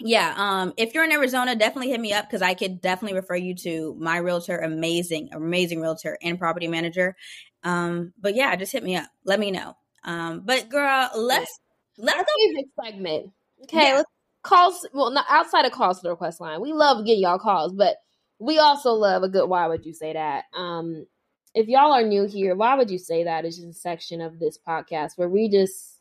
yeah 0.00 0.34
um 0.36 0.72
if 0.76 0.94
you're 0.94 1.04
in 1.04 1.12
arizona 1.12 1.56
definitely 1.56 1.90
hit 1.90 2.00
me 2.00 2.12
up 2.12 2.24
because 2.24 2.40
i 2.40 2.54
could 2.54 2.80
definitely 2.80 3.16
refer 3.16 3.34
you 3.34 3.52
to 3.52 3.96
my 3.98 4.16
realtor 4.16 4.56
amazing 4.58 5.28
amazing 5.32 5.80
realtor 5.80 6.16
and 6.22 6.38
property 6.38 6.68
manager. 6.68 7.16
Um 7.64 8.12
but 8.20 8.34
yeah 8.34 8.54
just 8.56 8.72
hit 8.72 8.82
me 8.82 8.96
up. 8.96 9.08
Let 9.24 9.38
me 9.38 9.50
know. 9.50 9.76
Um 10.04 10.42
but 10.44 10.68
girl 10.68 11.10
let's 11.16 11.60
let's 11.98 12.16
Our 12.16 12.24
go 12.24 12.30
favorite 12.46 12.70
segment. 12.84 13.32
Okay 13.64 13.88
yeah. 13.88 13.94
let's 13.96 14.10
calls 14.48 14.86
well 14.92 15.10
not 15.10 15.26
outside 15.28 15.64
of 15.64 15.72
calls 15.72 15.98
to 15.98 16.02
the 16.04 16.10
request 16.10 16.40
line 16.40 16.60
we 16.60 16.72
love 16.72 17.04
getting 17.04 17.22
y'all 17.22 17.38
calls 17.38 17.72
but 17.72 17.96
we 18.38 18.58
also 18.58 18.92
love 18.92 19.22
a 19.22 19.28
good 19.28 19.48
why 19.48 19.66
would 19.66 19.84
you 19.84 19.92
say 19.92 20.12
that? 20.12 20.44
Um 20.54 21.06
if 21.54 21.66
y'all 21.66 21.92
are 21.92 22.02
new 22.02 22.24
here 22.24 22.54
why 22.54 22.74
would 22.74 22.90
you 22.90 22.98
say 22.98 23.24
that 23.24 23.44
is 23.44 23.56
just 23.56 23.68
a 23.68 23.72
section 23.72 24.20
of 24.20 24.38
this 24.38 24.58
podcast 24.58 25.12
where 25.16 25.28
we 25.28 25.48
just 25.48 26.00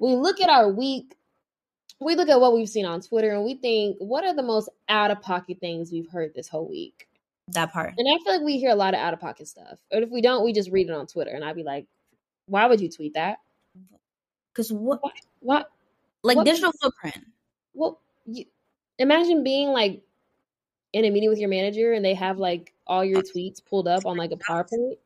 we 0.00 0.14
look 0.14 0.40
at 0.40 0.50
our 0.50 0.70
week 0.70 1.16
we 2.00 2.16
look 2.16 2.28
at 2.28 2.40
what 2.40 2.54
we've 2.54 2.68
seen 2.68 2.84
on 2.84 3.00
twitter 3.00 3.32
and 3.34 3.44
we 3.44 3.54
think 3.54 3.96
what 3.98 4.24
are 4.24 4.34
the 4.34 4.42
most 4.42 4.68
out 4.88 5.10
of 5.10 5.20
pocket 5.22 5.58
things 5.60 5.90
we've 5.90 6.10
heard 6.10 6.34
this 6.34 6.48
whole 6.48 6.68
week? 6.68 7.08
That 7.48 7.72
part. 7.72 7.94
And 7.96 8.08
i 8.08 8.22
feel 8.22 8.34
like 8.34 8.44
we 8.44 8.58
hear 8.58 8.70
a 8.70 8.76
lot 8.76 8.94
of 8.94 9.00
out 9.00 9.14
of 9.14 9.20
pocket 9.20 9.48
stuff 9.48 9.78
or 9.92 10.00
if 10.00 10.10
we 10.10 10.20
don't 10.22 10.44
we 10.44 10.52
just 10.52 10.70
read 10.70 10.88
it 10.88 10.92
on 10.92 11.06
twitter 11.06 11.32
and 11.32 11.44
i'd 11.44 11.56
be 11.56 11.62
like 11.62 11.86
why 12.46 12.66
would 12.66 12.80
you 12.80 12.90
tweet 12.90 13.14
that? 13.14 13.38
Because 14.52 14.72
what 14.72 15.02
what, 15.02 15.12
what 15.40 15.70
like 16.22 16.36
what, 16.36 16.44
digital 16.44 16.72
footprint 16.80 17.24
well 17.74 18.00
you, 18.26 18.44
imagine 18.98 19.44
being 19.44 19.68
like 19.68 20.02
in 20.92 21.04
a 21.04 21.10
meeting 21.10 21.28
with 21.28 21.38
your 21.38 21.48
manager 21.48 21.92
and 21.92 22.04
they 22.04 22.14
have 22.14 22.38
like 22.38 22.72
all 22.86 23.04
your 23.04 23.22
tweets 23.22 23.64
pulled 23.64 23.88
up 23.88 24.06
on 24.06 24.16
like 24.16 24.30
a 24.30 24.36
PowerPoint. 24.36 24.96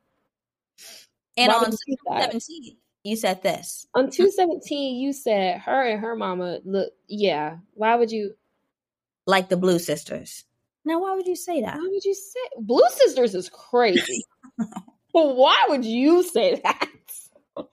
And 1.35 1.51
on 1.51 1.71
217, 1.71 2.77
you 3.03 3.15
said 3.15 3.41
this. 3.41 3.87
On 3.95 4.09
217, 4.09 4.97
you 4.97 5.13
said 5.13 5.59
her 5.61 5.83
and 5.83 5.99
her 5.99 6.15
mama 6.15 6.59
look 6.63 6.93
yeah. 7.07 7.57
Why 7.73 7.95
would 7.95 8.11
you 8.11 8.35
like 9.25 9.49
the 9.49 9.57
Blue 9.57 9.79
Sisters? 9.79 10.43
Now 10.85 11.01
why 11.01 11.15
would 11.15 11.27
you 11.27 11.35
say 11.35 11.61
that? 11.61 11.75
Why 11.75 11.87
would 11.89 12.05
you 12.05 12.13
say 12.13 12.39
Blue 12.59 12.87
Sisters 12.91 13.35
is 13.35 13.49
crazy? 13.49 14.23
well, 15.13 15.35
why 15.35 15.65
would 15.69 15.85
you 15.85 16.23
say 16.23 16.61
that? 16.63 16.89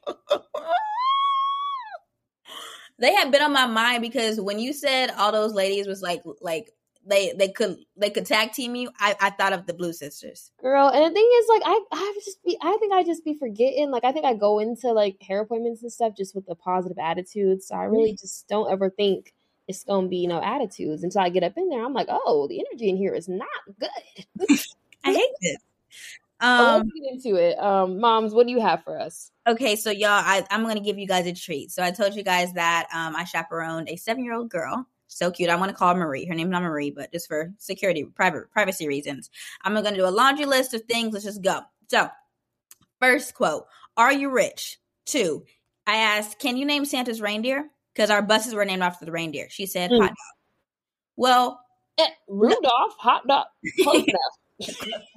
they 2.99 3.15
had 3.15 3.31
been 3.31 3.43
on 3.43 3.53
my 3.53 3.67
mind 3.67 4.03
because 4.03 4.41
when 4.41 4.59
you 4.59 4.73
said 4.73 5.11
all 5.11 5.33
those 5.33 5.53
ladies 5.53 5.87
was 5.87 6.03
like 6.03 6.23
like 6.41 6.71
they 7.07 7.33
they 7.33 7.49
could 7.49 7.79
they 7.97 8.11
could 8.11 8.27
tag 8.27 8.53
team 8.53 8.75
you. 8.75 8.91
I, 8.99 9.15
I 9.21 9.31
thought 9.31 9.53
of 9.53 9.67
the 9.67 9.75
Blue 9.75 9.93
Sisters. 9.93 10.51
Girl, 10.61 10.89
and 10.89 11.05
the 11.05 11.15
thing 11.15 11.31
is, 11.39 11.47
like, 11.49 11.63
I 11.65 11.81
I 11.93 12.21
just 12.25 12.43
be 12.45 12.59
I 12.61 12.77
think 12.79 12.93
I 12.93 13.05
just 13.05 13.25
be 13.25 13.35
forgetting. 13.35 13.91
Like, 13.91 14.05
I 14.05 14.13
think 14.13 14.25
I 14.25 14.35
go 14.35 14.59
into 14.59 14.93
like 14.93 15.23
hair 15.23 15.41
appointments 15.41 15.83
and 15.83 15.93
stuff 15.93 16.17
just 16.17 16.35
with 16.35 16.45
a 16.49 16.55
positive 16.55 16.99
attitude. 16.99 17.63
So 17.63 17.77
I 17.77 17.85
really 17.85 18.11
mm-hmm. 18.11 18.21
just 18.21 18.49
don't 18.49 18.71
ever 18.71 18.91
think 18.91 19.33
it's 19.69 19.85
gonna 19.85 20.09
be 20.09 20.19
you 20.19 20.29
know 20.29 20.43
attitudes 20.43 21.05
until 21.05 21.21
I 21.21 21.29
get 21.29 21.45
up 21.45 21.57
in 21.57 21.69
there. 21.69 21.85
I'm 21.85 21.95
like, 21.95 22.09
oh, 22.11 22.47
the 22.49 22.61
energy 22.61 22.89
in 22.89 22.97
here 22.97 23.15
is 23.15 23.29
not 23.29 23.49
good. 23.79 24.49
I 25.05 25.13
hate 25.13 25.31
this. 25.41 25.57
Um, 26.41 26.83
let's 26.83 26.91
get 26.93 27.13
into 27.13 27.37
it. 27.37 27.59
Um, 27.59 27.99
moms, 27.99 28.33
what 28.33 28.47
do 28.47 28.53
you 28.53 28.61
have 28.61 28.85
for 28.85 28.99
us? 28.99 29.31
Okay, 29.47 29.77
so 29.77 29.91
y'all, 29.91 30.11
I, 30.11 30.45
I'm 30.51 30.63
going 30.63 30.77
to 30.77 30.83
give 30.83 30.99
you 30.99 31.07
guys 31.07 31.27
a 31.27 31.33
treat. 31.33 31.71
So 31.71 31.83
I 31.83 31.91
told 31.91 32.15
you 32.15 32.23
guys 32.23 32.53
that 32.55 32.89
um, 32.93 33.17
I 33.17 33.25
chaperoned 33.25 33.89
a 33.89 33.97
seven 33.97 34.25
year 34.25 34.35
old 34.35 34.51
girl 34.51 34.87
so 35.09 35.31
cute. 35.31 35.51
I 35.51 35.57
want 35.57 35.71
to 35.71 35.77
call 35.77 35.95
her 35.95 36.01
Marie. 36.01 36.27
Her 36.27 36.35
name's 36.35 36.51
not 36.51 36.63
Marie, 36.63 36.91
but 36.91 37.13
just 37.13 37.29
for 37.29 37.53
security, 37.59 38.05
private, 38.05 38.51
privacy 38.51 38.89
reasons. 38.89 39.31
I'm 39.63 39.73
going 39.73 39.85
to 39.85 39.95
do 39.95 40.07
a 40.07 40.11
laundry 40.11 40.47
list 40.47 40.75
of 40.75 40.83
things. 40.83 41.13
Let's 41.13 41.25
just 41.25 41.43
go. 41.43 41.61
So, 41.89 42.09
first 43.01 43.35
quote 43.35 43.67
Are 43.97 44.13
you 44.13 44.31
rich? 44.31 44.79
Two, 45.05 45.45
I 45.87 45.97
asked, 45.97 46.39
Can 46.39 46.57
you 46.57 46.67
name 46.67 46.85
Santa's 46.85 47.21
reindeer? 47.21 47.69
Because 47.95 48.11
our 48.11 48.23
buses 48.23 48.55
were 48.55 48.65
named 48.65 48.83
after 48.83 49.05
the 49.05 49.13
reindeer. 49.13 49.47
She 49.49 49.65
said, 49.67 49.91
mm. 49.91 50.01
Hot 50.01 50.09
dog. 50.09 50.17
Well, 51.17 51.61
eh, 51.97 52.09
Rudolph, 52.29 52.97
hot 52.99 53.27
dog. 53.27 53.47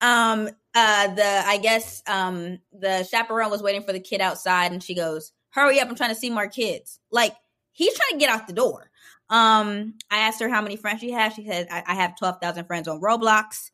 um 0.00 0.48
uh 0.74 1.14
the 1.14 1.42
I 1.46 1.58
guess 1.58 2.02
um 2.06 2.58
the 2.72 3.04
chaperone 3.04 3.50
was 3.50 3.62
waiting 3.62 3.82
for 3.82 3.92
the 3.92 4.00
kid 4.00 4.20
outside 4.20 4.72
and 4.72 4.82
she 4.82 4.94
goes, 4.94 5.32
Hurry 5.50 5.80
up, 5.80 5.88
I'm 5.88 5.96
trying 5.96 6.14
to 6.14 6.20
see 6.20 6.30
more 6.30 6.48
kids. 6.48 6.98
Like 7.10 7.34
he's 7.72 7.96
trying 7.96 8.18
to 8.18 8.24
get 8.24 8.30
out 8.30 8.46
the 8.46 8.52
door. 8.52 8.90
Um, 9.28 9.94
I 10.10 10.18
asked 10.20 10.40
her 10.40 10.48
how 10.48 10.60
many 10.60 10.76
friends 10.76 11.00
she 11.00 11.12
has. 11.12 11.34
She 11.34 11.46
said, 11.46 11.68
I, 11.70 11.84
I 11.86 11.94
have 11.94 12.18
12,000 12.18 12.64
friends 12.64 12.88
on 12.88 13.00
Roblox. 13.00 13.70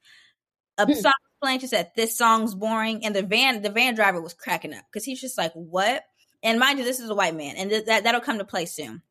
A 0.76 0.84
hmm. 0.84 0.92
song 0.92 1.12
playing. 1.40 1.60
She 1.60 1.66
said, 1.66 1.92
This 1.96 2.16
song's 2.16 2.54
boring. 2.54 3.04
And 3.04 3.16
the 3.16 3.22
van, 3.22 3.62
the 3.62 3.70
van 3.70 3.94
driver 3.94 4.20
was 4.20 4.34
cracking 4.34 4.74
up 4.74 4.84
because 4.92 5.04
he's 5.04 5.20
just 5.20 5.38
like, 5.38 5.52
What? 5.54 6.04
And 6.42 6.60
mind 6.60 6.78
you, 6.78 6.84
this 6.84 7.00
is 7.00 7.10
a 7.10 7.14
white 7.14 7.34
man, 7.34 7.56
and 7.56 7.70
th- 7.70 7.86
that, 7.86 8.04
that'll 8.04 8.20
come 8.20 8.38
to 8.38 8.44
play 8.44 8.66
soon. 8.66 9.02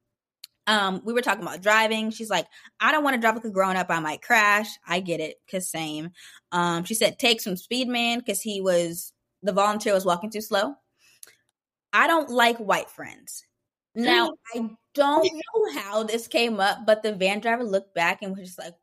Um, 0.67 1.01
we 1.05 1.13
were 1.13 1.21
talking 1.21 1.43
about 1.43 1.61
driving. 1.61 2.09
She's 2.09 2.29
like, 2.29 2.47
I 2.79 2.91
don't 2.91 3.03
want 3.03 3.15
to 3.15 3.21
drive 3.21 3.35
like 3.35 3.45
a 3.45 3.51
grown 3.51 3.75
up. 3.75 3.87
I 3.89 3.99
might 3.99 4.21
crash. 4.21 4.67
I 4.87 4.99
get 4.99 5.19
it, 5.19 5.35
cause 5.49 5.69
same. 5.69 6.09
Um, 6.51 6.83
she 6.83 6.95
said, 6.95 7.19
take 7.19 7.41
some 7.41 7.55
speed 7.55 7.87
man, 7.87 8.21
cause 8.21 8.41
he 8.41 8.61
was 8.61 9.13
the 9.43 9.53
volunteer 9.53 9.93
was 9.93 10.05
walking 10.05 10.31
too 10.31 10.41
slow. 10.41 10.73
I 11.93 12.07
don't 12.07 12.29
like 12.29 12.57
white 12.57 12.89
friends. 12.89 13.45
Now 13.95 14.33
I 14.53 14.69
don't 14.93 15.23
know 15.33 15.79
how 15.81 16.03
this 16.03 16.27
came 16.27 16.59
up, 16.59 16.79
but 16.85 17.01
the 17.01 17.13
van 17.13 17.39
driver 17.39 17.63
looked 17.63 17.95
back 17.95 18.21
and 18.21 18.35
was 18.35 18.47
just 18.47 18.59
like, 18.59 18.73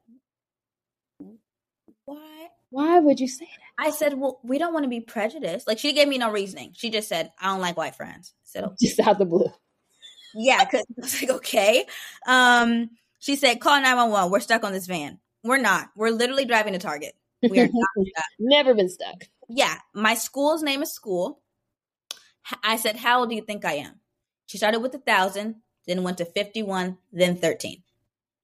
"Why? 2.06 2.48
Why 2.70 2.98
would 2.98 3.20
you 3.20 3.28
say 3.28 3.44
that?" 3.44 3.86
I 3.86 3.90
said, 3.90 4.18
"Well, 4.18 4.40
we 4.42 4.56
don't 4.56 4.72
want 4.72 4.84
to 4.84 4.88
be 4.88 5.00
prejudiced." 5.00 5.66
Like 5.66 5.78
she 5.78 5.92
gave 5.92 6.08
me 6.08 6.16
no 6.16 6.30
reasoning. 6.30 6.72
She 6.74 6.88
just 6.88 7.08
said, 7.08 7.30
"I 7.38 7.48
don't 7.48 7.60
like 7.60 7.76
white 7.76 7.94
friends." 7.94 8.32
So 8.44 8.74
just 8.80 9.00
out 9.00 9.18
the 9.18 9.26
blue. 9.26 9.52
Yeah, 10.34 10.64
because 10.64 10.84
I 10.98 11.00
was 11.00 11.22
like, 11.22 11.30
okay. 11.30 11.86
Um, 12.26 12.90
she 13.18 13.36
said, 13.36 13.60
"Call 13.60 13.80
nine 13.80 13.96
one 13.96 14.10
one. 14.10 14.30
We're 14.30 14.40
stuck 14.40 14.64
on 14.64 14.72
this 14.72 14.86
van. 14.86 15.18
We're 15.44 15.58
not. 15.58 15.90
We're 15.96 16.10
literally 16.10 16.44
driving 16.44 16.72
to 16.72 16.78
Target. 16.78 17.14
We 17.42 17.60
are 17.60 17.68
not 17.72 18.06
stuck. 18.06 18.24
Never 18.38 18.74
been 18.74 18.88
stuck." 18.88 19.24
Yeah, 19.48 19.76
my 19.94 20.14
school's 20.14 20.62
name 20.62 20.82
is 20.82 20.92
school. 20.92 21.40
I 22.62 22.76
said, 22.76 22.96
"How 22.96 23.20
old 23.20 23.30
do 23.30 23.36
you 23.36 23.42
think 23.42 23.64
I 23.64 23.74
am?" 23.74 24.00
She 24.46 24.58
started 24.58 24.80
with 24.80 24.94
a 24.94 24.98
thousand, 24.98 25.56
then 25.86 26.02
went 26.02 26.18
to 26.18 26.24
51, 26.24 26.98
then 27.12 27.36
13. 27.36 27.82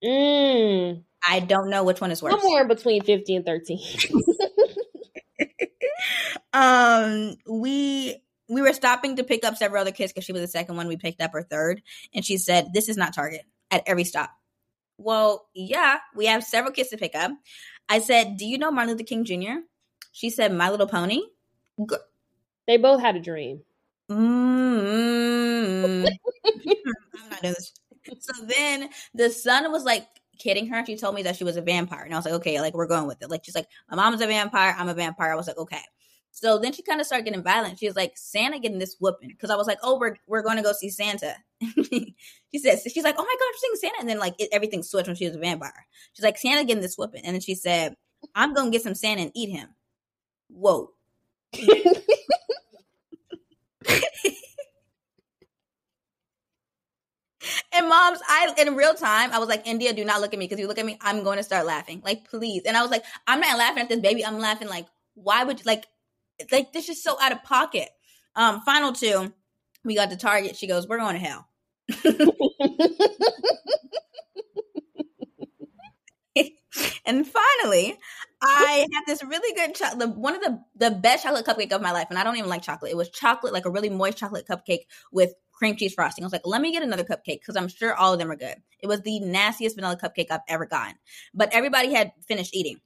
Mm. 0.02 1.02
I 1.26 1.40
don't 1.40 1.70
know 1.70 1.84
which 1.84 2.00
one 2.00 2.10
is 2.10 2.22
worse. 2.22 2.40
Somewhere 2.40 2.66
between 2.66 3.02
50 3.02 3.36
and 3.36 3.44
13. 3.44 3.78
um, 6.52 7.36
we 7.46 8.22
we 8.48 8.62
were 8.62 8.72
stopping 8.72 9.16
to 9.16 9.24
pick 9.24 9.44
up 9.44 9.56
several 9.56 9.80
other 9.80 9.92
kids 9.92 10.12
because 10.12 10.24
she 10.24 10.32
was 10.32 10.42
the 10.42 10.48
second 10.48 10.76
one. 10.76 10.88
We 10.88 10.96
picked 10.96 11.20
up 11.20 11.32
her 11.32 11.42
third, 11.42 11.82
and 12.14 12.24
she 12.24 12.38
said, 12.38 12.72
"This 12.72 12.88
is 12.88 12.96
not 12.96 13.14
Target." 13.14 13.42
At 13.70 13.82
every 13.86 14.04
stop. 14.04 14.30
Well, 14.96 15.46
yeah, 15.54 15.98
we 16.16 16.26
have 16.26 16.42
several 16.42 16.72
kids 16.72 16.88
to 16.90 16.96
pick 16.96 17.14
up. 17.14 17.30
I 17.88 17.98
said, 17.98 18.36
"Do 18.38 18.46
you 18.46 18.58
know 18.58 18.70
Martin 18.70 18.92
Luther 18.94 19.04
King 19.04 19.24
Jr.?" 19.24 19.60
She 20.12 20.30
said, 20.30 20.52
"My 20.52 20.70
Little 20.70 20.88
Pony." 20.88 21.20
They 22.66 22.76
both 22.76 23.00
had 23.00 23.16
a 23.16 23.20
dream. 23.20 23.62
Mm-hmm. 24.10 26.06
I'm 26.46 27.30
not 27.30 27.42
doing 27.42 27.54
this. 27.54 27.72
So 28.20 28.44
then 28.44 28.88
the 29.14 29.30
son 29.30 29.70
was 29.70 29.84
like 29.84 30.06
kidding 30.38 30.66
her. 30.68 30.84
She 30.86 30.96
told 30.96 31.14
me 31.14 31.22
that 31.24 31.36
she 31.36 31.44
was 31.44 31.56
a 31.56 31.62
vampire. 31.62 32.02
And 32.04 32.14
I 32.14 32.16
was 32.16 32.24
like, 32.24 32.34
okay, 32.34 32.60
like 32.60 32.74
we're 32.74 32.86
going 32.86 33.06
with 33.06 33.22
it. 33.22 33.30
Like 33.30 33.44
she's 33.44 33.54
like, 33.54 33.68
my 33.90 33.96
mom's 33.96 34.20
a 34.22 34.26
vampire. 34.26 34.74
I'm 34.76 34.88
a 34.88 34.94
vampire. 34.94 35.32
I 35.32 35.36
was 35.36 35.46
like, 35.46 35.58
okay. 35.58 35.82
So 36.30 36.58
then 36.58 36.72
she 36.72 36.82
kind 36.82 37.00
of 37.00 37.06
started 37.06 37.24
getting 37.24 37.42
violent. 37.42 37.78
She 37.78 37.86
was 37.86 37.96
like, 37.96 38.12
Santa 38.16 38.58
getting 38.60 38.78
this 38.78 38.96
whooping. 39.00 39.34
Cause 39.40 39.50
I 39.50 39.56
was 39.56 39.66
like, 39.66 39.78
oh, 39.82 39.98
we're, 39.98 40.16
we're 40.26 40.42
going 40.42 40.56
to 40.56 40.62
go 40.62 40.72
see 40.72 40.90
Santa. 40.90 41.34
she 41.60 42.14
says, 42.56 42.82
she's 42.82 43.04
like, 43.04 43.16
oh 43.18 43.24
my 43.24 43.36
God, 43.38 43.40
you're 43.40 43.58
seeing 43.58 43.76
Santa. 43.76 43.96
And 44.00 44.08
then 44.08 44.18
like 44.18 44.34
it, 44.38 44.48
everything 44.52 44.82
switched 44.82 45.08
when 45.08 45.16
she 45.16 45.26
was 45.26 45.34
a 45.34 45.40
vampire. 45.40 45.86
She's 46.12 46.24
like, 46.24 46.38
Santa 46.38 46.64
getting 46.64 46.82
this 46.82 46.96
whooping. 46.96 47.24
And 47.24 47.34
then 47.34 47.40
she 47.40 47.54
said, 47.54 47.96
I'm 48.34 48.54
going 48.54 48.70
to 48.70 48.76
get 48.76 48.82
some 48.82 48.94
Santa 48.94 49.22
and 49.22 49.32
eat 49.34 49.50
him. 49.50 49.68
Whoa. 50.48 50.90
and 57.72 57.88
moms, 57.88 58.20
I 58.28 58.54
in 58.58 58.76
real 58.76 58.94
time, 58.94 59.32
I 59.32 59.38
was 59.38 59.48
like, 59.48 59.66
India, 59.66 59.92
do 59.92 60.04
not 60.04 60.20
look 60.20 60.32
at 60.32 60.38
me 60.38 60.46
because 60.46 60.60
you 60.60 60.68
look 60.68 60.78
at 60.78 60.86
me, 60.86 60.98
I'm 61.00 61.24
going 61.24 61.38
to 61.38 61.42
start 61.42 61.66
laughing. 61.66 62.02
Like, 62.04 62.28
please. 62.28 62.62
And 62.66 62.76
I 62.76 62.82
was 62.82 62.90
like, 62.90 63.04
I'm 63.26 63.40
not 63.40 63.58
laughing 63.58 63.82
at 63.82 63.88
this 63.88 64.00
baby. 64.00 64.24
I'm 64.24 64.38
laughing 64.38 64.68
like, 64.68 64.86
why 65.14 65.44
would 65.44 65.58
you 65.58 65.64
like 65.66 65.86
like 66.50 66.72
this 66.72 66.88
is 66.88 67.02
so 67.02 67.20
out 67.20 67.32
of 67.32 67.42
pocket. 67.42 67.88
Um, 68.34 68.60
final 68.62 68.92
two, 68.92 69.32
we 69.84 69.94
got 69.94 70.10
to 70.10 70.16
Target. 70.16 70.56
She 70.56 70.66
goes, 70.66 70.86
We're 70.86 70.98
going 70.98 71.14
to 71.14 71.20
hell. 71.20 71.48
and 77.06 77.26
finally, 77.26 77.98
I 78.40 78.86
had 78.92 79.02
this 79.06 79.24
really 79.24 79.54
good 79.54 79.74
chocolate, 79.74 80.16
one 80.16 80.36
of 80.36 80.42
the, 80.42 80.62
the 80.76 80.90
best 80.90 81.24
chocolate 81.24 81.46
cupcake 81.46 81.72
of 81.72 81.82
my 81.82 81.92
life. 81.92 82.06
And 82.10 82.18
I 82.18 82.24
don't 82.24 82.36
even 82.36 82.50
like 82.50 82.62
chocolate. 82.62 82.92
It 82.92 82.96
was 82.96 83.10
chocolate, 83.10 83.52
like 83.52 83.64
a 83.64 83.70
really 83.70 83.88
moist 83.88 84.18
chocolate 84.18 84.46
cupcake 84.48 84.82
with 85.10 85.32
cream 85.52 85.76
cheese 85.76 85.94
frosting. 85.94 86.24
I 86.24 86.26
was 86.26 86.32
like, 86.32 86.46
let 86.46 86.60
me 86.60 86.70
get 86.70 86.82
another 86.82 87.04
cupcake 87.04 87.40
because 87.40 87.56
I'm 87.56 87.68
sure 87.68 87.94
all 87.94 88.12
of 88.12 88.18
them 88.18 88.30
are 88.30 88.36
good. 88.36 88.56
It 88.80 88.86
was 88.86 89.00
the 89.00 89.18
nastiest 89.20 89.74
vanilla 89.76 89.96
cupcake 89.96 90.30
I've 90.30 90.40
ever 90.48 90.66
gotten. 90.66 90.94
But 91.34 91.52
everybody 91.52 91.92
had 91.92 92.12
finished 92.28 92.54
eating. 92.54 92.80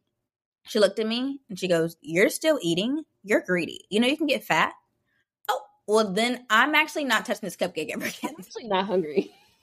She 0.69 0.79
looked 0.79 0.99
at 0.99 1.07
me 1.07 1.41
and 1.49 1.59
she 1.59 1.69
goes, 1.69 1.97
You're 2.01 2.31
still 2.31 2.59
eating? 2.63 3.03
You're 3.25 3.41
greedy. 3.41 3.85
You 3.91 4.01
know, 4.01 4.07
you 4.07 4.17
can 4.17 4.27
get 4.27 4.45
fat. 4.45 4.73
Oh, 5.49 5.61
well, 5.87 6.13
then 6.13 6.45
I'm 6.51 6.75
actually 6.75 7.05
not 7.05 7.25
touching 7.25 7.47
this 7.47 7.57
cupcake 7.57 7.91
ever 7.93 8.07
again. 8.07 8.35
I'm 8.37 8.45
actually 8.45 8.69
not 8.69 8.87
hungry. 8.87 9.33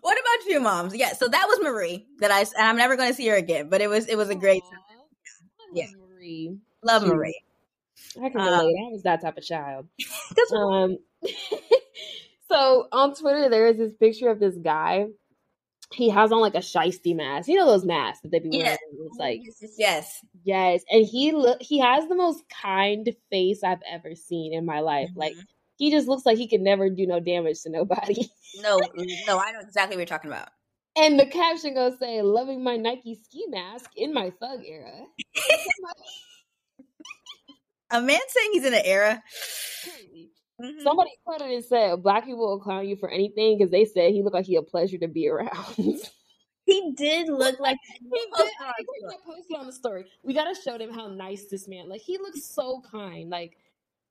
what 0.00 0.18
about 0.18 0.46
you, 0.46 0.60
moms? 0.60 0.94
Yeah, 0.94 1.12
so 1.12 1.28
that 1.28 1.46
was 1.48 1.60
Marie 1.62 2.06
that 2.20 2.30
I, 2.30 2.40
and 2.40 2.48
I'm 2.58 2.76
never 2.76 2.96
going 2.96 3.08
to 3.10 3.14
see 3.14 3.26
her 3.28 3.36
again, 3.36 3.68
but 3.68 3.80
it 3.80 3.88
was, 3.88 4.06
it 4.06 4.16
was 4.16 4.28
a 4.28 4.34
great 4.34 4.62
time. 4.70 4.80
Yeah. 5.74 5.86
Marie. 5.98 6.56
Love 6.82 7.06
Marie. 7.06 7.42
I 8.22 8.28
can 8.30 8.40
relate. 8.40 8.76
Um, 8.76 8.86
I 8.86 8.92
was 8.92 9.02
that 9.02 9.20
type 9.20 9.36
of 9.36 9.44
child. 9.44 9.86
um, 10.56 10.98
so 12.50 12.88
on 12.92 13.14
Twitter, 13.14 13.48
there 13.48 13.66
is 13.66 13.76
this 13.76 13.92
picture 13.94 14.30
of 14.30 14.40
this 14.40 14.56
guy. 14.56 15.06
He 15.92 16.10
has 16.10 16.32
on 16.32 16.40
like 16.40 16.54
a 16.54 16.58
shisty 16.58 17.16
mask. 17.16 17.48
You 17.48 17.56
know 17.56 17.66
those 17.66 17.84
masks 17.84 18.20
that 18.22 18.30
they 18.30 18.40
be 18.40 18.50
wearing. 18.50 18.66
Yes. 18.66 18.78
It's 19.06 19.18
like 19.18 19.40
yes, 19.78 20.24
yes, 20.44 20.84
and 20.90 21.06
he 21.06 21.32
look. 21.32 21.62
He 21.62 21.78
has 21.78 22.06
the 22.08 22.14
most 22.14 22.44
kind 22.50 23.08
face 23.30 23.64
I've 23.64 23.82
ever 23.90 24.14
seen 24.14 24.52
in 24.52 24.66
my 24.66 24.80
life. 24.80 25.08
Mm-hmm. 25.10 25.18
Like 25.18 25.34
he 25.76 25.90
just 25.90 26.08
looks 26.08 26.26
like 26.26 26.36
he 26.36 26.48
could 26.48 26.60
never 26.60 26.90
do 26.90 27.06
no 27.06 27.20
damage 27.20 27.62
to 27.62 27.70
nobody. 27.70 28.28
no, 28.60 28.78
no, 29.26 29.38
I 29.38 29.52
know 29.52 29.60
exactly 29.60 29.96
what 29.96 30.00
you're 30.00 30.06
talking 30.06 30.30
about. 30.30 30.48
And 30.96 31.18
the 31.18 31.26
caption 31.26 31.74
goes 31.74 31.98
say, 31.98 32.20
"Loving 32.20 32.62
my 32.62 32.76
Nike 32.76 33.14
ski 33.14 33.46
mask 33.48 33.90
in 33.96 34.12
my 34.12 34.30
thug 34.40 34.60
era." 34.66 35.06
a 37.90 38.02
man 38.02 38.20
saying 38.28 38.50
he's 38.52 38.64
in 38.64 38.74
an 38.74 38.82
era. 38.84 39.22
Mm-hmm. 40.60 40.82
Somebody 40.82 41.10
quoted 41.24 41.50
and 41.50 41.64
said, 41.64 42.02
"Black 42.02 42.24
people 42.24 42.48
will 42.48 42.58
clown 42.58 42.88
you 42.88 42.96
for 42.96 43.08
anything 43.08 43.56
because 43.56 43.70
they 43.70 43.84
said 43.84 44.12
he 44.12 44.22
looked 44.22 44.34
like 44.34 44.46
he 44.46 44.56
a 44.56 44.62
pleasure 44.62 44.98
to 44.98 45.08
be 45.08 45.28
around." 45.28 45.74
he 46.66 46.92
did 46.96 47.28
look 47.28 47.60
like 47.60 47.76
he 47.86 48.08
did. 48.08 48.48
I 48.60 48.74
posted 49.24 49.56
on 49.56 49.66
the 49.66 49.72
story. 49.72 50.06
We 50.24 50.34
gotta 50.34 50.56
show 50.60 50.76
them 50.76 50.92
how 50.92 51.06
nice 51.06 51.44
this 51.44 51.68
man. 51.68 51.88
Like 51.88 52.00
he 52.00 52.18
looks 52.18 52.44
so 52.44 52.82
kind. 52.90 53.30
Like 53.30 53.56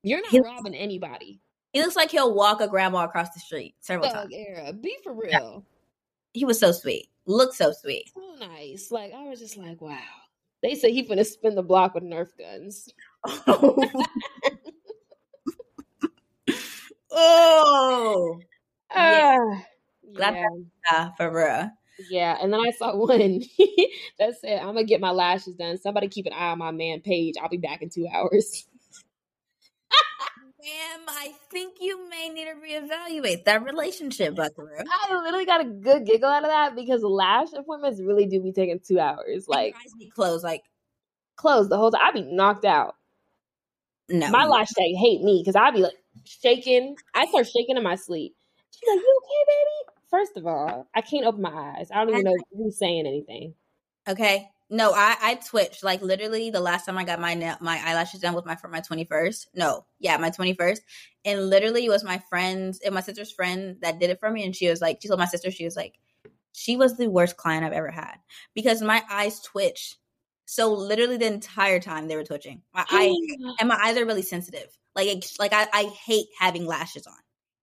you're 0.03 0.21
not 0.21 0.31
he 0.31 0.39
robbing 0.39 0.71
looks, 0.71 0.77
anybody. 0.77 1.41
He 1.73 1.81
looks 1.81 1.97
like 1.97 2.11
he'll 2.11 2.33
walk 2.33 2.61
a 2.61 2.67
grandma 2.67 3.03
across 3.03 3.33
the 3.33 3.41
street 3.41 3.75
several 3.81 4.09
Thug 4.09 4.31
times. 4.31 4.33
Era. 4.33 4.73
Be 4.73 4.95
for 5.03 5.13
real. 5.13 5.29
Yeah. 5.29 5.59
He 6.33 6.45
was 6.45 6.59
so 6.59 6.71
sweet. 6.71 7.09
Looked 7.25 7.55
so 7.55 7.73
sweet. 7.73 8.11
So 8.13 8.47
nice. 8.47 8.89
Like 8.89 9.13
I 9.13 9.23
was 9.23 9.39
just 9.39 9.57
like, 9.57 9.81
wow. 9.81 9.99
They 10.63 10.75
said 10.75 10.91
he 10.91 11.03
finna 11.03 11.25
spin 11.25 11.55
the 11.55 11.61
block 11.61 11.93
with 11.93 12.03
Nerf 12.03 12.29
guns. 12.37 12.89
oh. 13.25 13.77
Yeah. 18.95 19.39
Uh, 20.09 20.31
yeah. 20.91 21.09
for 21.17 21.31
real. 21.31 21.69
Yeah, 22.09 22.37
and 22.41 22.53
then 22.53 22.59
I 22.59 22.71
saw 22.71 22.95
one 22.95 23.41
that 24.19 24.35
said, 24.39 24.59
"I'm 24.59 24.67
gonna 24.67 24.83
get 24.83 25.01
my 25.01 25.11
lashes 25.11 25.55
done. 25.55 25.77
Somebody 25.77 26.07
keep 26.07 26.25
an 26.25 26.33
eye 26.33 26.51
on 26.51 26.59
my 26.59 26.71
man 26.71 27.01
Page. 27.01 27.35
I'll 27.41 27.49
be 27.49 27.57
back 27.57 27.81
in 27.81 27.89
two 27.89 28.07
hours." 28.13 28.67
Ma'am, 30.67 31.05
I 31.07 31.33
think 31.49 31.75
you 31.79 32.09
may 32.09 32.27
need 32.27 32.45
to 32.45 32.55
reevaluate 32.55 33.45
that 33.45 33.63
relationship, 33.63 34.35
Buckaroo. 34.35 34.79
I 34.79 35.13
literally 35.13 35.45
got 35.45 35.61
a 35.61 35.65
good 35.65 36.05
giggle 36.05 36.29
out 36.29 36.43
of 36.43 36.49
that 36.49 36.75
because 36.75 37.03
lash 37.03 37.53
appointments 37.53 38.01
really 38.01 38.25
do 38.25 38.41
be 38.41 38.51
taking 38.51 38.79
two 38.85 38.99
hours. 38.99 39.47
Like, 39.47 39.75
close, 40.13 40.43
like 40.43 40.63
close 41.37 41.69
the 41.69 41.77
whole 41.77 41.91
time. 41.91 42.01
I'd 42.03 42.13
be 42.13 42.21
knocked 42.23 42.65
out. 42.65 42.95
No, 44.09 44.29
my 44.29 44.45
lash 44.45 44.67
tag 44.69 44.95
hate 44.97 45.21
me 45.21 45.41
because 45.41 45.55
I'd 45.55 45.73
be 45.73 45.81
like 45.81 45.95
shaking. 46.27 46.95
I 47.13 47.25
start 47.27 47.47
shaking 47.47 47.77
in 47.77 47.83
my 47.83 47.95
sleep. 47.95 48.35
She's 48.71 48.87
like, 48.87 48.99
"You 48.99 49.19
okay, 49.23 49.43
baby?" 49.47 49.97
First 50.09 50.37
of 50.37 50.47
all, 50.47 50.87
I 50.95 51.01
can't 51.01 51.25
open 51.25 51.41
my 51.41 51.75
eyes. 51.77 51.89
I 51.91 52.05
don't 52.05 52.09
even 52.09 52.23
know 52.23 52.37
who's 52.55 52.77
saying 52.77 53.05
anything. 53.07 53.55
Okay, 54.07 54.49
no, 54.69 54.91
I 54.93 55.15
I 55.21 55.35
twitched 55.35 55.83
like 55.83 56.01
literally 56.01 56.49
the 56.49 56.59
last 56.59 56.85
time 56.85 56.97
I 56.97 57.03
got 57.03 57.19
my 57.19 57.35
my 57.61 57.81
eyelashes 57.85 58.21
done 58.21 58.33
was 58.33 58.45
my 58.45 58.55
for 58.55 58.67
my 58.67 58.81
twenty 58.81 59.05
first. 59.05 59.49
No, 59.53 59.85
yeah, 59.99 60.17
my 60.17 60.29
twenty 60.29 60.53
first, 60.53 60.81
and 61.23 61.49
literally 61.49 61.85
it 61.85 61.89
was 61.89 62.03
my 62.03 62.21
friend's 62.29 62.79
and 62.81 62.93
my 62.93 63.01
sister's 63.01 63.31
friend 63.31 63.77
that 63.81 63.99
did 63.99 64.09
it 64.09 64.19
for 64.19 64.29
me, 64.29 64.43
and 64.43 64.55
she 64.55 64.69
was 64.69 64.81
like, 64.81 64.99
she 65.01 65.07
told 65.07 65.19
my 65.19 65.25
sister 65.25 65.51
she 65.51 65.65
was 65.65 65.75
like, 65.75 65.99
she 66.51 66.75
was 66.75 66.97
the 66.97 67.09
worst 67.09 67.37
client 67.37 67.63
I've 67.65 67.73
ever 67.73 67.91
had 67.91 68.17
because 68.53 68.81
my 68.81 69.03
eyes 69.09 69.41
twitch. 69.41 69.97
So 70.49 70.71
literally 70.71 71.17
the 71.17 71.27
entire 71.27 71.81
time 71.81 72.07
they 72.07 72.15
were 72.15 72.23
twitching. 72.23 72.61
My 72.73 72.85
eye 72.89 73.13
and 73.59 73.67
my 73.67 73.77
eyes 73.83 73.97
are 73.97 74.05
really 74.05 74.21
sensitive. 74.21 74.69
Like 74.95 75.07
it, 75.07 75.29
like 75.37 75.51
I, 75.51 75.67
I 75.73 75.83
hate 75.83 76.27
having 76.39 76.65
lashes 76.65 77.05
on. 77.05 77.17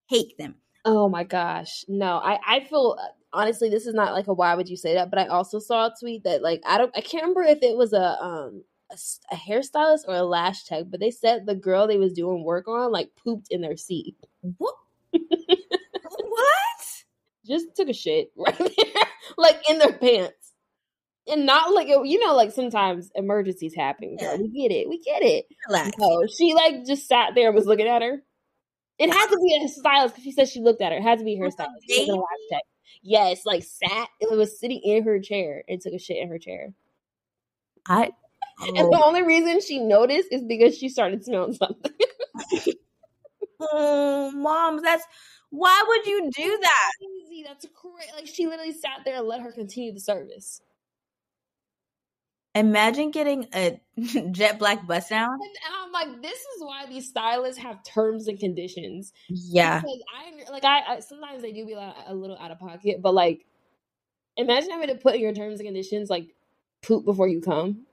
Hate 0.06 0.36
them. 0.36 0.56
Oh 0.84 1.08
my 1.08 1.24
gosh. 1.24 1.86
No, 1.88 2.18
I, 2.18 2.38
I 2.46 2.60
feel 2.60 2.98
honestly 3.32 3.70
this 3.70 3.86
is 3.86 3.94
not 3.94 4.12
like 4.12 4.26
a 4.26 4.34
why 4.34 4.54
would 4.54 4.68
you 4.68 4.76
say 4.76 4.94
that, 4.94 5.08
but 5.08 5.18
I 5.18 5.28
also 5.28 5.58
saw 5.58 5.86
a 5.86 5.94
tweet 5.98 6.24
that 6.24 6.42
like 6.42 6.62
I 6.66 6.76
don't 6.76 6.94
I 6.94 7.00
can't 7.00 7.22
remember 7.22 7.42
if 7.44 7.62
it 7.62 7.74
was 7.74 7.94
a 7.94 8.22
um 8.22 8.64
a, 8.90 8.96
a 9.32 9.36
hairstylist 9.36 10.06
or 10.06 10.16
a 10.16 10.22
lash 10.22 10.64
tech, 10.64 10.84
but 10.90 11.00
they 11.00 11.10
said 11.10 11.46
the 11.46 11.54
girl 11.54 11.86
they 11.86 11.96
was 11.96 12.12
doing 12.12 12.44
work 12.44 12.68
on 12.68 12.92
like 12.92 13.08
pooped 13.16 13.48
in 13.50 13.62
their 13.62 13.78
seat. 13.78 14.14
What? 14.58 14.74
what? 15.12 17.04
Just 17.46 17.74
took 17.74 17.88
a 17.88 17.94
shit 17.94 18.30
right 18.36 18.58
there, 18.58 19.04
like 19.38 19.58
in 19.70 19.78
their 19.78 19.94
pants, 19.94 20.43
and 21.30 21.46
not 21.46 21.72
like 21.72 21.88
oh, 21.90 22.02
you 22.02 22.18
know, 22.24 22.34
like 22.34 22.52
sometimes 22.52 23.10
emergencies 23.14 23.74
happen. 23.74 24.16
Girl. 24.16 24.38
We 24.38 24.48
get 24.48 24.74
it, 24.74 24.88
we 24.88 24.98
get 24.98 25.22
it. 25.22 25.46
Relax. 25.68 25.92
No, 25.98 26.26
she 26.26 26.54
like 26.54 26.84
just 26.84 27.08
sat 27.08 27.34
there 27.34 27.48
and 27.48 27.54
was 27.54 27.66
looking 27.66 27.86
at 27.86 28.02
her. 28.02 28.22
It 28.98 29.12
had 29.12 29.26
to 29.26 29.36
be 29.36 29.64
a 29.64 29.68
stylist 29.68 30.14
because 30.14 30.24
she 30.24 30.32
said 30.32 30.48
she 30.48 30.60
looked 30.60 30.80
at 30.80 30.92
her. 30.92 30.98
It 30.98 31.02
had 31.02 31.18
to 31.18 31.24
be 31.24 31.36
her 31.36 31.50
stylist. 31.50 31.84
It 31.88 32.00
wasn't 32.00 32.18
a 32.18 32.20
lash 32.20 32.48
tech. 32.52 32.62
Yes, 33.02 33.44
like 33.44 33.64
sat. 33.64 34.08
It 34.20 34.30
was 34.30 34.58
sitting 34.58 34.80
in 34.82 35.02
her 35.04 35.18
chair 35.20 35.64
and 35.68 35.80
took 35.80 35.92
a 35.92 35.98
shit 35.98 36.18
in 36.18 36.28
her 36.28 36.38
chair. 36.38 36.72
I 37.86 38.10
And 38.60 38.76
the 38.76 39.00
oh. 39.00 39.04
only 39.04 39.22
reason 39.22 39.60
she 39.60 39.80
noticed 39.80 40.28
is 40.30 40.42
because 40.42 40.78
she 40.78 40.88
started 40.88 41.24
smelling 41.24 41.54
something. 41.54 41.92
Mm, 43.60 43.66
oh, 43.72 44.30
mom, 44.32 44.82
that's 44.82 45.04
why 45.50 45.84
would 45.86 46.06
you 46.06 46.30
do 46.34 46.58
that? 46.60 46.90
Crazy. 46.98 47.44
That's 47.46 47.66
crazy. 47.74 48.10
Like 48.14 48.26
she 48.26 48.46
literally 48.46 48.72
sat 48.72 49.00
there 49.04 49.18
and 49.18 49.26
let 49.26 49.40
her 49.40 49.52
continue 49.52 49.92
the 49.92 50.00
service. 50.00 50.60
Imagine 52.54 53.10
getting 53.10 53.48
a 53.52 53.80
jet 54.30 54.58
black 54.58 54.86
bust 54.86 55.10
down. 55.10 55.32
And 55.32 55.74
I'm 55.82 55.92
like, 55.92 56.22
this 56.22 56.38
is 56.38 56.62
why 56.62 56.86
these 56.86 57.08
stylists 57.08 57.60
have 57.60 57.82
terms 57.82 58.28
and 58.28 58.38
conditions. 58.38 59.12
Yeah. 59.28 59.80
Because 59.80 60.02
I 60.14 60.52
like 60.52 60.64
I, 60.64 60.94
I 60.94 61.00
sometimes 61.00 61.42
they 61.42 61.52
do 61.52 61.66
be 61.66 61.74
like 61.74 61.94
a 62.06 62.14
little 62.14 62.38
out 62.38 62.50
of 62.50 62.60
pocket, 62.60 63.02
but 63.02 63.12
like 63.12 63.44
imagine 64.36 64.70
having 64.70 64.88
to 64.88 64.94
put 64.94 65.14
in 65.14 65.20
your 65.20 65.32
terms 65.32 65.58
and 65.60 65.66
conditions 65.66 66.10
like 66.10 66.28
poop 66.82 67.04
before 67.04 67.28
you 67.28 67.40
come. 67.40 67.86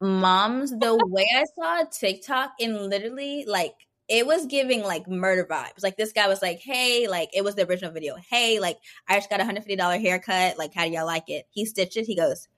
Moms, 0.00 0.70
the 0.70 0.96
way 1.06 1.26
I 1.36 1.44
saw 1.54 1.84
TikTok 1.84 2.54
and 2.60 2.88
literally 2.88 3.44
like 3.46 3.74
it 4.08 4.26
was 4.26 4.46
giving 4.46 4.82
like 4.82 5.08
murder 5.08 5.46
vibes. 5.48 5.82
Like 5.82 5.96
this 5.96 6.12
guy 6.12 6.28
was 6.28 6.42
like, 6.42 6.60
"Hey, 6.60 7.06
like 7.08 7.30
it 7.34 7.44
was 7.44 7.54
the 7.54 7.66
original 7.66 7.92
video. 7.92 8.16
Hey, 8.30 8.58
like 8.58 8.78
I 9.08 9.16
just 9.16 9.30
got 9.30 9.40
a 9.40 9.44
hundred 9.44 9.60
fifty 9.60 9.76
dollar 9.76 9.98
haircut. 9.98 10.58
Like 10.58 10.74
how 10.74 10.84
do 10.84 10.90
y'all 10.90 11.06
like 11.06 11.28
it?" 11.28 11.46
He 11.50 11.64
stitched 11.64 11.96
it. 11.96 12.06
He 12.06 12.16
goes, 12.16 12.48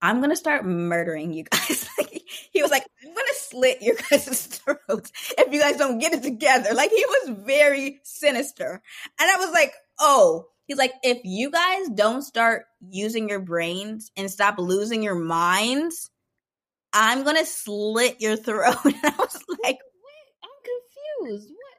"I'm 0.00 0.20
gonna 0.20 0.36
start 0.36 0.64
murdering 0.64 1.32
you 1.32 1.44
guys." 1.44 1.88
like, 1.98 2.22
he 2.52 2.62
was 2.62 2.70
like, 2.70 2.84
"I'm 3.02 3.14
gonna 3.14 3.28
slit 3.34 3.82
your 3.82 3.96
guys' 3.96 4.46
throats 4.46 5.12
if 5.36 5.52
you 5.52 5.60
guys 5.60 5.76
don't 5.76 5.98
get 5.98 6.12
it 6.12 6.22
together." 6.22 6.74
Like 6.74 6.90
he 6.90 7.04
was 7.06 7.36
very 7.44 8.00
sinister, 8.04 8.82
and 9.20 9.30
I 9.30 9.36
was 9.36 9.52
like, 9.52 9.72
"Oh." 9.98 10.46
He's 10.68 10.76
like, 10.76 10.92
if 11.02 11.22
you 11.24 11.50
guys 11.50 11.88
don't 11.94 12.20
start 12.20 12.66
using 12.90 13.30
your 13.30 13.40
brains 13.40 14.12
and 14.18 14.30
stop 14.30 14.58
losing 14.58 15.02
your 15.02 15.14
minds, 15.14 16.10
I'm 16.92 17.24
gonna 17.24 17.44
slit 17.46 18.20
your 18.20 18.36
throat. 18.36 18.76
And 18.84 18.94
I 19.02 19.14
was 19.18 19.42
like, 19.62 19.78
I'm 20.44 20.50
confused. 21.24 21.48
What? 21.48 21.78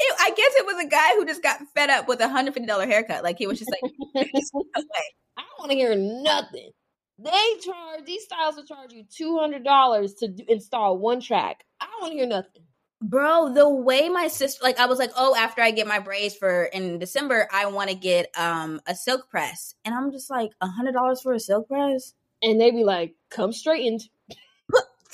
Ew, 0.00 0.14
I 0.20 0.30
guess 0.30 0.52
it 0.56 0.66
was 0.66 0.84
a 0.84 0.88
guy 0.88 1.14
who 1.14 1.26
just 1.26 1.42
got 1.42 1.60
fed 1.74 1.90
up 1.90 2.06
with 2.06 2.20
a 2.20 2.28
hundred 2.28 2.54
fifty 2.54 2.66
dollar 2.66 2.86
haircut. 2.86 3.24
Like 3.24 3.38
he 3.38 3.46
was 3.46 3.58
just 3.58 3.70
like, 3.70 3.92
I 4.14 5.42
don't 5.42 5.58
want 5.58 5.70
to 5.70 5.76
hear 5.76 5.94
nothing. 5.96 6.70
They 7.18 7.30
charge 7.64 8.04
these 8.06 8.24
styles 8.24 8.56
will 8.56 8.64
charge 8.64 8.92
you 8.92 9.04
two 9.10 9.38
hundred 9.38 9.64
dollars 9.64 10.14
to 10.14 10.28
do, 10.28 10.44
install 10.48 10.98
one 10.98 11.20
track. 11.20 11.64
I 11.80 11.86
don't 11.86 12.00
want 12.02 12.12
to 12.12 12.18
hear 12.18 12.26
nothing. 12.28 12.62
bro, 13.02 13.52
the 13.54 13.68
way 13.68 14.08
my 14.08 14.28
sister, 14.28 14.60
like, 14.62 14.78
I 14.80 14.86
was 14.86 14.98
like, 14.98 15.12
oh, 15.16 15.34
after 15.36 15.62
I 15.62 15.70
get 15.72 15.86
my 15.86 15.98
braids 16.00 16.34
for 16.36 16.64
in 16.64 16.98
December, 16.98 17.48
I 17.52 17.66
want 17.66 17.90
to 17.90 17.96
get 17.96 18.30
um 18.38 18.80
a 18.86 18.94
silk 18.94 19.30
press, 19.30 19.74
and 19.84 19.94
I'm 19.94 20.12
just 20.12 20.30
like, 20.30 20.52
a 20.60 20.68
hundred 20.68 20.92
dollars 20.92 21.20
for 21.22 21.32
a 21.34 21.40
silk 21.40 21.68
press. 21.68 22.14
And 22.42 22.60
they 22.60 22.70
be 22.70 22.84
like, 22.84 23.14
"Come 23.30 23.52
straightened, 23.52 24.02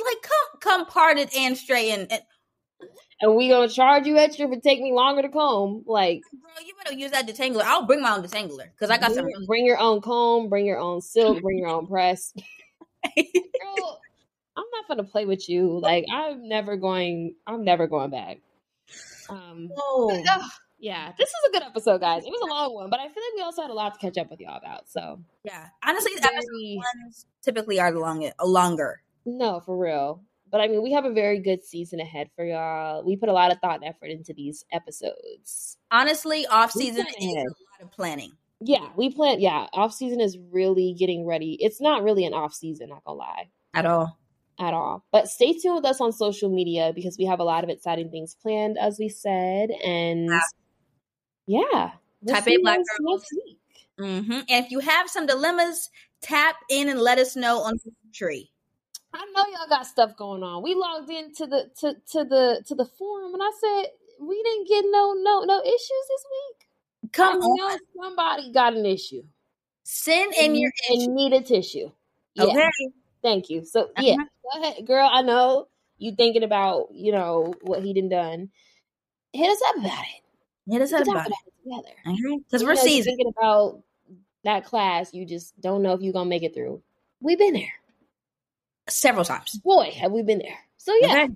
Like, 0.04 0.22
come, 0.22 0.60
come 0.60 0.86
parted 0.86 1.30
and 1.36 1.56
straightened. 1.56 2.12
And, 3.24 3.36
we 3.36 3.48
gonna 3.48 3.68
charge 3.68 4.06
you 4.06 4.18
extra 4.18 4.48
for 4.48 4.56
take 4.60 4.80
me 4.80 4.92
longer 4.92 5.22
to 5.22 5.28
comb." 5.28 5.84
Like, 5.86 6.22
bro, 6.32 6.50
you 6.64 6.74
better 6.82 6.96
use 6.96 7.10
that 7.12 7.26
detangler. 7.26 7.62
I'll 7.62 7.86
bring 7.86 8.02
my 8.02 8.16
own 8.16 8.22
detangler 8.22 8.70
because 8.72 8.90
I 8.90 8.98
got 8.98 9.12
some. 9.12 9.24
bring, 9.24 9.46
bring 9.46 9.66
your 9.66 9.78
own 9.78 10.00
comb, 10.00 10.48
bring 10.48 10.66
your 10.66 10.78
own 10.78 11.00
silk, 11.00 11.42
bring 11.42 11.58
your 11.58 11.68
own 11.68 11.86
press. 11.86 12.32
Girl, 13.16 14.00
I'm 14.56 14.64
not 14.72 14.88
gonna 14.88 15.04
play 15.04 15.26
with 15.26 15.48
you. 15.48 15.78
Like, 15.78 16.06
I'm 16.12 16.48
never 16.48 16.76
going. 16.76 17.34
I'm 17.46 17.64
never 17.64 17.86
going 17.86 18.10
back. 18.10 18.38
Um, 19.28 19.70
Oh, 19.76 20.22
yeah, 20.78 21.12
this 21.16 21.28
is 21.28 21.34
a 21.48 21.52
good 21.52 21.62
episode, 21.62 22.00
guys. 22.00 22.24
It 22.24 22.30
was 22.30 22.40
a 22.42 22.52
long 22.52 22.74
one, 22.74 22.90
but 22.90 23.00
I 23.00 23.04
feel 23.04 23.22
like 23.22 23.36
we 23.36 23.42
also 23.42 23.62
had 23.62 23.70
a 23.70 23.74
lot 23.74 23.94
to 23.94 24.00
catch 24.00 24.18
up 24.18 24.30
with 24.30 24.40
y'all 24.40 24.58
about. 24.58 24.90
So, 24.90 25.18
yeah. 25.42 25.68
Honestly, 25.82 26.12
episode 26.16 26.30
very- 26.30 26.76
ones 26.76 27.26
typically 27.42 27.80
are 27.80 27.90
the 27.90 28.00
long, 28.00 28.30
longer. 28.44 29.02
No, 29.24 29.60
for 29.60 29.78
real. 29.78 30.22
But 30.54 30.60
I 30.60 30.68
mean, 30.68 30.84
we 30.84 30.92
have 30.92 31.04
a 31.04 31.10
very 31.12 31.40
good 31.40 31.64
season 31.64 31.98
ahead 31.98 32.30
for 32.36 32.44
y'all. 32.44 33.04
We 33.04 33.16
put 33.16 33.28
a 33.28 33.32
lot 33.32 33.50
of 33.50 33.58
thought 33.58 33.80
and 33.80 33.84
effort 33.86 34.06
into 34.12 34.32
these 34.32 34.64
episodes. 34.70 35.78
Honestly, 35.90 36.46
off 36.46 36.70
season 36.70 37.04
is 37.20 37.34
a 37.34 37.38
lot 37.40 37.82
of 37.82 37.90
planning. 37.90 38.30
Yeah, 38.60 38.86
we 38.94 39.10
plan. 39.10 39.40
Yeah, 39.40 39.66
off 39.72 39.92
season 39.92 40.20
is 40.20 40.38
really 40.52 40.94
getting 40.96 41.26
ready. 41.26 41.58
It's 41.60 41.80
not 41.80 42.04
really 42.04 42.24
an 42.24 42.34
off 42.34 42.54
season, 42.54 42.90
not 42.90 43.02
gonna 43.02 43.18
lie, 43.18 43.50
At 43.74 43.84
all. 43.84 44.16
at 44.60 44.72
all. 44.74 45.04
But 45.10 45.26
stay 45.26 45.54
tuned 45.54 45.74
with 45.74 45.86
us 45.86 46.00
on 46.00 46.12
social 46.12 46.48
media 46.48 46.92
because 46.94 47.18
we 47.18 47.24
have 47.24 47.40
a 47.40 47.44
lot 47.44 47.64
of 47.64 47.68
exciting 47.68 48.12
things 48.12 48.36
planned, 48.40 48.78
as 48.78 48.96
we 49.00 49.08
said. 49.08 49.70
And 49.84 50.30
yeah, 51.48 51.94
we'll 52.22 52.32
Type 52.36 52.46
A 52.46 52.56
Black 52.58 52.78
Girls. 53.00 53.26
next 53.28 53.34
week. 53.44 53.58
hmm 53.98 54.32
And 54.48 54.64
if 54.64 54.70
you 54.70 54.78
have 54.78 55.10
some 55.10 55.26
dilemmas, 55.26 55.90
tap 56.22 56.54
in 56.70 56.88
and 56.88 57.00
let 57.00 57.18
us 57.18 57.34
know 57.34 57.58
on 57.62 57.74
Tree. 58.14 58.52
I 59.14 59.24
know 59.34 59.44
y'all 59.52 59.68
got 59.68 59.86
stuff 59.86 60.16
going 60.16 60.42
on. 60.42 60.62
We 60.62 60.74
logged 60.74 61.08
into 61.10 61.46
the 61.46 61.70
to, 61.80 61.94
to 62.12 62.24
the 62.24 62.62
to 62.66 62.74
the 62.74 62.84
forum 62.84 63.32
and 63.34 63.42
I 63.42 63.50
said 63.60 63.90
we 64.20 64.42
didn't 64.42 64.68
get 64.68 64.84
no 64.90 65.14
no 65.14 65.44
no 65.44 65.60
issues 65.62 66.04
this 66.08 66.24
week. 66.30 67.12
Come 67.12 67.36
I 67.42 67.46
on. 67.46 67.78
somebody 68.00 68.52
got 68.52 68.74
an 68.74 68.86
issue 68.86 69.22
Send 69.84 70.32
in 70.34 70.54
your 70.56 70.72
and 70.90 71.00
issue. 71.02 71.10
need 71.14 71.32
a 71.32 71.42
tissue. 71.42 71.90
Yeah, 72.34 72.44
Okay. 72.46 72.68
thank 73.22 73.50
you. 73.50 73.64
So 73.64 73.90
yeah, 73.98 74.14
Uh-huh. 74.14 74.24
go 74.54 74.62
ahead, 74.62 74.86
girl. 74.86 75.08
I 75.10 75.22
know 75.22 75.68
you 75.98 76.14
thinking 76.16 76.42
about 76.42 76.88
you 76.92 77.12
know 77.12 77.54
what 77.62 77.82
he 77.82 77.92
done 77.94 78.08
done. 78.08 78.50
Hit 79.32 79.48
us 79.50 79.60
up 79.68 79.76
about 79.76 80.04
it. 80.04 80.72
Hit 80.72 80.82
us 80.82 80.92
up 80.92 81.02
about 81.02 81.26
it. 81.26 81.32
about 81.32 81.38
it 81.46 81.62
together. 81.62 81.96
Because 82.38 82.62
You 82.62 82.66
we're 82.66 82.76
seasoned. 82.76 83.16
thinking 83.16 83.32
about 83.36 83.82
that 84.44 84.64
class. 84.64 85.12
You 85.14 85.24
just 85.26 85.58
don't 85.60 85.82
know 85.82 85.92
if 85.92 86.00
you're 86.00 86.12
gonna 86.12 86.28
make 86.28 86.42
it 86.42 86.54
through. 86.54 86.82
We've 87.20 87.38
been 87.38 87.54
there. 87.54 87.72
Several 88.88 89.24
times. 89.24 89.58
Boy, 89.64 89.92
have 90.00 90.12
we 90.12 90.22
been 90.22 90.38
there. 90.38 90.58
So 90.76 90.92
yeah. 91.00 91.24
Okay. 91.24 91.28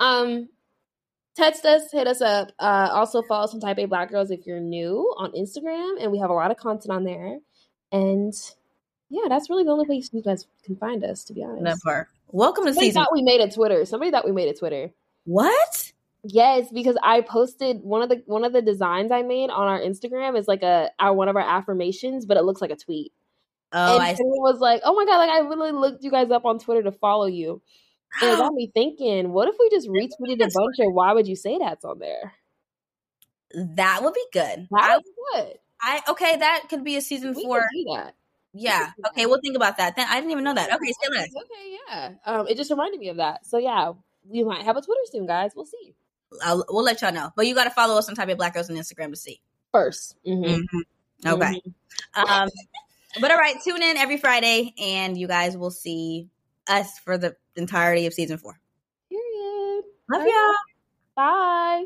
Um, 0.00 0.48
text 1.36 1.64
us, 1.64 1.90
hit 1.92 2.06
us 2.06 2.20
up. 2.20 2.52
Uh, 2.58 2.88
also 2.92 3.22
follow 3.22 3.44
us 3.44 3.54
on 3.54 3.60
Type 3.60 3.78
A 3.78 3.86
Black 3.86 4.10
Girls 4.10 4.30
if 4.30 4.46
you're 4.46 4.60
new 4.60 5.14
on 5.16 5.32
Instagram, 5.32 5.96
and 6.00 6.12
we 6.12 6.18
have 6.18 6.30
a 6.30 6.34
lot 6.34 6.50
of 6.50 6.56
content 6.56 6.90
on 6.90 7.04
there. 7.04 7.38
And 7.92 8.34
yeah, 9.08 9.24
that's 9.28 9.48
really 9.48 9.64
the 9.64 9.70
only 9.70 9.86
place 9.86 10.10
you 10.12 10.22
guys 10.22 10.46
can 10.64 10.76
find 10.76 11.04
us. 11.04 11.24
To 11.24 11.32
be 11.34 11.44
honest, 11.44 11.64
That 11.64 11.78
part. 11.82 12.08
Welcome 12.28 12.64
to 12.64 12.70
somebody 12.72 12.88
season. 12.88 13.02
thought 13.02 13.12
we 13.12 13.22
made 13.22 13.40
a 13.40 13.50
Twitter. 13.50 13.84
Somebody 13.84 14.10
thought 14.10 14.24
we 14.24 14.32
made 14.32 14.48
a 14.48 14.54
Twitter. 14.54 14.90
What? 15.24 15.92
Yes, 16.24 16.72
because 16.72 16.96
I 17.02 17.20
posted 17.20 17.82
one 17.82 18.02
of 18.02 18.08
the 18.08 18.22
one 18.26 18.44
of 18.44 18.52
the 18.52 18.62
designs 18.62 19.12
I 19.12 19.22
made 19.22 19.48
on 19.48 19.68
our 19.68 19.78
Instagram 19.78 20.36
is 20.36 20.48
like 20.48 20.62
a 20.64 20.90
our 20.98 21.14
one 21.14 21.28
of 21.28 21.36
our 21.36 21.42
affirmations, 21.42 22.26
but 22.26 22.36
it 22.36 22.42
looks 22.42 22.60
like 22.60 22.70
a 22.72 22.76
tweet. 22.76 23.12
Oh, 23.72 23.94
and 23.94 24.02
I 24.02 24.14
see. 24.14 24.22
was 24.22 24.60
like, 24.60 24.82
"Oh 24.84 24.94
my 24.94 25.04
god!" 25.04 25.18
Like 25.18 25.30
I 25.30 25.40
literally 25.40 25.72
looked 25.72 26.04
you 26.04 26.10
guys 26.10 26.30
up 26.30 26.44
on 26.44 26.58
Twitter 26.58 26.82
to 26.84 26.92
follow 26.92 27.26
you. 27.26 27.60
And 28.22 28.30
it 28.32 28.36
got 28.38 28.52
me 28.52 28.70
thinking, 28.72 29.32
what 29.32 29.48
if 29.48 29.56
we 29.58 29.68
just 29.70 29.88
retweeted 29.88 30.36
a 30.36 30.50
bunch 30.52 30.78
of 30.78 30.92
why 30.92 31.12
would 31.12 31.26
you 31.26 31.36
say 31.36 31.58
that's 31.58 31.84
on 31.84 31.98
there? 31.98 32.32
that 33.54 34.02
would 34.02 34.14
be 34.14 34.24
good. 34.32 34.68
I, 34.76 34.96
would 34.96 35.04
was 35.04 35.14
good. 35.34 35.58
I 35.80 36.00
okay. 36.08 36.36
That 36.36 36.64
could 36.68 36.84
be 36.84 36.96
a 36.96 37.00
season 37.00 37.34
We 37.34 37.44
four. 37.44 37.64
that. 37.94 38.14
Yeah. 38.52 38.90
Okay, 39.08 39.26
we'll 39.26 39.40
think 39.40 39.56
about 39.56 39.76
that. 39.76 39.96
Then 39.96 40.06
I 40.08 40.16
didn't 40.16 40.30
even 40.30 40.44
know 40.44 40.54
that. 40.54 40.72
Okay, 40.72 40.92
less. 41.14 41.28
Okay, 41.36 41.76
yeah. 41.88 42.10
Um, 42.24 42.48
it 42.48 42.56
just 42.56 42.70
reminded 42.70 42.98
me 43.00 43.08
of 43.08 43.18
that. 43.18 43.46
So 43.46 43.58
yeah, 43.58 43.92
we 44.28 44.44
might 44.44 44.62
have 44.62 44.76
a 44.76 44.80
Twitter 44.80 45.00
soon, 45.10 45.26
guys. 45.26 45.52
We'll 45.54 45.66
see. 45.66 45.94
I'll, 46.42 46.64
we'll 46.68 46.84
let 46.84 47.02
y'all 47.02 47.12
know. 47.12 47.30
But 47.36 47.46
you 47.46 47.54
got 47.54 47.64
to 47.64 47.70
follow 47.70 47.98
us 47.98 48.08
on 48.08 48.14
Type 48.14 48.28
A 48.28 48.36
Black 48.36 48.54
Girls 48.54 48.70
on 48.70 48.76
Instagram 48.76 49.10
to 49.10 49.16
see. 49.16 49.40
1st 49.74 50.14
Mhm. 50.26 50.62
Okay. 51.26 51.62
Mhm. 52.16 52.28
Um, 52.28 52.48
but 53.20 53.30
all 53.30 53.38
right, 53.38 53.56
tune 53.62 53.82
in 53.82 53.96
every 53.96 54.16
Friday, 54.16 54.74
and 54.78 55.16
you 55.16 55.26
guys 55.26 55.56
will 55.56 55.70
see 55.70 56.28
us 56.68 56.98
for 56.98 57.18
the 57.18 57.36
entirety 57.56 58.06
of 58.06 58.14
season 58.14 58.38
four. 58.38 58.58
Period. 59.08 59.84
Love 60.10 60.26
y'all. 60.26 60.54
Bye. 61.14 61.84